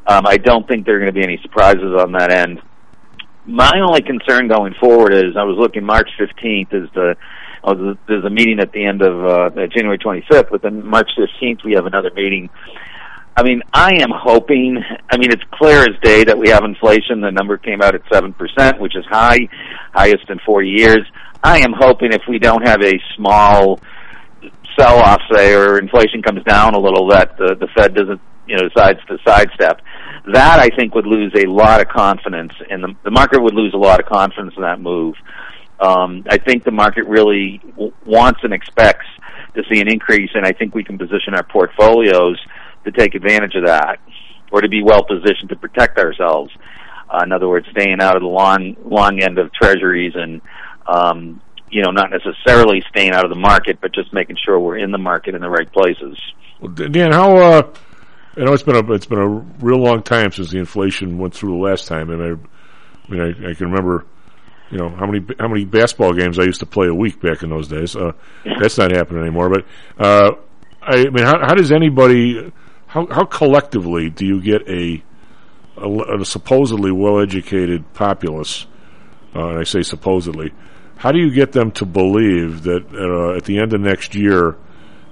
um, 0.07 0.27
I 0.27 0.37
don't 0.37 0.67
think 0.67 0.87
there 0.87 0.97
are 0.97 1.01
going 1.01 1.13
to 1.13 1.19
be 1.19 1.25
any 1.25 1.39
surprises 1.43 1.95
on 1.99 2.13
that 2.13 2.31
end. 2.31 2.63
My 3.45 3.81
only 3.81 4.03
concern 4.03 4.49
going 4.49 4.75
forward 4.75 5.15
is 5.15 5.37
I 5.37 5.45
was 5.45 5.57
looking 5.59 5.85
March 5.85 6.11
15th 6.19 6.75
is 6.75 6.89
the 6.95 7.17
oh, 7.65 7.97
there's 8.09 8.25
a 8.25 8.31
meeting 8.31 8.61
at 8.61 8.73
the 8.73 8.85
end 8.85 9.03
of 9.03 9.25
uh, 9.25 9.67
January 9.67 9.99
25th, 9.99 10.51
but 10.51 10.63
then 10.63 10.87
March 10.87 11.11
15th 11.19 11.65
we 11.65 11.73
have 11.73 11.87
another 11.87 12.11
meeting. 12.15 12.49
I 13.37 13.43
mean, 13.43 13.63
I 13.73 13.97
am 13.97 14.11
hoping. 14.11 14.83
I 15.11 15.19
mean, 15.19 15.31
it's 15.31 15.43
clear 15.53 15.83
as 15.83 16.01
day 16.03 16.25
that 16.25 16.39
we 16.39 16.49
have 16.49 16.65
inflation. 16.65 17.21
The 17.21 17.31
number 17.31 17.59
came 17.59 17.83
out 17.83 17.95
at 17.95 18.01
seven 18.11 18.33
percent, 18.33 18.81
which 18.81 18.97
is 18.97 19.05
high, 19.05 19.49
highest 19.93 20.31
in 20.31 20.39
four 20.39 20.63
years. 20.63 21.05
I 21.43 21.59
am 21.59 21.75
hoping 21.79 22.13
if 22.13 22.23
we 22.27 22.39
don't 22.39 22.67
have 22.67 22.81
a 22.83 22.95
small 23.15 23.79
sell 24.79 24.99
off, 24.99 25.21
say, 25.33 25.55
or 25.55 25.79
inflation 25.79 26.23
comes 26.23 26.43
down 26.45 26.75
a 26.75 26.79
little, 26.79 27.09
that 27.09 27.37
the, 27.37 27.57
the 27.59 27.69
Fed 27.77 27.95
doesn't, 27.95 28.21
you 28.47 28.57
know, 28.57 28.69
decides 28.69 29.01
to 29.07 29.19
sidestep. 29.25 29.81
That 30.33 30.59
I 30.59 30.69
think 30.75 30.95
would 30.95 31.07
lose 31.07 31.33
a 31.37 31.47
lot 31.47 31.81
of 31.81 31.89
confidence, 31.89 32.53
and 32.71 32.83
the, 32.83 32.95
the 33.05 33.11
market 33.11 33.43
would 33.43 33.55
lose 33.55 33.75
a 33.75 33.79
lot 33.79 34.01
of 34.01 34.07
confidence 34.07 34.55
in 34.57 34.63
that 34.63 34.81
move. 34.81 35.15
Um, 35.79 36.25
I 36.29 36.39
think 36.39 36.65
the 36.65 36.71
market 36.71 37.07
really 37.07 37.61
w- 37.73 37.93
wants 38.05 38.41
and 38.43 38.53
expects 38.53 39.07
to 39.55 39.63
see 39.71 39.81
an 39.81 39.89
increase, 39.89 40.31
and 40.35 40.47
I 40.47 40.53
think 40.53 40.75
we 40.75 40.85
can 40.85 40.97
position 40.97 41.35
our 41.35 41.45
portfolios 41.45 42.39
to 42.87 42.93
take 42.93 43.15
advantage 43.15 43.55
of 43.55 43.67
that, 43.67 43.99
or 44.51 44.63
to 44.63 44.69
be 44.69 44.83
well 44.83 45.05
positioned 45.05 45.51
to 45.51 45.57
protect 45.57 45.99
ourselves. 45.99 46.51
Uh, 47.09 47.21
in 47.25 47.33
other 47.33 47.49
words, 47.49 47.67
staying 47.71 48.01
out 48.01 48.17
of 48.17 48.23
the 48.23 48.29
long 48.29 48.77
long 48.85 49.23
end 49.23 49.39
of 49.39 49.53
treasuries 49.53 50.15
and 50.17 50.41
um, 50.89 51.41
you 51.71 51.83
know, 51.83 51.91
not 51.91 52.11
necessarily 52.11 52.83
staying 52.89 53.13
out 53.13 53.25
of 53.25 53.31
the 53.31 53.39
market, 53.39 53.79
but 53.81 53.93
just 53.95 54.13
making 54.13 54.37
sure 54.45 54.59
we're 54.59 54.79
in 54.79 54.93
the 54.93 54.99
market 54.99 55.35
in 55.35 55.41
the 55.41 55.51
right 55.51 55.71
places. 55.73 56.19
Well, 56.61 56.73
Dan, 56.73 57.13
how? 57.13 57.37
Uh, 57.37 57.75
I 58.37 58.45
know 58.45 58.53
it's 58.53 58.63
been 58.63 58.77
a 58.77 58.93
it's 58.93 59.07
been 59.07 59.19
a 59.19 59.29
real 59.29 59.79
long 59.79 60.03
time 60.03 60.31
since 60.31 60.51
the 60.51 60.59
inflation 60.59 61.19
went 61.19 61.35
through 61.35 61.51
the 61.51 61.65
last 61.65 61.89
time, 61.89 62.11
and 62.11 62.23
I, 62.23 62.27
I 62.27 63.11
mean, 63.11 63.21
I, 63.21 63.51
I 63.51 63.55
can 63.55 63.71
remember, 63.71 64.07
you 64.71 64.79
know, 64.79 64.91
how 64.91 65.07
many 65.07 65.25
how 65.39 65.49
many 65.49 65.65
basketball 65.65 66.13
games 66.13 66.39
I 66.39 66.45
used 66.45 66.61
to 66.61 66.67
play 66.67 66.87
a 66.87 66.95
week 66.95 67.21
back 67.21 67.43
in 67.43 67.51
those 67.51 67.69
days. 67.69 67.97
Uh, 67.97 68.13
that's 68.61 68.79
not 68.79 68.93
happening 68.93 69.23
anymore. 69.23 69.51
But 69.51 69.67
uh, 69.99 70.33
I 70.83 71.05
mean, 71.09 71.25
how, 71.25 71.39
how 71.41 71.55
does 71.55 71.73
anybody? 71.73 72.53
How 72.97 73.07
how 73.11 73.25
collectively 73.27 74.09
do 74.09 74.25
you 74.25 74.41
get 74.41 74.67
a 74.67 75.03
a, 75.77 76.21
a 76.23 76.25
supposedly 76.25 76.91
well 76.91 77.21
educated 77.21 77.93
populace? 77.93 78.67
Uh, 79.35 79.49
and 79.49 79.59
I 79.59 79.65
say 79.65 79.83
supposedly 79.83 80.55
how 80.97 81.13
do 81.13 81.19
you 81.19 81.31
get 81.31 81.53
them 81.53 81.73
to 81.73 81.85
believe 81.85 82.63
that 82.63 82.87
uh, 82.95 83.37
at 83.37 83.45
the 83.45 83.59
end 83.59 83.75
of 83.75 83.83
next 83.83 84.15
year, 84.15 84.57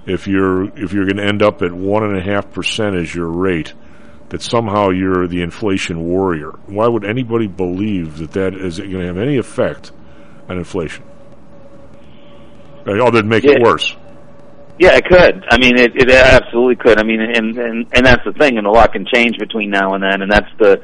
if 0.07 0.25
you're 0.25 0.63
if 0.75 0.93
you're 0.93 1.05
going 1.05 1.17
to 1.17 1.25
end 1.27 1.43
up 1.43 1.61
at 1.61 1.71
one 1.71 2.03
and 2.03 2.17
a 2.17 2.23
half 2.23 2.51
percent 2.51 2.95
as 2.95 3.13
your 3.13 3.27
rate, 3.27 3.75
that 4.29 4.41
somehow 4.41 4.89
you're 4.89 5.27
the 5.27 5.43
inflation 5.43 6.05
warrior? 6.05 6.53
Why 6.65 6.87
would 6.87 7.05
anybody 7.05 7.45
believe 7.45 8.17
that 8.17 8.31
that 8.31 8.55
is 8.55 8.79
going 8.79 8.93
to 8.93 9.05
have 9.05 9.19
any 9.19 9.37
effect 9.37 9.91
on 10.49 10.57
inflation? 10.57 11.03
Other 12.87 13.21
than 13.21 13.29
make 13.29 13.43
Yeah. 13.43 13.57
it 13.57 13.61
worse. 13.61 13.95
Yeah, 14.77 14.95
it 14.95 15.05
could. 15.05 15.45
I 15.49 15.57
mean, 15.57 15.77
it, 15.77 15.95
it 15.95 16.09
absolutely 16.11 16.75
could. 16.75 16.99
I 16.99 17.03
mean, 17.03 17.21
and, 17.21 17.57
and 17.57 17.87
and 17.93 18.05
that's 18.05 18.23
the 18.25 18.33
thing, 18.33 18.57
and 18.57 18.67
a 18.67 18.71
lot 18.71 18.91
can 18.91 19.05
change 19.11 19.37
between 19.37 19.69
now 19.69 19.93
and 19.93 20.03
then, 20.03 20.21
and 20.21 20.31
that's 20.31 20.49
the. 20.59 20.81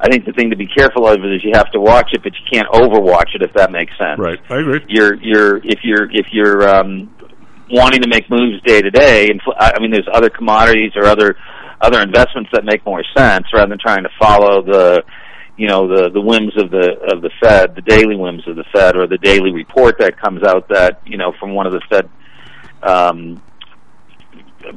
I 0.00 0.08
think 0.08 0.24
the 0.24 0.32
thing 0.32 0.50
to 0.50 0.56
be 0.56 0.66
careful 0.66 1.06
of 1.06 1.24
is 1.24 1.44
you 1.44 1.52
have 1.54 1.70
to 1.70 1.80
watch 1.80 2.10
it, 2.12 2.24
but 2.24 2.32
you 2.34 2.44
can't 2.52 2.68
overwatch 2.68 3.36
it 3.36 3.42
if 3.42 3.52
that 3.54 3.70
makes 3.70 3.92
sense. 3.96 4.18
Right, 4.18 4.40
I 4.50 4.58
agree. 4.58 4.80
You're 4.88 5.14
you're 5.14 5.56
if 5.58 5.80
you're 5.84 6.10
if 6.10 6.26
you're 6.32 6.68
um, 6.68 7.14
wanting 7.70 8.02
to 8.02 8.08
make 8.08 8.28
moves 8.28 8.60
day 8.64 8.82
to 8.82 8.90
day, 8.90 9.28
and 9.28 9.40
I 9.58 9.78
mean, 9.80 9.92
there's 9.92 10.08
other 10.12 10.28
commodities 10.28 10.92
or 10.96 11.04
other 11.04 11.36
other 11.80 12.00
investments 12.02 12.50
that 12.52 12.64
make 12.64 12.84
more 12.84 13.02
sense 13.16 13.46
rather 13.52 13.68
than 13.68 13.78
trying 13.78 14.02
to 14.02 14.10
follow 14.18 14.62
the 14.62 15.02
you 15.56 15.68
know 15.68 15.88
the 15.88 16.10
the 16.10 16.20
whims 16.20 16.52
of 16.56 16.70
the 16.70 16.98
of 17.12 17.22
the 17.22 17.30
Fed, 17.40 17.74
the 17.74 17.82
daily 17.82 18.16
whims 18.16 18.46
of 18.46 18.56
the 18.56 18.64
Fed, 18.72 18.96
or 18.96 19.06
the 19.06 19.18
daily 19.18 19.52
report 19.52 19.96
that 19.98 20.20
comes 20.20 20.42
out 20.42 20.68
that 20.68 21.00
you 21.06 21.16
know 21.16 21.32
from 21.38 21.54
one 21.54 21.66
of 21.66 21.72
the 21.72 21.82
Fed 21.88 22.08
um, 22.82 23.42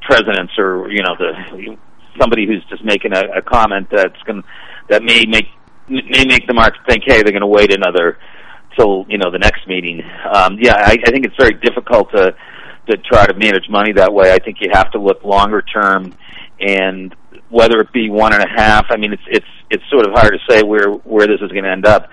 presidents 0.02 0.54
or 0.58 0.92
you 0.92 1.04
know 1.04 1.16
the 1.18 1.78
somebody 2.20 2.46
who's 2.46 2.64
just 2.70 2.84
making 2.84 3.14
a, 3.14 3.38
a 3.38 3.42
comment 3.42 3.88
that's 3.92 4.22
going 4.24 4.44
that 4.90 5.04
may 5.04 5.26
make 5.26 5.48
may 5.88 6.26
make 6.26 6.48
the 6.48 6.54
market 6.54 6.82
think, 6.88 7.04
hey, 7.06 7.22
they're 7.22 7.32
going 7.32 7.42
to 7.42 7.48
wait 7.48 7.74
another 7.74 8.18
till 8.76 9.06
you 9.10 9.18
know 9.18 9.32
the 9.32 9.40
next 9.40 9.68
meeting. 9.68 10.02
Um, 10.32 10.58
yeah, 10.60 10.76
I, 10.76 10.98
I 11.06 11.12
think 11.12 11.26
it's 11.26 11.36
very 11.38 11.54
difficult 11.54 12.12
to 12.12 12.36
to 12.90 12.98
try 12.98 13.26
to 13.26 13.34
manage 13.34 13.70
money 13.70 13.94
that 13.94 14.14
way. 14.14 14.32
I 14.32 14.40
think 14.40 14.58
you 14.62 14.70
have 14.74 14.92
to 14.92 15.00
look 15.00 15.24
longer 15.24 15.62
term, 15.62 16.14
and 16.60 17.16
whether 17.50 17.80
it 17.80 17.92
be 17.92 18.10
one 18.10 18.34
and 18.34 18.44
a 18.44 18.48
half. 18.48 18.88
I 18.90 18.98
mean, 18.98 19.14
it's 19.14 19.24
it's 19.28 19.46
it's 19.70 19.84
sort 19.90 20.06
of 20.06 20.14
hard 20.14 20.34
to 20.34 20.54
say 20.54 20.64
where 20.64 20.92
where 20.92 21.28
this 21.28 21.42
is 21.42 21.52
going 21.52 21.64
to 21.64 21.72
end 21.72 21.86
up. 21.86 22.10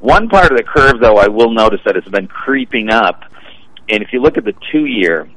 One 0.00 0.28
part 0.28 0.50
of 0.50 0.56
the 0.56 0.64
curve, 0.64 1.00
though, 1.00 1.16
I 1.16 1.28
will 1.28 1.52
notice 1.52 1.80
that 1.84 1.96
it's 1.96 2.08
been 2.08 2.26
creeping 2.26 2.90
up, 2.90 3.22
and 3.92 4.02
if 4.02 4.08
you 4.12 4.22
look 4.22 4.38
at 4.38 4.44
the 4.44 4.54
two 4.72 4.86
year, 4.86 5.28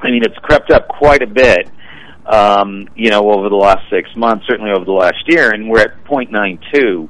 I 0.00 0.10
mean, 0.10 0.22
it's 0.24 0.36
crept 0.38 0.72
up 0.72 0.88
quite 0.88 1.22
a 1.22 1.26
bit. 1.26 1.70
Um, 2.26 2.88
you 2.94 3.08
know, 3.08 3.30
over 3.30 3.48
the 3.48 3.56
last 3.56 3.88
six 3.88 4.10
months, 4.14 4.44
certainly 4.46 4.70
over 4.70 4.84
the 4.84 4.92
last 4.92 5.22
year, 5.28 5.50
and 5.50 5.70
we're 5.70 5.80
at 5.80 6.04
0.92, 6.04 7.08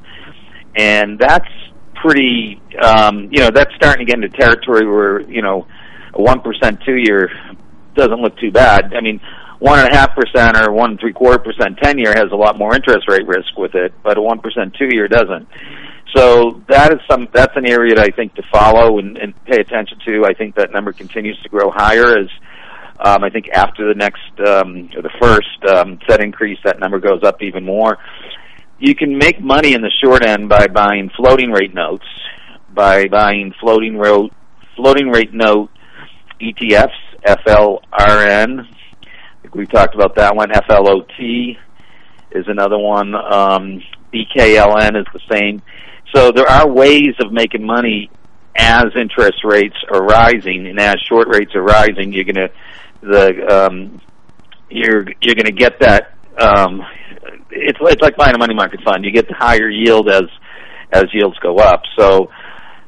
and 0.76 1.18
that's 1.18 1.48
pretty. 1.94 2.60
Um, 2.80 3.28
you 3.32 3.40
know, 3.40 3.50
that's 3.52 3.74
starting 3.74 4.06
to 4.06 4.12
get 4.12 4.22
into 4.22 4.36
territory 4.36 4.86
where 4.86 5.20
you 5.22 5.42
know 5.42 5.66
a 6.14 6.22
one 6.22 6.40
percent 6.40 6.80
two 6.86 6.96
year 6.96 7.30
doesn't 7.96 8.20
look 8.20 8.36
too 8.38 8.52
bad. 8.52 8.94
I 8.94 9.00
mean, 9.00 9.20
one 9.58 9.80
and 9.80 9.88
a 9.88 9.96
half 9.96 10.14
percent 10.14 10.56
or 10.56 10.72
one 10.72 10.98
three 10.98 11.12
quarter 11.12 11.38
percent 11.38 11.78
ten 11.82 11.98
year 11.98 12.12
has 12.14 12.30
a 12.30 12.36
lot 12.36 12.56
more 12.56 12.76
interest 12.76 13.08
rate 13.08 13.26
risk 13.26 13.56
with 13.56 13.74
it, 13.74 13.92
but 14.04 14.18
a 14.18 14.22
one 14.22 14.38
percent 14.38 14.76
two 14.78 14.88
year 14.92 15.08
doesn't. 15.08 15.48
So 16.14 16.62
that 16.68 16.92
is 16.92 17.00
some 17.10 17.28
that's 17.32 17.54
an 17.56 17.66
area 17.66 17.94
that 17.96 18.04
I 18.04 18.16
think 18.16 18.34
to 18.36 18.42
follow 18.50 18.98
and, 18.98 19.18
and 19.18 19.44
pay 19.44 19.60
attention 19.60 19.98
to. 20.06 20.24
I 20.24 20.32
think 20.32 20.54
that 20.54 20.72
number 20.72 20.92
continues 20.92 21.38
to 21.42 21.48
grow 21.48 21.70
higher 21.70 22.18
as 22.18 22.28
um, 23.00 23.22
I 23.22 23.30
think 23.30 23.48
after 23.50 23.86
the 23.86 23.94
next 23.94 24.32
um, 24.44 24.90
or 24.96 25.02
the 25.02 25.12
first 25.20 25.64
um, 25.68 25.98
Fed 26.08 26.20
increase, 26.20 26.58
that 26.64 26.80
number 26.80 26.98
goes 26.98 27.22
up 27.22 27.42
even 27.42 27.64
more. 27.64 27.98
You 28.78 28.94
can 28.94 29.18
make 29.18 29.40
money 29.40 29.74
in 29.74 29.82
the 29.82 29.90
short 30.02 30.24
end 30.24 30.48
by 30.48 30.66
buying 30.68 31.10
floating 31.16 31.50
rate 31.50 31.74
notes, 31.74 32.06
by 32.72 33.06
buying 33.06 33.52
floating 33.60 33.98
rate 33.98 34.32
floating 34.76 35.08
rate 35.08 35.34
note 35.34 35.70
ETFs, 36.40 36.90
FLRN. 37.26 38.60
I 38.60 39.42
think 39.42 39.54
we 39.54 39.66
talked 39.66 39.94
about 39.94 40.14
that 40.16 40.34
one. 40.34 40.50
FLOT 40.50 41.56
is 42.32 42.44
another 42.46 42.78
one. 42.78 43.14
Um, 43.14 43.82
BKLN 44.12 44.96
is 44.96 45.06
the 45.12 45.20
same. 45.30 45.62
So 46.14 46.32
there 46.32 46.48
are 46.48 46.68
ways 46.68 47.14
of 47.20 47.32
making 47.32 47.64
money 47.66 48.10
as 48.56 48.86
interest 49.00 49.44
rates 49.44 49.76
are 49.92 50.02
rising, 50.02 50.66
and 50.66 50.78
as 50.80 50.96
short 51.08 51.28
rates 51.28 51.54
are 51.54 51.62
rising, 51.62 52.12
you're 52.12 52.24
to 52.24 52.50
the 53.00 53.66
um, 53.66 54.00
you're 54.70 55.06
you're 55.20 55.34
to 55.34 55.52
get 55.52 55.80
that. 55.80 56.14
Um, 56.38 56.82
it's 57.50 57.78
it's 57.80 58.02
like 58.02 58.16
buying 58.16 58.34
a 58.34 58.38
money 58.38 58.54
market 58.54 58.80
fund. 58.84 59.04
You 59.04 59.12
get 59.12 59.28
the 59.28 59.34
higher 59.34 59.68
yield 59.68 60.08
as 60.08 60.24
as 60.92 61.04
yields 61.12 61.38
go 61.38 61.58
up. 61.58 61.82
So 61.96 62.30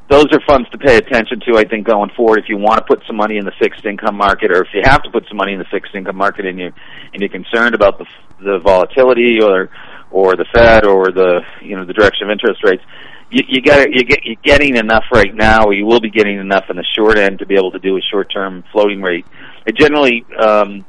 those 0.09 0.27
are 0.33 0.41
funds 0.47 0.69
to 0.71 0.79
pay 0.79 0.97
attention 0.97 1.41
to. 1.47 1.57
I 1.57 1.65
think 1.65 1.87
going 1.87 2.11
forward, 2.17 2.41
if 2.41 2.49
you 2.49 2.57
want 2.57 2.79
to 2.79 2.85
put 2.85 3.07
some 3.07 3.17
money 3.17 3.37
in 3.37 3.45
the 3.45 3.53
fixed 3.61 3.85
income 3.85 4.17
market, 4.17 4.51
or 4.51 4.63
if 4.63 4.69
you 4.75 4.83
have 4.85 5.03
to 5.05 5.11
put 5.11 5.27
some 5.29 5.37
money 5.37 5.53
in 5.53 5.59
the 5.59 5.67
fixed 5.71 5.95
income 5.95 6.17
market, 6.17 6.47
and 6.47 6.59
you 6.59 6.73
and 7.13 7.21
you're 7.21 7.29
concerned 7.29 7.75
about 7.75 7.99
the 7.99 8.07
the 8.41 8.59
volatility 8.59 9.41
or 9.41 9.71
or 10.11 10.37
the 10.37 10.47
Fed 10.53 10.85
or 10.85 11.11
the 11.13 11.41
you 11.63 11.77
know 11.77 11.85
the 11.85 11.93
direction 11.93 12.29
of 12.29 12.31
interest 12.31 12.63
rates, 12.65 12.83
you, 13.31 13.43
you 13.49 13.63
got 13.63 13.91
you 13.93 14.05
get 14.05 14.25
you're 14.25 14.37
getting 14.43 14.77
enough 14.77 15.05
right 15.13 15.35
now. 15.35 15.65
Or 15.65 15.73
you 15.73 15.87
will 15.87 16.01
be 16.01 16.11
getting 16.11 16.39
enough 16.39 16.65
in 16.71 16.77
the 16.77 16.87
short 16.97 17.19
end 17.19 17.39
to 17.41 17.47
be 17.47 17.55
able 17.55 17.73
to 17.73 17.79
do 17.79 17.97
a 17.97 18.01
short 18.01 18.31
term 18.33 18.65
floating 18.73 19.03
rate. 19.03 19.27
It 19.67 19.77
generally. 19.77 20.25
Um, 20.39 20.85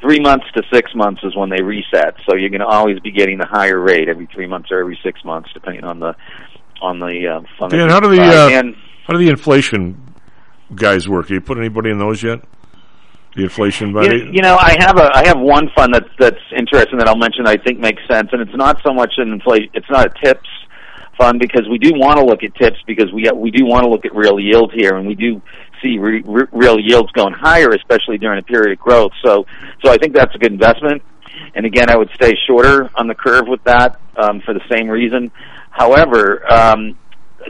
Three 0.00 0.18
months 0.18 0.46
to 0.56 0.64
six 0.72 0.92
months 0.96 1.22
is 1.22 1.36
when 1.36 1.48
they 1.48 1.62
reset, 1.62 2.16
so 2.28 2.34
you're 2.34 2.50
going 2.50 2.58
to 2.60 2.66
always 2.66 2.98
be 2.98 3.12
getting 3.12 3.38
the 3.38 3.46
higher 3.46 3.78
rate 3.78 4.08
every 4.08 4.26
three 4.26 4.48
months 4.48 4.72
or 4.72 4.80
every 4.80 4.98
six 5.00 5.24
months, 5.24 5.50
depending 5.54 5.84
on 5.84 6.00
the 6.00 6.16
on 6.80 6.98
the 6.98 7.28
uh, 7.28 7.40
fund. 7.56 7.70
Dan, 7.70 7.88
how 7.88 8.00
do 8.00 8.08
the 8.08 8.20
Uh, 8.20 8.46
uh, 8.46 8.50
and 8.50 8.74
how 9.06 9.12
do 9.12 9.18
the 9.20 9.28
inflation 9.28 9.96
guys 10.74 11.08
work? 11.08 11.26
Have 11.26 11.30
you 11.30 11.40
put 11.40 11.56
anybody 11.56 11.90
in 11.90 12.00
those 12.00 12.20
yet? 12.20 12.40
The 13.34 13.44
inflation 13.44 13.88
You, 13.88 13.94
buddy. 13.94 14.30
you 14.32 14.42
know, 14.42 14.56
I 14.56 14.76
have 14.78 14.98
a 14.98 15.10
I 15.14 15.26
have 15.26 15.38
one 15.38 15.70
fund 15.74 15.94
that's 15.94 16.08
that's 16.18 16.40
interesting 16.56 16.98
that 16.98 17.08
I'll 17.08 17.16
mention. 17.16 17.46
I 17.46 17.56
think 17.56 17.78
makes 17.78 18.02
sense, 18.08 18.28
and 18.32 18.42
it's 18.42 18.54
not 18.54 18.80
so 18.84 18.92
much 18.92 19.14
an 19.16 19.32
inflation. 19.32 19.70
It's 19.74 19.88
not 19.90 20.06
a 20.06 20.24
tips 20.24 20.48
fund 21.18 21.38
because 21.38 21.68
we 21.70 21.78
do 21.78 21.92
want 21.94 22.18
to 22.18 22.24
look 22.24 22.42
at 22.42 22.54
tips 22.56 22.78
because 22.86 23.12
we 23.12 23.28
we 23.34 23.50
do 23.50 23.64
want 23.64 23.84
to 23.84 23.88
look 23.88 24.04
at 24.04 24.14
real 24.14 24.38
yield 24.38 24.72
here, 24.74 24.96
and 24.96 25.06
we 25.06 25.14
do 25.14 25.40
see 25.82 25.98
re, 25.98 26.22
re, 26.24 26.44
real 26.52 26.78
yields 26.78 27.10
going 27.12 27.32
higher, 27.32 27.70
especially 27.70 28.18
during 28.18 28.38
a 28.38 28.42
period 28.42 28.72
of 28.72 28.78
growth. 28.78 29.12
So 29.24 29.46
so 29.84 29.90
I 29.90 29.96
think 29.96 30.14
that's 30.14 30.34
a 30.34 30.38
good 30.38 30.52
investment. 30.52 31.02
And 31.54 31.66
again, 31.66 31.90
I 31.90 31.96
would 31.96 32.10
stay 32.14 32.34
shorter 32.46 32.90
on 32.94 33.08
the 33.08 33.14
curve 33.14 33.48
with 33.48 33.64
that 33.64 33.98
um, 34.16 34.40
for 34.42 34.54
the 34.54 34.60
same 34.70 34.88
reason. 34.88 35.30
However, 35.70 36.50
um, 36.52 36.98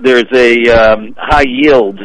there's 0.01 0.31
a 0.33 0.69
um, 0.69 1.15
high 1.19 1.45
yield. 1.47 1.99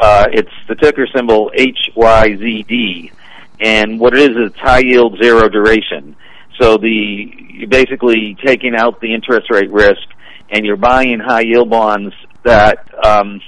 Uh, 0.00 0.26
it's 0.32 0.50
the 0.66 0.74
ticker 0.76 1.06
symbol 1.14 1.50
HYZD, 1.54 3.12
and 3.60 4.00
what 4.00 4.14
it 4.14 4.30
is 4.30 4.50
is 4.50 4.58
high 4.58 4.78
yield 4.78 5.18
zero 5.22 5.46
duration. 5.50 6.16
So 6.58 6.78
the 6.78 7.34
you're 7.50 7.68
basically 7.68 8.36
taking 8.42 8.74
out 8.74 9.02
the 9.02 9.12
interest 9.12 9.50
rate 9.50 9.70
risk, 9.70 10.00
and 10.48 10.64
you're 10.64 10.76
buying 10.76 11.20
high 11.20 11.42
yield 11.42 11.68
bonds 11.68 12.14
that 12.44 12.88
um, 13.04 13.42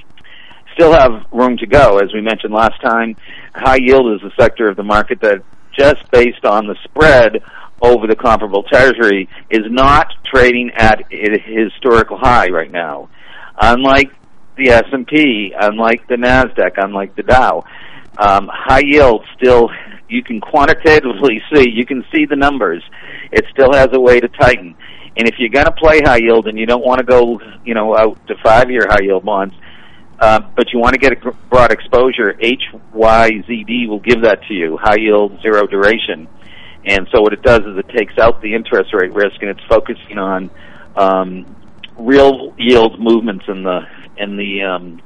still 0.74 0.92
have 0.92 1.24
room 1.32 1.56
to 1.56 1.66
go. 1.66 1.98
As 1.98 2.12
we 2.12 2.20
mentioned 2.20 2.52
last 2.52 2.80
time, 2.82 3.16
high 3.54 3.78
yield 3.80 4.12
is 4.12 4.22
a 4.22 4.34
sector 4.38 4.68
of 4.68 4.76
the 4.76 4.82
market 4.82 5.22
that 5.22 5.42
just 5.78 6.10
based 6.10 6.44
on 6.44 6.66
the 6.66 6.76
spread 6.84 7.42
over 7.80 8.06
the 8.06 8.14
comparable 8.14 8.62
treasury 8.62 9.26
is 9.48 9.64
not 9.70 10.08
trading 10.24 10.70
at 10.76 11.00
a 11.10 11.38
historical 11.38 12.18
high 12.18 12.48
right 12.48 12.70
now. 12.70 13.08
Unlike 13.58 14.10
the 14.56 14.70
S&P, 14.70 15.54
unlike 15.58 16.06
the 16.08 16.16
Nasdaq, 16.16 16.72
unlike 16.76 17.16
the 17.16 17.22
Dow, 17.22 17.64
um, 18.18 18.48
high 18.52 18.82
yield 18.84 19.24
still 19.36 19.70
you 20.12 20.22
can 20.22 20.40
quantitatively 20.40 21.42
see, 21.54 21.70
you 21.70 21.86
can 21.86 22.04
see 22.12 22.26
the 22.26 22.36
numbers. 22.36 22.84
It 23.32 23.46
still 23.50 23.72
has 23.72 23.88
a 23.92 24.00
way 24.00 24.20
to 24.20 24.28
tighten. 24.28 24.76
And 25.16 25.28
if 25.28 25.34
you're 25.38 25.50
going 25.50 25.66
to 25.66 25.72
play 25.72 26.00
high 26.00 26.18
yield 26.18 26.46
and 26.46 26.58
you 26.58 26.66
don't 26.66 26.84
want 26.84 26.98
to 27.00 27.04
go, 27.04 27.40
you 27.64 27.74
know, 27.74 27.96
out 27.96 28.24
to 28.28 28.34
five-year 28.42 28.86
high 28.88 29.02
yield 29.02 29.24
bonds, 29.24 29.54
uh, 30.18 30.40
but 30.56 30.72
you 30.72 30.78
want 30.78 30.94
to 30.94 30.98
get 30.98 31.12
a 31.12 31.32
broad 31.50 31.72
exposure, 31.72 32.34
HYZD 32.40 33.88
will 33.88 34.00
give 34.00 34.22
that 34.22 34.42
to 34.48 34.54
you, 34.54 34.78
high 34.80 34.96
yield, 34.98 35.40
zero 35.42 35.66
duration. 35.66 36.28
And 36.84 37.08
so 37.12 37.20
what 37.20 37.32
it 37.32 37.42
does 37.42 37.60
is 37.60 37.76
it 37.76 37.88
takes 37.96 38.16
out 38.18 38.40
the 38.40 38.54
interest 38.54 38.94
rate 38.94 39.12
risk 39.12 39.36
and 39.40 39.50
it's 39.50 39.64
focusing 39.68 40.18
on 40.18 40.50
um, 40.96 41.56
real 41.98 42.54
yield 42.56 42.98
movements 42.98 43.44
in 43.48 43.62
the 43.62 43.80
in 44.16 44.36
the 44.36 44.62
um, 44.62 45.02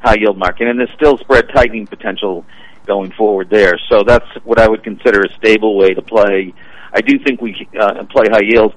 high 0.00 0.16
yield 0.18 0.38
market, 0.38 0.68
and 0.68 0.78
there's 0.78 0.92
still 0.96 1.18
spread 1.18 1.48
tightening 1.54 1.86
potential 1.86 2.44
going 2.86 3.12
forward 3.12 3.48
there. 3.50 3.78
So 3.88 4.02
that's 4.02 4.26
what 4.44 4.58
I 4.58 4.68
would 4.68 4.82
consider 4.82 5.20
a 5.20 5.32
stable 5.36 5.76
way 5.76 5.94
to 5.94 6.02
play. 6.02 6.52
I 6.92 7.00
do 7.00 7.18
think 7.18 7.40
we 7.40 7.68
uh, 7.78 8.04
play 8.04 8.26
high 8.30 8.42
yield 8.42 8.74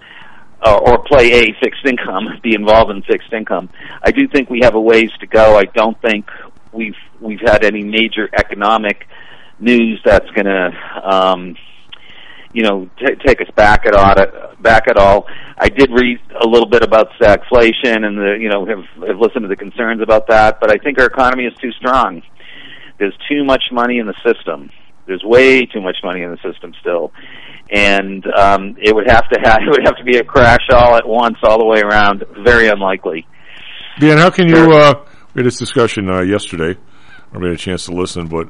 uh, 0.61 0.77
or 0.77 1.03
play 1.03 1.31
a 1.31 1.55
fixed 1.61 1.85
income, 1.85 2.39
be 2.43 2.53
involved 2.55 2.91
in 2.91 3.01
fixed 3.03 3.33
income. 3.33 3.69
I 4.01 4.11
do 4.11 4.27
think 4.27 4.49
we 4.49 4.59
have 4.63 4.75
a 4.75 4.81
ways 4.81 5.11
to 5.19 5.27
go. 5.27 5.57
I 5.57 5.65
don't 5.65 5.99
think 6.01 6.29
we've 6.71 6.95
we've 7.19 7.41
had 7.41 7.63
any 7.63 7.83
major 7.83 8.29
economic 8.37 9.07
news 9.59 10.01
that's 10.03 10.29
going 10.31 10.45
to 10.45 10.71
um, 11.03 11.55
you 12.55 12.63
know 12.63 12.89
t- 12.97 13.15
take 13.25 13.41
us 13.41 13.49
back 13.55 13.85
at 13.85 13.93
all. 13.93 14.15
Back 14.61 14.87
at 14.87 14.97
all. 14.97 15.27
I 15.57 15.67
did 15.67 15.91
read 15.91 16.19
a 16.41 16.47
little 16.47 16.69
bit 16.69 16.83
about 16.83 17.09
stagflation 17.19 18.05
and 18.05 18.17
the 18.17 18.37
you 18.39 18.49
know 18.49 18.65
have, 18.65 19.07
have 19.07 19.19
listened 19.19 19.43
to 19.43 19.49
the 19.49 19.57
concerns 19.57 20.01
about 20.01 20.27
that, 20.27 20.59
but 20.61 20.71
I 20.71 20.77
think 20.81 20.97
our 20.97 21.05
economy 21.05 21.43
is 21.43 21.53
too 21.61 21.71
strong. 21.73 22.21
There's 22.97 23.15
too 23.29 23.43
much 23.43 23.63
money 23.73 23.99
in 23.99 24.07
the 24.07 24.15
system. 24.25 24.69
There's 25.05 25.21
way 25.23 25.65
too 25.65 25.81
much 25.81 25.97
money 26.01 26.21
in 26.21 26.31
the 26.31 26.37
system 26.37 26.73
still, 26.79 27.11
and 27.69 28.25
um, 28.37 28.77
it 28.81 28.95
would 28.95 29.09
have 29.09 29.27
to 29.29 29.39
have 29.43 29.57
it 29.61 29.69
would 29.69 29.85
have 29.85 29.97
to 29.97 30.05
be 30.05 30.17
a 30.17 30.23
crash 30.23 30.65
all 30.71 30.95
at 30.95 31.05
once, 31.05 31.35
all 31.43 31.59
the 31.59 31.65
way 31.65 31.81
around. 31.81 32.23
Very 32.43 32.69
unlikely. 32.69 33.27
Dan, 33.99 34.17
how 34.17 34.29
can 34.29 34.47
you? 34.47 34.71
Uh, 34.71 35.03
we 35.33 35.39
had 35.39 35.45
this 35.45 35.59
discussion 35.59 36.09
uh, 36.09 36.21
yesterday. 36.21 36.79
I 37.33 37.37
had 37.37 37.43
a 37.43 37.57
chance 37.57 37.85
to 37.87 37.91
listen, 37.91 38.27
but 38.27 38.49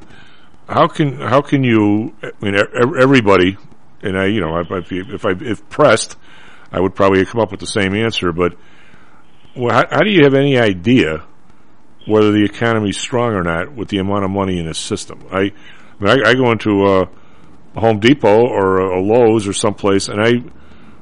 how 0.68 0.86
can 0.86 1.18
how 1.18 1.42
can 1.42 1.64
you? 1.64 2.14
I 2.22 2.30
mean, 2.40 2.54
everybody, 3.00 3.56
and 4.02 4.18
I, 4.18 4.26
you 4.26 4.40
know, 4.40 4.58
if 4.58 4.70
I, 4.70 4.80
if 4.90 5.24
I 5.24 5.32
if 5.40 5.68
pressed, 5.68 6.16
I 6.70 6.80
would 6.80 6.94
probably 6.94 7.24
come 7.24 7.40
up 7.40 7.50
with 7.50 7.60
the 7.60 7.66
same 7.66 7.94
answer. 7.94 8.32
But 8.32 8.56
well, 9.56 9.74
how, 9.74 9.84
how 9.90 10.00
do 10.00 10.10
you 10.10 10.24
have 10.24 10.34
any 10.34 10.58
idea 10.58 11.24
whether 12.06 12.30
the 12.30 12.44
economy 12.44 12.90
is 12.90 12.96
strong 12.96 13.32
or 13.34 13.42
not 13.42 13.74
with 13.74 13.88
the 13.88 13.98
amount 13.98 14.24
of 14.24 14.30
money 14.30 14.58
in 14.58 14.66
the 14.66 14.74
system? 14.74 15.26
I, 15.30 15.38
I, 15.38 15.52
mean, 16.00 16.24
I, 16.24 16.30
I 16.30 16.34
go 16.34 16.50
into 16.50 16.86
a 16.86 17.08
Home 17.78 18.00
Depot 18.00 18.46
or 18.46 18.78
a, 18.78 19.00
a 19.00 19.02
Lowe's 19.02 19.46
or 19.46 19.52
someplace, 19.52 20.08
and 20.08 20.20
I, 20.20 20.42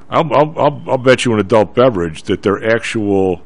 I'll, 0.09 0.29
I'll, 0.33 0.59
I'll, 0.59 0.83
I'll 0.91 0.97
bet 0.97 1.25
you 1.25 1.33
an 1.33 1.39
adult 1.39 1.75
beverage 1.75 2.23
that 2.23 2.41
their 2.41 2.75
actual 2.75 3.41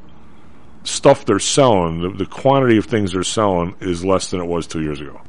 stuff 0.83 1.25
they're 1.25 1.39
selling, 1.39 2.01
the, 2.01 2.09
the 2.09 2.25
quantity 2.25 2.77
of 2.77 2.85
things 2.85 3.13
they're 3.13 3.23
selling, 3.23 3.75
is 3.79 4.03
less 4.03 4.31
than 4.31 4.41
it 4.41 4.47
was 4.47 4.67
two 4.67 4.81
years 4.81 5.01
ago. 5.01 5.21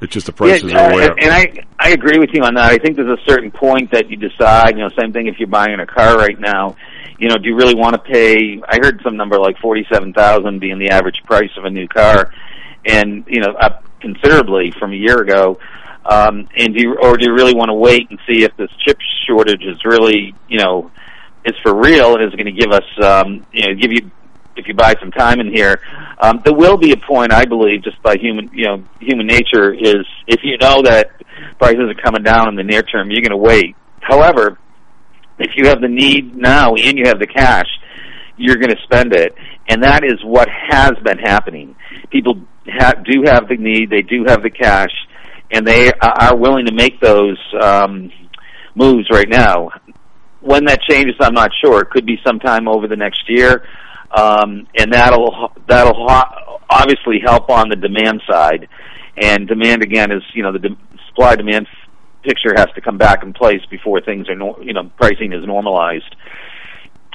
It's 0.00 0.14
just 0.14 0.26
the 0.26 0.32
prices 0.32 0.72
yeah, 0.72 0.88
are 0.88 0.96
way 0.96 1.04
uh, 1.04 1.10
up. 1.10 1.16
and 1.20 1.30
I 1.30 1.52
I 1.78 1.90
agree 1.90 2.18
with 2.18 2.30
you 2.32 2.42
on 2.42 2.54
that. 2.54 2.72
I 2.72 2.78
think 2.78 2.96
there's 2.96 3.18
a 3.18 3.22
certain 3.28 3.50
point 3.50 3.90
that 3.92 4.10
you 4.10 4.16
decide. 4.16 4.76
You 4.76 4.84
know, 4.84 4.90
same 4.98 5.12
thing 5.12 5.26
if 5.26 5.38
you're 5.38 5.48
buying 5.48 5.78
a 5.78 5.86
car 5.86 6.16
right 6.16 6.38
now. 6.40 6.76
You 7.18 7.28
know, 7.28 7.36
do 7.36 7.48
you 7.48 7.54
really 7.54 7.74
want 7.74 7.94
to 7.94 8.00
pay? 8.00 8.62
I 8.66 8.78
heard 8.82 9.00
some 9.04 9.16
number 9.16 9.38
like 9.38 9.58
forty-seven 9.58 10.14
thousand 10.14 10.58
being 10.58 10.78
the 10.78 10.88
average 10.88 11.20
price 11.24 11.50
of 11.58 11.64
a 11.64 11.70
new 11.70 11.86
car, 11.86 12.32
and 12.86 13.24
you 13.28 13.40
know, 13.40 13.52
up 13.60 13.84
considerably 14.00 14.72
from 14.78 14.92
a 14.92 14.96
year 14.96 15.20
ago. 15.20 15.58
Um, 16.06 16.48
and 16.56 16.74
do 16.74 16.80
you, 16.80 16.96
or 17.00 17.18
do 17.18 17.26
you 17.26 17.34
really 17.34 17.54
want 17.54 17.68
to 17.68 17.74
wait 17.74 18.08
and 18.08 18.18
see 18.26 18.42
if 18.42 18.56
this 18.56 18.70
chip 18.86 18.98
shortage 19.26 19.62
is 19.62 19.84
really, 19.84 20.34
you 20.48 20.58
know, 20.58 20.90
is 21.44 21.54
for 21.62 21.74
real 21.74 22.14
and 22.14 22.24
is 22.24 22.34
going 22.34 22.46
to 22.46 22.58
give 22.58 22.72
us, 22.72 22.84
um, 23.02 23.46
you 23.52 23.68
know, 23.68 23.74
give 23.74 23.92
you 23.92 24.10
if 24.56 24.66
you 24.66 24.74
buy 24.74 24.94
some 25.00 25.10
time 25.10 25.40
in 25.40 25.52
here. 25.52 25.80
Um, 26.20 26.40
there 26.44 26.54
will 26.54 26.76
be 26.76 26.92
a 26.92 26.96
point, 26.96 27.32
I 27.32 27.44
believe, 27.44 27.82
just 27.82 28.02
by 28.02 28.16
human, 28.16 28.50
you 28.52 28.66
know, 28.66 28.84
human 29.00 29.26
nature 29.26 29.72
is 29.72 30.06
if 30.26 30.40
you 30.42 30.58
know 30.58 30.82
that 30.82 31.10
prices 31.58 31.88
are 31.88 32.02
coming 32.02 32.22
down 32.22 32.48
in 32.48 32.56
the 32.56 32.62
near 32.62 32.82
term, 32.82 33.10
you're 33.10 33.22
going 33.22 33.30
to 33.30 33.36
wait. 33.36 33.76
However, 34.00 34.58
if 35.38 35.52
you 35.56 35.68
have 35.68 35.80
the 35.80 35.88
need 35.88 36.36
now 36.36 36.74
and 36.74 36.98
you 36.98 37.04
have 37.06 37.18
the 37.18 37.26
cash, 37.26 37.66
you're 38.36 38.56
going 38.56 38.70
to 38.70 38.82
spend 38.84 39.14
it, 39.14 39.34
and 39.68 39.82
that 39.82 40.02
is 40.04 40.22
what 40.24 40.48
has 40.48 40.92
been 41.04 41.18
happening. 41.18 41.76
People 42.10 42.40
ha- 42.66 42.94
do 43.04 43.22
have 43.26 43.48
the 43.48 43.56
need, 43.56 43.90
they 43.90 44.02
do 44.02 44.24
have 44.26 44.42
the 44.42 44.50
cash, 44.50 44.90
and 45.50 45.66
they 45.66 45.92
are 45.92 46.36
willing 46.36 46.66
to 46.66 46.72
make 46.72 47.00
those 47.00 47.38
um, 47.60 48.10
moves 48.74 49.08
right 49.10 49.28
now. 49.28 49.70
When 50.40 50.64
that 50.66 50.80
changes, 50.88 51.16
I'm 51.20 51.34
not 51.34 51.50
sure. 51.62 51.82
It 51.82 51.90
could 51.90 52.06
be 52.06 52.18
sometime 52.26 52.66
over 52.66 52.86
the 52.86 52.96
next 52.96 53.28
year 53.28 53.62
um, 54.16 54.66
and 54.76 54.92
that'll 54.92 55.52
that'll 55.68 56.06
obviously 56.68 57.20
help 57.24 57.50
on 57.50 57.68
the 57.68 57.76
demand 57.76 58.22
side. 58.28 58.68
And 59.16 59.46
demand 59.46 59.82
again 59.82 60.10
is 60.12 60.22
you 60.34 60.42
know 60.42 60.52
the 60.52 60.58
de- 60.58 60.78
supply 61.08 61.36
demand 61.36 61.66
picture 62.22 62.52
has 62.56 62.66
to 62.74 62.80
come 62.80 62.98
back 62.98 63.22
in 63.22 63.32
place 63.32 63.64
before 63.70 64.00
things 64.00 64.28
are 64.28 64.62
you 64.62 64.72
know 64.72 64.90
pricing 64.96 65.32
is 65.32 65.44
normalized. 65.46 66.14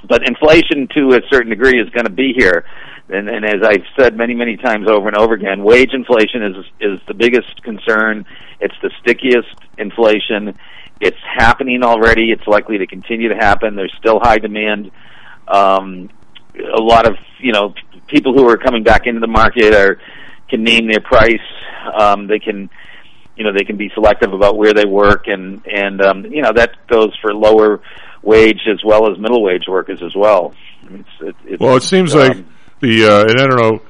But 0.08 0.28
inflation 0.28 0.88
to 0.96 1.16
a 1.16 1.22
certain 1.32 1.50
degree 1.50 1.82
is 1.82 1.90
going 1.90 2.06
to 2.06 2.12
be 2.12 2.34
here. 2.38 2.66
And, 3.08 3.30
and 3.30 3.46
as 3.46 3.62
I've 3.64 3.86
said 4.00 4.16
many, 4.16 4.34
many 4.34 4.58
times 4.58 4.88
over 4.90 5.08
and 5.08 5.18
over 5.18 5.36
again, 5.36 5.64
wage 5.64 5.94
inflation 5.94 6.44
is 6.44 6.66
is 6.80 7.00
the 7.08 7.14
biggest 7.14 7.62
concern. 7.64 8.26
It's 8.60 8.76
the 8.82 8.92
stickiest 9.02 9.56
inflation. 9.78 10.58
It's 11.02 11.18
happening 11.38 11.84
already. 11.84 12.32
It's 12.32 12.48
likely 12.48 12.78
to 12.80 12.88
continue 12.88 13.30
to 13.30 13.36
happen. 13.36 13.76
There's 13.76 13.94
still 14.00 14.20
high 14.20 14.40
demand. 14.40 14.92
Um, 15.48 16.10
a 16.60 16.82
lot 16.82 17.08
of 17.08 17.16
you 17.40 17.52
know 17.52 17.74
people 18.08 18.34
who 18.34 18.48
are 18.50 18.58
coming 18.58 18.84
back 18.84 19.06
into 19.06 19.20
the 19.20 19.28
market 19.28 19.74
are 19.74 20.00
can 20.50 20.64
name 20.64 20.88
their 20.88 21.02
price. 21.02 21.40
Um, 21.98 22.28
they 22.28 22.40
can 22.40 22.70
you 23.36 23.44
know 23.44 23.52
they 23.54 23.66
can 23.66 23.78
be 23.78 23.90
selective 23.94 24.34
about 24.34 24.58
where 24.58 24.74
they 24.74 24.86
work, 24.86 25.28
and 25.28 25.66
and 25.66 26.02
um, 26.02 26.26
you 26.26 26.42
know 26.42 26.52
that 26.54 26.88
goes 26.88 27.16
for 27.22 27.34
lower 27.34 27.82
wage 28.22 28.62
as 28.72 28.84
well 28.84 29.12
as 29.12 29.20
middle 29.20 29.44
wage 29.44 29.66
workers 29.68 30.02
as 30.04 30.16
well. 30.16 30.54
I 30.84 30.90
mean, 30.90 31.06
it's, 31.22 31.22
it, 31.22 31.52
it's, 31.52 31.62
well, 31.62 31.76
it 31.76 31.84
seems 31.84 32.14
um, 32.16 32.20
like 32.20 32.38
the 32.80 33.06
uh, 33.06 33.22
and 33.22 33.40
I 33.40 33.48
don't 33.48 33.60
know. 33.60 33.82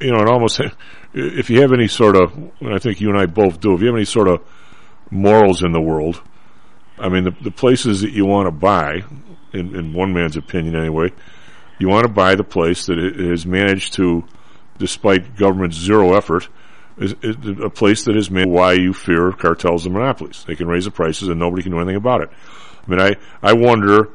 you 0.00 0.12
know, 0.12 0.18
and 0.18 0.28
almost 0.28 0.60
if 1.14 1.50
you 1.50 1.60
have 1.60 1.72
any 1.72 1.88
sort 1.88 2.16
of, 2.16 2.34
and 2.60 2.74
I 2.74 2.78
think 2.78 3.00
you 3.00 3.08
and 3.08 3.18
I 3.18 3.26
both 3.26 3.60
do, 3.60 3.74
if 3.74 3.80
you 3.80 3.86
have 3.86 3.96
any 3.96 4.04
sort 4.04 4.28
of 4.28 4.42
morals 5.10 5.62
in 5.62 5.72
the 5.72 5.80
world, 5.80 6.20
I 6.98 7.08
mean, 7.08 7.24
the, 7.24 7.30
the 7.42 7.50
places 7.50 8.00
that 8.02 8.10
you 8.10 8.26
want 8.26 8.46
to 8.46 8.50
buy, 8.50 9.04
in, 9.52 9.74
in 9.76 9.92
one 9.92 10.12
man's 10.12 10.36
opinion 10.36 10.76
anyway, 10.76 11.12
you 11.78 11.88
want 11.88 12.06
to 12.06 12.12
buy 12.12 12.34
the 12.34 12.44
place 12.44 12.86
that 12.86 12.98
has 12.98 13.46
managed 13.46 13.94
to, 13.94 14.24
despite 14.78 15.36
government's 15.36 15.76
zero 15.76 16.14
effort, 16.14 16.48
is, 16.98 17.14
is 17.22 17.36
a 17.62 17.70
place 17.70 18.04
that 18.04 18.14
has 18.14 18.30
made 18.30 18.46
why 18.46 18.74
you 18.74 18.92
fear 18.92 19.32
cartels 19.32 19.84
and 19.84 19.94
monopolies. 19.94 20.44
They 20.46 20.54
can 20.54 20.68
raise 20.68 20.84
the 20.84 20.90
prices 20.90 21.28
and 21.28 21.38
nobody 21.38 21.62
can 21.62 21.72
do 21.72 21.78
anything 21.78 21.96
about 21.96 22.22
it. 22.22 22.30
I 22.86 22.90
mean, 22.90 23.00
I, 23.00 23.16
I 23.42 23.52
wonder, 23.54 24.10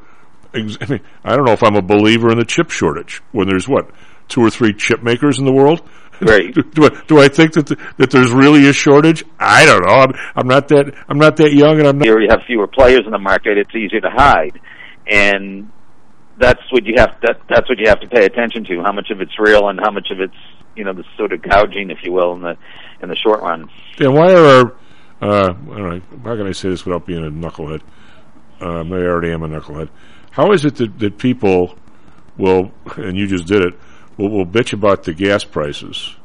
I 0.54 0.58
mean, 0.58 1.00
I 1.24 1.36
don't 1.36 1.44
know 1.44 1.52
if 1.52 1.62
I'm 1.62 1.76
a 1.76 1.82
believer 1.82 2.30
in 2.30 2.38
the 2.38 2.44
chip 2.44 2.70
shortage 2.70 3.20
when 3.32 3.48
there's 3.48 3.68
what, 3.68 3.90
two 4.28 4.40
or 4.40 4.50
three 4.50 4.72
chip 4.72 5.02
makers 5.02 5.38
in 5.38 5.44
the 5.44 5.52
world? 5.52 5.82
Right. 6.20 6.54
do, 6.54 6.62
do, 6.62 6.84
I, 6.84 7.02
do 7.06 7.18
I 7.20 7.28
think 7.28 7.54
that 7.54 7.66
the, 7.66 7.76
that 7.98 8.10
there's 8.10 8.30
really 8.30 8.68
a 8.68 8.72
shortage? 8.72 9.24
I 9.38 9.66
don't 9.66 9.84
know. 9.86 9.92
I'm, 9.92 10.12
I'm 10.36 10.48
not 10.48 10.68
that 10.68 10.94
I'm 11.08 11.18
not 11.18 11.36
that 11.38 11.52
young, 11.52 11.78
and 11.78 11.88
I'm 11.88 11.98
not. 11.98 12.06
Here 12.06 12.20
you 12.20 12.28
have 12.30 12.40
fewer 12.46 12.66
players 12.66 13.02
in 13.04 13.12
the 13.12 13.18
market. 13.18 13.58
It's 13.58 13.74
easier 13.74 14.00
to 14.00 14.10
hide, 14.10 14.60
and 15.06 15.70
that's 16.40 16.62
what 16.70 16.86
you 16.86 16.94
have. 16.96 17.16
That, 17.22 17.40
that's 17.48 17.68
what 17.68 17.78
you 17.78 17.88
have 17.88 18.00
to 18.00 18.08
pay 18.08 18.24
attention 18.24 18.64
to. 18.64 18.82
How 18.82 18.92
much 18.92 19.10
of 19.10 19.20
it's 19.20 19.38
real, 19.38 19.68
and 19.68 19.78
how 19.78 19.90
much 19.90 20.10
of 20.10 20.20
it's 20.20 20.34
you 20.74 20.84
know 20.84 20.92
the 20.92 21.04
sort 21.16 21.32
of 21.32 21.42
gouging, 21.42 21.90
if 21.90 21.98
you 22.02 22.12
will, 22.12 22.32
in 22.34 22.42
the 22.42 22.56
in 23.02 23.08
the 23.08 23.16
short 23.16 23.40
run. 23.42 23.70
yeah 23.98 24.08
why 24.08 24.32
are 24.34 24.74
uh, 25.20 25.52
know, 25.52 26.00
how 26.24 26.36
can 26.36 26.46
I 26.46 26.52
say 26.52 26.70
this 26.70 26.84
without 26.84 27.06
being 27.06 27.24
a 27.24 27.30
knucklehead? 27.30 27.82
Maybe 28.60 29.02
I 29.02 29.06
already 29.06 29.32
am 29.32 29.42
a 29.42 29.48
knucklehead. 29.48 29.90
How 30.30 30.52
is 30.52 30.64
it 30.64 30.76
that, 30.76 30.98
that 30.98 31.18
people 31.18 31.76
will, 32.38 32.72
and 32.96 33.16
you 33.16 33.26
just 33.26 33.46
did 33.46 33.62
it, 33.62 33.74
will, 34.16 34.30
will 34.30 34.46
bitch 34.46 34.72
about 34.72 35.04
the 35.04 35.12
gas 35.12 35.44
prices 35.44 36.16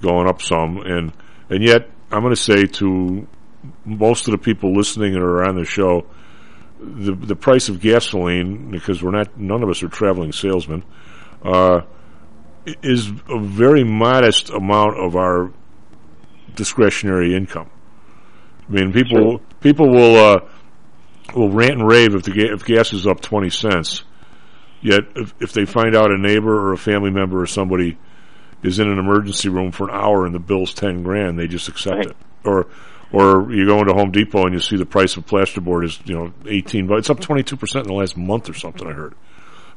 going 0.00 0.28
up 0.28 0.42
some, 0.42 0.78
and 0.78 1.12
and 1.50 1.62
yet 1.62 1.90
I'm 2.10 2.22
going 2.22 2.34
to 2.34 2.40
say 2.40 2.66
to 2.66 3.26
most 3.84 4.28
of 4.28 4.32
the 4.32 4.38
people 4.38 4.74
listening 4.74 5.16
are 5.16 5.44
on 5.44 5.56
the 5.56 5.64
show, 5.64 6.06
the 6.78 7.12
the 7.14 7.36
price 7.36 7.68
of 7.68 7.80
gasoline 7.80 8.70
because 8.70 9.02
we're 9.02 9.10
not 9.10 9.38
none 9.38 9.62
of 9.62 9.68
us 9.70 9.82
are 9.82 9.88
traveling 9.88 10.32
salesmen, 10.32 10.84
uh, 11.42 11.80
is 12.82 13.10
a 13.28 13.38
very 13.40 13.84
modest 13.84 14.50
amount 14.50 14.96
of 14.98 15.16
our 15.16 15.50
discretionary 16.54 17.34
income. 17.34 17.70
I 18.68 18.72
mean, 18.72 18.92
people 18.92 19.18
Sure. 19.38 19.40
people 19.60 19.90
will 19.90 20.16
uh, 20.16 20.40
will 21.34 21.50
rant 21.50 21.72
and 21.74 21.86
rave 21.88 22.14
if 22.14 22.22
the 22.24 22.32
ga- 22.32 22.52
if 22.52 22.64
gas 22.64 22.92
is 22.92 23.06
up 23.06 23.20
twenty 23.20 23.50
cents. 23.50 24.02
Yet, 24.82 25.04
if, 25.16 25.34
if 25.40 25.52
they 25.52 25.64
find 25.64 25.96
out 25.96 26.10
a 26.10 26.18
neighbor 26.18 26.54
or 26.68 26.72
a 26.72 26.78
family 26.78 27.10
member 27.10 27.40
or 27.40 27.46
somebody 27.46 27.98
is 28.62 28.78
in 28.78 28.88
an 28.90 28.98
emergency 28.98 29.48
room 29.48 29.72
for 29.72 29.88
an 29.88 29.94
hour 29.94 30.26
and 30.26 30.34
the 30.34 30.38
bill's 30.38 30.74
ten 30.74 31.02
grand, 31.02 31.38
they 31.38 31.46
just 31.48 31.68
accept 31.68 31.96
Right. 31.96 32.06
it. 32.06 32.16
Or 32.44 32.66
or 33.12 33.52
you 33.52 33.66
go 33.66 33.80
into 33.80 33.92
Home 33.94 34.10
Depot 34.10 34.44
and 34.44 34.52
you 34.52 34.60
see 34.60 34.76
the 34.76 34.86
price 34.86 35.16
of 35.16 35.26
plasterboard 35.26 35.84
is 35.84 35.98
you 36.04 36.14
know 36.14 36.32
eighteen, 36.46 36.86
but 36.86 36.98
it's 36.98 37.10
up 37.10 37.20
twenty 37.20 37.42
two 37.42 37.56
percent 37.56 37.86
in 37.86 37.92
the 37.92 37.98
last 37.98 38.16
month 38.16 38.48
or 38.48 38.54
something. 38.54 38.86
I 38.86 38.92
heard. 38.92 39.14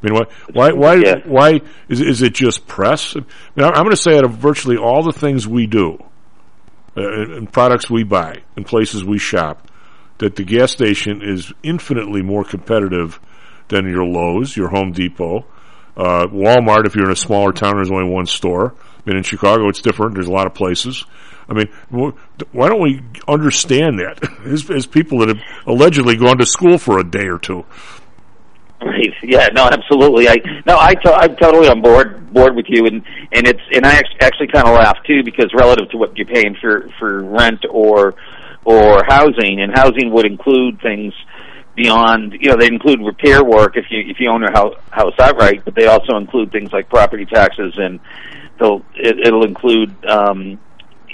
I 0.01 0.07
mean, 0.07 0.13
why, 0.15 0.25
why, 0.53 0.71
why, 0.71 0.93
Yeah. 0.95 1.15
why 1.25 1.61
is 1.89 1.99
is 2.01 2.21
it 2.21 2.33
just 2.33 2.67
press? 2.67 3.15
I 3.15 3.19
mean, 3.55 3.65
I'm 3.65 3.73
going 3.83 3.89
to 3.89 3.97
say 3.97 4.17
out 4.17 4.23
of 4.23 4.31
virtually 4.31 4.77
all 4.77 5.03
the 5.03 5.11
things 5.11 5.45
we 5.47 5.67
do, 5.67 6.03
uh, 6.95 7.01
and 7.01 7.33
and 7.33 7.51
products 7.53 7.89
we 7.89 8.03
buy, 8.03 8.41
and 8.55 8.65
places 8.65 9.03
we 9.03 9.17
shop, 9.19 9.67
that 10.19 10.35
the 10.37 10.43
gas 10.45 10.71
station 10.71 11.21
is 11.21 11.51
infinitely 11.63 12.21
more 12.21 12.45
competitive 12.45 13.19
than 13.67 13.87
your 13.89 14.05
Lowe's, 14.05 14.55
your 14.55 14.69
Home 14.69 14.93
Depot, 14.93 15.45
uh, 15.97 16.27
Walmart. 16.27 16.85
If 16.85 16.95
you're 16.95 17.05
in 17.05 17.11
a 17.11 17.15
smaller 17.15 17.51
town, 17.51 17.75
there's 17.75 17.91
only 17.91 18.09
one 18.09 18.25
store. 18.25 18.73
I 18.77 19.01
mean, 19.09 19.17
in 19.17 19.23
Chicago, 19.23 19.67
it's 19.67 19.81
different. 19.81 20.13
There's 20.15 20.27
a 20.27 20.31
lot 20.31 20.47
of 20.47 20.53
places. 20.53 21.05
I 21.49 21.53
mean, 21.53 21.67
wh- 21.91 22.55
why 22.55 22.69
don't 22.69 22.81
we 22.81 23.01
understand 23.27 23.99
that 23.99 24.19
as, 24.45 24.69
as 24.69 24.85
people 24.85 25.19
that 25.19 25.29
have 25.29 25.41
allegedly 25.65 26.15
gone 26.15 26.37
to 26.37 26.45
school 26.45 26.77
for 26.77 26.99
a 26.99 27.03
day 27.03 27.27
or 27.27 27.39
two? 27.39 27.65
Right. 28.81 29.13
Yeah. 29.23 29.47
No. 29.53 29.65
Absolutely. 29.65 30.27
I 30.29 30.37
no. 30.65 30.77
I 30.79 30.93
to, 30.95 31.13
I'm 31.13 31.35
totally 31.35 31.67
on 31.67 31.81
board 31.81 32.33
board 32.33 32.55
with 32.55 32.65
you, 32.69 32.85
and 32.87 33.03
and 33.31 33.45
it's 33.45 33.59
and 33.73 33.85
I 33.85 33.91
actually, 33.91 34.21
actually 34.21 34.47
kind 34.47 34.67
of 34.67 34.73
laugh 34.73 34.97
too 35.05 35.23
because 35.23 35.51
relative 35.53 35.89
to 35.91 35.97
what 35.97 36.17
you're 36.17 36.25
paying 36.25 36.55
for 36.59 36.89
for 36.97 37.23
rent 37.23 37.65
or 37.69 38.15
or 38.65 39.03
housing, 39.07 39.61
and 39.61 39.71
housing 39.77 40.11
would 40.11 40.25
include 40.25 40.81
things 40.81 41.13
beyond 41.75 42.33
you 42.39 42.49
know 42.49 42.55
they 42.57 42.67
include 42.67 43.01
repair 43.01 43.43
work 43.43 43.77
if 43.77 43.85
you 43.89 43.99
if 44.07 44.19
you 44.19 44.29
own 44.29 44.41
your 44.41 44.51
house 44.51 44.75
house 44.89 45.13
outright, 45.19 45.63
but 45.65 45.75
they 45.75 45.85
also 45.85 46.15
include 46.17 46.51
things 46.51 46.71
like 46.71 46.89
property 46.89 47.25
taxes 47.25 47.73
and 47.77 47.99
they'll 48.59 48.81
it, 48.95 49.27
it'll 49.27 49.45
include 49.45 49.93
um, 50.05 50.59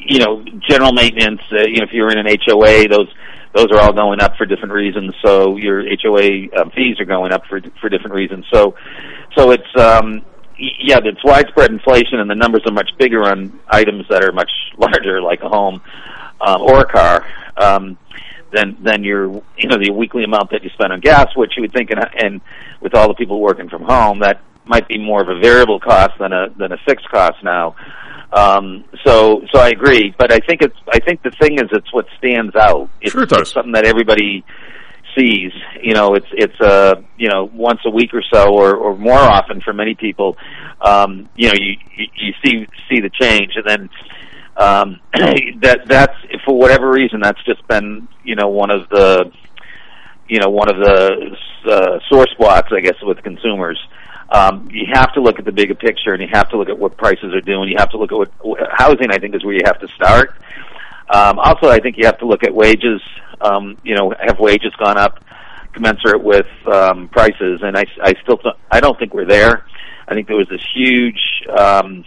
you 0.05 0.19
know 0.19 0.43
general 0.69 0.93
maintenance. 0.93 1.41
Uh, 1.51 1.65
you 1.65 1.77
know 1.77 1.85
if 1.85 1.93
you're 1.93 2.11
in 2.11 2.17
an 2.17 2.27
HOA, 2.45 2.87
those 2.87 3.07
those 3.53 3.67
are 3.71 3.79
all 3.79 3.93
going 3.93 4.21
up 4.21 4.35
for 4.37 4.45
different 4.45 4.73
reasons. 4.73 5.13
So 5.23 5.57
your 5.57 5.83
HOA 5.83 6.61
um, 6.61 6.71
fees 6.71 6.99
are 6.99 7.05
going 7.05 7.31
up 7.31 7.45
for 7.47 7.61
for 7.81 7.89
different 7.89 8.13
reasons. 8.13 8.45
So 8.53 8.75
so 9.35 9.51
it's 9.51 9.75
um, 9.77 10.23
yeah, 10.57 10.99
it's 11.03 11.23
widespread 11.23 11.71
inflation, 11.71 12.19
and 12.19 12.29
the 12.29 12.35
numbers 12.35 12.61
are 12.65 12.73
much 12.73 12.91
bigger 12.97 13.23
on 13.23 13.59
items 13.67 14.05
that 14.09 14.23
are 14.23 14.31
much 14.31 14.51
larger, 14.77 15.21
like 15.21 15.41
a 15.41 15.49
home 15.49 15.81
um, 16.41 16.61
or 16.61 16.81
a 16.81 16.85
car. 16.85 17.25
Um, 17.57 17.97
than 18.53 18.77
than 18.81 19.03
your 19.03 19.27
you 19.57 19.67
know 19.67 19.77
the 19.77 19.91
weekly 19.91 20.23
amount 20.23 20.51
that 20.51 20.63
you 20.63 20.69
spend 20.71 20.93
on 20.93 20.99
gas, 21.01 21.35
which 21.35 21.53
you 21.57 21.61
would 21.61 21.73
think, 21.73 21.91
and, 21.91 21.99
and 22.15 22.41
with 22.79 22.95
all 22.95 23.07
the 23.07 23.13
people 23.13 23.41
working 23.41 23.69
from 23.69 23.83
home, 23.83 24.19
that 24.19 24.41
might 24.67 24.87
be 24.87 24.97
more 24.97 25.21
of 25.21 25.29
a 25.29 25.39
variable 25.39 25.79
cost 25.79 26.11
than 26.19 26.33
a 26.33 26.49
than 26.57 26.71
a 26.71 26.77
fixed 26.85 27.09
cost 27.09 27.43
now. 27.43 27.75
Um, 28.33 28.83
so 29.05 29.41
so 29.53 29.59
I 29.59 29.69
agree, 29.69 30.13
but 30.17 30.31
I 30.31 30.39
think 30.39 30.61
it's 30.61 30.75
I 30.91 30.99
think 30.99 31.23
the 31.23 31.31
thing 31.31 31.55
is 31.55 31.69
it's 31.71 31.91
what 31.93 32.05
stands 32.17 32.55
out. 32.55 32.89
It's, 33.01 33.11
Sure 33.13 33.23
it 33.23 33.29
does. 33.29 33.41
it's 33.41 33.53
something 33.53 33.73
that 33.73 33.85
everybody 33.85 34.43
sees. 35.17 35.51
You 35.81 35.93
know, 35.93 36.15
it's 36.15 36.27
it's 36.31 36.59
uh 36.59 36.95
you 37.17 37.29
know 37.29 37.49
once 37.53 37.79
a 37.85 37.89
week 37.89 38.13
or 38.13 38.23
so, 38.33 38.53
or 38.53 38.75
or 38.75 38.97
more 38.97 39.17
often 39.19 39.61
for 39.61 39.73
many 39.73 39.95
people. 39.95 40.37
Um, 40.81 41.29
you 41.35 41.47
know, 41.47 41.53
you 41.57 41.75
you 41.95 42.07
you 42.15 42.33
see 42.43 42.67
see 42.89 42.99
the 42.99 43.09
change, 43.09 43.53
and 43.55 43.65
then 43.65 43.89
um, 44.57 44.99
that 45.61 45.81
that's 45.87 46.17
for 46.45 46.57
whatever 46.57 46.89
reason 46.89 47.19
that's 47.21 47.43
just 47.45 47.65
been 47.67 48.07
you 48.23 48.35
know 48.35 48.49
one 48.49 48.71
of 48.71 48.89
the 48.89 49.31
you 50.27 50.39
know 50.39 50.49
one 50.49 50.69
of 50.69 50.77
the 50.77 51.37
uh, 51.69 51.99
sore 52.09 52.27
spots 52.31 52.69
I 52.71 52.81
guess 52.81 52.95
with 53.01 53.21
consumers. 53.23 53.79
Um, 54.29 54.69
you 54.71 54.85
have 54.93 55.13
to 55.13 55.21
look 55.21 55.39
at 55.39 55.45
the 55.45 55.51
bigger 55.51 55.75
picture, 55.75 56.13
and 56.13 56.21
you 56.21 56.29
have 56.31 56.49
to 56.49 56.57
look 56.57 56.69
at 56.69 56.77
what 56.77 56.97
prices 56.97 57.33
are 57.33 57.41
doing. 57.41 57.69
You 57.69 57.75
have 57.77 57.91
to 57.91 57.97
look 57.97 58.11
at 58.11 58.17
what 58.41 58.59
housing. 58.71 59.11
I 59.11 59.17
think 59.17 59.35
is 59.35 59.43
where 59.45 59.53
you 59.53 59.61
have 59.65 59.79
to 59.79 59.87
start. 59.89 60.35
Um, 61.09 61.37
also, 61.37 61.69
I 61.69 61.79
think 61.79 61.97
you 61.97 62.05
have 62.05 62.17
to 62.19 62.25
look 62.25 62.43
at 62.43 62.53
wages. 62.53 63.01
Um, 63.39 63.77
you 63.83 63.95
know, 63.95 64.13
have 64.19 64.39
wages 64.39 64.73
gone 64.77 64.97
up 64.97 65.23
commensurate 65.75 66.23
with 66.23 66.47
um, 66.71 67.09
prices? 67.09 67.61
And 67.61 67.77
I, 67.77 67.85
I 68.01 68.13
still, 68.23 68.37
th- 68.37 68.55
I 68.71 68.79
don't 68.79 68.97
think 68.97 69.13
we're 69.13 69.27
there. 69.27 69.65
I 70.07 70.13
think 70.13 70.27
there 70.27 70.37
was 70.37 70.47
this 70.49 70.65
huge 70.73 71.19
um, 71.55 72.03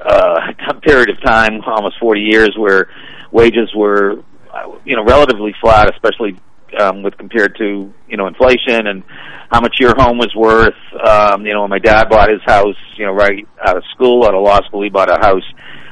uh, 0.00 0.52
period 0.82 1.10
of 1.10 1.20
time, 1.22 1.60
almost 1.66 1.98
40 2.00 2.20
years, 2.20 2.56
where 2.56 2.88
wages 3.30 3.70
were, 3.74 4.22
uh, 4.54 4.76
you 4.84 4.96
know, 4.96 5.04
relatively 5.04 5.54
flat, 5.60 5.92
especially 5.92 6.38
um, 6.78 7.02
with 7.02 7.16
compared 7.16 7.56
to 7.58 7.92
you 8.08 8.16
know 8.16 8.26
inflation 8.26 8.86
and 8.86 9.02
how 9.50 9.60
much 9.60 9.76
your 9.80 9.94
home 9.96 10.18
was 10.18 10.34
worth. 10.36 10.74
Um, 11.06 11.46
you 11.46 11.52
know, 11.52 11.62
when 11.62 11.70
my 11.70 11.78
dad 11.78 12.08
bought 12.08 12.28
his 12.30 12.42
house, 12.44 12.76
you 12.96 13.06
know, 13.06 13.12
right 13.12 13.46
out 13.64 13.76
of 13.76 13.84
school, 13.94 14.24
out 14.24 14.34
of 14.34 14.42
law 14.42 14.60
school, 14.66 14.82
he 14.82 14.90
bought 14.90 15.10
a 15.10 15.18
house 15.18 15.44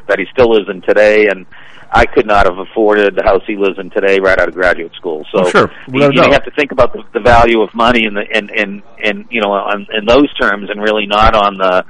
that 0.09 0.19
he 0.19 0.27
still 0.32 0.51
lives 0.53 0.69
in 0.69 0.82
today, 0.82 1.28
and 1.28 1.47
I 1.90 2.05
could 2.05 2.27
not 2.27 2.47
have 2.47 2.59
afforded 2.59 3.16
the 3.16 3.23
house 3.23 3.43
he 3.47 3.57
lives 3.57 3.78
in 3.78 3.90
today 3.90 4.19
right 4.20 4.39
out 4.39 4.48
of 4.48 4.55
graduate 4.55 4.93
school. 4.94 5.24
So 5.32 5.44
Oh, 5.47 5.51
sure. 5.51 5.73
you, 5.89 6.11
you 6.12 6.23
have 6.32 6.44
to 6.44 6.51
think 6.51 6.73
about 6.73 6.93
the, 6.93 7.03
the 7.15 7.20
value 7.20 7.62
of 7.62 7.74
money 7.74 8.05
in 8.05 8.15
the 8.15 8.24
in 8.36 8.51
in 8.51 8.82
in 9.03 9.27
you 9.31 9.40
know 9.40 9.53
on, 9.53 9.86
in 9.93 10.05
those 10.05 10.32
terms, 10.35 10.69
and 10.70 10.81
really 10.81 11.07
not 11.07 11.35
on 11.35 11.57
the 11.57 11.85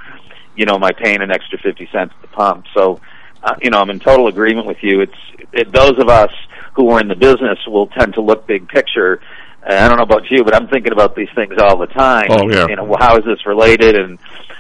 you 0.54 0.66
know 0.66 0.78
my 0.78 0.92
paying 0.92 1.20
an 1.22 1.30
extra 1.30 1.58
fifty 1.58 1.88
cents 1.92 2.12
at 2.14 2.22
the 2.22 2.28
pump. 2.28 2.66
So 2.74 3.00
uh, 3.42 3.56
you 3.60 3.70
know 3.70 3.78
I'm 3.80 3.90
in 3.90 3.98
total 4.00 4.28
agreement 4.28 4.66
with 4.66 4.78
you. 4.82 5.00
It's 5.00 5.48
it, 5.52 5.72
those 5.72 5.98
of 5.98 6.08
us 6.08 6.30
who 6.76 6.90
are 6.90 7.00
in 7.00 7.08
the 7.08 7.16
business 7.16 7.58
will 7.66 7.88
tend 7.88 8.14
to 8.14 8.20
look 8.20 8.46
big 8.46 8.68
picture. 8.68 9.20
And 9.62 9.74
I 9.74 9.88
don't 9.88 9.96
know 9.96 10.04
about 10.04 10.30
you, 10.30 10.44
but 10.44 10.54
I'm 10.54 10.68
thinking 10.68 10.92
about 10.92 11.16
these 11.16 11.30
things 11.34 11.54
all 11.58 11.78
the 11.78 11.86
time. 11.86 12.28
Oh, 12.30 12.48
yeah. 12.48 12.66
You 12.68 12.76
know, 12.76 12.84
well, 12.84 12.98
how 13.00 13.16
is 13.16 13.24
this 13.24 13.44
related, 13.46 13.96
and 13.96 14.18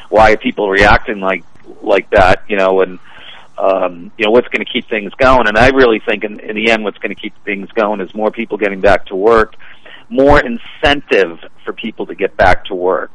why 0.08 0.32
are 0.32 0.36
people 0.36 0.68
reacting 0.68 1.20
like 1.20 1.44
like 1.82 2.10
that? 2.10 2.42
You 2.48 2.56
know, 2.56 2.80
and 2.80 2.98
um, 3.58 4.10
you 4.18 4.24
know 4.24 4.32
what's 4.32 4.48
going 4.48 4.64
to 4.64 4.72
keep 4.72 4.88
things 4.88 5.12
going. 5.14 5.46
And 5.46 5.56
I 5.56 5.68
really 5.68 6.00
think, 6.00 6.24
in, 6.24 6.40
in 6.40 6.56
the 6.56 6.70
end, 6.70 6.82
what's 6.82 6.98
going 6.98 7.14
to 7.14 7.20
keep 7.20 7.34
things 7.44 7.70
going 7.72 8.00
is 8.00 8.12
more 8.14 8.30
people 8.30 8.58
getting 8.58 8.80
back 8.80 9.06
to 9.06 9.14
work, 9.14 9.54
more 10.08 10.40
incentive 10.40 11.38
for 11.64 11.72
people 11.72 12.06
to 12.06 12.14
get 12.14 12.36
back 12.36 12.64
to 12.64 12.74
work, 12.74 13.12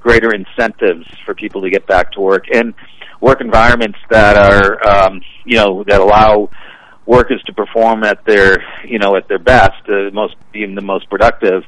greater 0.00 0.34
incentives 0.34 1.06
for 1.24 1.34
people 1.34 1.62
to 1.62 1.70
get 1.70 1.86
back 1.86 2.12
to 2.12 2.20
work, 2.20 2.46
and 2.52 2.74
work 3.20 3.40
environments 3.40 3.98
that 4.10 4.36
are 4.36 4.86
um, 4.86 5.22
you 5.44 5.56
know 5.56 5.84
that 5.84 6.00
allow 6.00 6.50
workers 7.10 7.42
to 7.44 7.52
perform 7.52 8.04
at 8.04 8.24
their 8.24 8.62
you 8.86 8.98
know 8.98 9.16
at 9.16 9.26
their 9.28 9.40
best, 9.54 9.82
uh, 9.88 10.10
most 10.12 10.36
being 10.52 10.74
the 10.76 10.86
most 10.92 11.10
productive, 11.10 11.64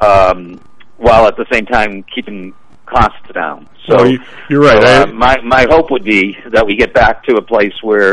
um, 0.00 0.58
while 0.96 1.26
at 1.26 1.36
the 1.36 1.46
same 1.52 1.66
time 1.66 2.02
keeping 2.14 2.54
costs 2.86 3.28
down. 3.34 3.68
So 3.86 3.96
Well, 3.96 4.06
you- 4.06 4.20
you're 4.48 4.62
right. 4.62 4.82
uh, 4.82 5.04
I- 5.08 5.12
my 5.12 5.36
my 5.56 5.66
hope 5.70 5.90
would 5.90 6.04
be 6.04 6.38
that 6.54 6.64
we 6.66 6.74
get 6.74 6.94
back 6.94 7.22
to 7.24 7.36
a 7.36 7.42
place 7.42 7.76
where 7.82 8.12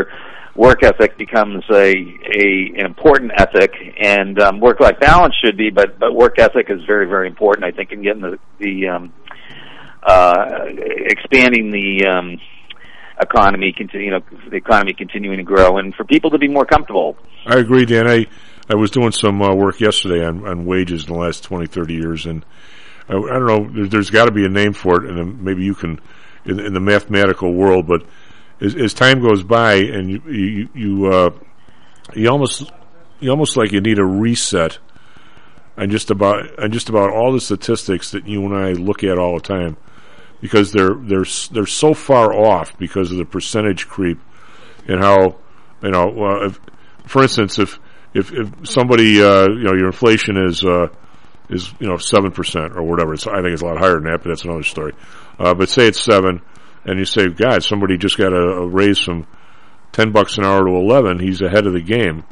work 0.56 0.84
ethic 0.84 1.18
becomes 1.18 1.64
a 1.72 1.88
a 2.44 2.74
an 2.80 2.86
important 2.94 3.32
ethic, 3.38 3.72
and 3.98 4.40
um, 4.42 4.60
work 4.60 4.80
life 4.82 5.00
balance 5.00 5.36
should 5.42 5.56
be, 5.56 5.70
but 5.70 5.98
but 5.98 6.14
work 6.14 6.38
ethic 6.40 6.70
is 6.70 6.82
very 6.86 7.08
very 7.08 7.28
important. 7.28 7.64
I 7.66 7.72
think 7.72 7.92
in 7.94 8.02
getting 8.02 8.22
the 8.22 8.38
the 8.60 8.90
um, 8.90 9.14
uh, 10.04 10.46
expanding 11.14 11.72
the 11.72 12.06
um, 12.14 12.28
economy, 13.20 13.74
continue, 13.76 14.06
you 14.06 14.12
know, 14.12 14.22
the 14.50 14.56
economy 14.56 14.94
continuing 14.94 15.38
to 15.38 15.44
grow, 15.44 15.78
and 15.78 15.94
for 15.94 16.04
people 16.04 16.30
to 16.32 16.38
be 16.38 16.48
more 16.48 16.66
comfortable. 16.66 17.18
I 17.46 17.58
agree, 17.58 17.86
Dan. 17.86 18.08
I, 18.08 18.28
I 18.70 18.76
was 18.76 18.92
doing 18.92 19.12
some 19.12 19.42
uh, 19.42 19.54
work 19.54 19.80
yesterday 19.80 20.26
on, 20.26 20.48
on 20.48 20.66
wages 20.66 21.06
in 21.06 21.14
the 21.14 21.20
last 21.20 21.44
20, 21.44 21.68
30 21.68 21.94
years, 21.94 22.26
and 22.26 22.46
I, 23.08 23.16
I 23.16 23.40
don't 23.40 23.46
know, 23.48 23.70
there, 23.74 23.88
there's 23.88 24.10
got 24.10 24.26
to 24.26 24.32
be 24.32 24.46
a 24.46 24.50
name 24.50 24.74
for 24.74 25.04
it, 25.04 25.10
and 25.10 25.42
maybe 25.42 25.64
you 25.64 25.76
can, 25.76 26.00
in, 26.46 26.60
in 26.60 26.74
the 26.74 26.80
mathematical 26.80 27.54
world, 27.54 27.88
but 27.88 28.04
as, 28.62 28.76
as 28.76 28.94
time 28.94 29.22
goes 29.22 29.44
by 29.44 29.76
and 29.76 30.10
you, 30.10 30.22
you, 30.28 30.70
you, 30.74 31.06
uh, 31.08 31.32
you 32.14 32.30
almost, 32.30 32.72
you 33.20 33.30
almost 33.30 33.58
like 33.58 33.72
you 33.72 33.82
need 33.82 34.00
a 34.00 34.06
reset 34.06 34.78
on 35.78 35.90
just 35.90 36.12
about, 36.12 36.60
on 36.60 36.72
just 36.72 36.90
about 36.90 37.10
all 37.10 37.32
the 37.32 37.40
statistics 37.40 38.12
that 38.12 38.28
you 38.28 38.46
and 38.46 38.56
I 38.56 38.74
look 38.74 39.04
at 39.04 39.18
all 39.18 39.36
the 39.36 39.42
time 39.42 39.78
because 40.42 40.72
they're, 40.72 40.96
they're, 40.96 41.26
they're 41.52 41.66
so 41.66 41.94
far 41.94 42.34
off 42.34 42.78
because 42.78 43.12
of 43.12 43.18
the 43.18 43.26
percentage 43.26 43.88
creep 43.88 44.20
and 44.88 45.02
how, 45.02 45.38
you 45.84 45.92
know, 45.92 46.10
uh, 46.24 46.46
if, 46.48 46.60
for 47.06 47.22
instance, 47.24 47.60
if 47.60 47.80
if, 48.14 48.32
if 48.32 48.68
somebody, 48.68 49.22
uh, 49.22 49.48
you 49.50 49.64
know, 49.64 49.74
your 49.74 49.88
inflation 49.88 50.36
is 50.38 50.64
uh, 50.64 50.88
is 51.50 51.72
you 51.80 51.88
know 51.88 51.98
seven 51.98 52.32
percent 52.32 52.76
or 52.76 52.84
whatever, 52.84 53.14
it's, 53.14 53.28
I 53.28 53.42
think 53.42 53.54
it's 53.54 53.62
a 53.62 53.66
lot 53.66 53.78
higher 53.78 53.96
than 53.96 54.06
that, 54.06 54.24
but 54.24 54.30
that's 54.30 54.46
another 54.46 54.64
story. 54.64 54.94
Uh, 55.38 55.54
but 55.54 55.70
say 55.70 55.88
it's 55.88 56.02
seven, 56.02 56.42
and 56.86 56.98
you 56.98 57.06
say, 57.06 57.28
God, 57.28 57.64
somebody 57.64 57.98
just 57.98 58.18
got 58.18 58.34
a, 58.34 58.36
a 58.36 58.68
raise 58.68 59.00
from 59.00 59.28
ten 59.92 60.12
bucks 60.12 60.38
an 60.38 60.46
hour 60.46 60.66
to 60.66 60.72
eleven. 60.72 61.20
He's 61.20 61.42
ahead 61.42 61.68
of 61.68 61.74
the 61.74 61.82
game. 61.82 62.24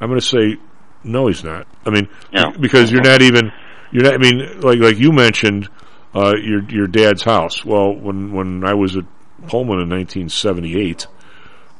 I'm 0.00 0.08
going 0.08 0.20
to 0.20 0.26
say, 0.26 0.56
no, 1.02 1.28
he's 1.28 1.42
not. 1.42 1.66
I 1.86 1.90
mean, 1.90 2.08
No. 2.32 2.52
because 2.60 2.92
you're 2.92 3.02
not 3.02 3.22
even 3.22 3.50
you're 3.90 4.04
not. 4.04 4.14
I 4.14 4.18
mean, 4.18 4.60
like 4.60 4.78
like 4.80 4.98
you 4.98 5.12
mentioned, 5.12 5.68
uh, 6.16 6.34
your 6.42 6.62
your 6.70 6.86
dad's 6.86 7.22
house. 7.22 7.64
Well, 7.64 7.94
when 7.94 8.32
when 8.32 8.64
I 8.64 8.74
was 8.74 8.96
at 8.96 9.04
Pullman 9.48 9.80
in 9.80 9.90
1978, 9.90 11.06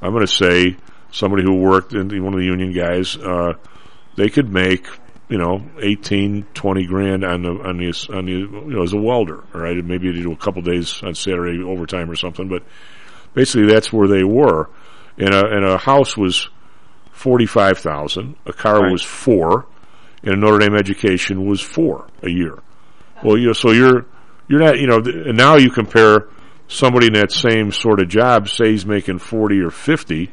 I'm 0.03 0.13
going 0.13 0.27
to 0.27 0.33
say 0.33 0.77
somebody 1.11 1.43
who 1.43 1.55
worked 1.57 1.95
in 1.95 2.09
one 2.23 2.35
of 2.35 2.41
the 2.41 2.45
union 2.47 2.73
guys, 2.73 3.17
uh, 3.17 3.55
they 4.17 4.29
could 4.29 4.51
make 4.53 4.87
you 5.29 5.39
know 5.39 5.65
18, 5.81 6.45
20 6.55 6.87
grand 6.87 7.25
on 7.25 7.43
the 7.43 7.51
on 7.51 7.79
the 7.79 8.09
on 8.15 8.27
the 8.27 8.33
you 8.33 8.49
know 8.67 8.83
as 8.83 8.93
a 8.93 8.99
welder, 8.99 9.43
all 9.55 9.61
right? 9.61 9.77
And 9.77 9.89
Maybe 9.89 10.11
they 10.13 10.21
do 10.23 10.33
a 10.33 10.37
couple 10.37 10.63
days 10.63 11.03
on 11.03 11.15
Saturday 11.15 11.63
overtime 11.63 12.11
or 12.11 12.17
something, 12.17 12.49
but 12.49 12.63
basically 13.35 13.67
that's 13.73 13.93
where 13.93 14.09
they 14.09 14.25
were. 14.25 14.69
And 15.19 15.33
a 15.35 15.47
and 15.47 15.65
a 15.65 15.79
house 15.79 16.15
was 16.17 16.49
forty 17.13 17.47
five 17.47 17.79
thousand, 17.79 18.37
a 18.45 18.53
car 18.53 18.83
Right. 18.83 18.93
was 18.93 19.03
four, 19.03 19.65
and 20.23 20.35
a 20.35 20.37
Notre 20.37 20.59
Dame 20.59 20.75
education 20.77 21.47
was 21.47 21.63
four 21.63 22.07
a 22.23 22.29
year. 22.29 22.59
Well, 23.25 23.39
you 23.39 23.47
know, 23.47 23.53
so 23.55 23.71
you're 23.73 24.05
you're 24.49 24.61
not 24.61 24.79
you 24.79 24.87
know, 24.87 25.01
th- 25.01 25.27
and 25.27 25.37
now 25.37 25.57
you 25.57 25.71
compare 25.71 26.29
somebody 26.69 27.07
in 27.07 27.13
that 27.15 27.33
same 27.33 27.73
sort 27.73 28.01
of 28.01 28.09
job, 28.09 28.49
say 28.49 28.71
he's 28.73 28.87
making 28.87 29.19
forty 29.19 29.61
or 29.61 29.71
fifty. 29.71 30.31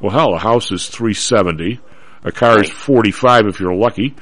Well, 0.00 0.12
hell, 0.12 0.34
a 0.34 0.38
house 0.38 0.70
is 0.72 0.88
three 0.88 1.14
seventy. 1.14 1.80
A 2.24 2.32
car 2.32 2.62
is 2.62 2.70
forty 2.70 3.10
five 3.10 3.46
if 3.46 3.60
you're 3.60 3.74
lucky. 3.74 4.14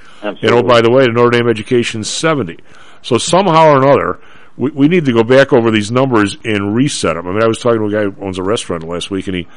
And 0.43 0.51
oh, 0.53 0.63
by 0.63 0.81
the 0.81 0.91
way, 0.91 1.05
the 1.05 1.13
Notre 1.13 1.31
Dame 1.31 1.49
education 1.49 2.01
is 2.01 2.11
seventy. 2.11 2.59
So 3.03 3.19
somehow 3.19 3.73
or 3.73 3.77
another, 3.79 4.21
we, 4.57 4.71
we 4.71 4.89
need 4.89 5.05
to 5.07 5.13
go 5.13 5.23
back 5.23 5.53
over 5.53 5.71
these 5.71 5.91
numbers 5.91 6.37
and 6.45 6.75
reset 6.75 7.15
them. 7.15 7.27
I 7.27 7.33
mean, 7.33 7.43
I 7.43 7.47
was 7.47 7.59
talking 7.59 7.81
to 7.81 7.87
a 7.87 7.91
guy 7.91 8.11
who 8.11 8.25
owns 8.25 8.39
a 8.39 8.43
restaurant 8.43 8.85
last 8.85 9.11
week, 9.11 9.27
and 9.29 9.37
he, 9.37 9.49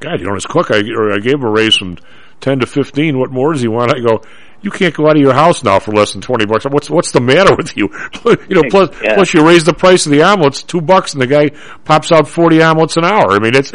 God, 0.00 0.20
you 0.20 0.26
know, 0.26 0.34
his 0.34 0.46
cook, 0.46 0.70
I, 0.70 0.80
or 0.96 1.12
I 1.12 1.18
gave 1.18 1.34
him 1.34 1.44
a 1.44 1.50
raise 1.50 1.76
from 1.76 1.98
ten 2.40 2.60
to 2.60 2.66
fifteen. 2.66 3.18
What 3.18 3.30
more 3.30 3.52
does 3.52 3.62
he 3.62 3.68
want? 3.68 3.94
I 3.94 4.00
go, 4.00 4.22
you 4.62 4.70
can't 4.70 4.94
go 4.94 5.06
out 5.08 5.16
of 5.16 5.22
your 5.22 5.32
house 5.32 5.62
now 5.64 5.78
for 5.78 5.92
less 5.92 6.12
than 6.12 6.20
twenty 6.20 6.44
bucks. 6.46 6.64
What's 6.66 6.90
what's 6.90 7.12
the 7.12 7.20
matter 7.20 7.54
with 7.56 7.76
you? 7.76 7.88
you 8.24 8.54
know, 8.56 8.62
plus 8.70 8.90
Yeah. 9.02 9.14
plus 9.14 9.32
you 9.34 9.46
raise 9.46 9.64
the 9.64 9.72
price 9.72 10.04
of 10.06 10.12
the 10.12 10.22
omelets 10.22 10.62
two 10.62 10.80
bucks, 10.80 11.12
and 11.14 11.22
the 11.22 11.26
guy 11.26 11.50
pops 11.84 12.12
out 12.12 12.28
forty 12.28 12.62
omelets 12.62 12.96
an 12.96 13.04
hour. 13.04 13.32
I 13.32 13.38
mean, 13.38 13.52
it's 13.54 13.72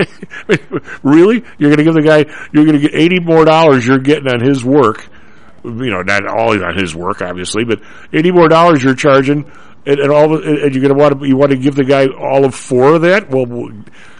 really 1.03 1.43
you're 1.57 1.69
going 1.69 1.77
to 1.77 1.83
give 1.83 1.93
the 1.93 2.01
guy 2.01 2.25
you're 2.51 2.65
going 2.65 2.79
to 2.79 2.81
get 2.87 2.93
eighty 2.93 3.19
more 3.19 3.45
dollars 3.45 3.85
you're 3.85 3.99
getting 3.99 4.27
on 4.31 4.41
his 4.41 4.63
work. 4.63 5.07
You 5.63 5.89
know, 5.89 6.01
not 6.03 6.27
all 6.27 6.51
on 6.63 6.77
his 6.77 6.95
work, 6.95 7.21
obviously, 7.21 7.63
but 7.63 7.81
eighty 8.13 8.31
more 8.31 8.47
dollars 8.47 8.83
you're 8.83 8.93
charging, 8.95 9.51
and, 9.85 9.99
and 9.99 10.11
all, 10.11 10.35
and 10.35 10.75
you're 10.75 10.81
going 10.87 10.93
to 10.95 10.99
want 10.99 11.19
to 11.19 11.27
you 11.27 11.37
want 11.37 11.51
to 11.51 11.57
give 11.57 11.75
the 11.75 11.83
guy 11.83 12.05
all 12.07 12.45
of 12.45 12.53
four 12.53 12.93
of 12.95 13.01
that. 13.01 13.29
Well, 13.31 13.71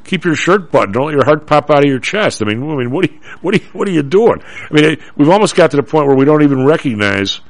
keep 0.05 0.23
your 0.23 0.35
shirt 0.35 0.71
buttoned. 0.71 0.93
Don't 0.93 1.07
let 1.07 1.13
your 1.15 1.25
heart 1.25 1.45
pop 1.45 1.69
out 1.69 1.79
of 1.79 1.89
your 1.89 1.99
chest. 1.99 2.41
I 2.41 2.45
mean, 2.45 2.63
I 2.63 2.75
mean, 2.75 2.91
what 2.91 3.05
are 3.05 3.11
you, 3.11 3.19
what 3.41 3.53
are 3.53 3.57
you, 3.57 3.63
what 3.73 3.87
are 3.87 3.91
you 3.91 4.03
doing? 4.03 4.41
I 4.41 4.73
mean, 4.73 4.85
it, 4.85 4.99
we've 5.17 5.29
almost 5.29 5.55
got 5.55 5.71
to 5.71 5.77
the 5.77 5.83
point 5.83 6.07
where 6.07 6.15
we 6.15 6.25
don't 6.25 6.43
even 6.43 6.65
recognize 6.65 7.41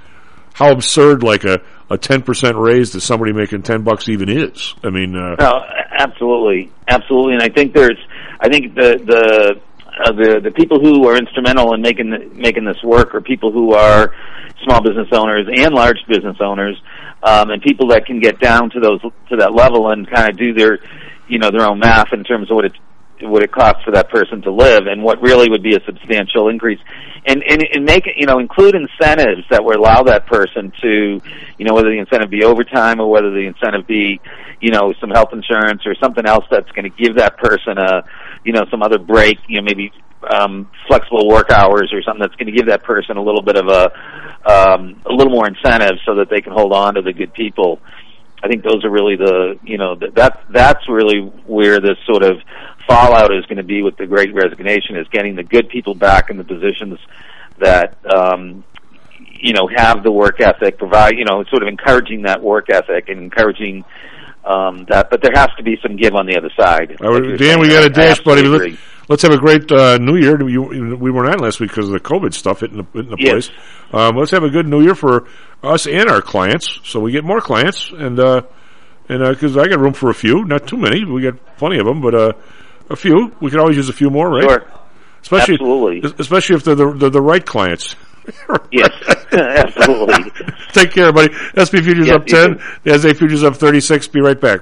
how 0.53 0.71
absurd 0.71 1.21
like 1.21 1.43
a 1.43 1.61
a 1.89 1.97
ten 1.97 2.23
percent 2.23 2.57
raise 2.57 2.91
to 2.91 3.01
somebody 3.01 3.33
making 3.33 3.61
ten 3.61 3.83
bucks 3.83 4.09
even 4.09 4.29
is. 4.29 4.73
I 4.83 4.89
mean, 4.89 5.15
uh, 5.15 5.35
No, 5.37 5.61
absolutely, 5.91 6.71
absolutely, 6.87 7.33
and 7.33 7.43
I 7.43 7.49
think 7.49 7.73
there's, 7.73 7.99
I 8.39 8.49
think 8.49 8.73
the 8.73 8.97
the 9.05 9.61
uh, 10.03 10.11
the 10.13 10.39
the 10.43 10.51
people 10.51 10.79
who 10.79 11.07
are 11.07 11.17
instrumental 11.17 11.73
in 11.73 11.81
making 11.81 12.09
the, 12.09 12.19
making 12.33 12.65
this 12.65 12.81
work 12.83 13.13
are 13.13 13.21
people 13.21 13.51
who 13.51 13.73
are 13.73 14.13
small 14.63 14.81
business 14.81 15.07
owners 15.11 15.45
and 15.53 15.73
large 15.73 15.99
business 16.07 16.37
owners, 16.39 16.81
um, 17.21 17.49
and 17.51 17.61
people 17.61 17.89
that 17.89 18.05
can 18.05 18.19
get 18.19 18.39
down 18.39 18.69
to 18.71 18.79
those 18.79 19.01
to 19.01 19.35
that 19.37 19.53
level 19.53 19.91
and 19.91 20.09
kind 20.09 20.29
of 20.29 20.37
do 20.37 20.53
their, 20.53 20.79
you 21.27 21.39
know, 21.39 21.49
their 21.51 21.67
own 21.67 21.79
math 21.79 22.13
in 22.13 22.23
terms 22.23 22.49
of 22.49 22.55
what 22.55 22.65
it 22.65 22.73
what 23.21 23.43
it 23.43 23.51
costs 23.51 23.81
for 23.85 23.91
that 23.91 24.09
person 24.09 24.41
to 24.41 24.51
live 24.51 24.87
and 24.87 25.01
what 25.01 25.21
really 25.21 25.49
would 25.49 25.63
be 25.63 25.75
a 25.75 25.79
substantial 25.85 26.49
increase. 26.49 26.79
And 27.25 27.43
and, 27.47 27.63
and 27.73 27.85
make 27.85 28.03
you 28.17 28.25
know 28.25 28.39
include 28.39 28.75
incentives 28.75 29.43
that 29.49 29.63
would 29.63 29.77
allow 29.77 30.03
that 30.03 30.27
person 30.27 30.71
to 30.81 31.21
you 31.57 31.65
know 31.65 31.73
whether 31.73 31.89
the 31.89 31.97
incentive 31.97 32.29
be 32.29 32.43
overtime 32.43 32.99
or 32.99 33.09
whether 33.09 33.31
the 33.31 33.47
incentive 33.47 33.87
be 33.87 34.19
you 34.61 34.71
know 34.71 34.93
some 34.99 35.09
health 35.09 35.29
insurance 35.33 35.81
or 35.85 35.95
something 36.01 36.25
else 36.25 36.45
that's 36.51 36.69
going 36.71 36.83
to 36.83 37.03
give 37.03 37.15
that 37.17 37.37
person 37.37 37.77
a 37.77 38.03
you 38.43 38.53
know 38.53 38.65
some 38.69 38.83
other 38.83 38.99
break 38.99 39.37
you 39.47 39.57
know 39.57 39.63
maybe 39.63 39.91
um 40.29 40.69
flexible 40.87 41.27
work 41.27 41.49
hours 41.51 41.91
or 41.93 42.01
something 42.03 42.21
that's 42.21 42.35
going 42.35 42.51
to 42.51 42.55
give 42.55 42.67
that 42.67 42.83
person 42.83 43.17
a 43.17 43.21
little 43.21 43.41
bit 43.41 43.55
of 43.57 43.67
a 43.67 43.83
um 44.49 45.01
a 45.09 45.13
little 45.13 45.33
more 45.33 45.47
incentive 45.47 45.97
so 46.05 46.15
that 46.15 46.29
they 46.29 46.41
can 46.41 46.53
hold 46.53 46.73
on 46.73 46.93
to 46.93 47.01
the 47.01 47.13
good 47.13 47.33
people 47.33 47.79
I 48.45 48.47
think 48.47 48.63
those 48.63 48.85
are 48.85 48.91
really 48.91 49.15
the 49.15 49.57
you 49.63 49.79
know 49.79 49.95
that 49.95 50.13
that 50.13 50.43
that's 50.51 50.87
really 50.87 51.21
where 51.47 51.79
this 51.79 51.97
sort 52.05 52.21
of 52.21 52.37
fallout 52.87 53.33
is 53.33 53.43
going 53.47 53.57
to 53.57 53.63
be 53.63 53.81
with 53.81 53.97
the 53.97 54.05
Great 54.05 54.35
Resignation 54.35 54.97
is 54.97 55.07
getting 55.07 55.35
the 55.35 55.41
good 55.41 55.67
people 55.67 55.95
back 55.95 56.29
in 56.29 56.37
the 56.37 56.43
positions 56.43 56.99
that 57.57 57.97
um, 58.05 58.63
you 59.17 59.53
know 59.53 59.67
have 59.75 60.03
the 60.03 60.11
work 60.11 60.41
ethic, 60.41 60.77
provide 60.77 61.17
you 61.17 61.25
know 61.25 61.43
sort 61.45 61.63
of 61.63 61.67
encouraging 61.67 62.21
that 62.21 62.43
work 62.43 62.69
ethic 62.69 63.09
and 63.09 63.19
encouraging 63.19 63.83
um, 64.43 64.85
that. 64.89 65.09
But 65.09 65.23
there 65.23 65.33
has 65.33 65.49
to 65.57 65.63
be 65.63 65.79
some 65.81 65.95
give 65.95 66.13
on 66.13 66.27
the 66.27 66.37
other 66.37 66.51
side. 66.55 66.97
Right, 67.01 67.39
Dan, 67.39 67.59
we 67.59 67.69
got 67.69 67.83
a 67.83 67.89
dash, 67.89 68.19
buddy. 68.21 68.77
Let's, 69.07 69.21
have 69.21 69.31
a 69.33 69.37
great 69.37 69.71
uh, 69.71 69.97
New 69.99 70.17
Year. 70.17 70.37
You, 70.49 70.95
we 70.97 71.11
weren't 71.11 71.33
on 71.33 71.39
last 71.39 71.59
week 71.59 71.69
because 71.69 71.85
of 71.87 71.93
the 71.93 71.99
COVID 71.99 72.33
stuff 72.33 72.61
hitting 72.61 72.77
the, 72.77 72.83
hitting 72.93 73.11
the 73.11 73.17
Yes. 73.19 73.49
place. 73.49 73.57
Um, 73.93 74.15
let's 74.15 74.31
have 74.31 74.43
a 74.43 74.49
good 74.49 74.67
New 74.67 74.81
Year 74.81 74.95
for 74.95 75.27
us 75.63 75.85
and 75.87 76.09
our 76.09 76.21
clients, 76.21 76.79
so 76.83 76.99
we 76.99 77.11
get 77.11 77.23
more 77.23 77.41
clients. 77.41 77.91
And 77.91 78.19
uh, 78.19 78.41
and 79.07 79.21
because 79.35 79.55
I 79.57 79.67
got 79.67 79.79
room 79.79 79.93
for 79.93 80.09
a 80.09 80.13
few, 80.15 80.43
not 80.45 80.67
too 80.67 80.77
many. 80.77 81.05
We 81.05 81.21
got 81.21 81.35
plenty 81.57 81.77
of 81.77 81.85
them, 81.85 82.01
but 82.01 82.15
uh, 82.15 82.33
a 82.89 82.95
few. 82.95 83.31
We 83.39 83.51
could 83.51 83.59
always 83.59 83.77
use 83.77 83.89
a 83.89 83.93
few 83.93 84.09
more, 84.09 84.29
right? 84.29 84.43
Sure. 84.49 84.67
Especially, 85.21 85.55
Absolutely. 85.55 86.11
especially 86.19 86.55
if 86.55 86.63
they're 86.63 86.75
the, 86.75 86.91
they're 86.93 87.09
the 87.09 87.21
right 87.21 87.45
clients. 87.45 87.95
Yes, 88.71 88.89
absolutely. 89.31 90.31
Take 90.73 90.89
care, 90.91 91.13
buddy. 91.13 91.31
SP 91.53 91.77
Futures 91.85 92.07
Yeah, 92.07 92.15
up 92.15 92.25
10. 92.25 92.59
The 92.83 92.97
SA 92.97 93.13
Futures 93.13 93.43
up 93.43 93.55
36. 93.55 94.07
Be 94.07 94.19
right 94.19 94.39
back. 94.39 94.61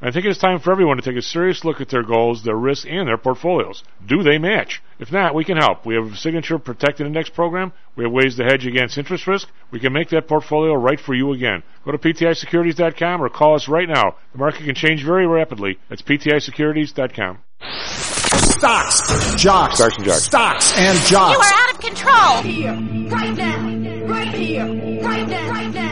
I 0.00 0.12
think 0.12 0.26
it's 0.26 0.38
time 0.38 0.60
for 0.60 0.70
everyone 0.70 0.96
to 0.96 1.02
take 1.02 1.16
a 1.16 1.22
serious 1.22 1.64
look 1.64 1.80
at 1.80 1.88
their 1.88 2.04
goals, 2.04 2.44
their 2.44 2.54
risks, 2.56 2.86
and 2.88 3.08
their 3.08 3.18
portfolios. 3.18 3.82
Do 4.06 4.22
they 4.22 4.38
match? 4.38 4.80
If 5.00 5.10
not, 5.10 5.34
we 5.34 5.44
can 5.44 5.56
help. 5.56 5.84
We 5.84 5.96
have 5.96 6.12
a 6.12 6.16
signature 6.16 6.58
protected 6.58 7.06
index 7.06 7.28
program. 7.30 7.72
We 7.96 8.04
have 8.04 8.12
ways 8.12 8.36
to 8.36 8.44
hedge 8.44 8.64
against 8.64 8.96
interest 8.96 9.26
risk. 9.26 9.48
We 9.72 9.80
can 9.80 9.92
make 9.92 10.10
that 10.10 10.28
portfolio 10.28 10.74
right 10.74 11.00
for 11.00 11.14
you 11.14 11.32
again. 11.32 11.64
Go 11.84 11.90
to 11.90 11.98
PTIsecurities.com 11.98 13.20
or 13.22 13.28
call 13.28 13.56
us 13.56 13.68
right 13.68 13.88
now. 13.88 14.16
The 14.32 14.38
market 14.38 14.64
can 14.64 14.76
change 14.76 15.04
very 15.04 15.26
rapidly. 15.26 15.78
That's 15.88 16.02
PTIsecurities.com. 16.02 17.38
Stocks, 18.58 19.34
jocks, 19.34 19.76
Stocks 19.78 19.96
and 19.98 20.04
jocks. 20.04 20.24
stocks 20.24 20.72
and 20.76 21.10
You 21.10 21.16
are 21.16 21.42
out 21.42 21.74
of 21.74 21.80
control. 21.80 22.42
Here, 22.42 22.72
right 23.10 23.36
now, 23.36 24.06
right 24.06 24.34
here, 24.34 24.66
right 25.02 25.28
now, 25.28 25.50
right 25.50 25.74
now. 25.74 25.87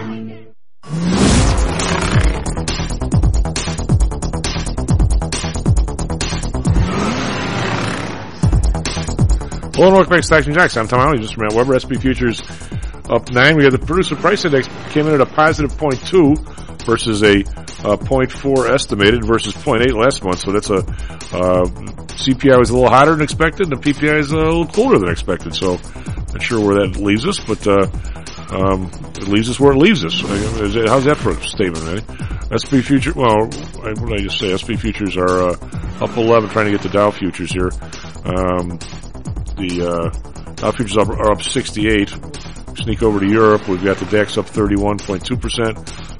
Hello, 9.77 9.91
North 9.91 10.09
Bank 10.09 10.25
Stocks 10.25 10.47
and 10.47 10.55
Jocks. 10.55 10.75
I'm 10.79 10.89
Tom 10.89 11.01
Howell, 11.01 11.19
just 11.19 11.35
from 11.35 11.49
Weber. 11.55 11.79
SP 11.79 12.01
Futures 12.01 12.41
up 13.11 13.31
nine. 13.31 13.57
We 13.59 13.65
have 13.65 13.73
the 13.73 13.79
producer 13.79 14.17
price 14.17 14.43
index 14.47 14.69
came 14.89 15.07
in 15.07 15.13
at 15.13 15.21
a 15.21 15.27
positive 15.27 15.71
0.2 15.73 16.87
versus 16.87 17.23
a 17.23 17.41
uh, 17.87 17.97
0.4 17.99 18.71
estimated 18.71 19.27
versus 19.27 19.53
0.8 19.53 19.93
last 19.93 20.25
month. 20.25 20.39
So 20.39 20.53
that's 20.53 20.71
a 20.71 20.77
uh, 20.79 21.67
CPI 22.17 22.59
was 22.59 22.71
a 22.71 22.75
little 22.75 22.89
hotter 22.89 23.11
than 23.13 23.21
expected, 23.21 23.71
and 23.71 23.83
the 23.83 23.93
PPI 23.93 24.19
is 24.19 24.33
a 24.33 24.37
little 24.37 24.67
cooler 24.67 24.99
than 24.99 25.11
expected. 25.11 25.55
So 25.55 25.75
not 25.75 26.43
sure 26.43 26.65
where 26.65 26.77
that 26.87 26.97
leaves 26.97 27.27
us, 27.27 27.39
but 27.41 27.67
uh, 27.67 27.87
um, 28.57 28.91
it 29.17 29.29
leaves 29.29 29.51
us 29.51 29.61
where 29.61 29.73
it 29.73 29.79
leaves 29.79 30.07
us. 30.07 30.19
How's 30.23 31.05
that 31.05 31.19
for 31.19 31.33
a 31.33 31.43
statement, 31.43 31.85
man? 31.85 32.49
SP 32.49 32.81
future. 32.81 33.13
Well, 33.15 33.45
I- 33.85 33.93
what 33.93 34.09
did 34.09 34.21
I 34.21 34.23
just 34.23 34.39
say? 34.39 34.57
SP 34.57 34.81
futures 34.81 35.19
are 35.19 35.51
uh, 35.51 35.53
up 36.01 36.17
11, 36.17 36.49
trying 36.49 36.65
to 36.65 36.71
get 36.73 36.81
the 36.81 36.89
Dow 36.89 37.11
futures 37.11 37.53
here. 37.53 37.71
Um, 38.25 38.79
the 39.57 39.89
uh, 39.89 40.53
Dow 40.57 40.73
futures 40.73 40.97
up, 40.97 41.09
are 41.09 41.33
up 41.33 41.43
68. 41.43 42.15
Sneak 42.77 43.03
over 43.03 43.21
to 43.21 43.27
Europe. 43.27 43.69
We've 43.69 43.83
got 43.83 43.99
the 43.99 44.07
DAX 44.07 44.39
up 44.39 44.47
31.2 44.47 45.41
percent. 45.41 45.77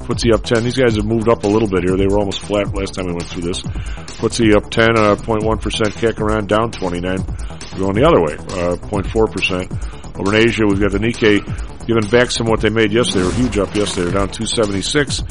FTSE 0.07 0.35
up 0.35 0.45
10. 0.45 0.65
These 0.65 0.77
guys 0.77 0.97
have 0.97 1.05
moved 1.05 1.29
up 1.29 1.45
a 1.45 1.49
little 1.49 1.69
bit 1.69 1.85
here. 1.85 1.97
They 1.97 2.07
were 2.07 2.19
almost 2.19 2.41
flat 2.41 2.73
last 2.75 2.95
time 2.95 3.07
we 3.07 3.13
went 3.13 3.27
through 3.27 3.43
this. 3.43 3.63
FTSE 3.63 4.55
up 4.55 4.65
10.1 4.71 4.97
uh, 4.97 5.17
0.1 5.17 5.61
percent. 5.61 5.95
CAC 5.95 6.21
around 6.21 6.49
down 6.49 6.71
29. 6.71 7.17
Going 7.79 7.95
the 7.95 8.07
other 8.07 8.21
way, 8.23 8.35
uh, 8.35 8.77
0.4 8.77 9.33
percent. 9.33 9.73
Over 10.19 10.35
in 10.35 10.49
Asia, 10.49 10.67
we've 10.67 10.81
got 10.81 10.93
the 10.93 10.99
Nikkei 10.99 11.43
giving 11.87 12.09
back 12.11 12.31
some 12.31 12.47
what 12.47 12.61
they 12.61 12.71
made 12.71 12.93
yesterday. 12.93 13.21
They 13.21 13.27
were 13.27 13.35
huge 13.35 13.59
up 13.59 13.75
yesterday. 13.75 14.11
They're 14.11 14.27
down 14.27 14.29
276. 14.29 15.23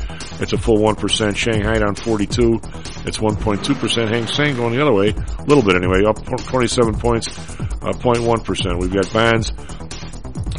It's 0.41 0.53
a 0.53 0.57
full 0.57 0.77
1%. 0.77 1.36
Shanghai 1.36 1.80
down 1.80 1.95
42. 1.95 2.60
It's 3.06 3.18
1.2%. 3.19 4.07
Hang 4.07 4.27
Seng 4.27 4.56
going 4.56 4.73
the 4.73 4.82
other 4.82 4.94
way, 4.94 5.10
a 5.10 5.44
little 5.44 5.64
bit 5.64 5.76
anyway, 5.76 6.03
up 6.06 6.23
27 6.26 6.95
points, 6.95 7.27
uh, 7.38 7.94
0.1%. 7.94 8.80
We've 8.80 8.94
got 8.94 9.11
bonds 9.14 9.52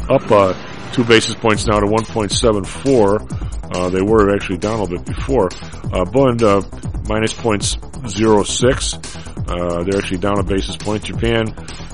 up 0.09 0.31
uh, 0.31 0.91
two 0.93 1.03
basis 1.03 1.35
points 1.35 1.65
now 1.65 1.79
to 1.79 1.85
1.74. 1.85 3.75
Uh, 3.75 3.89
they 3.89 4.01
were 4.01 4.33
actually 4.33 4.57
down 4.57 4.79
a 4.79 4.83
little 4.83 4.97
bit 4.97 5.05
before. 5.05 5.49
Uh, 5.91 6.05
Bund 6.05 6.41
uh, 6.43 6.61
minus 7.07 7.33
points 7.33 7.75
0.6. 7.75 9.26
Uh, 9.47 9.83
they're 9.83 9.99
actually 9.99 10.17
down 10.17 10.39
a 10.39 10.43
basis 10.43 10.75
point. 10.75 11.03
Japan 11.03 11.47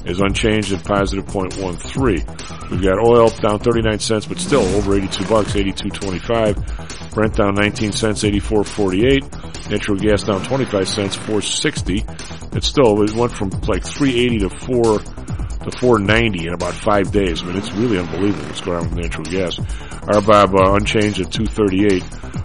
is 0.05 0.19
unchanged 0.19 0.73
at 0.73 0.83
positive 0.83 1.25
0.13. 1.25 2.71
We've 2.71 2.81
got 2.81 2.97
oil 2.97 3.29
down 3.29 3.59
39 3.59 3.99
cents, 3.99 4.25
but 4.25 4.39
still 4.39 4.63
over 4.75 4.95
82 4.95 5.25
bucks, 5.25 5.53
82.25. 5.53 7.13
Brent 7.13 7.35
down 7.35 7.55
19 7.55 7.91
cents, 7.91 8.23
84.48. 8.23 9.69
Natural 9.69 9.97
gas 9.97 10.23
down 10.23 10.43
25 10.43 10.87
cents, 10.87 11.15
460. 11.15 12.05
It's 12.53 12.67
still, 12.67 13.01
it 13.03 13.13
went 13.13 13.31
from 13.31 13.49
like 13.67 13.83
380 13.83 14.39
to 14.39 14.49
4, 14.49 14.99
to 14.99 15.71
490 15.79 16.47
in 16.47 16.53
about 16.53 16.73
five 16.73 17.11
days. 17.11 17.41
I 17.41 17.45
mean, 17.45 17.57
it's 17.57 17.71
really 17.73 17.97
unbelievable 17.97 18.45
what's 18.45 18.61
going 18.61 18.77
on 18.77 18.89
with 18.89 19.05
natural 19.05 19.25
gas. 19.25 19.57
RBOB 19.57 20.59
uh, 20.59 20.73
unchanged 20.73 21.21
at 21.21 21.31
238. 21.31 22.03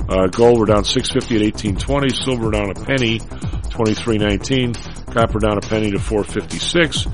Uh, 0.09 0.27
gold 0.29 0.59
we're 0.59 0.67
down 0.67 0.85
650 0.85 1.37
at 1.37 1.43
1820. 1.55 2.09
Silver 2.11 2.51
down 2.51 2.71
a 2.71 2.75
penny, 2.75 3.19
2319. 3.19 4.75
Copper 5.13 5.39
down 5.39 5.59
a 5.59 5.61
penny 5.61 5.91
to 5.91 5.99
456. 5.99 7.07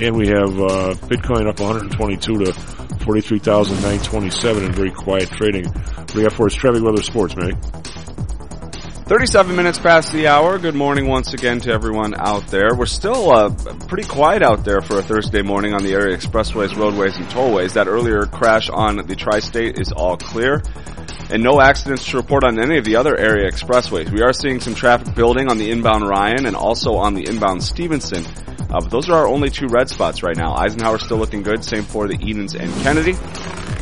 And 0.00 0.16
we 0.16 0.28
have 0.28 0.58
uh, 0.60 0.94
Bitcoin 1.06 1.48
up 1.48 1.60
122 1.60 2.44
to 2.44 2.52
43,927 3.04 4.64
in 4.64 4.72
very 4.72 4.90
quiet 4.90 5.28
trading. 5.30 5.64
Do 5.64 6.18
you 6.18 6.22
got 6.28 6.32
for 6.32 6.46
us? 6.46 6.54
Traffic 6.54 6.82
weather 6.82 7.02
sports, 7.02 7.36
man. 7.36 7.60
37 9.10 9.56
minutes 9.56 9.76
past 9.76 10.12
the 10.12 10.28
hour. 10.28 10.56
Good 10.56 10.76
morning 10.76 11.08
once 11.08 11.34
again 11.34 11.58
to 11.62 11.72
everyone 11.72 12.14
out 12.14 12.46
there. 12.46 12.76
We're 12.76 12.86
still 12.86 13.32
uh, 13.32 13.50
pretty 13.88 14.08
quiet 14.08 14.40
out 14.40 14.64
there 14.64 14.80
for 14.80 15.00
a 15.00 15.02
Thursday 15.02 15.42
morning 15.42 15.74
on 15.74 15.82
the 15.82 15.94
area 15.94 16.16
expressways, 16.16 16.76
roadways, 16.76 17.16
and 17.16 17.26
tollways. 17.26 17.72
That 17.72 17.88
earlier 17.88 18.26
crash 18.26 18.70
on 18.70 18.98
the 18.98 19.16
tri-state 19.16 19.80
is 19.80 19.90
all 19.90 20.16
clear. 20.16 20.62
And 21.32 21.42
no 21.42 21.60
accidents 21.60 22.06
to 22.10 22.16
report 22.16 22.44
on 22.44 22.58
any 22.58 22.78
of 22.78 22.84
the 22.84 22.96
other 22.96 23.16
area 23.16 23.50
expressways. 23.50 24.10
We 24.10 24.22
are 24.22 24.32
seeing 24.32 24.60
some 24.60 24.74
traffic 24.74 25.14
building 25.14 25.48
on 25.48 25.58
the 25.58 25.70
inbound 25.70 26.08
Ryan 26.08 26.46
and 26.46 26.56
also 26.56 26.94
on 26.96 27.14
the 27.14 27.28
inbound 27.28 27.62
Stevenson. 27.62 28.24
Uh, 28.26 28.80
but 28.80 28.90
those 28.90 29.08
are 29.08 29.18
our 29.18 29.26
only 29.26 29.50
two 29.50 29.66
red 29.68 29.88
spots 29.88 30.22
right 30.22 30.36
now. 30.36 30.54
Eisenhower 30.56 30.98
still 30.98 31.18
looking 31.18 31.42
good. 31.42 31.64
Same 31.64 31.82
for 31.82 32.08
the 32.08 32.18
Edens 32.20 32.54
and 32.54 32.72
Kennedy 32.82 33.14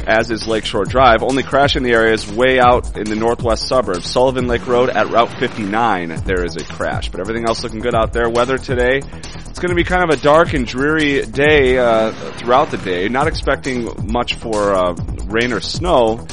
as 0.09 0.31
is 0.31 0.49
Lakeshore 0.49 0.87
Drive. 0.87 1.23
Only 1.23 1.43
crash 1.43 1.77
in 1.77 1.83
the 1.83 1.93
area 1.93 2.15
is 2.15 2.27
way 2.27 2.59
out 2.59 2.97
in 2.97 3.05
the 3.05 3.15
northwest 3.15 3.69
suburbs. 3.69 4.11
Sullivan 4.11 4.47
Lake 4.47 4.66
Road 4.66 4.89
at 4.89 5.11
Route 5.11 5.39
59, 5.39 6.23
there 6.25 6.45
is 6.45 6.57
a 6.57 6.65
crash. 6.65 7.11
But 7.11 7.20
everything 7.20 7.45
else 7.47 7.62
looking 7.62 7.81
good 7.81 7.95
out 7.95 8.15
there. 8.15 8.29
Weather 8.31 8.57
today, 8.57 9.03
it's 9.03 9.59
going 9.59 9.69
to 9.69 9.75
be 9.75 9.85
kind 9.85 10.11
of 10.11 10.19
a 10.19 10.23
dark 10.23 10.55
and 10.55 10.66
dreary 10.66 11.27
day 11.27 11.77
uh, 11.77 12.12
throughout 12.39 12.70
the 12.70 12.79
day. 12.79 13.07
Not 13.09 13.29
expecting 13.29 14.11
much 14.11 14.37
for 14.37 14.75
uh, 14.75 14.95
rain 15.27 15.53
or 15.53 15.61
snow, 15.61 16.27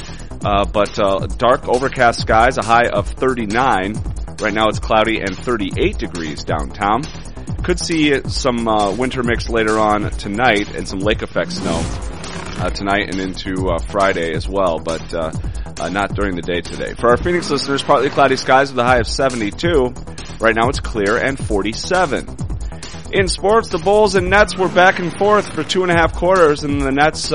uh, 0.44 0.64
but 0.64 0.98
uh, 0.98 1.26
dark 1.26 1.68
overcast 1.68 2.20
skies, 2.20 2.58
a 2.58 2.62
high 2.62 2.88
of 2.88 3.08
39. 3.08 3.94
Right 4.40 4.52
now 4.52 4.68
it's 4.68 4.78
cloudy 4.78 5.20
and 5.20 5.36
38 5.36 5.98
degrees 5.98 6.44
downtown. 6.44 7.02
Could 7.64 7.78
see 7.78 8.20
some 8.28 8.68
uh, 8.68 8.92
winter 8.92 9.22
mix 9.22 9.48
later 9.48 9.78
on 9.78 10.10
tonight 10.10 10.74
and 10.74 10.86
some 10.86 11.00
lake 11.00 11.22
effect 11.22 11.52
snow 11.52 11.80
uh, 12.58 12.70
tonight 12.70 13.08
and 13.10 13.20
into 13.20 13.70
uh, 13.70 13.78
Friday 13.78 14.34
as 14.34 14.48
well, 14.48 14.78
but 14.78 15.14
uh, 15.14 15.30
not 15.88 16.14
during 16.14 16.36
the 16.36 16.42
day 16.42 16.60
today. 16.60 16.94
For 16.94 17.10
our 17.10 17.16
Phoenix 17.16 17.50
listeners, 17.50 17.82
partly 17.82 18.10
cloudy 18.10 18.36
skies 18.36 18.70
with 18.70 18.78
a 18.78 18.84
high 18.84 18.98
of 18.98 19.06
72. 19.06 19.94
Right 20.38 20.54
now 20.54 20.68
it's 20.68 20.80
clear 20.80 21.16
and 21.16 21.38
47. 21.38 22.46
In 23.12 23.28
sports, 23.28 23.68
the 23.68 23.78
Bulls 23.78 24.14
and 24.14 24.28
Nets 24.28 24.56
were 24.56 24.68
back 24.68 24.98
and 24.98 25.16
forth 25.16 25.48
for 25.54 25.62
two 25.62 25.82
and 25.82 25.92
a 25.92 25.94
half 25.94 26.14
quarters, 26.14 26.64
and 26.64 26.82
the 26.82 26.90
Nets 26.90 27.32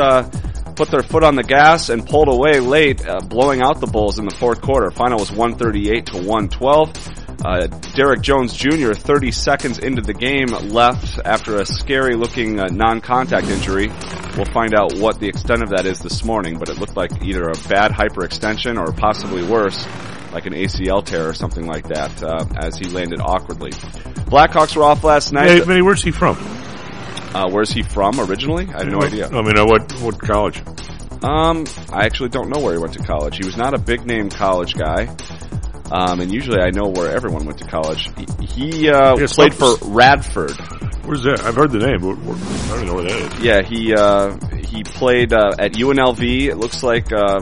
put 0.82 0.90
their 0.90 1.04
foot 1.04 1.24
on 1.24 1.36
the 1.36 1.44
gas 1.44 1.90
and 1.90 2.08
pulled 2.08 2.28
away 2.28 2.60
late, 2.60 3.08
uh, 3.08 3.20
blowing 3.20 3.62
out 3.62 3.80
the 3.80 3.86
Bulls 3.86 4.18
in 4.18 4.26
the 4.26 4.34
fourth 4.34 4.64
quarter. 4.64 4.90
Final 4.90 5.20
was 5.20 5.30
138 5.30 6.08
to 6.08 6.18
112. 6.18 7.46
Uh, 7.46 7.68
Derrick 7.94 8.22
Jones 8.22 8.56
Jr., 8.56 8.94
30 8.94 9.32
seconds 9.32 9.78
into 9.78 10.02
the 10.02 10.16
game, 10.16 10.48
left 10.48 11.20
after 11.24 11.58
a 11.58 11.68
scary 11.68 12.16
looking 12.16 12.60
uh, 12.60 12.66
non-contact 12.70 13.46
injury. 13.46 13.90
We'll 14.36 14.46
find 14.46 14.74
out 14.74 14.96
what 14.96 15.20
the 15.20 15.28
extent 15.28 15.62
of 15.62 15.70
that 15.70 15.86
is 15.86 16.00
this 16.00 16.24
morning, 16.24 16.58
but 16.58 16.68
it 16.68 16.80
looked 16.80 16.98
like 16.98 17.12
either 17.22 17.44
a 17.44 17.58
bad 17.70 17.92
hyperextension 17.92 18.80
or 18.80 18.92
possibly 18.92 19.44
worse, 19.44 19.86
like 20.32 20.48
an 20.48 20.54
ACL 20.54 21.06
tear 21.06 21.30
or 21.30 21.36
something 21.36 21.68
like 21.68 21.90
that, 21.90 22.24
uh, 22.24 22.44
as 22.58 22.76
he 22.76 22.86
landed 22.86 23.22
awkwardly. 23.22 23.70
Blackhawks 23.70 24.76
were 24.76 24.84
off 24.84 25.04
last 25.04 25.32
night. 25.32 25.64
Hey, 25.64 25.82
where's 25.84 26.02
he 26.02 26.10
from? 26.10 26.38
Uh, 27.34 27.50
where's 27.50 27.72
he 27.72 27.84
from 27.84 28.20
originally? 28.20 28.68
I 28.68 28.80
have 28.80 28.88
no 28.88 29.02
idea. 29.02 29.28
I 29.28 29.42
mean, 29.42 29.58
uh, 29.58 29.66
what 29.66 29.92
what 30.02 30.20
college? 30.20 30.62
Um, 31.24 31.66
I 31.92 32.06
actually 32.06 32.30
don't 32.30 32.50
know 32.50 32.60
where 32.62 32.74
he 32.74 32.80
went 32.80 32.94
to 32.94 33.04
college. 33.04 33.38
He 33.38 33.46
was 33.46 33.56
not 33.56 33.74
a 33.74 33.78
big 33.78 34.06
name 34.06 34.30
college 34.30 34.74
guy. 34.76 35.16
Um, 35.92 36.22
and 36.22 36.32
usually 36.34 36.62
I 36.62 36.72
know 36.72 36.88
where 36.88 37.12
everyone 37.12 37.46
went 37.46 37.58
to 37.60 37.66
college. 37.66 38.10
He, 38.40 38.46
he 38.46 38.90
uh, 38.90 39.18
Yeah, 39.18 39.28
played 39.30 39.54
for 39.54 39.76
Radford. 39.84 40.52
Where's 41.04 41.24
that? 41.24 41.42
I've 41.44 41.56
heard 41.56 41.72
the 41.72 41.80
name, 41.80 42.00
but 42.00 42.18
I 42.72 42.78
don't 42.78 42.86
know 42.88 42.96
where 42.96 43.04
that 43.04 43.34
is. 43.34 43.44
Yeah, 43.44 43.62
he 43.62 43.94
uh, 43.94 44.38
he 44.56 44.84
played 44.84 45.34
uh, 45.34 45.52
at 45.60 45.74
UNLV. 45.74 46.48
It 46.48 46.56
looks 46.56 46.82
like 46.82 47.12
uh, 47.12 47.42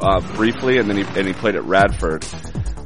uh, 0.00 0.20
briefly, 0.36 0.78
and 0.78 0.88
then 0.88 0.98
he 0.98 1.02
and 1.18 1.26
he 1.26 1.32
played 1.32 1.56
at 1.56 1.64
Radford. 1.64 2.24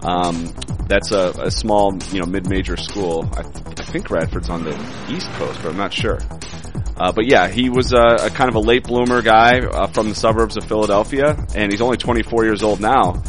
Um, 0.04 0.52
that's 0.88 1.12
a, 1.12 1.30
a 1.38 1.50
small, 1.50 1.96
you 2.12 2.20
know, 2.20 2.26
mid-major 2.26 2.76
school. 2.76 3.28
I, 3.34 3.40
I 3.40 3.84
think 3.84 4.10
Radford's 4.10 4.50
on 4.50 4.64
the 4.64 4.74
East 5.08 5.30
Coast, 5.32 5.60
but 5.62 5.70
I'm 5.70 5.76
not 5.76 5.92
sure. 5.92 6.18
Uh, 6.96 7.12
but 7.12 7.26
yeah, 7.26 7.48
he 7.48 7.70
was 7.70 7.92
a, 7.92 8.26
a 8.26 8.30
kind 8.30 8.48
of 8.48 8.54
a 8.54 8.60
late 8.60 8.84
bloomer 8.84 9.22
guy 9.22 9.60
uh, 9.60 9.86
from 9.86 10.08
the 10.08 10.14
suburbs 10.14 10.56
of 10.56 10.64
Philadelphia, 10.64 11.36
and 11.54 11.72
he's 11.72 11.80
only 11.80 11.96
24 11.96 12.44
years 12.44 12.62
old 12.62 12.80
now. 12.80 13.22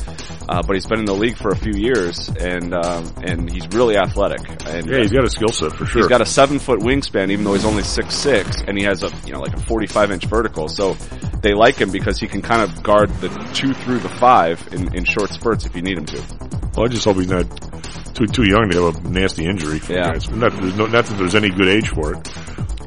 Uh, 0.50 0.62
but 0.62 0.76
he's 0.76 0.86
been 0.86 1.00
in 1.00 1.06
the 1.06 1.14
league 1.14 1.38
for 1.38 1.50
a 1.50 1.56
few 1.56 1.74
years, 1.74 2.30
and 2.40 2.74
um, 2.74 3.14
and 3.24 3.52
he's 3.52 3.68
really 3.70 3.98
athletic. 3.98 4.42
And 4.68 4.86
Yeah, 4.88 5.00
he's 5.00 5.12
got 5.12 5.24
a 5.24 5.30
skill 5.30 5.50
set 5.50 5.72
for 5.74 5.86
sure. 5.86 6.02
He's 6.02 6.10
got 6.10 6.22
a 6.22 6.26
seven 6.26 6.60
foot 6.60 6.80
wingspan, 6.80 7.32
even 7.32 7.46
though 7.46 7.54
he's 7.54 7.66
only 7.66 7.84
six 7.84 8.16
six, 8.16 8.62
and 8.62 8.78
he 8.78 8.84
has 8.84 9.04
a 9.04 9.12
you 9.26 9.34
know 9.34 9.40
like 9.40 9.54
a 9.54 9.62
45 9.62 10.12
inch 10.12 10.26
vertical. 10.26 10.68
So 10.68 10.94
they 11.42 11.54
like 11.54 11.76
him 11.76 11.92
because 11.92 12.20
he 12.20 12.28
can 12.28 12.42
kind 12.42 12.62
of 12.62 12.84
guard 12.84 13.10
the 13.22 13.30
two 13.54 13.74
through 13.74 14.00
the 14.00 14.10
five 14.10 14.68
in, 14.72 14.94
in 14.96 15.06
short 15.06 15.30
spurts 15.30 15.66
if 15.66 15.76
you 15.76 15.82
need 15.82 15.98
him 15.98 16.06
to. 16.08 16.22
Well, 16.76 16.86
I 16.86 16.90
just 16.90 17.06
hope 17.06 17.18
he's 17.18 17.28
not 17.28 17.46
too 18.16 18.26
too 18.28 18.44
young 18.44 18.70
to 18.72 18.86
have 18.92 19.06
a 19.06 19.10
nasty 19.10 19.46
injury. 19.46 19.82
Yeah. 19.90 20.12
Not, 20.32 20.54
there's 20.54 20.76
no, 20.76 20.88
not 20.88 21.06
that 21.06 21.18
there's 21.18 21.36
any 21.36 21.50
good 21.50 21.68
age 21.68 21.90
for 21.90 22.14
it. 22.14 22.28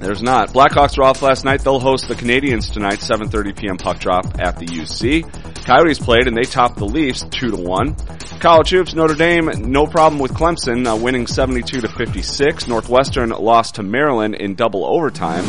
There's 0.00 0.22
not. 0.22 0.50
Blackhawks 0.52 0.98
were 0.98 1.04
off 1.04 1.22
last 1.22 1.44
night. 1.44 1.62
They'll 1.62 1.80
host 1.80 2.08
the 2.08 2.14
Canadiens 2.14 2.72
tonight, 2.72 2.98
7:30 3.00 3.56
p.m. 3.56 3.76
puck 3.76 3.98
drop 3.98 4.38
at 4.38 4.58
the 4.58 4.66
UC. 4.66 5.64
Coyotes 5.64 5.98
played 5.98 6.28
and 6.28 6.36
they 6.36 6.42
topped 6.42 6.76
the 6.76 6.84
Leafs 6.84 7.24
two 7.24 7.50
to 7.50 7.56
one. 7.56 7.96
College 8.38 8.70
hoops, 8.70 8.94
Notre 8.94 9.14
Dame, 9.14 9.50
no 9.70 9.86
problem 9.86 10.20
with 10.20 10.32
Clemson, 10.32 10.86
uh, 10.86 10.96
winning 10.96 11.26
72 11.26 11.80
to 11.80 11.88
56. 11.88 12.68
Northwestern 12.68 13.30
lost 13.30 13.76
to 13.76 13.82
Maryland 13.82 14.34
in 14.34 14.54
double 14.54 14.84
overtime. 14.84 15.44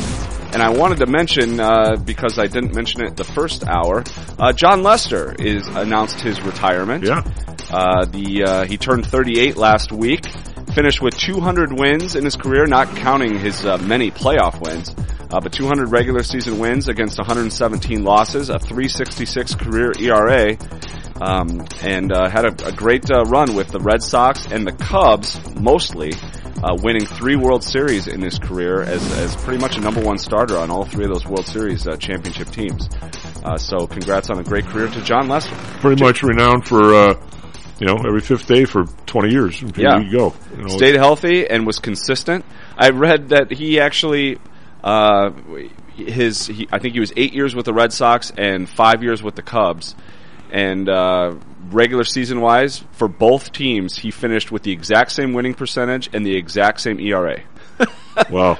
And 0.54 0.64
I 0.64 0.70
wanted 0.70 1.00
to 1.00 1.06
mention, 1.06 1.60
uh, 1.60 1.98
because 1.98 2.40
I 2.40 2.48
didn't 2.48 2.74
mention 2.74 3.02
it 3.02 3.18
the 3.18 3.26
first 3.26 3.68
hour, 3.68 4.04
uh, 4.40 4.54
Jon 4.54 4.82
Lester 4.82 5.36
is 5.38 5.68
announced 5.68 6.22
his 6.22 6.42
retirement. 6.42 7.04
Yeah. 7.04 7.24
Uh, 7.70 8.06
the 8.06 8.44
uh, 8.44 8.66
he 8.66 8.78
turned 8.78 9.06
38 9.06 9.58
last 9.58 9.92
week. 9.92 10.26
Finished 10.78 11.02
with 11.02 11.18
200 11.18 11.74
wins 11.74 12.16
in 12.16 12.24
his 12.24 12.36
career, 12.36 12.68
not 12.68 12.96
counting 12.98 13.40
his 13.40 13.66
uh, 13.66 13.80
many 13.80 14.12
playoff 14.12 14.62
wins, 14.62 14.94
uh, 15.32 15.40
but 15.40 15.52
200 15.52 15.88
regular 15.88 16.22
season 16.22 16.60
wins 16.60 16.88
against 16.88 17.18
117 17.18 18.04
losses, 18.04 18.50
a 18.52 18.60
366 18.60 19.56
career 19.56 19.92
ERA, 20.00 20.56
um, 21.20 21.66
and 21.82 22.14
uh, 22.14 22.30
had 22.30 22.46
a, 22.46 22.68
a 22.68 22.72
great 22.72 23.10
uh, 23.10 23.24
run 23.24 23.56
with 23.56 23.70
the 23.70 23.80
Red 23.80 24.04
Sox 24.04 24.46
and 24.52 24.68
the 24.68 24.72
Cubs, 24.72 25.40
mostly 25.60 26.14
uh, 26.62 26.78
winning 26.80 27.08
three 27.08 27.36
World 27.36 27.64
Series 27.64 28.08
in 28.08 28.22
his 28.22 28.38
career 28.38 28.84
as, 28.84 29.02
as 29.18 29.36
pretty 29.38 29.60
much 29.60 29.78
a 29.78 29.82
number 29.82 30.02
one 30.02 30.20
starter 30.20 30.60
on 30.60 30.70
all 30.70 30.86
three 30.86 31.06
of 31.06 31.12
those 31.12 31.26
World 31.26 31.48
Series 31.48 31.88
uh, 31.88 31.98
championship 31.98 32.50
teams. 32.50 32.88
So, 33.58 33.88
congrats 33.88 34.30
on 34.30 34.38
a 34.38 34.44
great 34.44 34.66
career 34.66 34.90
to 34.90 35.02
Jon 35.02 35.28
Lester. 35.28 35.56
Pretty 35.80 36.04
much 36.04 36.22
renowned 36.22 36.68
for, 36.68 37.16
you 37.80 37.88
know, 37.88 37.98
every 37.98 38.22
fifth 38.22 38.48
day 38.48 38.66
for 38.66 38.86
20 39.06 39.32
years. 39.32 39.62
Yeah. 39.76 40.00
you 40.00 40.12
go. 40.12 40.34
You 40.56 40.64
know, 40.64 40.68
Stayed 40.68 40.96
healthy 40.96 41.48
and 41.48 41.66
was 41.66 41.80
consistent. 41.80 42.46
I 42.78 42.90
read 42.90 43.30
that 43.30 43.52
he 43.52 43.80
actually, 43.80 44.40
uh, 44.84 45.32
his, 45.96 46.48
he, 46.48 46.68
I 46.72 46.80
think 46.80 46.94
he 46.94 47.00
was 47.00 47.14
eight 47.16 47.34
years 47.34 47.56
with 47.56 47.66
the 47.66 47.74
Red 47.74 47.94
Sox 47.94 48.32
and 48.36 48.68
five 48.68 49.04
years 49.04 49.22
with 49.22 49.36
the 49.36 49.44
Cubs. 49.44 49.96
And, 50.52 50.90
uh, 50.90 51.36
regular 51.70 52.04
season 52.04 52.42
wise, 52.42 52.84
for 52.94 53.08
both 53.08 53.52
teams, 53.52 53.98
he 53.98 54.12
finished 54.12 54.52
with 54.52 54.64
the 54.64 54.72
exact 54.72 55.12
same 55.12 55.34
winning 55.34 55.54
percentage 55.54 56.10
and 56.14 56.26
the 56.26 56.36
exact 56.36 56.82
same 56.82 57.00
ERA. 57.00 57.42
wow. 58.30 58.58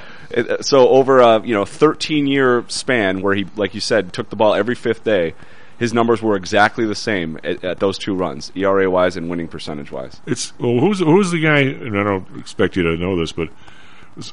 So 0.60 0.88
over 0.88 1.20
a, 1.20 1.44
you 1.44 1.54
know, 1.54 1.64
13 1.64 2.26
year 2.26 2.64
span 2.68 3.22
where 3.22 3.34
he, 3.34 3.46
like 3.56 3.74
you 3.74 3.80
said, 3.80 4.12
took 4.12 4.28
the 4.28 4.36
ball 4.36 4.54
every 4.54 4.74
fifth 4.74 5.04
day, 5.04 5.34
his 5.78 5.94
numbers 5.94 6.20
were 6.20 6.36
exactly 6.36 6.84
the 6.84 6.94
same 6.94 7.38
at, 7.44 7.64
at 7.64 7.78
those 7.78 7.98
two 7.98 8.14
runs, 8.14 8.50
ERA 8.54 8.90
wise 8.90 9.16
and 9.16 9.30
winning 9.30 9.48
percentage 9.48 9.92
wise. 9.92 10.20
It's 10.26 10.52
well, 10.58 10.80
who's 10.80 10.98
who's 10.98 11.30
the 11.30 11.40
guy? 11.40 11.60
And 11.60 11.98
I 11.98 12.02
don't 12.02 12.38
expect 12.38 12.76
you 12.76 12.82
to 12.82 12.96
know 12.96 13.16
this, 13.16 13.32
but 13.32 13.48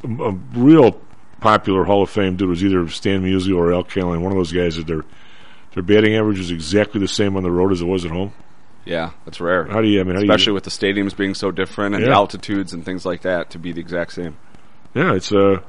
a, 0.03 0.31
real 0.53 0.99
popular 1.39 1.83
Hall 1.85 2.01
of 2.01 2.09
Fame 2.09 2.35
dude 2.35 2.49
was 2.49 2.63
either 2.63 2.87
Stan 2.89 3.23
Musial 3.23 3.57
or 3.57 3.73
Al 3.73 3.83
Kaline. 3.83 4.21
One 4.21 4.31
of 4.31 4.37
those 4.37 4.51
guys 4.51 4.75
that 4.77 4.87
their 4.87 5.05
their 5.73 5.83
batting 5.83 6.15
average 6.15 6.39
is 6.39 6.51
exactly 6.51 6.99
the 6.99 7.07
same 7.07 7.37
on 7.37 7.43
the 7.43 7.51
road 7.51 7.71
as 7.71 7.81
it 7.81 7.85
was 7.85 8.05
at 8.05 8.11
home. 8.11 8.33
Yeah, 8.85 9.11
that's 9.25 9.39
rare. 9.39 9.65
How 9.65 9.81
do 9.81 9.87
you? 9.87 9.99
I 9.99 10.03
mean, 10.03 10.15
how 10.15 10.21
do 10.21 10.25
especially 10.25 10.51
you, 10.51 10.53
with 10.55 10.63
the 10.63 10.69
stadiums 10.71 11.15
being 11.15 11.35
so 11.35 11.51
different 11.51 11.95
and 11.95 12.03
the 12.03 12.11
altitudes 12.11 12.73
and 12.73 12.83
things 12.83 13.05
like 13.05 13.21
that 13.21 13.51
to 13.51 13.59
be 13.59 13.71
the 13.71 13.81
exact 13.81 14.13
same. 14.13 14.37
Yeah, 14.95 15.13
it's 15.13 15.31
uh. 15.31 15.61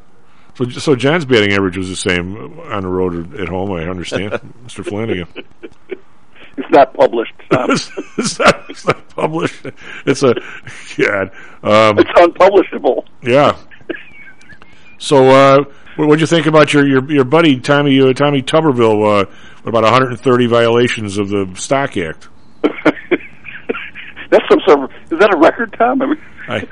So, 0.56 0.68
so 0.70 0.96
John's 0.96 1.26
batting 1.26 1.52
average 1.52 1.76
was 1.76 1.90
the 1.90 1.96
same 1.96 2.58
on 2.60 2.82
the 2.82 2.88
road 2.88 3.14
or 3.14 3.42
at 3.42 3.48
home. 3.48 3.72
I 3.72 3.88
understand, 3.88 4.32
Mr. 4.66 4.84
Flanagan. 4.84 5.28
It's 6.56 6.70
not 6.70 6.94
published. 6.94 7.34
It's, 7.68 7.90
it's 8.16 8.38
not, 8.38 8.70
it's 8.70 8.86
not 8.86 9.08
published. 9.10 9.66
It's 10.06 10.22
a 10.22 10.34
God. 10.96 11.30
Um, 11.62 11.98
it's 11.98 12.10
unpublishable. 12.16 13.04
Yeah. 13.22 13.56
So, 14.98 15.28
uh, 15.28 15.64
what 15.96 16.08
would 16.08 16.20
you 16.20 16.26
think 16.26 16.46
about 16.46 16.72
your 16.72 16.86
your, 16.86 17.10
your 17.10 17.24
buddy 17.24 17.60
Tommy 17.60 18.00
uh, 18.00 18.12
Tommy 18.14 18.42
Tuberville? 18.42 19.22
Uh, 19.22 19.24
what 19.62 19.68
about 19.70 19.82
130 19.82 20.46
violations 20.46 21.18
of 21.18 21.28
the 21.28 21.50
Stock 21.56 21.96
Act? 21.96 22.28
That's 24.30 24.44
some 24.48 24.60
sort 24.66 24.84
of 24.84 24.90
is 25.10 25.18
that 25.18 25.34
a 25.34 25.38
record, 25.38 25.74
Tom? 25.78 26.00
I 26.02 26.06
mean, 26.06 26.20
I 26.48 26.68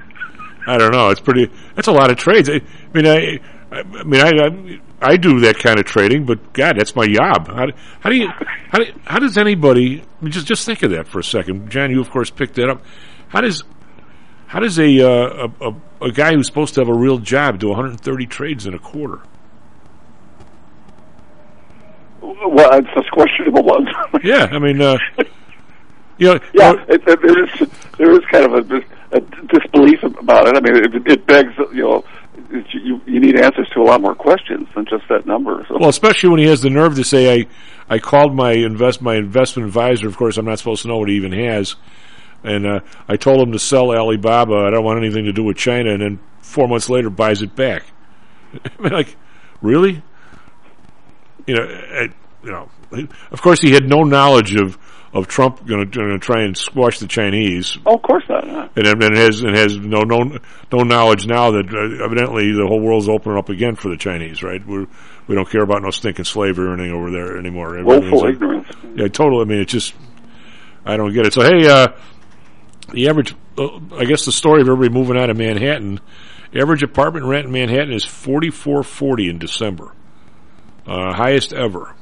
I 0.66 0.78
don't 0.78 0.93
know. 0.93 1.11
It's 1.11 1.20
pretty. 1.20 1.51
That's 1.74 1.89
a 1.89 1.93
lot 1.93 2.11
of 2.11 2.16
trades. 2.16 2.48
I, 2.48 2.55
I 2.55 2.62
mean, 2.94 3.06
I. 3.06 3.40
I 3.74 3.80
I 3.80 4.02
mean, 4.05 4.20
I, 4.20 4.30
I 4.30 5.10
I 5.12 5.16
do 5.16 5.40
that 5.40 5.59
kind 5.59 5.78
of 5.78 5.84
trading, 5.84 6.24
but 6.24 6.52
God, 6.52 6.78
that's 6.78 6.94
my 6.96 7.06
job. 7.06 7.48
How, 7.48 7.66
do- 7.66 7.72
how 8.01 8.10
do 8.10 8.16
you 8.16 8.28
how 8.28 8.78
do, 8.78 8.84
how 9.05 9.18
does 9.18 9.36
anybody 9.36 10.02
just 10.24 10.46
just 10.46 10.64
think 10.64 10.82
of 10.82 10.90
that 10.92 11.06
for 11.09 11.18
a 11.18 11.24
second, 11.24 11.70
John? 11.70 11.90
You 11.90 12.01
of 12.01 12.10
course 12.10 12.30
picked 12.30 12.55
that 12.55 12.68
up. 12.70 12.82
How 13.28 13.40
does 13.40 13.64
how 14.46 14.60
does 14.60 14.78
a 14.78 15.01
uh, 15.01 15.48
a, 15.60 15.68
a 15.70 16.06
a 16.06 16.12
guy 16.12 16.34
who's 16.34 16.46
supposed 16.46 16.74
to 16.74 16.80
have 16.80 16.88
a 16.88 16.94
real 16.94 17.18
job 17.18 17.59
do 17.59 17.68
130 17.68 18.26
trades 18.26 18.66
in 18.66 18.74
a 18.74 18.78
quarter? 18.78 19.20
well, 22.20 22.78
it's 22.78 22.88
a 22.96 23.10
questionable 23.12 23.62
one. 23.64 23.86
Yeah, 24.22 24.48
I 24.51 24.59
mean, 24.59 24.80
uh, 24.80 24.96
you 26.18 26.28
know, 26.34 26.40
yeah, 26.55 26.72
it, 26.88 27.02
it, 27.06 27.20
there 27.20 27.44
is 27.44 27.68
there 27.98 28.12
is 28.12 28.20
kind 28.30 28.44
of 28.46 28.70
a, 28.70 28.82
a 29.12 29.20
disbelief 29.48 30.02
about 30.02 30.46
it. 30.48 30.56
I 30.56 30.60
mean, 30.60 30.76
it, 30.84 31.12
it 31.12 31.26
begs 31.26 31.52
you 31.74 31.82
know 31.82 32.05
you 32.73 33.01
you 33.06 33.20
need 33.20 33.40
answers 33.40 33.69
to 33.74 33.81
a 33.81 33.85
lot 33.85 34.01
more 34.01 34.15
questions 34.15 34.69
than 34.74 34.86
just 34.86 35.05
that 35.09 35.27
number. 35.27 35.65
So. 35.69 35.78
Well, 35.78 35.89
especially 35.89 36.31
when 36.31 36.40
he 36.40 36.47
has 36.47 36.61
the 36.62 36.70
nerve 36.70 36.97
to 36.97 37.05
say, 37.05 37.40
"I, 37.40 37.47
I 37.89 37.98
called 37.98 38.35
my 38.35 38.52
invest 38.52 39.02
my 39.02 39.16
investment 39.16 39.66
advisor. 39.66 40.09
Of 40.09 40.16
course, 40.16 40.36
I'm 40.36 40.44
not 40.44 40.59
supposed 40.59 40.82
to 40.82 40.89
know 40.89 40.98
what 40.98 41.09
he 41.09 41.16
even 41.16 41.32
has, 41.32 41.77
and 42.43 42.66
uh, 42.66 42.81
I 43.09 43.16
told 43.16 43.40
him 43.40 43.52
to 43.52 43.59
sell 43.59 43.94
Alibaba. 43.94 44.55
I 44.66 44.70
don't 44.70 44.85
want 44.85 44.98
anything 44.98 45.24
to 45.24 45.32
do 45.32 45.44
with 45.44 45.56
China." 45.56 45.93
And 45.93 46.02
then 46.02 46.20
four 46.40 46.69
months 46.69 46.89
later, 46.89 47.11
buys 47.11 47.43
it 47.43 47.55
back. 47.55 47.85
I 48.78 48.82
mean, 48.82 48.93
like, 48.93 49.16
really? 49.61 50.02
You 51.47 51.55
know, 51.55 51.62
uh, 51.62 52.06
you 52.43 52.51
know. 52.51 52.69
Of 53.32 53.43
course, 53.43 53.61
he 53.61 53.73
had 53.73 53.89
no 53.89 54.05
knowledge 54.05 54.55
of 54.55 54.78
of 55.15 55.28
Trump 55.28 55.65
going 55.66 55.91
to 55.91 56.19
try 56.19 56.43
and 56.43 56.57
squash 56.57 56.99
the 56.99 57.07
Chinese. 57.07 57.78
Oh, 57.86 57.95
of 57.95 58.03
course 58.03 58.24
not. 58.28 58.47
no. 58.47 58.69
And, 58.77 59.03
and 59.03 59.16
has 59.16 59.43
and 59.43 59.57
has 59.57 59.77
no 59.78 60.03
no 60.03 60.39
no 60.73 60.82
knowledge 60.82 61.27
now 61.27 61.53
that 61.53 61.73
uh, 61.73 62.05
evidently 62.05 62.53
the 62.53 62.66
whole 62.66 62.81
world's 62.81 63.09
opening 63.09 63.39
up 63.39 63.49
again 63.49 63.77
for 63.77 63.89
the 63.89 63.97
Chinese, 63.97 64.43
right? 64.43 64.65
We're, 64.66 64.86
we 65.27 65.35
don't 65.35 65.49
care 65.49 65.62
about 65.62 65.82
no 65.82 65.91
stinking 65.91 66.24
slavery 66.27 66.66
or 66.66 66.74
anything 66.74 66.93
over 66.93 67.11
there 67.11 67.39
anymore. 67.39 67.81
Like- 67.82 68.35
ignorance. 68.35 68.69
Yeah, 68.97 69.09
total. 69.09 69.41
I 69.41 69.45
mean, 69.45 69.61
it's 69.61 69.73
just 69.73 69.95
I 70.85 70.97
don't 70.97 71.15
get 71.15 71.27
it. 71.27 71.32
So 71.32 71.43
hey, 71.43 71.66
uh, 71.66 71.89
the 72.93 73.09
average, 73.09 73.35
uh, 73.57 73.78
I 73.97 74.05
guess 74.05 74.24
the 74.27 74.32
story 74.32 74.61
of 74.61 74.69
everybody 74.69 74.93
moving 74.93 75.16
out 75.16 75.31
of 75.31 75.36
Manhattan 75.36 76.01
Average 76.55 76.85
apartment 76.85 77.27
rent 77.27 77.47
in 77.47 77.53
Manhattan 77.53 77.93
is 77.93 78.05
forty 78.05 78.51
four 78.51 78.85
forty 78.85 79.28
in 79.28 79.39
December, 79.39 79.93
uh, 80.86 81.12
highest 81.12 81.53
ever. 81.53 81.97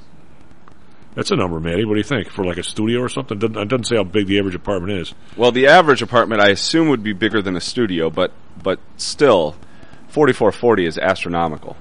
That's 1.15 1.31
a 1.31 1.37
number, 1.37 1.61
Matty. 1.61 1.85
What 1.85 1.95
do 1.95 1.99
you 1.99 2.05
think 2.05 2.31
for 2.31 2.45
like 2.45 2.57
a 2.57 2.63
studio 2.63 3.01
or 3.01 3.09
something? 3.09 3.39
Doesn't, 3.39 3.57
it 3.57 3.69
doesn't 3.69 3.85
say 3.85 3.97
how 3.97 4.05
big 4.05 4.27
the 4.27 4.39
average 4.39 4.55
apartment 4.55 4.99
is. 4.99 5.15
Well, 5.37 5.53
the 5.53 5.67
average 5.67 6.01
apartment 6.01 6.41
I 6.41 6.49
assume 6.49 6.89
would 6.89 7.03
be 7.03 7.13
bigger 7.13 7.43
than 7.43 7.55
a 7.57 7.61
studio, 7.61 8.09
but 8.09 8.33
but 8.63 8.81
still, 8.97 9.55
forty 10.09 10.33
four 10.33 10.53
forty 10.53 10.87
is 10.87 10.97
astronomical. 10.99 11.77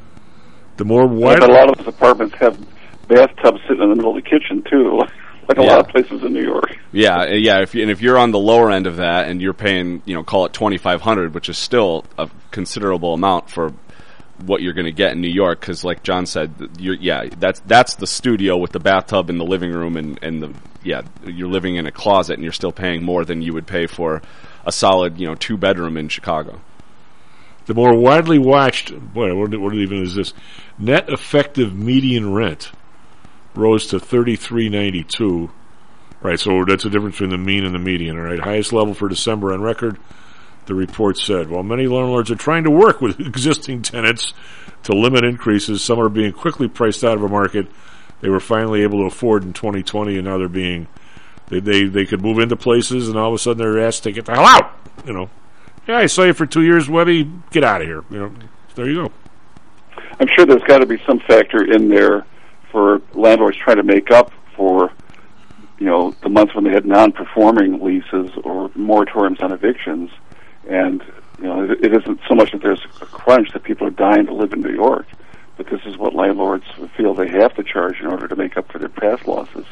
The 0.77 0.85
more 0.85 1.07
But 1.07 1.43
a 1.49 1.51
lot 1.51 1.69
of 1.69 1.77
those 1.77 1.87
apartments 1.87 2.35
have 2.39 2.57
bathtubs 3.07 3.59
sitting 3.67 3.83
in 3.83 3.89
the 3.89 3.95
middle 3.95 4.17
of 4.17 4.23
the 4.23 4.29
kitchen 4.29 4.63
too, 4.69 4.97
like, 4.97 5.11
like 5.47 5.57
a 5.57 5.63
Yeah. 5.63 5.71
lot 5.75 5.79
of 5.81 5.87
places 5.89 6.23
in 6.23 6.33
New 6.33 6.43
York. 6.43 6.77
Yeah, 6.91 7.25
yeah. 7.31 7.61
If 7.61 7.73
you, 7.75 7.81
and 7.83 7.91
if 7.91 8.01
you're 8.01 8.17
on 8.17 8.31
the 8.31 8.39
lower 8.39 8.69
end 8.71 8.85
of 8.87 8.97
that, 8.97 9.27
and 9.29 9.41
you're 9.41 9.53
paying, 9.53 10.01
you 10.05 10.13
know, 10.15 10.23
call 10.23 10.45
it 10.45 10.51
twenty 10.53 10.77
five 10.77 11.01
hundred, 11.01 11.33
which 11.33 11.47
is 11.47 11.57
still 11.57 12.03
a 12.17 12.29
considerable 12.51 13.13
amount 13.13 13.49
for 13.49 13.73
what 14.43 14.61
you're 14.61 14.73
going 14.73 14.85
to 14.85 14.91
get 14.91 15.11
in 15.11 15.21
New 15.21 15.29
York, 15.29 15.59
because 15.59 15.83
like 15.83 16.03
John 16.03 16.25
said, 16.25 16.53
yeah, 16.79 17.29
that's 17.37 17.59
that's 17.61 17.95
the 17.95 18.07
studio 18.07 18.57
with 18.57 18.71
the 18.71 18.79
bathtub 18.79 19.29
in 19.29 19.37
the 19.37 19.45
living 19.45 19.71
room, 19.71 19.97
and 19.97 20.19
and 20.21 20.41
the 20.43 20.53
yeah, 20.83 21.01
you're 21.25 21.47
living 21.49 21.75
in 21.75 21.85
a 21.87 21.91
closet, 21.91 22.33
and 22.33 22.43
you're 22.43 22.51
still 22.51 22.71
paying 22.71 23.03
more 23.03 23.23
than 23.25 23.41
you 23.41 23.53
would 23.53 23.67
pay 23.67 23.87
for 23.87 24.21
a 24.65 24.71
solid, 24.71 25.19
you 25.19 25.27
know, 25.27 25.35
two 25.35 25.57
bedroom 25.57 25.97
in 25.97 26.07
Chicago. 26.09 26.61
the 27.65 27.73
more 27.73 27.95
widely 27.95 28.39
watched. 28.39 28.93
Boy, 29.13 29.35
what, 29.35 29.57
what 29.57 29.73
even 29.73 30.03
is 30.03 30.15
this? 30.15 30.33
Net 30.77 31.09
effective 31.09 31.73
median 31.73 32.33
rent 32.33 32.71
rose 33.55 33.87
to 33.87 33.99
thirty 33.99 34.35
three 34.35 34.69
ninety 34.69 35.03
two. 35.03 35.51
Right, 36.21 36.39
so 36.39 36.63
that's 36.67 36.83
the 36.83 36.89
difference 36.89 37.15
between 37.15 37.31
the 37.31 37.37
mean 37.37 37.65
and 37.65 37.73
the 37.73 37.79
median. 37.79 38.17
All 38.17 38.23
right, 38.23 38.39
highest 38.39 38.73
level 38.73 38.93
for 38.93 39.09
December 39.09 39.53
on 39.53 39.61
record. 39.61 39.97
The 40.65 40.75
report 40.75 41.17
said, 41.17 41.49
while 41.49 41.63
many 41.63 41.87
landlords 41.87 42.31
are 42.31 42.35
trying 42.35 42.63
to 42.63 42.71
work 42.71 43.01
with 43.01 43.19
existing 43.19 43.81
tenants 43.81 44.33
to 44.83 44.93
limit 44.93 45.23
increases, 45.23 45.83
some 45.83 45.99
are 45.99 46.09
being 46.09 46.33
quickly 46.33 46.67
priced 46.67 47.03
out 47.03 47.17
of 47.17 47.23
a 47.23 47.29
market 47.29 47.67
they 48.21 48.29
were 48.29 48.39
finally 48.39 48.83
able 48.83 48.99
to 48.99 49.05
afford 49.05 49.43
in 49.43 49.51
2020, 49.51 50.15
and 50.15 50.25
now 50.25 50.37
they're 50.37 50.47
being 50.47 50.87
they 51.49 51.59
they, 51.59 51.83
they 51.85 52.05
could 52.05 52.21
move 52.21 52.39
into 52.39 52.55
places, 52.55 53.09
and 53.09 53.17
all 53.17 53.29
of 53.29 53.33
a 53.33 53.37
sudden 53.37 53.57
they're 53.57 53.79
asked 53.79 54.03
to 54.03 54.11
get 54.11 54.25
the 54.25 54.33
hell 54.33 54.45
out. 54.45 54.77
You 55.05 55.13
know, 55.13 55.29
yeah, 55.87 55.97
I 55.97 56.05
saw 56.05 56.23
you 56.23 56.33
for 56.33 56.45
two 56.45 56.63
years, 56.63 56.87
Webby. 56.87 57.29
Get 57.49 57.63
out 57.63 57.81
of 57.81 57.87
here. 57.87 58.03
You 58.09 58.19
know, 58.19 58.33
there 58.75 58.87
you 58.87 58.95
go. 58.95 59.11
I'm 60.19 60.27
sure 60.35 60.45
there's 60.45 60.63
got 60.63 60.79
to 60.79 60.85
be 60.85 61.01
some 61.05 61.19
factor 61.19 61.63
in 61.71 61.89
there 61.89 62.25
for 62.71 63.01
landlords 63.13 63.57
trying 63.57 63.77
to 63.77 63.83
make 63.83 64.11
up 64.11 64.31
for, 64.55 64.91
you 65.79 65.87
know, 65.87 66.11
the 66.21 66.29
months 66.29 66.53
when 66.53 66.63
they 66.63 66.69
had 66.69 66.85
non-performing 66.85 67.83
leases 67.83 68.29
or 68.43 68.69
moratoriums 68.69 69.41
on 69.41 69.51
evictions, 69.51 70.11
and 70.67 71.03
you 71.39 71.45
know, 71.45 71.63
it, 71.63 71.85
it 71.85 71.93
isn't 71.93 72.19
so 72.27 72.35
much 72.35 72.51
that 72.51 72.61
there's 72.61 72.85
a 73.01 73.05
crunch 73.05 73.51
that 73.53 73.63
people 73.63 73.87
are 73.87 73.91
dying 73.91 74.25
to 74.27 74.33
live 74.33 74.53
in 74.53 74.61
New 74.61 74.73
York, 74.73 75.07
but 75.57 75.67
this 75.67 75.81
is 75.85 75.97
what 75.97 76.13
landlords 76.13 76.65
feel 76.95 77.13
they 77.13 77.29
have 77.29 77.55
to 77.55 77.63
charge 77.63 77.99
in 77.99 78.07
order 78.07 78.27
to 78.27 78.35
make 78.35 78.57
up 78.57 78.71
for 78.71 78.79
their 78.79 78.89
past 78.89 79.27
losses, 79.27 79.65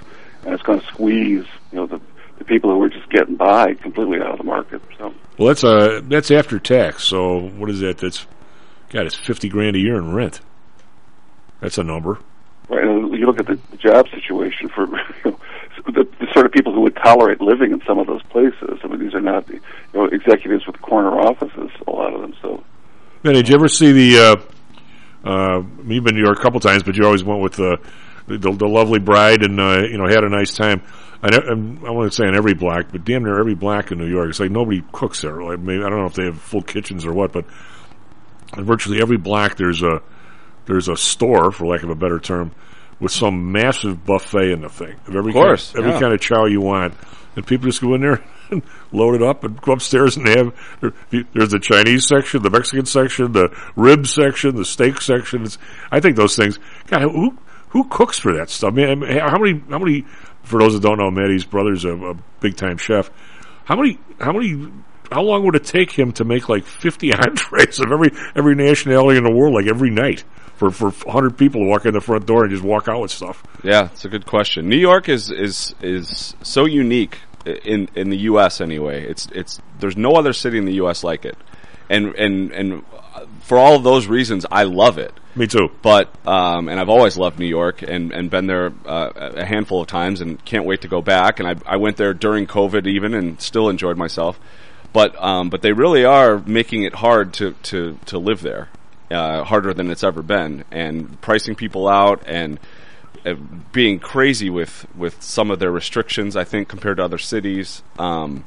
and 0.44 0.54
it's 0.54 0.64
going 0.64 0.80
to 0.80 0.86
squeeze, 0.88 1.46
you 1.72 1.78
know, 1.78 1.86
the 1.86 2.02
the 2.40 2.46
people 2.46 2.72
who 2.72 2.82
are 2.82 2.90
just 2.90 3.10
getting 3.10 3.36
by 3.36 3.74
completely 3.76 4.20
out 4.22 4.32
of 4.32 4.38
the 4.38 4.46
market. 4.46 4.82
So. 4.98 5.14
Well, 5.38 5.50
that's 5.50 5.64
uh 5.64 6.02
that's 6.06 6.32
after 6.32 6.58
tax. 6.58 7.04
So 7.04 7.50
what 7.50 7.70
is 7.70 7.82
that? 7.82 7.98
That's 8.00 8.26
God, 8.90 9.06
it's 9.06 9.16
fifty 9.16 9.50
grand 9.50 9.76
a 9.76 9.80
year 9.80 9.98
in 9.98 10.14
rent. 10.14 10.40
That's 11.60 11.78
a 11.78 11.84
number. 11.84 12.20
Right. 12.70 12.84
And 12.84 13.12
you 13.18 13.26
look 13.26 13.40
at 13.40 13.48
the, 13.48 13.58
the 13.72 13.78
job 13.78 14.08
situation 14.10 14.70
for 14.70 14.86
you 14.86 15.02
know, 15.32 15.40
the, 15.88 16.08
the 16.20 16.28
sort 16.34 16.46
of 16.46 16.52
people 16.52 16.72
who 16.74 16.82
would 16.82 16.96
tolerate 16.96 17.42
living 17.42 17.72
in 17.72 17.82
some 17.88 17.98
of 17.98 18.06
those 18.08 18.22
places. 18.24 18.80
I 18.84 18.88
mean, 18.88 19.00
these 19.00 19.14
are 19.16 19.22
not 19.22 19.50
you 19.50 19.60
know 19.94 20.06
executives 20.06 20.68
with 20.68 20.80
corner 20.82 21.10
offices. 21.20 21.72
A 21.88 21.92
lot 21.92 22.14
of 22.14 22.22
them. 22.22 22.34
So 22.42 22.64
Man, 23.24 23.34
did 23.34 23.50
you 23.50 23.56
ever 23.56 23.68
see 23.68 23.92
the? 23.92 24.18
Uh, 24.20 25.28
uh, 25.28 25.64
you've 25.86 26.04
been 26.04 26.14
to 26.14 26.20
New 26.20 26.24
York 26.24 26.40
a 26.40 26.42
couple 26.42 26.60
times, 26.60 26.84
but 26.84 26.96
you 26.96 27.04
always 27.06 27.24
went 27.24 27.42
with 27.42 27.54
the 27.54 27.78
the, 28.28 28.38
the 28.38 28.68
lovely 28.68 29.00
bride 29.00 29.42
and 29.44 29.60
uh, 29.60 29.82
you 29.90 29.98
know 29.98 30.08
had 30.08 30.24
a 30.24 30.30
nice 30.30 30.56
time. 30.56 30.82
I, 31.24 31.36
I'm- 31.36 31.82
I 31.86 31.92
wouldn't 31.92 32.14
say 32.14 32.26
on 32.28 32.36
every 32.36 32.54
block, 32.54 32.86
but 32.92 33.04
damn 33.04 33.24
near 33.24 33.40
every 33.40 33.56
block 33.56 33.92
in 33.92 33.98
New 33.98 34.08
York, 34.08 34.30
it's 34.30 34.40
like 34.40 34.52
nobody 34.52 34.82
cooks 34.94 35.22
there. 35.24 35.42
Like 35.42 35.60
maybe 35.60 35.84
I 35.84 35.90
don't 35.90 36.00
know 36.00 36.06
if 36.06 36.14
they 36.14 36.26
have 36.26 36.40
full 36.40 36.62
kitchens 36.62 37.06
or 37.06 37.14
what, 37.14 37.34
but 37.34 37.46
virtually 38.56 39.02
every 39.02 39.18
black 39.18 39.58
there's 39.58 39.82
a 39.82 40.02
there's 40.70 40.88
a 40.88 40.96
store, 40.96 41.52
for 41.52 41.68
lack 41.68 41.84
of 41.84 41.90
a 41.90 41.96
better 41.96 42.20
term, 42.20 42.52
with 43.00 43.12
some 43.12 43.52
massive 43.52 44.06
buffet 44.06 44.52
in 44.52 44.62
the 44.62 44.70
thing 44.70 44.96
of 45.08 45.16
every 45.16 45.32
Of 45.32 45.36
course, 45.36 45.72
kind, 45.72 45.80
every 45.80 45.94
yeah. 45.94 46.00
kind 46.00 46.14
of 46.14 46.22
chow 46.22 46.46
you 46.46 46.62
want, 46.62 46.94
and 47.36 47.46
people 47.46 47.68
just 47.68 47.82
go 47.82 47.94
in 47.96 48.02
there. 48.02 48.24
and 48.52 48.64
Load 48.92 49.16
it 49.16 49.22
up 49.22 49.44
and 49.44 49.62
go 49.62 49.74
upstairs 49.74 50.18
and 50.18 50.28
have. 50.28 50.54
There's 51.12 51.52
the 51.52 51.60
Chinese 51.60 52.08
section, 52.08 52.42
the 52.42 52.50
Mexican 52.50 52.86
section, 52.88 53.32
the 53.32 53.56
rib 53.76 54.08
section, 54.08 54.56
the 54.56 54.66
steak 54.66 55.02
section. 55.02 55.44
It's, 55.44 55.60
I 55.92 56.00
think 56.00 56.16
those 56.16 56.36
things. 56.36 56.58
God, 56.88 57.02
who 57.04 57.38
who 57.70 57.84
cooks 57.86 58.18
for 58.18 58.34
that 58.34 58.50
stuff? 58.50 58.74
I 58.74 58.96
mean, 58.96 59.02
how 59.04 59.38
many 59.38 59.62
how 59.70 59.78
many? 59.78 60.06
For 60.44 60.60
those 60.60 60.74
that 60.74 60.82
don't 60.82 60.98
know, 60.98 61.12
Maddie's 61.12 61.46
brother's 61.46 61.86
a, 61.86 61.96
a 61.96 62.16
big 62.40 62.56
time 62.58 62.78
chef. 62.78 63.12
How 63.66 63.76
many? 63.76 64.00
How 64.20 64.32
many? 64.32 64.72
How 65.12 65.22
long 65.22 65.44
would 65.46 65.56
it 65.56 65.66
take 65.66 65.92
him 65.92 66.12
to 66.14 66.24
make 66.24 66.50
like 66.50 66.66
fifty 66.66 67.14
entrees 67.14 67.80
of 67.80 67.92
every 67.92 68.10
every 68.36 68.56
nationality 68.56 69.18
in 69.18 69.24
the 69.24 69.32
world, 69.32 69.54
like 69.54 69.68
every 69.68 69.92
night, 69.92 70.24
for 70.60 70.72
for 70.72 70.92
hundred 71.10 71.38
people 71.38 71.62
to 71.62 71.68
walk 71.68 71.86
in 71.86 71.94
the 71.94 72.02
front 72.02 72.26
door 72.26 72.44
and 72.44 72.52
just 72.52 72.64
walk 72.64 72.88
out 72.88 73.02
with 73.02 73.12
stuff? 73.12 73.42
Yeah, 73.64 73.86
it's 73.86 74.04
a 74.04 74.10
good 74.10 74.26
question. 74.26 74.68
New 74.68 74.78
York 74.78 75.08
is 75.08 75.32
is 75.32 75.74
is 75.82 76.36
so 76.44 76.66
unique 76.66 77.18
in 77.46 77.90
in 77.96 78.10
the 78.10 78.18
U.S. 78.32 78.60
Anyway, 78.60 79.04
it's 79.04 79.28
it's 79.34 79.62
there's 79.80 79.96
no 79.96 80.12
other 80.16 80.34
city 80.34 80.58
in 80.58 80.66
the 80.66 80.74
U.S. 80.74 81.04
like 81.04 81.24
it, 81.24 81.38
and 81.90 82.14
and 82.16 82.52
and 82.52 82.84
for 83.42 83.58
all 83.58 83.76
of 83.76 83.84
those 83.84 84.08
reasons, 84.08 84.46
I 84.52 84.64
love 84.64 84.98
it. 84.98 85.14
Me 85.34 85.48
too. 85.48 85.72
But 85.82 86.10
um, 86.28 86.68
and 86.68 86.80
I've 86.80 86.90
always 86.90 87.18
loved 87.18 87.40
New 87.40 87.48
York 87.48 87.82
and 87.82 88.12
and 88.12 88.30
been 88.30 88.48
there 88.48 88.74
uh, 88.86 89.12
a 89.16 89.46
handful 89.46 89.82
of 89.82 89.88
times 89.88 90.20
and 90.20 90.44
can't 90.44 90.66
wait 90.66 90.82
to 90.82 90.90
go 90.90 91.02
back. 91.02 91.40
And 91.40 91.48
I 91.48 91.56
I 91.66 91.78
went 91.78 91.96
there 91.96 92.14
during 92.14 92.48
COVID 92.48 92.86
even 92.86 93.14
and 93.14 93.40
still 93.40 93.70
enjoyed 93.70 93.98
myself. 93.98 94.38
But 94.92 95.22
um, 95.24 95.50
but 95.50 95.62
they 95.62 95.72
really 95.72 96.04
are 96.04 96.40
making 96.40 96.84
it 96.84 96.96
hard 96.96 97.34
to 97.36 97.54
to 97.64 97.98
to 98.08 98.20
live 98.20 98.42
there, 98.42 98.70
uh, 99.12 99.44
harder 99.44 99.74
than 99.74 99.90
it's 99.90 100.04
ever 100.04 100.22
been, 100.22 100.64
and 100.72 101.20
pricing 101.22 101.56
people 101.56 101.88
out 101.88 102.24
and 102.26 102.60
uh, 103.26 103.34
being 103.72 104.00
crazy 104.00 104.50
with 104.50 104.86
with 104.96 105.22
some 105.22 105.52
of 105.52 105.60
their 105.60 105.72
restrictions. 105.72 106.36
I 106.36 106.44
think 106.44 106.68
compared 106.68 106.98
to 106.98 107.04
other 107.04 107.18
cities. 107.18 107.84
Um, 107.98 108.46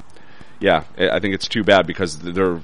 yeah, 0.61 0.85
I 0.97 1.19
think 1.19 1.35
it's 1.35 1.49
too 1.49 1.65
bad 1.65 1.89
because 1.89 2.19
there 2.21 2.61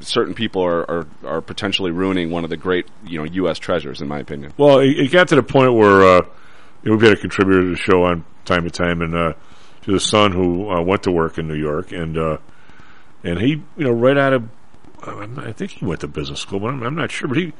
certain 0.00 0.34
people 0.34 0.62
are, 0.62 0.90
are 0.90 1.06
are 1.24 1.40
potentially 1.40 1.90
ruining 1.90 2.30
one 2.30 2.44
of 2.44 2.50
the 2.50 2.56
great 2.56 2.86
you 3.06 3.18
know 3.18 3.24
U.S. 3.24 3.58
treasures, 3.58 4.00
in 4.00 4.08
my 4.08 4.18
opinion. 4.18 4.52
Well, 4.56 4.78
it, 4.78 4.98
it 4.98 5.12
got 5.12 5.28
to 5.28 5.36
the 5.36 5.42
point 5.42 5.74
where 5.74 6.02
uh, 6.02 6.22
you 6.82 6.90
know, 6.90 6.96
we've 6.96 7.08
had 7.08 7.18
a 7.18 7.20
contributor 7.20 7.62
to 7.62 7.70
the 7.70 7.76
show 7.76 8.04
on 8.04 8.24
time 8.44 8.64
to 8.64 8.70
time, 8.70 9.00
and 9.00 9.14
uh, 9.14 9.32
to 9.82 9.92
the 9.92 10.00
son 10.00 10.32
who 10.32 10.70
uh, 10.70 10.82
went 10.82 11.02
to 11.04 11.10
work 11.10 11.38
in 11.38 11.48
New 11.48 11.56
York, 11.56 11.92
and 11.92 12.16
uh, 12.16 12.38
and 13.22 13.38
he, 13.38 13.62
you 13.76 13.84
know, 13.84 13.92
right 13.92 14.18
out 14.18 14.32
of, 14.32 14.48
I 15.06 15.52
think 15.52 15.72
he 15.72 15.84
went 15.84 16.00
to 16.00 16.08
business 16.08 16.40
school, 16.40 16.60
but 16.60 16.68
I'm, 16.68 16.82
I'm 16.82 16.94
not 16.94 17.10
sure. 17.10 17.28
But 17.28 17.38
he, 17.38 17.46
I 17.46 17.52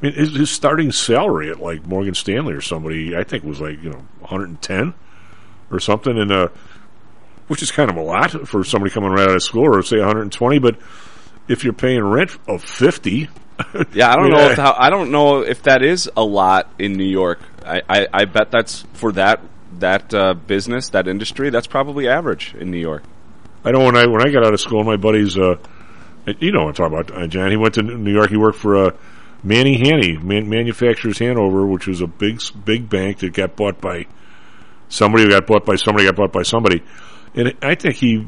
mean, 0.00 0.12
his, 0.14 0.34
his 0.34 0.50
starting 0.50 0.92
salary 0.92 1.50
at 1.50 1.60
like 1.60 1.86
Morgan 1.86 2.14
Stanley 2.14 2.54
or 2.54 2.60
somebody, 2.60 3.16
I 3.16 3.24
think 3.24 3.44
was 3.44 3.60
like 3.60 3.82
you 3.82 3.90
know 3.90 4.04
110 4.20 4.94
or 5.70 5.80
something, 5.80 6.18
and 6.18 6.32
uh, 6.32 6.48
which 7.48 7.62
is 7.62 7.70
kind 7.70 7.90
of 7.90 7.96
a 7.96 8.02
lot 8.02 8.48
for 8.48 8.64
somebody 8.64 8.92
coming 8.92 9.10
right 9.10 9.28
out 9.28 9.36
of 9.36 9.42
school, 9.42 9.74
or 9.74 9.82
say 9.82 9.98
120. 9.98 10.58
But 10.58 10.76
if 11.48 11.64
you're 11.64 11.72
paying 11.72 12.02
rent 12.02 12.36
of 12.46 12.62
50, 12.62 13.28
Yeah, 13.92 14.10
I 14.10 14.16
don't 14.16 14.30
know 14.30 14.50
if 14.50 14.56
how, 14.56 14.74
I 14.76 14.90
don't 14.90 15.10
know 15.10 15.40
if 15.40 15.62
that 15.64 15.82
is 15.82 16.10
a 16.16 16.24
lot 16.24 16.70
in 16.78 16.92
New 16.94 17.08
York. 17.08 17.40
I, 17.64 17.82
I, 17.88 18.08
I 18.12 18.24
bet 18.24 18.50
that's 18.50 18.84
for 18.94 19.12
that 19.12 19.40
that 19.78 20.12
uh, 20.12 20.34
business 20.34 20.90
that 20.90 21.08
industry. 21.08 21.50
That's 21.50 21.66
probably 21.66 22.08
average 22.08 22.54
in 22.54 22.70
New 22.70 22.78
York. 22.78 23.02
I 23.64 23.72
know 23.72 23.84
when 23.84 23.96
I 23.96 24.06
when 24.06 24.26
I 24.26 24.30
got 24.30 24.44
out 24.44 24.54
of 24.54 24.60
school, 24.60 24.84
my 24.84 24.96
buddies, 24.96 25.36
uh, 25.38 25.56
you 26.38 26.52
know 26.52 26.64
what 26.64 26.80
I'm 26.80 26.90
talking 26.90 26.98
about, 26.98 27.22
uh, 27.22 27.26
John. 27.26 27.50
He 27.50 27.56
went 27.56 27.74
to 27.74 27.82
New 27.82 28.12
York. 28.12 28.30
He 28.30 28.36
worked 28.36 28.58
for 28.58 28.76
uh, 28.76 28.90
Manny 29.42 29.78
Hanny, 29.78 30.16
Man- 30.16 30.48
Manufacturers 30.48 31.18
Hanover, 31.18 31.66
which 31.66 31.86
was 31.86 32.00
a 32.00 32.06
big 32.06 32.40
big 32.64 32.88
bank 32.88 33.18
that 33.18 33.32
got 33.32 33.56
bought 33.56 33.80
by 33.80 34.06
somebody. 34.88 35.24
who 35.24 35.30
Got 35.30 35.46
bought 35.46 35.64
by 35.64 35.76
somebody. 35.76 36.06
Got 36.06 36.16
bought 36.16 36.32
by 36.32 36.42
somebody. 36.42 36.82
And 37.34 37.54
I 37.62 37.74
think 37.74 37.96
he, 37.96 38.26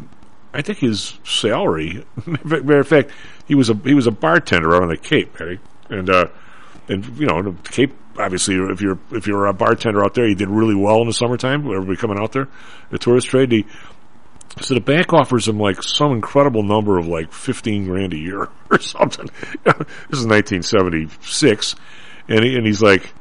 I 0.53 0.63
think 0.63 0.79
his 0.79 1.19
salary. 1.25 2.05
Matter 2.45 2.81
of 2.81 2.89
fact, 2.89 3.11
he 3.47 3.55
was 3.55 3.71
a 3.71 3.75
he 3.75 3.95
was 3.95 4.07
a 4.07 4.13
bartender 4.13 4.75
out 4.75 4.83
on 4.83 4.89
the 4.89 4.97
Cape, 4.97 5.39
and 5.89 6.11
uh, 6.11 6.27
and 6.89 7.07
you 7.19 7.27
know 7.27 7.43
the 7.43 7.53
Cape. 7.71 7.95
Obviously, 8.17 8.55
if 8.55 8.81
you're 8.81 8.99
if 9.11 9.27
you're 9.27 9.47
a 9.47 9.53
bartender 9.53 10.05
out 10.05 10.15
there, 10.15 10.27
you 10.27 10.37
did 10.37 10.49
really 10.49 10.77
well 10.77 11.01
in 11.01 11.09
the 11.09 11.13
summertime. 11.13 11.67
Everybody 11.67 11.97
coming 11.97 12.19
out 12.19 12.31
there, 12.33 12.49
the 12.91 12.99
tourist 12.99 13.27
trade. 13.27 13.51
He, 13.51 13.67
so 14.61 14.75
the 14.75 14.81
bank 14.81 15.13
offers 15.13 15.49
him 15.49 15.59
like 15.59 15.83
some 15.83 16.13
incredible 16.13 16.63
number 16.63 16.99
of 16.99 17.07
like 17.07 17.33
fifteen 17.33 17.85
grand 17.85 18.13
a 18.13 18.19
year 18.19 18.49
or 18.71 18.79
something. 18.79 19.29
this 19.65 20.21
is 20.21 20.27
1976, 20.27 21.75
and 22.29 22.45
he, 22.45 22.57
and 22.57 22.67
he's 22.67 22.83
like, 22.83 23.13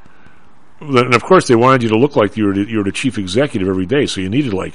and 0.79 1.15
of 1.15 1.23
course 1.23 1.47
they 1.47 1.55
wanted 1.55 1.83
you 1.83 1.89
to 1.89 1.97
look 1.97 2.15
like 2.15 2.37
you 2.37 2.45
were 2.45 2.53
the, 2.53 2.69
you 2.69 2.77
were 2.77 2.83
the 2.83 2.91
chief 2.91 3.17
executive 3.17 3.67
every 3.67 3.85
day, 3.85 4.05
so 4.05 4.21
you 4.21 4.29
needed 4.29 4.53
like 4.53 4.73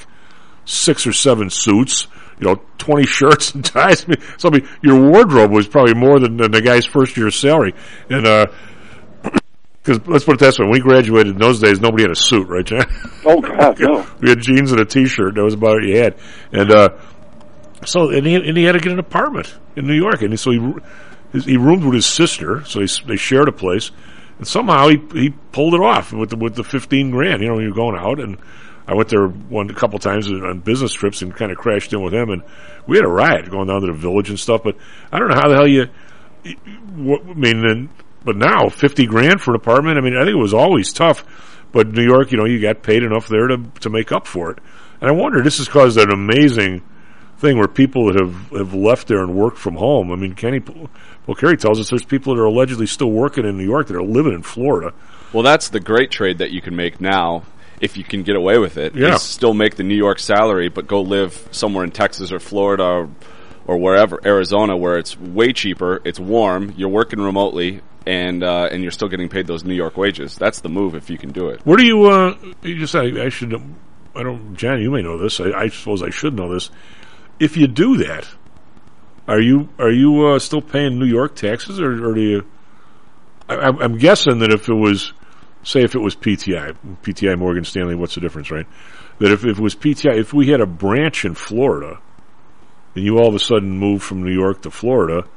six 0.64 1.06
or 1.06 1.12
seven 1.12 1.48
suits, 1.48 2.06
you 2.38 2.46
know, 2.46 2.60
20 2.78 3.06
shirts 3.06 3.54
and 3.54 3.64
ties. 3.64 4.04
I 4.04 4.08
mean, 4.08 4.22
so 4.36 4.48
I 4.48 4.52
mean, 4.52 4.68
your 4.82 5.10
wardrobe 5.10 5.50
was 5.50 5.66
probably 5.66 5.94
more 5.94 6.18
than, 6.18 6.36
than 6.36 6.50
the 6.50 6.60
guy's 6.60 6.84
first 6.84 7.16
year's 7.16 7.36
salary. 7.36 7.74
And, 8.10 8.26
uh, 8.26 8.46
because 9.88 10.06
let's 10.06 10.24
put 10.24 10.34
it 10.34 10.40
this 10.40 10.58
way, 10.58 10.64
when 10.64 10.72
we 10.72 10.80
graduated 10.80 11.32
in 11.32 11.38
those 11.38 11.60
days, 11.60 11.80
nobody 11.80 12.02
had 12.02 12.10
a 12.10 12.16
suit, 12.16 12.46
right, 12.46 12.64
John? 12.64 12.84
Oh 13.24 13.40
God, 13.40 13.80
no. 13.80 14.06
we 14.20 14.28
had 14.28 14.40
jeans 14.40 14.70
and 14.70 14.80
a 14.80 14.84
t-shirt. 14.84 15.34
That 15.34 15.42
was 15.42 15.54
about 15.54 15.76
what 15.76 15.84
you 15.84 15.96
had. 15.96 16.16
And, 16.52 16.70
uh, 16.70 16.88
so, 17.86 18.10
and 18.10 18.26
he, 18.26 18.34
and 18.34 18.56
he 18.56 18.64
had 18.64 18.72
to 18.72 18.80
get 18.80 18.92
an 18.92 18.98
apartment 18.98 19.54
in 19.76 19.86
New 19.86 19.94
York. 19.94 20.20
And 20.20 20.38
so 20.38 20.50
he, 20.50 20.74
his, 21.32 21.46
he 21.46 21.56
roomed 21.56 21.84
with 21.84 21.94
his 21.94 22.04
sister, 22.04 22.64
so 22.66 22.80
he, 22.80 22.88
they 23.06 23.16
shared 23.16 23.48
a 23.48 23.52
place. 23.52 23.90
And 24.36 24.46
somehow 24.46 24.88
he, 24.88 24.98
he 25.12 25.30
pulled 25.30 25.74
it 25.74 25.80
off 25.80 26.12
with 26.12 26.30
the, 26.30 26.36
with 26.36 26.54
the 26.54 26.64
15 26.64 27.10
grand, 27.10 27.40
you 27.40 27.48
know, 27.48 27.54
when 27.54 27.64
you're 27.64 27.72
going 27.72 27.96
out. 27.96 28.20
And 28.20 28.36
I 28.86 28.94
went 28.94 29.08
there 29.08 29.26
one, 29.26 29.70
a 29.70 29.74
couple 29.74 29.98
times 29.98 30.30
on 30.30 30.60
business 30.60 30.92
trips 30.92 31.22
and 31.22 31.34
kind 31.34 31.50
of 31.50 31.56
crashed 31.56 31.94
in 31.94 32.02
with 32.02 32.12
him. 32.12 32.28
And 32.28 32.42
we 32.86 32.98
had 32.98 33.06
a 33.06 33.10
riot 33.10 33.50
going 33.50 33.68
down 33.68 33.80
to 33.80 33.86
the 33.86 33.94
village 33.94 34.28
and 34.28 34.38
stuff. 34.38 34.62
But 34.62 34.76
I 35.10 35.18
don't 35.18 35.28
know 35.28 35.34
how 35.34 35.48
the 35.48 35.54
hell 35.54 35.66
you, 35.66 35.86
what, 36.94 37.22
I 37.22 37.34
mean, 37.34 37.64
and, 37.64 37.88
but 38.28 38.36
now 38.36 38.68
50 38.68 39.06
grand 39.06 39.40
for 39.40 39.52
an 39.52 39.56
apartment. 39.56 39.96
I 39.96 40.02
mean, 40.02 40.14
I 40.14 40.18
think 40.18 40.34
it 40.34 40.38
was 40.38 40.52
always 40.52 40.92
tough, 40.92 41.24
but 41.72 41.88
New 41.88 42.04
York, 42.04 42.30
you 42.30 42.36
know, 42.36 42.44
you 42.44 42.60
got 42.60 42.82
paid 42.82 43.02
enough 43.02 43.26
there 43.26 43.46
to, 43.46 43.56
to 43.80 43.88
make 43.88 44.12
up 44.12 44.26
for 44.26 44.50
it. 44.50 44.58
And 45.00 45.08
I 45.08 45.12
wonder, 45.12 45.42
this 45.42 45.56
has 45.56 45.66
caused 45.66 45.96
an 45.96 46.10
amazing 46.10 46.82
thing 47.38 47.56
where 47.56 47.68
people 47.68 48.12
that 48.12 48.20
have, 48.20 48.50
have 48.50 48.74
left 48.74 49.08
there 49.08 49.22
and 49.22 49.34
worked 49.34 49.56
from 49.56 49.76
home. 49.76 50.12
I 50.12 50.16
mean, 50.16 50.34
Kenny, 50.34 50.60
well, 51.26 51.34
Kerry 51.36 51.56
tells 51.56 51.80
us 51.80 51.88
there's 51.88 52.04
people 52.04 52.34
that 52.34 52.42
are 52.42 52.44
allegedly 52.44 52.84
still 52.84 53.10
working 53.10 53.46
in 53.46 53.56
New 53.56 53.64
York 53.64 53.86
that 53.86 53.96
are 53.96 54.02
living 54.02 54.34
in 54.34 54.42
Florida. 54.42 54.92
Well, 55.32 55.42
that's 55.42 55.70
the 55.70 55.80
great 55.80 56.10
trade 56.10 56.36
that 56.36 56.50
you 56.50 56.60
can 56.60 56.76
make 56.76 57.00
now 57.00 57.44
if 57.80 57.96
you 57.96 58.04
can 58.04 58.24
get 58.24 58.36
away 58.36 58.58
with 58.58 58.76
it. 58.76 58.94
Yeah. 58.94 59.16
still 59.16 59.54
make 59.54 59.76
the 59.76 59.84
New 59.84 59.96
York 59.96 60.18
salary, 60.18 60.68
but 60.68 60.86
go 60.86 61.00
live 61.00 61.48
somewhere 61.50 61.84
in 61.84 61.92
Texas 61.92 62.30
or 62.30 62.40
Florida 62.40 62.84
or, 62.84 63.10
or 63.66 63.78
wherever, 63.78 64.20
Arizona, 64.22 64.76
where 64.76 64.98
it's 64.98 65.18
way 65.18 65.54
cheaper, 65.54 66.02
it's 66.04 66.20
warm, 66.20 66.74
you're 66.76 66.90
working 66.90 67.20
remotely, 67.20 67.80
and 68.06 68.42
uh, 68.42 68.68
and 68.70 68.82
you're 68.82 68.92
still 68.92 69.08
getting 69.08 69.28
paid 69.28 69.46
those 69.46 69.64
New 69.64 69.74
York 69.74 69.96
wages. 69.96 70.36
That's 70.36 70.60
the 70.60 70.68
move 70.68 70.94
if 70.94 71.10
you 71.10 71.18
can 71.18 71.30
do 71.30 71.48
it. 71.48 71.64
Where 71.64 71.76
do 71.76 71.86
you, 71.86 72.04
uh, 72.04 72.36
you 72.62 72.78
just, 72.78 72.94
I, 72.94 73.24
I 73.24 73.28
should, 73.28 73.54
I 74.14 74.22
don't, 74.22 74.56
Jan, 74.56 74.80
you 74.80 74.90
may 74.90 75.02
know 75.02 75.18
this. 75.18 75.40
I, 75.40 75.50
I 75.50 75.68
suppose 75.68 76.02
I 76.02 76.10
should 76.10 76.34
know 76.34 76.52
this. 76.52 76.70
If 77.38 77.56
you 77.56 77.66
do 77.66 77.98
that, 77.98 78.28
are 79.28 79.40
you 79.40 79.68
are 79.78 79.90
you 79.90 80.26
uh, 80.26 80.38
still 80.38 80.62
paying 80.62 80.98
New 80.98 81.06
York 81.06 81.36
taxes, 81.36 81.80
or, 81.80 82.10
or 82.10 82.14
do 82.14 82.20
you? 82.20 82.46
I, 83.48 83.56
I'm 83.56 83.78
I'm 83.78 83.98
guessing 83.98 84.38
that 84.40 84.52
if 84.52 84.68
it 84.68 84.74
was, 84.74 85.12
say, 85.62 85.82
if 85.82 85.94
it 85.94 86.00
was 86.00 86.16
PTI, 86.16 86.76
PTI 87.02 87.38
Morgan 87.38 87.64
Stanley, 87.64 87.94
what's 87.94 88.14
the 88.14 88.20
difference, 88.20 88.50
right? 88.50 88.66
That 89.18 89.32
if, 89.32 89.44
if 89.44 89.58
it 89.58 89.62
was 89.62 89.74
PTI, 89.76 90.18
if 90.18 90.32
we 90.32 90.48
had 90.48 90.60
a 90.60 90.66
branch 90.66 91.24
in 91.24 91.34
Florida, 91.34 92.00
and 92.94 93.04
you 93.04 93.18
all 93.18 93.28
of 93.28 93.34
a 93.34 93.38
sudden 93.38 93.70
moved 93.70 94.02
from 94.02 94.22
New 94.22 94.32
York 94.32 94.62
to 94.62 94.70
Florida, 94.70 95.28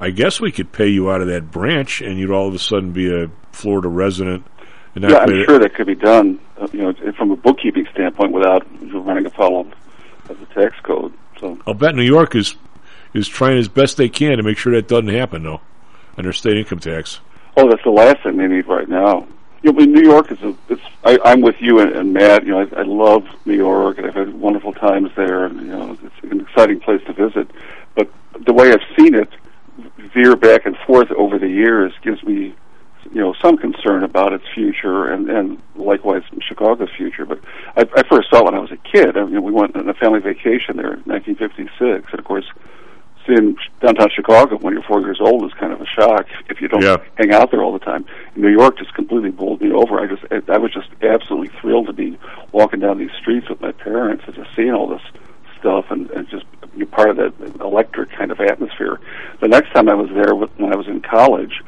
I 0.00 0.10
guess 0.10 0.40
we 0.40 0.52
could 0.52 0.72
pay 0.72 0.88
you 0.88 1.10
out 1.10 1.20
of 1.20 1.28
that 1.28 1.50
branch, 1.50 2.00
and 2.00 2.18
you'd 2.18 2.30
all 2.30 2.48
of 2.48 2.54
a 2.54 2.58
sudden 2.58 2.92
be 2.92 3.12
a 3.12 3.30
Florida 3.52 3.88
resident. 3.88 4.46
And 4.94 5.04
Yeah, 5.04 5.18
I'm 5.18 5.44
sure 5.44 5.58
that 5.58 5.74
could 5.74 5.86
be 5.86 5.94
done. 5.94 6.38
Uh, 6.58 6.68
you 6.72 6.82
know, 6.82 7.12
from 7.12 7.30
a 7.30 7.36
bookkeeping 7.36 7.86
standpoint, 7.92 8.32
without 8.32 8.66
running 8.92 9.26
afoul 9.26 9.60
of, 9.60 9.72
of 10.30 10.40
the 10.40 10.46
tax 10.46 10.78
code. 10.82 11.12
So 11.40 11.58
I'll 11.66 11.74
bet 11.74 11.94
New 11.94 12.02
York 12.02 12.34
is 12.34 12.56
is 13.12 13.28
trying 13.28 13.58
as 13.58 13.68
best 13.68 13.96
they 13.96 14.08
can 14.08 14.36
to 14.36 14.42
make 14.42 14.58
sure 14.58 14.72
that 14.72 14.88
doesn't 14.88 15.08
happen, 15.08 15.42
though, 15.42 15.60
their 16.16 16.32
state 16.32 16.56
income 16.56 16.78
tax. 16.78 17.20
Oh, 17.56 17.68
that's 17.68 17.82
the 17.84 17.90
last 17.90 18.22
thing 18.22 18.36
they 18.36 18.46
need 18.46 18.66
right 18.66 18.88
now. 18.88 19.26
You 19.62 19.72
know, 19.72 19.84
New 19.84 20.02
York 20.02 20.30
is 20.30 20.40
a. 20.42 20.54
It's. 20.68 20.82
I, 21.04 21.18
I'm 21.24 21.40
with 21.40 21.56
you 21.60 21.80
and, 21.80 21.92
and 21.92 22.12
Matt. 22.12 22.44
You 22.44 22.52
know, 22.52 22.60
I, 22.60 22.80
I 22.80 22.82
love 22.82 23.26
New 23.46 23.56
York, 23.56 23.98
and 23.98 24.06
I've 24.06 24.14
had 24.14 24.34
wonderful 24.34 24.72
times 24.72 25.10
there. 25.16 25.46
And 25.46 25.60
you 25.60 25.68
know, 25.68 25.98
it's 26.02 26.32
an 26.32 26.40
exciting 26.40 26.80
place 26.80 27.02
to 27.06 27.12
visit. 27.12 27.50
But 27.94 28.10
the 28.44 28.52
way 28.52 28.72
I've 28.72 28.84
seen 28.98 29.14
it 29.14 29.30
veer 30.14 30.36
back 30.36 30.66
and 30.66 30.76
forth 30.86 31.10
over 31.12 31.38
the 31.38 31.48
years 31.48 31.92
gives 32.02 32.22
me, 32.22 32.54
you 33.12 33.20
know, 33.20 33.34
some 33.42 33.56
concern 33.56 34.02
about 34.04 34.32
its 34.32 34.44
future, 34.54 35.10
and 35.12 35.28
and 35.30 35.60
likewise 35.74 36.22
Chicago's 36.40 36.90
future. 36.96 37.24
But 37.24 37.40
I, 37.76 37.82
I 37.96 38.02
first 38.08 38.30
saw 38.30 38.38
it 38.40 38.44
when 38.46 38.54
I 38.54 38.58
was 38.60 38.72
a 38.72 38.76
kid. 38.76 39.16
I 39.16 39.24
mean, 39.24 39.42
we 39.42 39.52
went 39.52 39.76
on 39.76 39.88
a 39.88 39.94
family 39.94 40.20
vacation 40.20 40.76
there 40.76 40.94
in 40.94 41.02
1956, 41.04 42.10
and 42.10 42.18
of 42.18 42.24
course 42.24 42.46
seeing 43.26 43.56
downtown 43.80 44.08
Chicago 44.14 44.56
when 44.58 44.72
you're 44.72 44.84
four 44.84 45.00
years 45.00 45.18
old 45.20 45.44
is 45.44 45.52
kind 45.58 45.72
of 45.72 45.80
a 45.80 45.86
shock 45.86 46.26
if 46.48 46.60
you 46.60 46.68
don't 46.68 46.82
Yeah. 46.82 46.98
hang 47.16 47.32
out 47.32 47.50
there 47.50 47.60
all 47.60 47.72
the 47.72 47.80
time. 47.80 48.04
New 48.36 48.48
York 48.50 48.78
just 48.78 48.94
completely 48.94 49.30
bowled 49.30 49.60
me 49.60 49.72
over. 49.72 49.98
I 50.00 50.06
just 50.06 50.22
I 50.48 50.58
was 50.58 50.72
just 50.72 50.88
absolutely 51.02 51.48
thrilled 51.60 51.88
to 51.88 51.92
be 51.92 52.16
walking 52.52 52.78
down 52.80 52.98
these 52.98 53.10
streets 53.20 53.48
with 53.48 53.60
my 53.60 53.72
parents 53.72 54.22
and 54.26 54.34
just 54.36 54.50
seeing 54.54 54.72
all 54.72 54.86
this 54.86 55.02
stuff 55.58 55.86
and, 55.90 56.08
and 56.12 56.28
just 56.28 56.44
be 56.78 56.84
part 56.84 57.10
of 57.10 57.16
that 57.16 57.32
electric 57.60 58.10
kind 58.10 58.30
of 58.30 58.40
atmosphere. 58.40 59.00
The 59.46 59.50
next 59.54 59.72
time 59.74 59.88
I 59.88 59.94
was 59.94 60.10
there 60.10 60.34
when 60.34 60.72
I 60.72 60.76
was 60.76 60.88
in 60.88 61.00
college, 61.02 61.62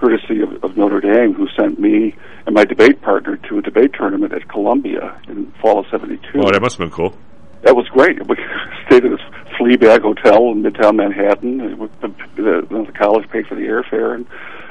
courtesy 0.00 0.42
of, 0.42 0.64
of 0.64 0.76
Notre 0.76 1.00
Dame, 1.00 1.32
who 1.32 1.46
sent 1.56 1.78
me 1.78 2.12
and 2.44 2.56
my 2.56 2.64
debate 2.64 3.02
partner 3.02 3.36
to 3.36 3.58
a 3.58 3.62
debate 3.62 3.92
tournament 3.96 4.32
at 4.32 4.48
Columbia 4.48 5.16
in 5.28 5.52
fall 5.62 5.78
of 5.78 5.86
'72 5.92 6.18
Oh, 6.34 6.50
that 6.50 6.60
must 6.60 6.76
have 6.76 6.80
been 6.80 6.90
cool. 6.90 7.16
that 7.62 7.76
was 7.76 7.86
great. 7.94 8.18
We 8.26 8.34
stayed 8.86 9.04
at 9.04 9.12
this 9.12 9.20
Fleabag 9.60 10.02
Hotel 10.02 10.50
in 10.50 10.64
Midtown 10.64 10.96
Manhattan. 10.96 11.60
Uh, 11.60 11.86
the, 12.02 12.08
the, 12.34 12.84
the 12.86 12.92
college 12.98 13.30
paid 13.30 13.46
for 13.46 13.54
the 13.54 13.62
airfare 13.62 14.16
and 14.16 14.26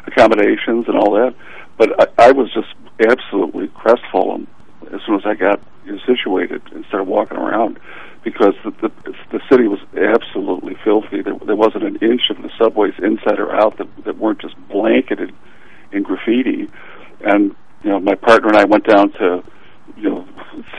accommodations 0.06 0.90
and 0.90 0.98
all 0.98 1.14
that. 1.14 1.34
But 1.77 2.11
I, 2.19 2.27
I 2.27 2.31
was 2.34 2.52
just 2.52 2.76
absolutely 2.99 3.69
crestfallen 3.69 4.48
as 4.91 4.99
soon 5.06 5.15
as 5.15 5.26
I 5.26 5.36
got 5.36 5.61
situated 6.06 6.61
and 6.73 6.84
started 6.88 7.07
walking 7.07 7.38
around 7.38 7.80
because 8.23 8.53
the, 8.65 8.72
the 8.81 8.90
city 9.49 9.67
was 9.67 9.80
absolutely 9.97 10.76
filthy. 10.84 11.21
There, 11.21 11.35
there 11.45 11.55
wasn't 11.55 11.84
an 11.84 11.95
inch 11.97 12.21
of 12.30 12.41
the 12.41 12.49
subways 12.57 12.93
inside 12.99 13.39
or 13.39 13.53
out 13.55 13.77
that, 13.77 13.88
that 14.05 14.17
weren't 14.17 14.39
just 14.41 14.55
blanketed 14.69 15.34
in 15.91 16.03
graffiti. 16.03 16.69
And 17.21 17.55
you 17.84 17.89
know, 17.89 17.99
my 17.99 18.15
partner 18.15 18.49
and 18.49 18.57
I 18.57 18.65
went 18.65 18.85
down 18.88 19.11
to 19.13 19.43
you 19.97 20.09
know 20.09 20.27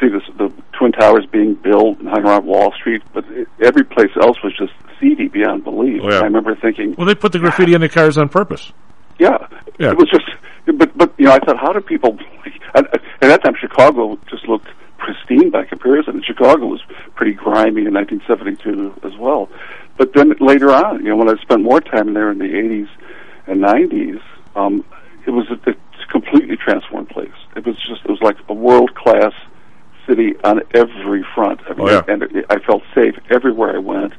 see 0.01 0.09
this, 0.09 0.23
the 0.39 0.53
twin 0.79 0.93
towers 0.93 1.27
being 1.31 1.55
built 1.55 1.99
and 1.99 2.09
hung 2.09 2.25
around 2.27 2.47
Wall 2.47 2.73
Street, 2.73 3.03
but 3.13 3.25
it, 3.29 3.49
every 3.61 3.85
place 3.85 4.11
else 4.23 4.37
was 4.45 4.55
just 4.57 4.73
seedy 5.01 5.29
beyond 5.29 5.65
belief. 5.65 6.01
Oh, 6.05 6.11
yeah. 6.11 6.21
I 6.21 6.25
remember 6.25 6.55
thinking, 6.57 6.95
Well, 6.97 7.07
they 7.07 7.15
put 7.15 7.33
the 7.33 7.39
graffiti 7.39 7.75
on 7.75 7.81
the 7.81 7.89
cars 7.89 8.17
on 8.19 8.29
purpose. 8.29 8.73
yeah, 9.19 9.47
Yeah. 9.79 9.91
it 9.91 9.97
was 9.99 10.09
just. 10.11 10.25
But 10.67 10.97
but 10.97 11.13
you 11.19 11.25
know, 11.25 11.33
I 11.33 11.39
thought, 11.39 11.57
how 11.59 11.73
do 11.73 11.81
people? 11.81 12.19
At, 12.75 12.85
at 12.95 13.03
that 13.23 13.43
time, 13.43 13.55
Chicago 13.61 14.17
just 14.31 14.47
looked 14.47 14.69
pristine 15.15 15.51
by 15.51 15.65
comparison, 15.65 16.17
and 16.17 16.25
Chicago 16.25 16.67
was 16.67 16.81
pretty 17.15 17.33
grimy 17.33 17.87
in 17.87 17.95
1972 17.95 18.95
as 19.07 19.17
well. 19.19 19.49
But 19.97 20.13
then 20.15 20.33
later 20.41 20.71
on, 20.73 21.05
you 21.05 21.11
know, 21.11 21.17
when 21.17 21.29
I 21.29 21.41
spent 21.43 21.63
more 21.63 21.81
time 21.81 22.15
there 22.15 22.31
in 22.31 22.39
the 22.39 22.45
80s 22.45 22.89
and 23.47 23.63
90s, 23.63 24.21
um, 24.57 24.85
it 25.27 25.31
was 25.31 25.47
a, 25.51 25.71
a 25.71 25.75
completely 26.11 26.57
transformed 26.57 27.09
place. 27.09 27.31
It 27.57 27.67
was 27.67 27.77
just 27.77 28.03
it 28.05 28.11
was 28.11 28.21
like 28.23 28.37
a 28.49 28.55
world 28.55 28.95
class 28.95 29.33
city 30.09 30.35
on 30.45 30.61
every 30.75 31.25
front. 31.35 31.61
I 31.69 31.75
mean, 31.75 31.89
Oh, 31.89 31.91
yeah. 31.91 32.03
and 32.09 32.23
it, 32.23 32.47
I 32.49 32.59
felt 32.61 32.83
safe 32.95 33.15
everywhere 33.31 33.75
I 33.77 33.79
went. 33.79 34.15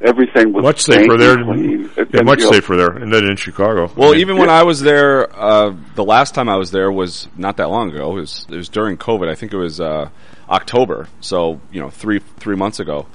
Everything 0.00 0.52
was 0.52 0.62
Much 0.62 0.82
safer 0.82 1.16
there. 1.16 1.34
clean. 1.42 1.90
Than, 1.96 2.06
And, 2.16 2.24
much 2.24 2.38
you 2.38 2.44
know, 2.46 2.52
safer 2.52 2.76
there, 2.76 2.90
and 2.92 3.12
then 3.12 3.24
in 3.28 3.34
Chicago. 3.36 3.90
Well, 3.96 4.10
I 4.10 4.12
mean, 4.12 4.20
even 4.20 4.36
when 4.38 4.48
I 4.48 4.62
was 4.62 4.80
there, 4.80 5.28
uh, 5.36 5.74
the 5.96 6.04
last 6.04 6.36
time 6.36 6.48
I 6.48 6.56
was 6.56 6.70
there 6.70 6.90
was 6.92 7.28
not 7.36 7.56
that 7.56 7.68
long 7.68 7.90
ago. 7.90 8.12
It 8.12 8.20
was, 8.20 8.46
it 8.48 8.56
was 8.56 8.68
during 8.68 8.96
COVID. 8.96 9.28
I 9.28 9.34
think 9.34 9.52
it 9.52 9.56
was 9.56 9.80
uh, 9.80 10.08
October, 10.50 11.08
so 11.20 11.60
you 11.70 11.80
know, 11.80 11.90
three 11.90 12.20
three 12.38 12.56
months 12.56 12.80
ago. 12.80 13.06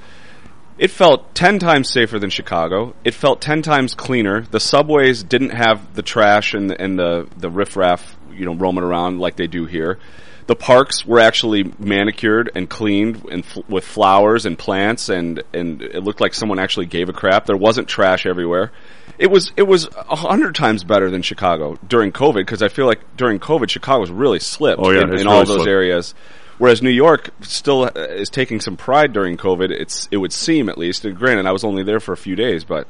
It 0.78 0.90
felt 0.90 1.36
ten 1.36 1.60
times 1.60 1.90
safer 1.90 2.18
than 2.20 2.30
Chicago. 2.30 2.96
It 3.04 3.14
felt 3.14 3.42
ten 3.42 3.62
times 3.62 3.94
cleaner. 3.94 4.42
The 4.42 4.60
subways 4.60 5.24
didn't 5.24 5.52
have 5.52 5.94
the 5.96 6.02
trash 6.02 6.54
and 6.54 6.70
the, 6.70 6.82
and 6.82 6.98
the 6.98 7.28
the 7.38 7.50
riffraff, 7.50 8.16
you 8.34 8.46
know, 8.46 8.56
roaming 8.56 8.84
around 8.84 9.20
like 9.20 9.36
they 9.36 9.48
do 9.48 9.66
here. 9.66 10.00
The 10.46 10.56
parks 10.56 11.06
were 11.06 11.20
actually 11.22 11.72
manicured 11.80 12.52
and 12.54 12.70
cleaned 12.70 13.24
and 13.32 13.46
f- 13.46 13.60
with 13.70 13.86
flowers 13.86 14.46
and 14.46 14.58
plants, 14.60 15.10
and 15.10 15.42
and 15.54 15.82
it 15.82 16.04
looked 16.04 16.20
like 16.20 16.34
someone 16.34 16.60
actually 16.60 16.88
gave 16.88 17.08
a 17.08 17.14
crap. 17.14 17.46
There 17.46 17.56
wasn't 17.56 17.88
trash 17.88 18.26
everywhere. 18.26 18.72
It 19.20 19.30
was 19.30 19.54
it 19.56 19.64
was 19.64 19.88
a 19.96 20.16
hundred 20.16 20.56
times 20.56 20.84
better 20.84 21.10
than 21.12 21.22
Chicago 21.22 21.78
during 21.88 22.12
COVID 22.12 22.38
because 22.42 22.62
I 22.64 22.68
feel 22.68 22.88
like 22.88 23.16
during 23.16 23.40
COVID 23.40 23.70
Chicago 23.70 24.02
was 24.02 24.12
really 24.12 24.40
slipped 24.40 24.82
Oh, 24.84 24.90
yeah, 24.90 25.04
in, 25.04 25.20
in 25.20 25.28
all 25.28 25.46
those 25.46 25.48
slipped. 25.58 25.70
areas. 25.70 26.14
Whereas 26.58 26.82
New 26.82 26.90
York 26.90 27.32
still 27.42 27.84
uh, 27.84 27.92
is 27.96 28.30
taking 28.30 28.60
some 28.60 28.78
pride 28.78 29.14
during 29.14 29.38
COVID. 29.38 29.72
It's 29.72 30.08
it 30.12 30.18
would 30.18 30.34
seem 30.34 30.70
at 30.70 30.78
least. 30.78 31.06
And 31.06 31.16
granted, 31.16 31.46
I 31.46 31.52
was 31.52 31.64
only 31.64 31.84
there 31.84 32.00
for 32.00 32.14
a 32.14 32.18
few 32.18 32.36
days, 32.36 32.64
but 32.64 32.88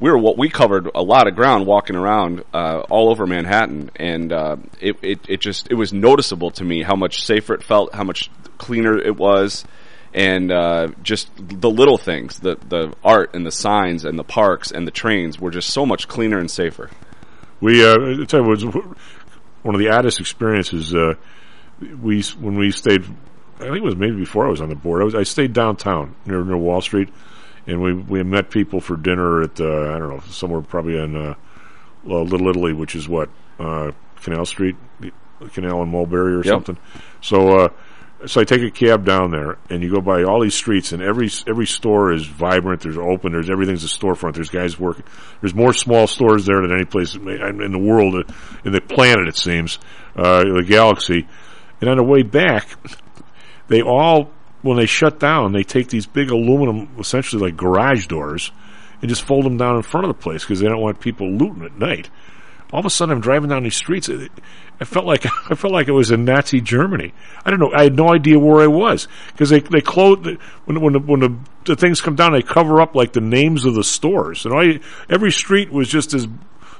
we 0.00 0.10
were 0.10 0.18
what 0.18 0.36
we 0.36 0.48
covered 0.48 0.90
a 0.94 1.02
lot 1.02 1.28
of 1.28 1.36
ground 1.36 1.66
walking 1.66 1.94
around 1.94 2.42
uh, 2.52 2.80
all 2.90 3.10
over 3.10 3.26
Manhattan, 3.26 3.90
and 3.96 4.32
uh, 4.32 4.56
it, 4.80 4.96
it 5.02 5.20
it 5.28 5.40
just 5.40 5.70
it 5.70 5.74
was 5.74 5.92
noticeable 5.92 6.50
to 6.52 6.64
me 6.64 6.82
how 6.82 6.96
much 6.96 7.22
safer 7.24 7.54
it 7.54 7.62
felt, 7.62 7.94
how 7.94 8.02
much 8.02 8.30
cleaner 8.58 8.98
it 8.98 9.16
was, 9.16 9.64
and 10.12 10.50
uh, 10.50 10.88
just 11.02 11.30
the 11.36 11.70
little 11.70 11.98
things, 11.98 12.40
the 12.40 12.56
the 12.68 12.94
art 13.04 13.34
and 13.34 13.46
the 13.46 13.52
signs 13.52 14.04
and 14.04 14.18
the 14.18 14.24
parks 14.24 14.72
and 14.72 14.86
the 14.86 14.90
trains 14.90 15.38
were 15.38 15.50
just 15.50 15.70
so 15.70 15.86
much 15.86 16.08
cleaner 16.08 16.38
and 16.38 16.50
safer. 16.50 16.90
We, 17.60 17.84
uh, 17.84 17.94
I 17.94 18.24
tell 18.24 18.40
you, 18.40 18.46
it 18.46 18.64
was 18.64 18.64
one 19.62 19.74
of 19.76 19.78
the 19.78 19.90
oddest 19.90 20.18
experiences. 20.18 20.92
Uh, 20.92 21.14
we 21.80 22.22
when 22.40 22.56
we 22.56 22.70
stayed 22.70 23.04
I 23.60 23.64
think 23.66 23.76
it 23.76 23.82
was 23.82 23.96
maybe 23.96 24.16
before 24.16 24.46
I 24.46 24.50
was 24.50 24.60
on 24.60 24.68
the 24.68 24.74
board. 24.74 25.02
I 25.02 25.04
was 25.04 25.14
I 25.14 25.22
stayed 25.22 25.52
downtown 25.52 26.14
near 26.26 26.42
near 26.44 26.56
Wall 26.56 26.80
Street, 26.80 27.08
and 27.66 27.80
we 27.80 27.92
we 27.92 28.22
met 28.22 28.50
people 28.50 28.80
for 28.80 28.96
dinner 28.96 29.42
at 29.42 29.60
uh, 29.60 29.94
I 29.94 29.98
don't 29.98 30.08
know 30.10 30.20
somewhere 30.28 30.62
probably 30.62 30.98
in 30.98 31.16
uh, 31.16 31.34
Little 32.04 32.48
Italy, 32.48 32.72
which 32.72 32.94
is 32.96 33.08
what 33.08 33.28
uh, 33.60 33.92
Canal 34.22 34.46
Street, 34.46 34.76
Canal 35.52 35.82
and 35.82 35.92
Mulberry 35.92 36.34
or 36.34 36.44
Yep. 36.44 36.46
something. 36.46 36.78
So. 37.20 37.58
Uh, 37.58 37.68
so 38.24 38.40
I 38.40 38.44
take 38.44 38.62
a 38.62 38.70
cab 38.70 39.04
down 39.04 39.32
there, 39.32 39.58
and 39.68 39.82
you 39.82 39.90
go 39.92 40.00
by 40.00 40.22
all 40.22 40.40
these 40.40 40.54
streets, 40.54 40.92
and 40.92 41.02
every 41.02 41.28
every 41.48 41.66
store 41.66 42.12
is 42.12 42.24
vibrant. 42.24 42.82
There's 42.82 42.96
open. 42.96 43.32
There's 43.32 43.50
everything's 43.50 43.82
a 43.82 43.88
storefront. 43.88 44.34
There's 44.34 44.48
guys 44.48 44.78
working. 44.78 45.04
There's 45.40 45.56
more 45.56 45.72
small 45.72 46.06
stores 46.06 46.46
there 46.46 46.60
than 46.62 46.70
any 46.72 46.84
place 46.84 47.16
in 47.16 47.24
the 47.24 47.78
world, 47.80 48.14
in 48.64 48.70
the 48.70 48.80
planet. 48.80 49.26
It 49.26 49.36
seems, 49.36 49.80
uh, 50.14 50.44
the 50.44 50.62
galaxy. 50.64 51.26
And 51.82 51.90
on 51.90 51.96
the 51.96 52.04
way 52.04 52.22
back, 52.22 52.68
they 53.66 53.82
all 53.82 54.30
when 54.62 54.76
they 54.76 54.86
shut 54.86 55.18
down, 55.18 55.52
they 55.52 55.64
take 55.64 55.88
these 55.88 56.06
big 56.06 56.30
aluminum, 56.30 56.88
essentially 56.96 57.42
like 57.42 57.56
garage 57.56 58.06
doors, 58.06 58.52
and 59.00 59.08
just 59.08 59.24
fold 59.24 59.44
them 59.44 59.56
down 59.56 59.74
in 59.74 59.82
front 59.82 60.06
of 60.06 60.16
the 60.16 60.22
place 60.22 60.44
because 60.44 60.60
they 60.60 60.68
don't 60.68 60.80
want 60.80 61.00
people 61.00 61.28
looting 61.28 61.64
at 61.64 61.76
night. 61.76 62.08
All 62.72 62.78
of 62.78 62.86
a 62.86 62.90
sudden, 62.90 63.16
I'm 63.16 63.20
driving 63.20 63.50
down 63.50 63.64
these 63.64 63.74
streets. 63.74 64.08
It, 64.08 64.30
I 64.80 64.84
felt 64.84 65.06
like 65.06 65.26
I 65.50 65.56
felt 65.56 65.72
like 65.72 65.88
it 65.88 65.92
was 65.92 66.12
in 66.12 66.24
Nazi 66.24 66.60
Germany. 66.60 67.12
I 67.44 67.50
don't 67.50 67.58
know. 67.58 67.72
I 67.74 67.82
had 67.82 67.96
no 67.96 68.14
idea 68.14 68.38
where 68.38 68.62
I 68.62 68.68
was 68.68 69.08
because 69.32 69.50
they 69.50 69.58
they 69.58 69.80
close 69.80 70.24
when 70.66 70.80
when 70.80 70.92
the, 70.92 71.00
when 71.00 71.20
the, 71.20 71.36
the 71.64 71.74
things 71.74 72.00
come 72.00 72.14
down. 72.14 72.32
They 72.32 72.42
cover 72.42 72.80
up 72.80 72.94
like 72.94 73.12
the 73.12 73.20
names 73.20 73.64
of 73.64 73.74
the 73.74 73.82
stores, 73.82 74.46
and 74.46 74.54
I 74.54 74.78
every 75.12 75.32
street 75.32 75.72
was 75.72 75.88
just 75.88 76.12
this 76.12 76.28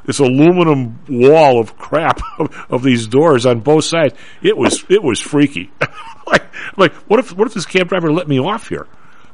this 0.05 0.19
aluminum 0.19 0.99
wall 1.09 1.61
of 1.61 1.77
crap 1.79 2.21
of, 2.39 2.67
of 2.71 2.83
these 2.83 3.07
doors 3.07 3.47
on 3.47 3.61
both 3.61 3.85
sides. 3.85 4.15
It 4.43 4.57
was 4.57 4.85
it 4.89 5.03
was 5.03 5.21
freaky. 5.21 5.71
like 6.27 6.45
like 6.77 6.93
what 7.09 7.21
if 7.21 7.37
what 7.37 7.47
if 7.47 7.55
this 7.55 7.67
cab 7.67 7.89
driver 7.89 8.13
let 8.13 8.29
me 8.29 8.39
off 8.41 8.69
here? 8.69 8.87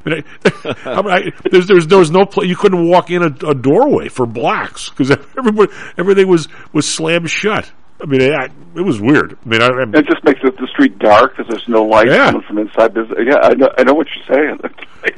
I 0.06 0.10
mean, 0.10 0.24
I, 0.44 0.74
I, 0.84 1.02
mean, 1.02 1.10
I, 1.10 1.32
there's, 1.50 1.66
there's, 1.66 1.86
there 1.88 1.98
was 1.98 2.10
no 2.10 2.24
place 2.24 2.48
You 2.48 2.56
couldn't 2.56 2.88
walk 2.88 3.10
in 3.10 3.22
a, 3.22 3.26
a 3.48 3.54
doorway 3.54 4.08
for 4.08 4.26
blocks 4.26 4.90
because 4.90 5.10
everybody, 5.36 5.72
everything 5.98 6.28
was, 6.28 6.48
was 6.72 6.88
slammed 6.88 7.28
shut. 7.28 7.70
I 8.00 8.06
mean, 8.06 8.20
it, 8.20 8.32
it 8.76 8.80
was 8.82 9.00
weird. 9.00 9.36
I 9.44 9.48
mean, 9.48 9.60
I, 9.60 9.66
I, 9.66 9.82
It 9.98 10.06
just 10.06 10.22
makes 10.24 10.40
the, 10.40 10.52
the 10.52 10.68
street 10.72 10.98
dark 11.00 11.36
because 11.36 11.50
there's 11.50 11.68
no 11.68 11.82
light 11.82 12.06
Yeah. 12.06 12.30
coming 12.30 12.42
from 12.46 12.58
inside. 12.58 12.92
Yeah, 12.94 13.38
I 13.42 13.54
know, 13.54 13.68
I 13.76 13.82
know 13.82 13.94
what 13.94 14.06
you're 14.14 14.36
saying. 14.36 14.60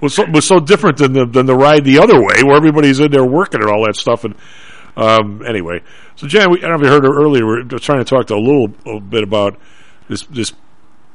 was 0.00 0.14
so, 0.14 0.24
was 0.30 0.46
so 0.46 0.60
different 0.60 0.96
than 0.96 1.12
the 1.12 1.26
than 1.26 1.44
the 1.44 1.54
ride 1.54 1.84
the 1.84 1.98
other 1.98 2.18
way, 2.18 2.42
where 2.42 2.56
everybody's 2.56 2.98
in 3.00 3.10
there 3.10 3.24
working 3.24 3.60
and 3.60 3.70
all 3.70 3.84
that 3.84 3.96
stuff. 3.96 4.24
And 4.24 4.34
um, 5.00 5.42
anyway, 5.46 5.80
so 6.16 6.26
Jan, 6.26 6.50
we, 6.50 6.58
I 6.58 6.68
don't 6.68 6.72
know 6.72 6.76
if 6.76 6.82
you 6.82 6.88
heard 6.88 7.04
her 7.04 7.16
earlier. 7.16 7.46
We 7.46 7.76
are 7.76 7.78
trying 7.78 8.00
to 8.00 8.04
talk 8.04 8.26
to 8.26 8.34
a 8.34 8.36
little, 8.36 9.00
bit 9.00 9.22
about 9.22 9.58
this. 10.08 10.26
This, 10.26 10.52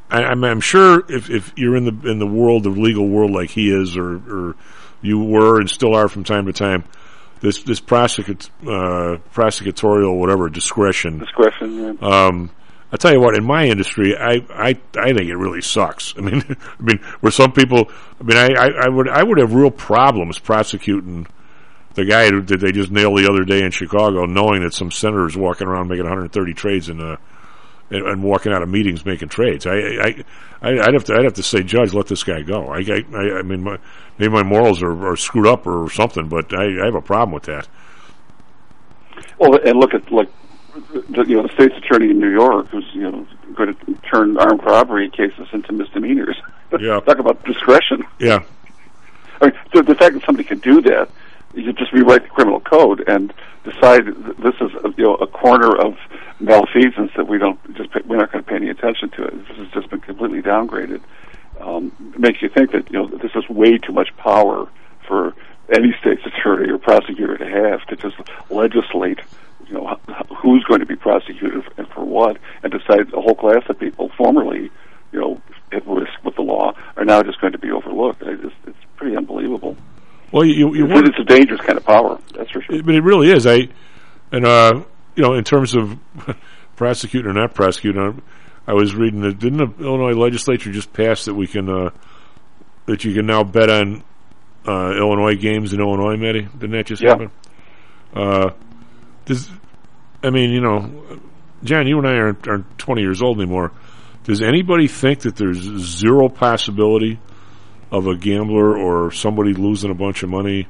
I, 0.10 0.24
I'm, 0.24 0.44
I'm 0.44 0.60
sure 0.60 1.04
if 1.08 1.30
if 1.30 1.54
you're 1.56 1.76
in 1.76 1.86
the 1.86 2.10
in 2.10 2.18
the 2.18 2.26
world, 2.26 2.64
the 2.64 2.70
legal 2.70 3.08
world, 3.08 3.32
like 3.32 3.52
he 3.52 3.70
is, 3.70 3.96
or 3.96 4.16
or 4.16 4.56
you 5.02 5.24
were 5.24 5.60
and 5.60 5.70
still 5.70 5.96
are 5.96 6.08
from 6.08 6.24
time 6.24 6.48
to 6.48 6.54
time. 6.54 6.84
This 7.42 7.62
this 7.62 7.80
prosecut, 7.80 8.50
uh, 8.64 9.20
prosecutorial 9.34 10.18
whatever 10.20 10.50
discretion 10.50 11.20
Discretion. 11.20 11.98
Yeah. 12.02 12.26
um, 12.28 12.50
I 12.92 12.98
tell 12.98 13.12
you 13.12 13.20
what, 13.20 13.36
in 13.36 13.44
my 13.44 13.66
industry, 13.66 14.16
I, 14.16 14.46
I, 14.52 14.80
I 14.98 15.14
think 15.14 15.30
it 15.30 15.36
really 15.36 15.62
sucks. 15.62 16.14
I 16.18 16.22
mean, 16.22 16.44
I 16.80 16.82
mean, 16.82 17.00
where 17.20 17.32
some 17.32 17.52
people, 17.52 17.92
I 18.22 18.24
mean, 18.24 18.38
I, 18.38 18.48
I, 18.58 18.86
I 18.86 18.90
would, 18.90 19.10
I 19.10 19.22
would 19.22 19.38
have 19.38 19.54
real 19.54 19.72
problems 19.72 20.40
prosecuting 20.40 21.28
the 21.96 22.06
guy 22.06 22.30
who- 22.30 22.42
that 22.42 22.60
they 22.60 22.72
just 22.72 22.92
nailed 22.92 23.18
the 23.18 23.30
other 23.30 23.44
day 23.44 23.64
in 23.64 23.72
Chicago, 23.72 24.26
knowing 24.26 24.62
that 24.64 24.74
some 24.74 24.92
senator 24.92 25.26
is 25.26 25.36
walking 25.36 25.68
around 25.68 25.88
making 25.90 26.04
130 26.06 26.54
trades 26.54 26.90
in, 26.90 27.02
uh, 27.02 27.18
and, 27.90 28.06
and 28.06 28.24
walking 28.24 28.52
out 28.52 28.62
of 28.62 28.70
meetings 28.70 29.06
making 29.06 29.30
trades. 29.30 29.66
I, 29.66 29.76
I, 29.76 30.24
I, 30.62 30.70
I'd 30.88 30.94
have 30.94 31.04
to, 31.06 31.14
I'd 31.16 31.24
have 31.24 31.34
to 31.36 31.44
say, 31.44 31.62
Judge, 31.64 31.94
let 31.94 32.08
this 32.08 32.24
guy 32.24 32.42
go. 32.42 32.68
I, 32.68 32.80
I, 32.80 33.40
I 33.40 33.42
mean, 33.42 33.64
my, 33.64 33.78
maybe 34.18 34.34
my 34.34 34.44
morals 34.44 34.82
are, 34.82 35.08
are 35.08 35.16
screwed 35.16 35.48
up 35.48 35.68
or 35.68 35.90
something, 35.90 36.28
but 36.28 36.54
I, 36.54 36.82
I 36.82 36.86
have 36.86 36.96
a 36.96 37.02
problem 37.02 37.34
with 37.34 37.44
that. 37.44 37.68
Well, 39.38 39.60
and 39.66 39.80
look 39.80 39.94
at 39.94 40.12
like 40.12 40.30
the, 40.94 41.24
you 41.28 41.36
know 41.36 41.44
the 41.44 41.54
state's 41.54 41.76
attorney 41.78 42.10
in 42.10 42.20
New 42.20 42.32
York, 42.32 42.68
who's 42.70 42.86
you 42.94 43.02
know 43.02 43.28
going 43.54 43.76
to 43.76 43.94
turn 44.10 44.38
armed 44.38 44.64
robbery 44.64 45.10
cases 45.10 45.48
into 45.54 45.72
misdemeanors. 45.74 46.38
Yeah. 46.80 47.00
Talk 47.06 47.20
about 47.20 47.44
discretion. 47.46 48.04
Yeah. 48.20 48.44
I 49.42 49.46
mean, 49.48 49.56
the, 49.74 49.84
the 49.84 49.96
fact 49.96 50.16
that 50.16 50.24
somebody 50.26 50.48
could 50.48 50.62
do 50.62 50.82
that, 50.82 51.10
you 51.56 51.74
just 51.74 51.92
rewrite 51.94 52.24
the 52.24 52.30
criminal 52.30 52.60
code 52.60 53.04
and 53.08 53.34
decide 53.64 54.06
this 54.06 54.56
is 54.62 54.72
a, 54.84 54.94
you 54.98 55.04
know 55.04 55.16
a 55.16 55.28
corner 55.28 55.76
of 55.76 55.96
malfeasance 56.40 57.12
that 57.16 57.28
we 57.28 57.38
don't 57.38 57.60
just 57.76 57.92
pay, 57.92 58.02
we're 58.06 58.18
not 58.18 58.32
going 58.32 58.44
to 58.44 58.50
pay 58.50 58.56
any 58.56 58.70
attention 58.70 59.10
to 59.12 59.24
it. 59.24 59.48
This 59.48 59.58
has 59.58 59.68
just 59.70 59.90
been 59.90 60.02
completely 60.02 60.42
downgraded. 60.42 61.02
Um, 61.60 61.92
it 62.14 62.20
makes 62.20 62.42
you 62.42 62.50
think 62.50 62.72
that 62.72 62.92
you 62.92 63.00
know 63.00 63.08
this 63.08 63.32
is 63.36 63.48
way 63.50 63.78
too 63.78 63.94
much 63.94 64.16
power 64.18 64.68
for 65.08 65.34
any 65.70 65.96
state's 66.00 66.26
attorney 66.26 66.70
or 66.70 66.78
prosecutor 66.78 67.38
to 67.38 67.48
have 67.48 67.86
to 67.88 67.96
just 67.96 68.18
legislate. 68.50 69.20
You 69.68 69.76
know 69.76 70.00
who's 70.38 70.64
going 70.66 70.82
to 70.82 70.86
be 70.86 70.96
prosecuted 70.96 71.64
and 71.78 71.88
for 71.90 72.04
what, 72.04 72.38
and 72.64 72.72
decide 72.72 73.12
a 73.14 73.22
whole 73.22 73.36
class 73.36 73.64
of 73.68 73.80
people 73.80 74.12
formerly, 74.18 74.70
you 75.12 75.20
know, 75.20 75.42
at 75.72 75.88
risk 75.88 76.24
with 76.24 76.36
the 76.36 76.42
law 76.42 76.74
are 76.98 77.06
now 77.06 77.24
just 77.24 77.42
going 77.42 77.54
to 77.54 77.60
be 77.60 77.72
overlooked. 77.72 78.22
I 78.24 78.36
just, 78.36 78.56
it's 78.68 78.78
pretty 78.96 79.16
unbelievable. 79.16 79.76
Well, 80.36 80.44
you, 80.44 80.76
you, 80.76 80.86
It's, 80.86 81.10
it's 81.10 81.20
a 81.20 81.24
dangerous 81.24 81.62
kind 81.62 81.78
of 81.78 81.86
power. 81.86 82.20
That's 82.34 82.52
for 82.52 82.62
sure. 82.62 82.84
But 82.84 82.94
it 82.94 83.04
really 83.04 83.32
is. 83.32 83.48
I 83.48 83.70
and 84.34 84.46
uh, 84.46 84.84
you 85.16 85.24
know, 85.24 85.34
in 85.36 85.46
terms 85.46 85.74
of 85.74 85.98
prosecuting 86.76 87.32
or 87.32 87.34
not 87.34 87.54
prosecuting, 87.54 88.22
I, 88.68 88.72
I 88.72 88.74
was 88.74 88.94
reading 88.94 89.22
that 89.22 89.40
didn't 89.40 89.60
the 89.60 89.86
Illinois 89.86 90.12
legislature 90.12 90.74
just 90.74 90.92
pass 90.92 91.24
that 91.24 91.34
we 91.36 91.48
can 91.48 91.70
uh, 91.70 91.90
that 92.86 93.06
you 93.06 93.14
can 93.14 93.26
now 93.26 93.46
bet 93.46 93.70
on 93.70 94.04
uh, 94.68 94.92
Illinois 94.98 95.36
games 95.36 95.72
in 95.72 95.80
Illinois, 95.80 96.18
Matty? 96.18 96.42
Didn't 96.42 96.72
that 96.72 96.88
just 96.88 97.02
Yeah. 97.02 97.12
happen? 97.12 97.32
Uh, 98.14 98.50
does 99.24 99.50
I 100.22 100.32
mean, 100.32 100.50
you 100.50 100.60
know, 100.60 100.92
John, 101.64 101.88
you 101.88 101.98
and 101.98 102.06
I 102.06 102.18
aren't, 102.18 102.46
aren't 102.46 102.78
20 102.78 103.02
years 103.02 103.22
old 103.22 103.40
anymore. 103.40 103.72
Does 104.26 104.42
anybody 104.42 104.90
think 104.90 105.20
that 105.22 105.38
there's 105.38 105.60
zero 105.60 106.28
possibility 106.28 107.20
of 107.92 108.08
a 108.08 108.16
gambler 108.16 108.78
or 108.78 109.12
somebody 109.12 109.54
losing 109.54 109.92
a 109.92 109.96
bunch 109.96 110.24
of 110.24 110.30
money 110.30 110.68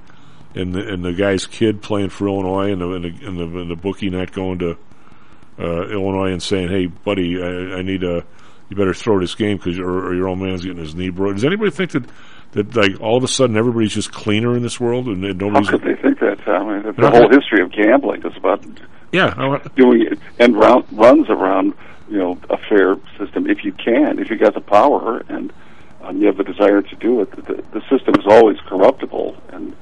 and 0.55 0.73
the, 0.73 0.93
and 0.93 1.03
the 1.03 1.13
guy's 1.13 1.45
kid 1.45 1.81
playing 1.81 2.09
for 2.09 2.27
Illinois 2.27 2.71
and 2.71 2.81
the, 2.81 2.91
and 2.93 3.03
the, 3.03 3.27
and 3.27 3.37
the, 3.39 3.59
and 3.59 3.71
the 3.71 3.75
bookie 3.75 4.09
not 4.09 4.31
going 4.31 4.59
to 4.59 4.77
uh, 5.59 5.87
Illinois 5.89 6.31
and 6.31 6.41
saying, 6.41 6.69
"Hey, 6.69 6.87
buddy, 6.87 7.41
I, 7.41 7.77
I 7.77 7.81
need 7.81 8.03
a 8.03 8.25
you 8.69 8.75
better 8.75 8.93
throw 8.93 9.19
this 9.19 9.35
game 9.35 9.57
because 9.57 9.79
or, 9.79 10.07
or 10.07 10.15
your 10.15 10.27
old 10.27 10.39
man's 10.39 10.63
getting 10.63 10.79
his 10.79 10.95
knee 10.95 11.09
broken." 11.09 11.35
Does 11.35 11.45
anybody 11.45 11.71
think 11.71 11.91
that 11.91 12.05
that 12.51 12.75
like 12.75 12.99
all 13.01 13.17
of 13.17 13.23
a 13.23 13.27
sudden 13.27 13.55
everybody's 13.57 13.93
just 13.93 14.11
cleaner 14.11 14.55
in 14.55 14.63
this 14.63 14.79
world 14.79 15.07
and, 15.07 15.23
and 15.23 15.41
How 15.41 15.63
could 15.63 15.81
they 15.81 15.95
think 16.01 16.19
that, 16.19 16.39
Tom? 16.43 16.69
I 16.69 16.79
mean, 16.79 16.95
the, 16.97 17.09
whole 17.09 17.29
history 17.29 17.61
of 17.61 17.71
gambling 17.71 18.25
is 18.25 18.35
about 18.37 18.65
yeah 19.11 19.59
doing 19.75 20.07
it 20.11 20.19
and 20.39 20.57
round, 20.57 20.85
runs 20.91 21.29
around, 21.29 21.73
you 22.09 22.17
know, 22.17 22.37
a 22.49 22.57
fair 22.57 22.97
system. 23.17 23.49
If 23.49 23.63
you 23.63 23.71
can, 23.71 24.19
if 24.19 24.29
you 24.29 24.37
got 24.37 24.53
the 24.53 24.61
power 24.61 25.23
and 25.29 25.53
um, 26.05 26.21
you 26.21 26.27
have 26.27 26.37
the 26.37 26.43
desire 26.43 26.81
to 26.81 26.95
do 26.95 27.21
it, 27.21 27.31
the, 27.31 27.63
the 27.73 27.81
system 27.89 28.15
is 28.19 28.25
always 28.27 28.57
corruptible. 28.67 29.35
And 29.49 29.75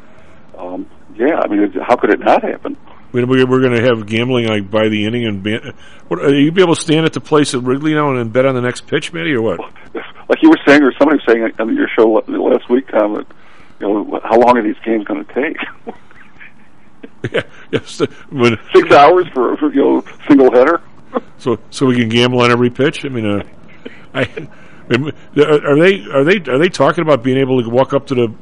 um, 0.57 0.89
yeah, 1.15 1.39
I 1.39 1.47
mean, 1.47 1.71
how 1.81 1.95
could 1.95 2.09
it 2.11 2.19
not 2.19 2.43
happen? 2.43 2.77
we, 3.13 3.23
we, 3.23 3.43
we're 3.45 3.61
going 3.61 3.79
to 3.79 3.83
have 3.83 4.05
gambling 4.05 4.47
like 4.47 4.69
by 4.69 4.89
the 4.89 5.05
inning 5.05 5.25
and 5.25 5.43
ban- 5.43 5.73
what 6.07 6.19
are 6.19 6.33
you 6.33 6.51
be 6.51 6.61
able 6.61 6.75
to 6.75 6.81
stand 6.81 7.05
at 7.05 7.13
the 7.13 7.21
place 7.21 7.53
at 7.53 7.61
Wrigley 7.61 7.93
now 7.93 8.13
and 8.13 8.33
bet 8.33 8.45
on 8.45 8.55
the 8.55 8.61
next 8.61 8.87
pitch, 8.87 9.13
Matty, 9.13 9.33
or 9.33 9.41
what? 9.41 9.59
Like 10.29 10.41
you 10.41 10.49
were 10.49 10.59
saying, 10.65 10.81
or 10.81 10.93
somebody 10.97 11.17
was 11.17 11.25
saying 11.27 11.51
on 11.59 11.75
your 11.75 11.87
show 11.89 12.09
last 12.09 12.67
week, 12.69 12.87
Tom, 12.87 13.15
that 13.15 13.27
you 13.79 13.87
know, 13.87 14.19
how 14.23 14.39
long 14.39 14.57
are 14.57 14.63
these 14.63 14.79
games 14.83 15.05
going 15.05 15.23
to 15.23 15.33
take? 15.33 15.57
yeah, 17.31 17.41
yes, 17.71 18.01
when, 18.29 18.57
Six 18.73 18.89
hours 18.91 19.27
for, 19.33 19.57
for 19.57 19.71
you 19.73 19.81
know 19.81 20.05
single 20.25 20.49
header. 20.51 20.81
so 21.37 21.59
so 21.69 21.85
we 21.85 21.97
can 21.97 22.07
gamble 22.07 22.39
on 22.39 22.51
every 22.51 22.69
pitch. 22.69 23.05
I 23.05 23.09
mean, 23.09 23.25
uh, 23.25 23.43
I, 24.13 24.47
are 24.91 25.79
they 25.79 26.01
are 26.05 26.23
they 26.23 26.51
are 26.51 26.59
they 26.59 26.69
talking 26.69 27.03
about 27.03 27.23
being 27.23 27.37
able 27.37 27.61
to 27.63 27.69
walk 27.69 27.93
up 27.93 28.07
to 28.07 28.15
the 28.15 28.33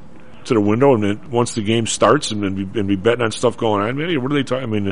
to 0.46 0.54
the 0.54 0.62
window 0.62 0.94
and 0.96 1.04
then 1.04 1.30
once 1.30 1.54
the 1.54 1.62
game 1.62 1.86
starts 1.86 2.32
and 2.32 2.44
then 2.44 2.56
be, 2.56 2.80
and 2.80 2.88
be 2.88 2.96
betting 2.96 3.22
on 3.22 3.32
stuff 3.32 3.58
going 3.58 3.84
on? 3.84 3.96
What 4.22 4.32
are 4.32 4.36
they 4.36 4.44
talking? 4.44 4.64
I 4.64 4.66
mean, 4.68 4.92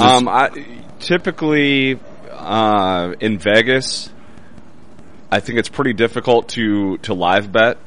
Um, 0.00 0.28
I, 0.28 0.50
typically, 1.00 1.98
uh, 2.30 3.14
in 3.20 3.38
Vegas, 3.38 4.10
I 5.30 5.40
think 5.40 5.58
it's 5.58 5.68
pretty 5.68 5.92
difficult 5.92 6.48
to, 6.50 6.98
to 6.98 7.14
live 7.14 7.52
bet 7.52 7.78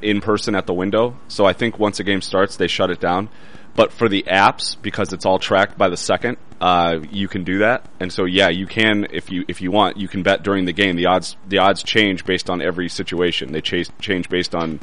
in 0.00 0.20
person 0.20 0.54
at 0.54 0.66
the 0.66 0.74
window. 0.74 1.16
So 1.28 1.44
I 1.44 1.52
think 1.52 1.78
once 1.78 2.00
a 2.00 2.04
game 2.04 2.22
starts, 2.22 2.56
they 2.56 2.68
shut 2.68 2.90
it 2.90 3.00
down. 3.00 3.28
But 3.74 3.92
for 3.92 4.08
the 4.08 4.24
apps, 4.24 4.76
because 4.80 5.12
it's 5.12 5.24
all 5.24 5.38
tracked 5.38 5.78
by 5.78 5.88
the 5.88 5.96
second, 5.96 6.36
uh, 6.60 7.00
you 7.10 7.26
can 7.26 7.44
do 7.44 7.60
that. 7.60 7.88
And 8.00 8.12
so, 8.12 8.26
yeah, 8.26 8.50
you 8.50 8.66
can, 8.66 9.06
if 9.10 9.30
you, 9.30 9.44
if 9.48 9.62
you 9.62 9.70
want, 9.70 9.96
you 9.96 10.08
can 10.08 10.22
bet 10.22 10.42
during 10.42 10.66
the 10.66 10.72
game. 10.72 10.96
The 10.96 11.06
odds, 11.06 11.36
the 11.48 11.58
odds 11.58 11.82
change 11.82 12.24
based 12.24 12.50
on 12.50 12.60
every 12.60 12.88
situation. 12.88 13.52
They 13.52 13.62
chase, 13.62 13.90
change 14.00 14.28
based 14.28 14.54
on 14.54 14.80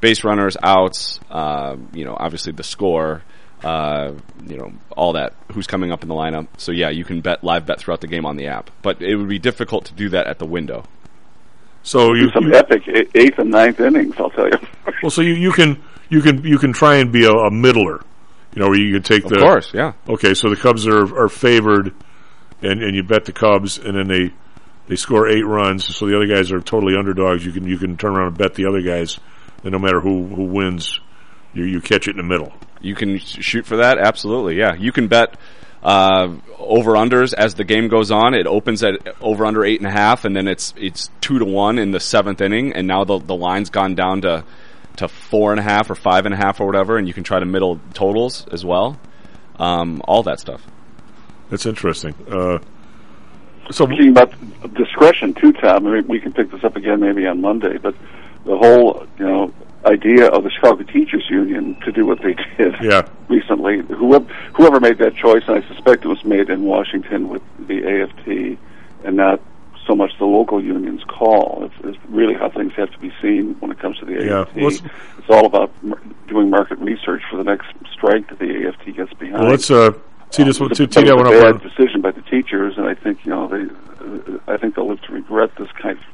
base 0.00 0.24
runners, 0.24 0.56
outs, 0.62 1.20
uh, 1.30 1.76
you 1.94 2.04
know, 2.04 2.16
obviously 2.18 2.52
the 2.52 2.62
score, 2.62 3.22
uh, 3.64 4.12
you 4.46 4.56
know, 4.56 4.72
all 4.96 5.14
that, 5.14 5.34
who's 5.52 5.66
coming 5.66 5.90
up 5.90 6.02
in 6.02 6.08
the 6.08 6.14
lineup. 6.14 6.48
So 6.58 6.70
yeah, 6.70 6.90
you 6.90 7.04
can 7.04 7.20
bet 7.20 7.42
live 7.42 7.66
bet 7.66 7.80
throughout 7.80 8.00
the 8.00 8.06
game 8.06 8.26
on 8.26 8.36
the 8.36 8.48
app, 8.48 8.70
but 8.82 9.02
it 9.02 9.16
would 9.16 9.28
be 9.28 9.38
difficult 9.38 9.86
to 9.86 9.94
do 9.94 10.10
that 10.10 10.26
at 10.26 10.38
the 10.38 10.46
window. 10.46 10.84
So 11.82 12.14
you 12.14 12.30
some 12.32 12.44
you- 12.44 12.54
epic 12.54 12.82
eighth 13.14 13.38
and 13.38 13.50
ninth 13.50 13.80
innings. 13.80 14.14
I'll 14.18 14.30
tell 14.30 14.46
you. 14.46 14.58
Well, 15.02 15.10
so 15.10 15.22
you, 15.22 15.32
you 15.32 15.52
can 15.52 15.82
you 16.08 16.20
can 16.20 16.44
you 16.44 16.58
can 16.58 16.72
try 16.72 16.96
and 16.96 17.10
be 17.10 17.24
a, 17.24 17.30
a 17.30 17.50
middler, 17.50 18.02
you 18.54 18.62
know, 18.62 18.68
where 18.68 18.78
you 18.78 18.92
can 18.92 19.02
take 19.02 19.24
Of 19.24 19.30
the 19.30 19.38
course, 19.38 19.72
yeah. 19.74 19.92
Okay, 20.08 20.34
so 20.34 20.48
the 20.48 20.56
Cubs 20.56 20.86
are 20.86 21.16
are 21.18 21.28
favored, 21.28 21.94
and 22.62 22.82
and 22.82 22.94
you 22.94 23.02
bet 23.02 23.24
the 23.24 23.32
Cubs, 23.32 23.78
and 23.78 23.96
then 23.96 24.08
they 24.08 24.32
they 24.88 24.96
score 24.96 25.28
eight 25.28 25.44
runs, 25.44 25.84
so 25.94 26.06
the 26.06 26.16
other 26.16 26.26
guys 26.26 26.50
are 26.50 26.60
totally 26.60 26.96
underdogs. 26.96 27.44
You 27.44 27.52
can 27.52 27.66
you 27.66 27.78
can 27.78 27.96
turn 27.96 28.16
around 28.16 28.28
and 28.28 28.38
bet 28.38 28.54
the 28.54 28.66
other 28.66 28.80
guys, 28.80 29.18
and 29.62 29.72
no 29.72 29.78
matter 29.78 30.00
who 30.00 30.26
who 30.26 30.44
wins, 30.44 31.00
you 31.52 31.64
you 31.64 31.80
catch 31.80 32.08
it 32.08 32.12
in 32.12 32.16
the 32.16 32.22
middle. 32.22 32.52
You 32.80 32.94
can 32.94 33.18
shoot 33.18 33.66
for 33.66 33.78
that. 33.78 33.98
Absolutely, 33.98 34.56
yeah. 34.56 34.74
You 34.74 34.92
can 34.92 35.08
bet 35.08 35.36
uh, 35.82 36.34
over 36.58 36.92
unders 36.92 37.34
as 37.34 37.54
the 37.54 37.64
game 37.64 37.88
goes 37.88 38.10
on. 38.10 38.34
It 38.34 38.46
opens 38.46 38.82
at 38.82 38.94
over 39.20 39.44
under 39.44 39.64
eight 39.64 39.80
and 39.80 39.88
a 39.88 39.92
half, 39.92 40.24
and 40.24 40.34
then 40.34 40.48
it's 40.48 40.74
it's 40.76 41.10
two 41.20 41.38
to 41.38 41.44
one 41.44 41.78
in 41.78 41.90
the 41.90 42.00
seventh 42.00 42.40
inning, 42.40 42.72
and 42.72 42.86
now 42.86 43.04
the 43.04 43.18
the 43.18 43.36
line's 43.36 43.70
gone 43.70 43.94
down 43.94 44.22
to 44.22 44.44
to 44.98 45.08
four 45.08 45.50
and 45.52 45.60
a 45.60 45.62
half 45.62 45.90
or 45.90 45.94
five 45.94 46.24
and 46.26 46.34
a 46.34 46.36
half 46.36 46.60
or 46.60 46.66
whatever, 46.66 46.96
and 46.98 47.06
you 47.08 47.14
can 47.14 47.24
try 47.24 47.38
to 47.40 47.46
middle 47.46 47.80
totals 47.94 48.46
as 48.52 48.64
well. 48.64 48.98
Um, 49.58 50.02
all 50.06 50.22
that 50.24 50.38
stuff. 50.40 50.62
That's 51.50 51.66
interesting. 51.66 52.14
Uh, 52.30 52.58
so 53.70 53.86
Speaking 53.86 54.10
about 54.10 54.32
discretion 54.74 55.34
too, 55.34 55.52
Tom. 55.52 55.86
I 55.86 55.90
mean, 55.90 56.06
we 56.08 56.20
can 56.20 56.32
pick 56.32 56.50
this 56.50 56.62
up 56.64 56.76
again 56.76 57.00
maybe 57.00 57.26
on 57.26 57.40
Monday, 57.40 57.76
but 57.78 57.94
the 58.44 58.56
whole 58.56 59.06
you 59.18 59.26
know 59.26 59.52
idea 59.84 60.26
of 60.26 60.42
the 60.44 60.50
Chicago 60.50 60.82
Teachers 60.84 61.24
Union 61.30 61.76
to 61.84 61.92
do 61.92 62.04
what 62.06 62.20
they 62.22 62.34
did 62.56 62.74
Yeah. 62.82 63.06
recently. 63.28 63.78
Whoever 63.82 64.24
whoever 64.54 64.80
made 64.80 64.98
that 64.98 65.14
choice, 65.16 65.42
and 65.48 65.62
I 65.62 65.68
suspect 65.68 66.04
it 66.04 66.08
was 66.08 66.24
made 66.24 66.50
in 66.50 66.62
Washington 66.64 67.28
with 67.28 67.42
the 67.66 67.84
AFT, 67.86 68.58
and 69.04 69.16
not 69.16 69.40
so 69.88 69.96
much 69.96 70.12
the 70.18 70.24
local 70.26 70.62
union's 70.62 71.02
call. 71.04 71.64
It's, 71.64 71.74
it's 71.96 71.98
really 72.10 72.34
how 72.34 72.50
things 72.50 72.72
have 72.76 72.92
to 72.92 72.98
be 72.98 73.10
seen 73.20 73.56
when 73.58 73.72
it 73.72 73.80
comes 73.80 73.98
to 73.98 74.04
the 74.04 74.12
Yeah. 74.24 74.42
AFT. 74.42 74.56
Let's- 74.62 74.82
it's 75.18 75.30
all 75.30 75.46
about 75.46 75.72
doing 76.28 76.50
market 76.50 76.78
research 76.78 77.22
for 77.30 77.36
the 77.38 77.44
next 77.44 77.66
strike 77.92 78.28
that 78.28 78.38
the 78.38 78.68
AFT 78.68 78.92
gets 78.96 79.12
behind. 79.14 79.40
well, 79.42 79.50
let's 79.50 79.70
uh, 79.70 79.92
tee 80.30 80.44
this 80.44 80.60
one 80.60 80.70
It 80.70 80.76
tee, 80.76 80.84
a- 80.84 80.86
tee 80.86 81.00
it 81.00 81.06
that 81.06 81.16
one 81.16 81.26
a 81.26 81.30
up. 81.30 81.42
bad 81.42 81.54
On, 81.54 81.58
decision 81.68 82.00
by 82.02 82.12
the 82.12 82.22
teachers, 82.22 82.74
and 82.76 82.86
I 82.86 82.94
think 82.94 83.24
you 83.24 83.30
know 83.32 83.48
they. 83.48 83.62
Uh, 83.64 84.38
I 84.46 84.56
think 84.58 84.76
they'll 84.76 84.88
live 84.88 85.00
to 85.02 85.12
regret 85.12 85.50
this 85.58 85.68
kind 85.72 85.98
of 85.98 86.04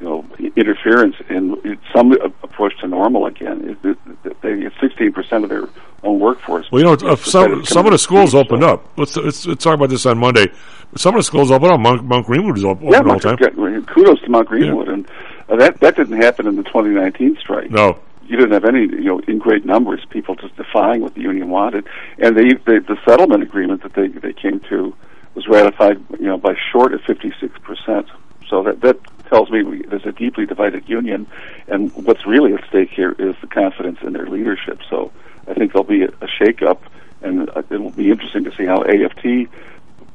you 0.00 0.06
know 0.08 0.24
interference 0.56 1.16
in 1.28 1.78
some 1.94 2.12
approach 2.42 2.74
to 2.80 2.86
normal 2.88 3.26
again. 3.26 3.76
It, 3.84 3.96
it, 4.24 4.40
they 4.42 4.56
get 4.60 4.72
sixteen 4.80 5.12
percent 5.12 5.44
of 5.44 5.50
their 5.50 5.68
own 6.02 6.18
workforce. 6.20 6.70
well, 6.70 6.80
you 6.80 6.86
know, 6.86 7.10
uh, 7.12 7.16
some 7.16 7.64
some 7.64 7.86
of 7.86 7.92
the 7.92 7.98
schools 7.98 8.34
opened 8.34 8.62
up. 8.64 8.86
Let's, 8.98 9.16
let's 9.16 9.46
let's 9.46 9.62
talk 9.64 9.74
about 9.74 9.88
this 9.90 10.04
on 10.06 10.18
Monday. 10.18 10.50
Some 10.96 11.14
of 11.14 11.20
the 11.20 11.24
schools 11.24 11.50
opened 11.50 11.72
up. 11.72 11.80
Mount, 11.80 12.04
Mount 12.04 12.26
Greenwood 12.26 12.58
is 12.58 12.64
open, 12.64 12.88
yeah, 12.88 12.98
open 12.98 13.10
all 13.10 13.18
the 13.18 13.36
time. 13.36 13.84
kudos 13.86 14.20
to 14.22 14.30
Mount 14.30 14.48
Greenwood, 14.48 14.88
and 14.88 15.08
uh, 15.48 15.56
that 15.56 15.80
that 15.80 15.96
didn't 15.96 16.20
happen 16.20 16.46
in 16.46 16.56
the 16.56 16.64
2019 16.64 17.36
strike. 17.40 17.70
No. 17.70 17.98
you 18.26 18.36
didn't 18.36 18.52
have 18.52 18.64
any, 18.64 18.80
you 18.80 19.04
know, 19.04 19.18
in 19.20 19.38
great 19.38 19.64
numbers, 19.64 20.04
people 20.10 20.34
just 20.34 20.56
defying 20.56 21.02
what 21.02 21.14
the 21.14 21.20
union 21.20 21.48
wanted, 21.48 21.86
and 22.18 22.36
they, 22.36 22.54
they 22.66 22.78
the 22.78 22.98
settlement 23.04 23.42
agreement 23.42 23.82
that 23.82 23.92
they 23.94 24.08
they 24.08 24.32
came 24.32 24.60
to 24.68 24.94
was 25.34 25.46
ratified, 25.46 26.02
you 26.18 26.26
know, 26.26 26.36
by 26.36 26.54
short 26.72 26.92
of 26.92 27.00
56 27.02 27.58
percent. 27.60 28.06
So 28.48 28.62
that 28.64 28.80
that 28.80 28.98
tells 29.28 29.48
me 29.50 29.62
we, 29.62 29.82
there's 29.82 30.06
a 30.06 30.12
deeply 30.12 30.44
divided 30.44 30.88
union, 30.88 31.26
and 31.68 31.92
what's 32.04 32.26
really 32.26 32.52
at 32.52 32.66
stake 32.68 32.90
here 32.90 33.14
is 33.18 33.36
the 33.40 33.46
confidence 33.46 33.98
in 34.02 34.12
their 34.12 34.26
leadership. 34.26 34.80
So 34.90 35.12
I 35.46 35.54
think 35.54 35.72
there'll 35.72 35.84
be 35.84 36.02
a, 36.02 36.08
a 36.08 36.26
shakeup, 36.26 36.78
and 37.22 37.48
uh, 37.50 37.62
it 37.70 37.80
will 37.80 37.90
be 37.90 38.10
interesting 38.10 38.44
to 38.44 38.54
see 38.56 38.66
how 38.66 38.82
AFT 38.82 39.48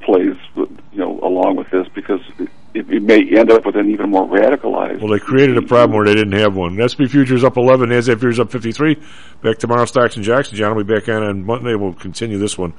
plays, 0.06 0.36
you 0.56 1.00
know, 1.00 1.20
along 1.22 1.56
with 1.58 1.70
this 1.72 1.88
because 1.94 2.22
it, 2.40 2.90
it 2.90 3.04
may 3.04 3.20
end 3.38 3.52
up 3.52 3.66
with 3.66 3.76
an 3.76 3.90
even 3.90 4.12
more 4.12 4.28
radicalized. 4.28 5.02
Well, 5.02 5.12
they 5.12 5.20
created 5.20 5.58
a 5.58 5.62
problem 5.62 5.96
where 5.96 6.06
they 6.06 6.14
didn't 6.14 6.40
have 6.40 6.56
one. 6.56 6.78
SP 6.78 7.10
futures 7.10 7.44
up 7.44 7.58
11, 7.58 7.90
NASDAQ 7.90 8.20
futures 8.20 8.40
up 8.40 8.52
53. 8.52 8.96
Back 9.42 9.58
tomorrow, 9.58 9.86
Stocks 9.86 10.16
and 10.16 10.24
Jackson. 10.24 10.56
John 10.56 10.76
will 10.76 10.84
be 10.84 10.94
back 10.94 11.10
on 11.10 11.24
on 11.24 11.44
Monday. 11.44 11.76
We'll 11.76 11.94
continue 11.94 12.38
this 12.38 12.58
one. 12.58 12.74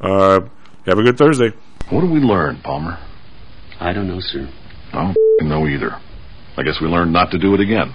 Uh, 0.00 0.40
have 0.86 0.98
a 0.98 1.02
good 1.02 1.18
Thursday. 1.18 1.52
What 1.90 2.00
did 2.00 2.10
we 2.10 2.20
learn, 2.20 2.60
Palmer? 2.64 2.98
I 3.78 3.92
don't 3.92 4.08
know, 4.08 4.20
sir. 4.20 4.48
I 4.92 5.14
don't 5.38 5.48
know 5.48 5.66
either. 5.66 5.92
I 6.56 6.62
guess 6.62 6.80
we 6.80 6.88
learned 6.88 7.12
not 7.12 7.30
to 7.32 7.38
do 7.38 7.54
it 7.54 7.60
again. 7.60 7.94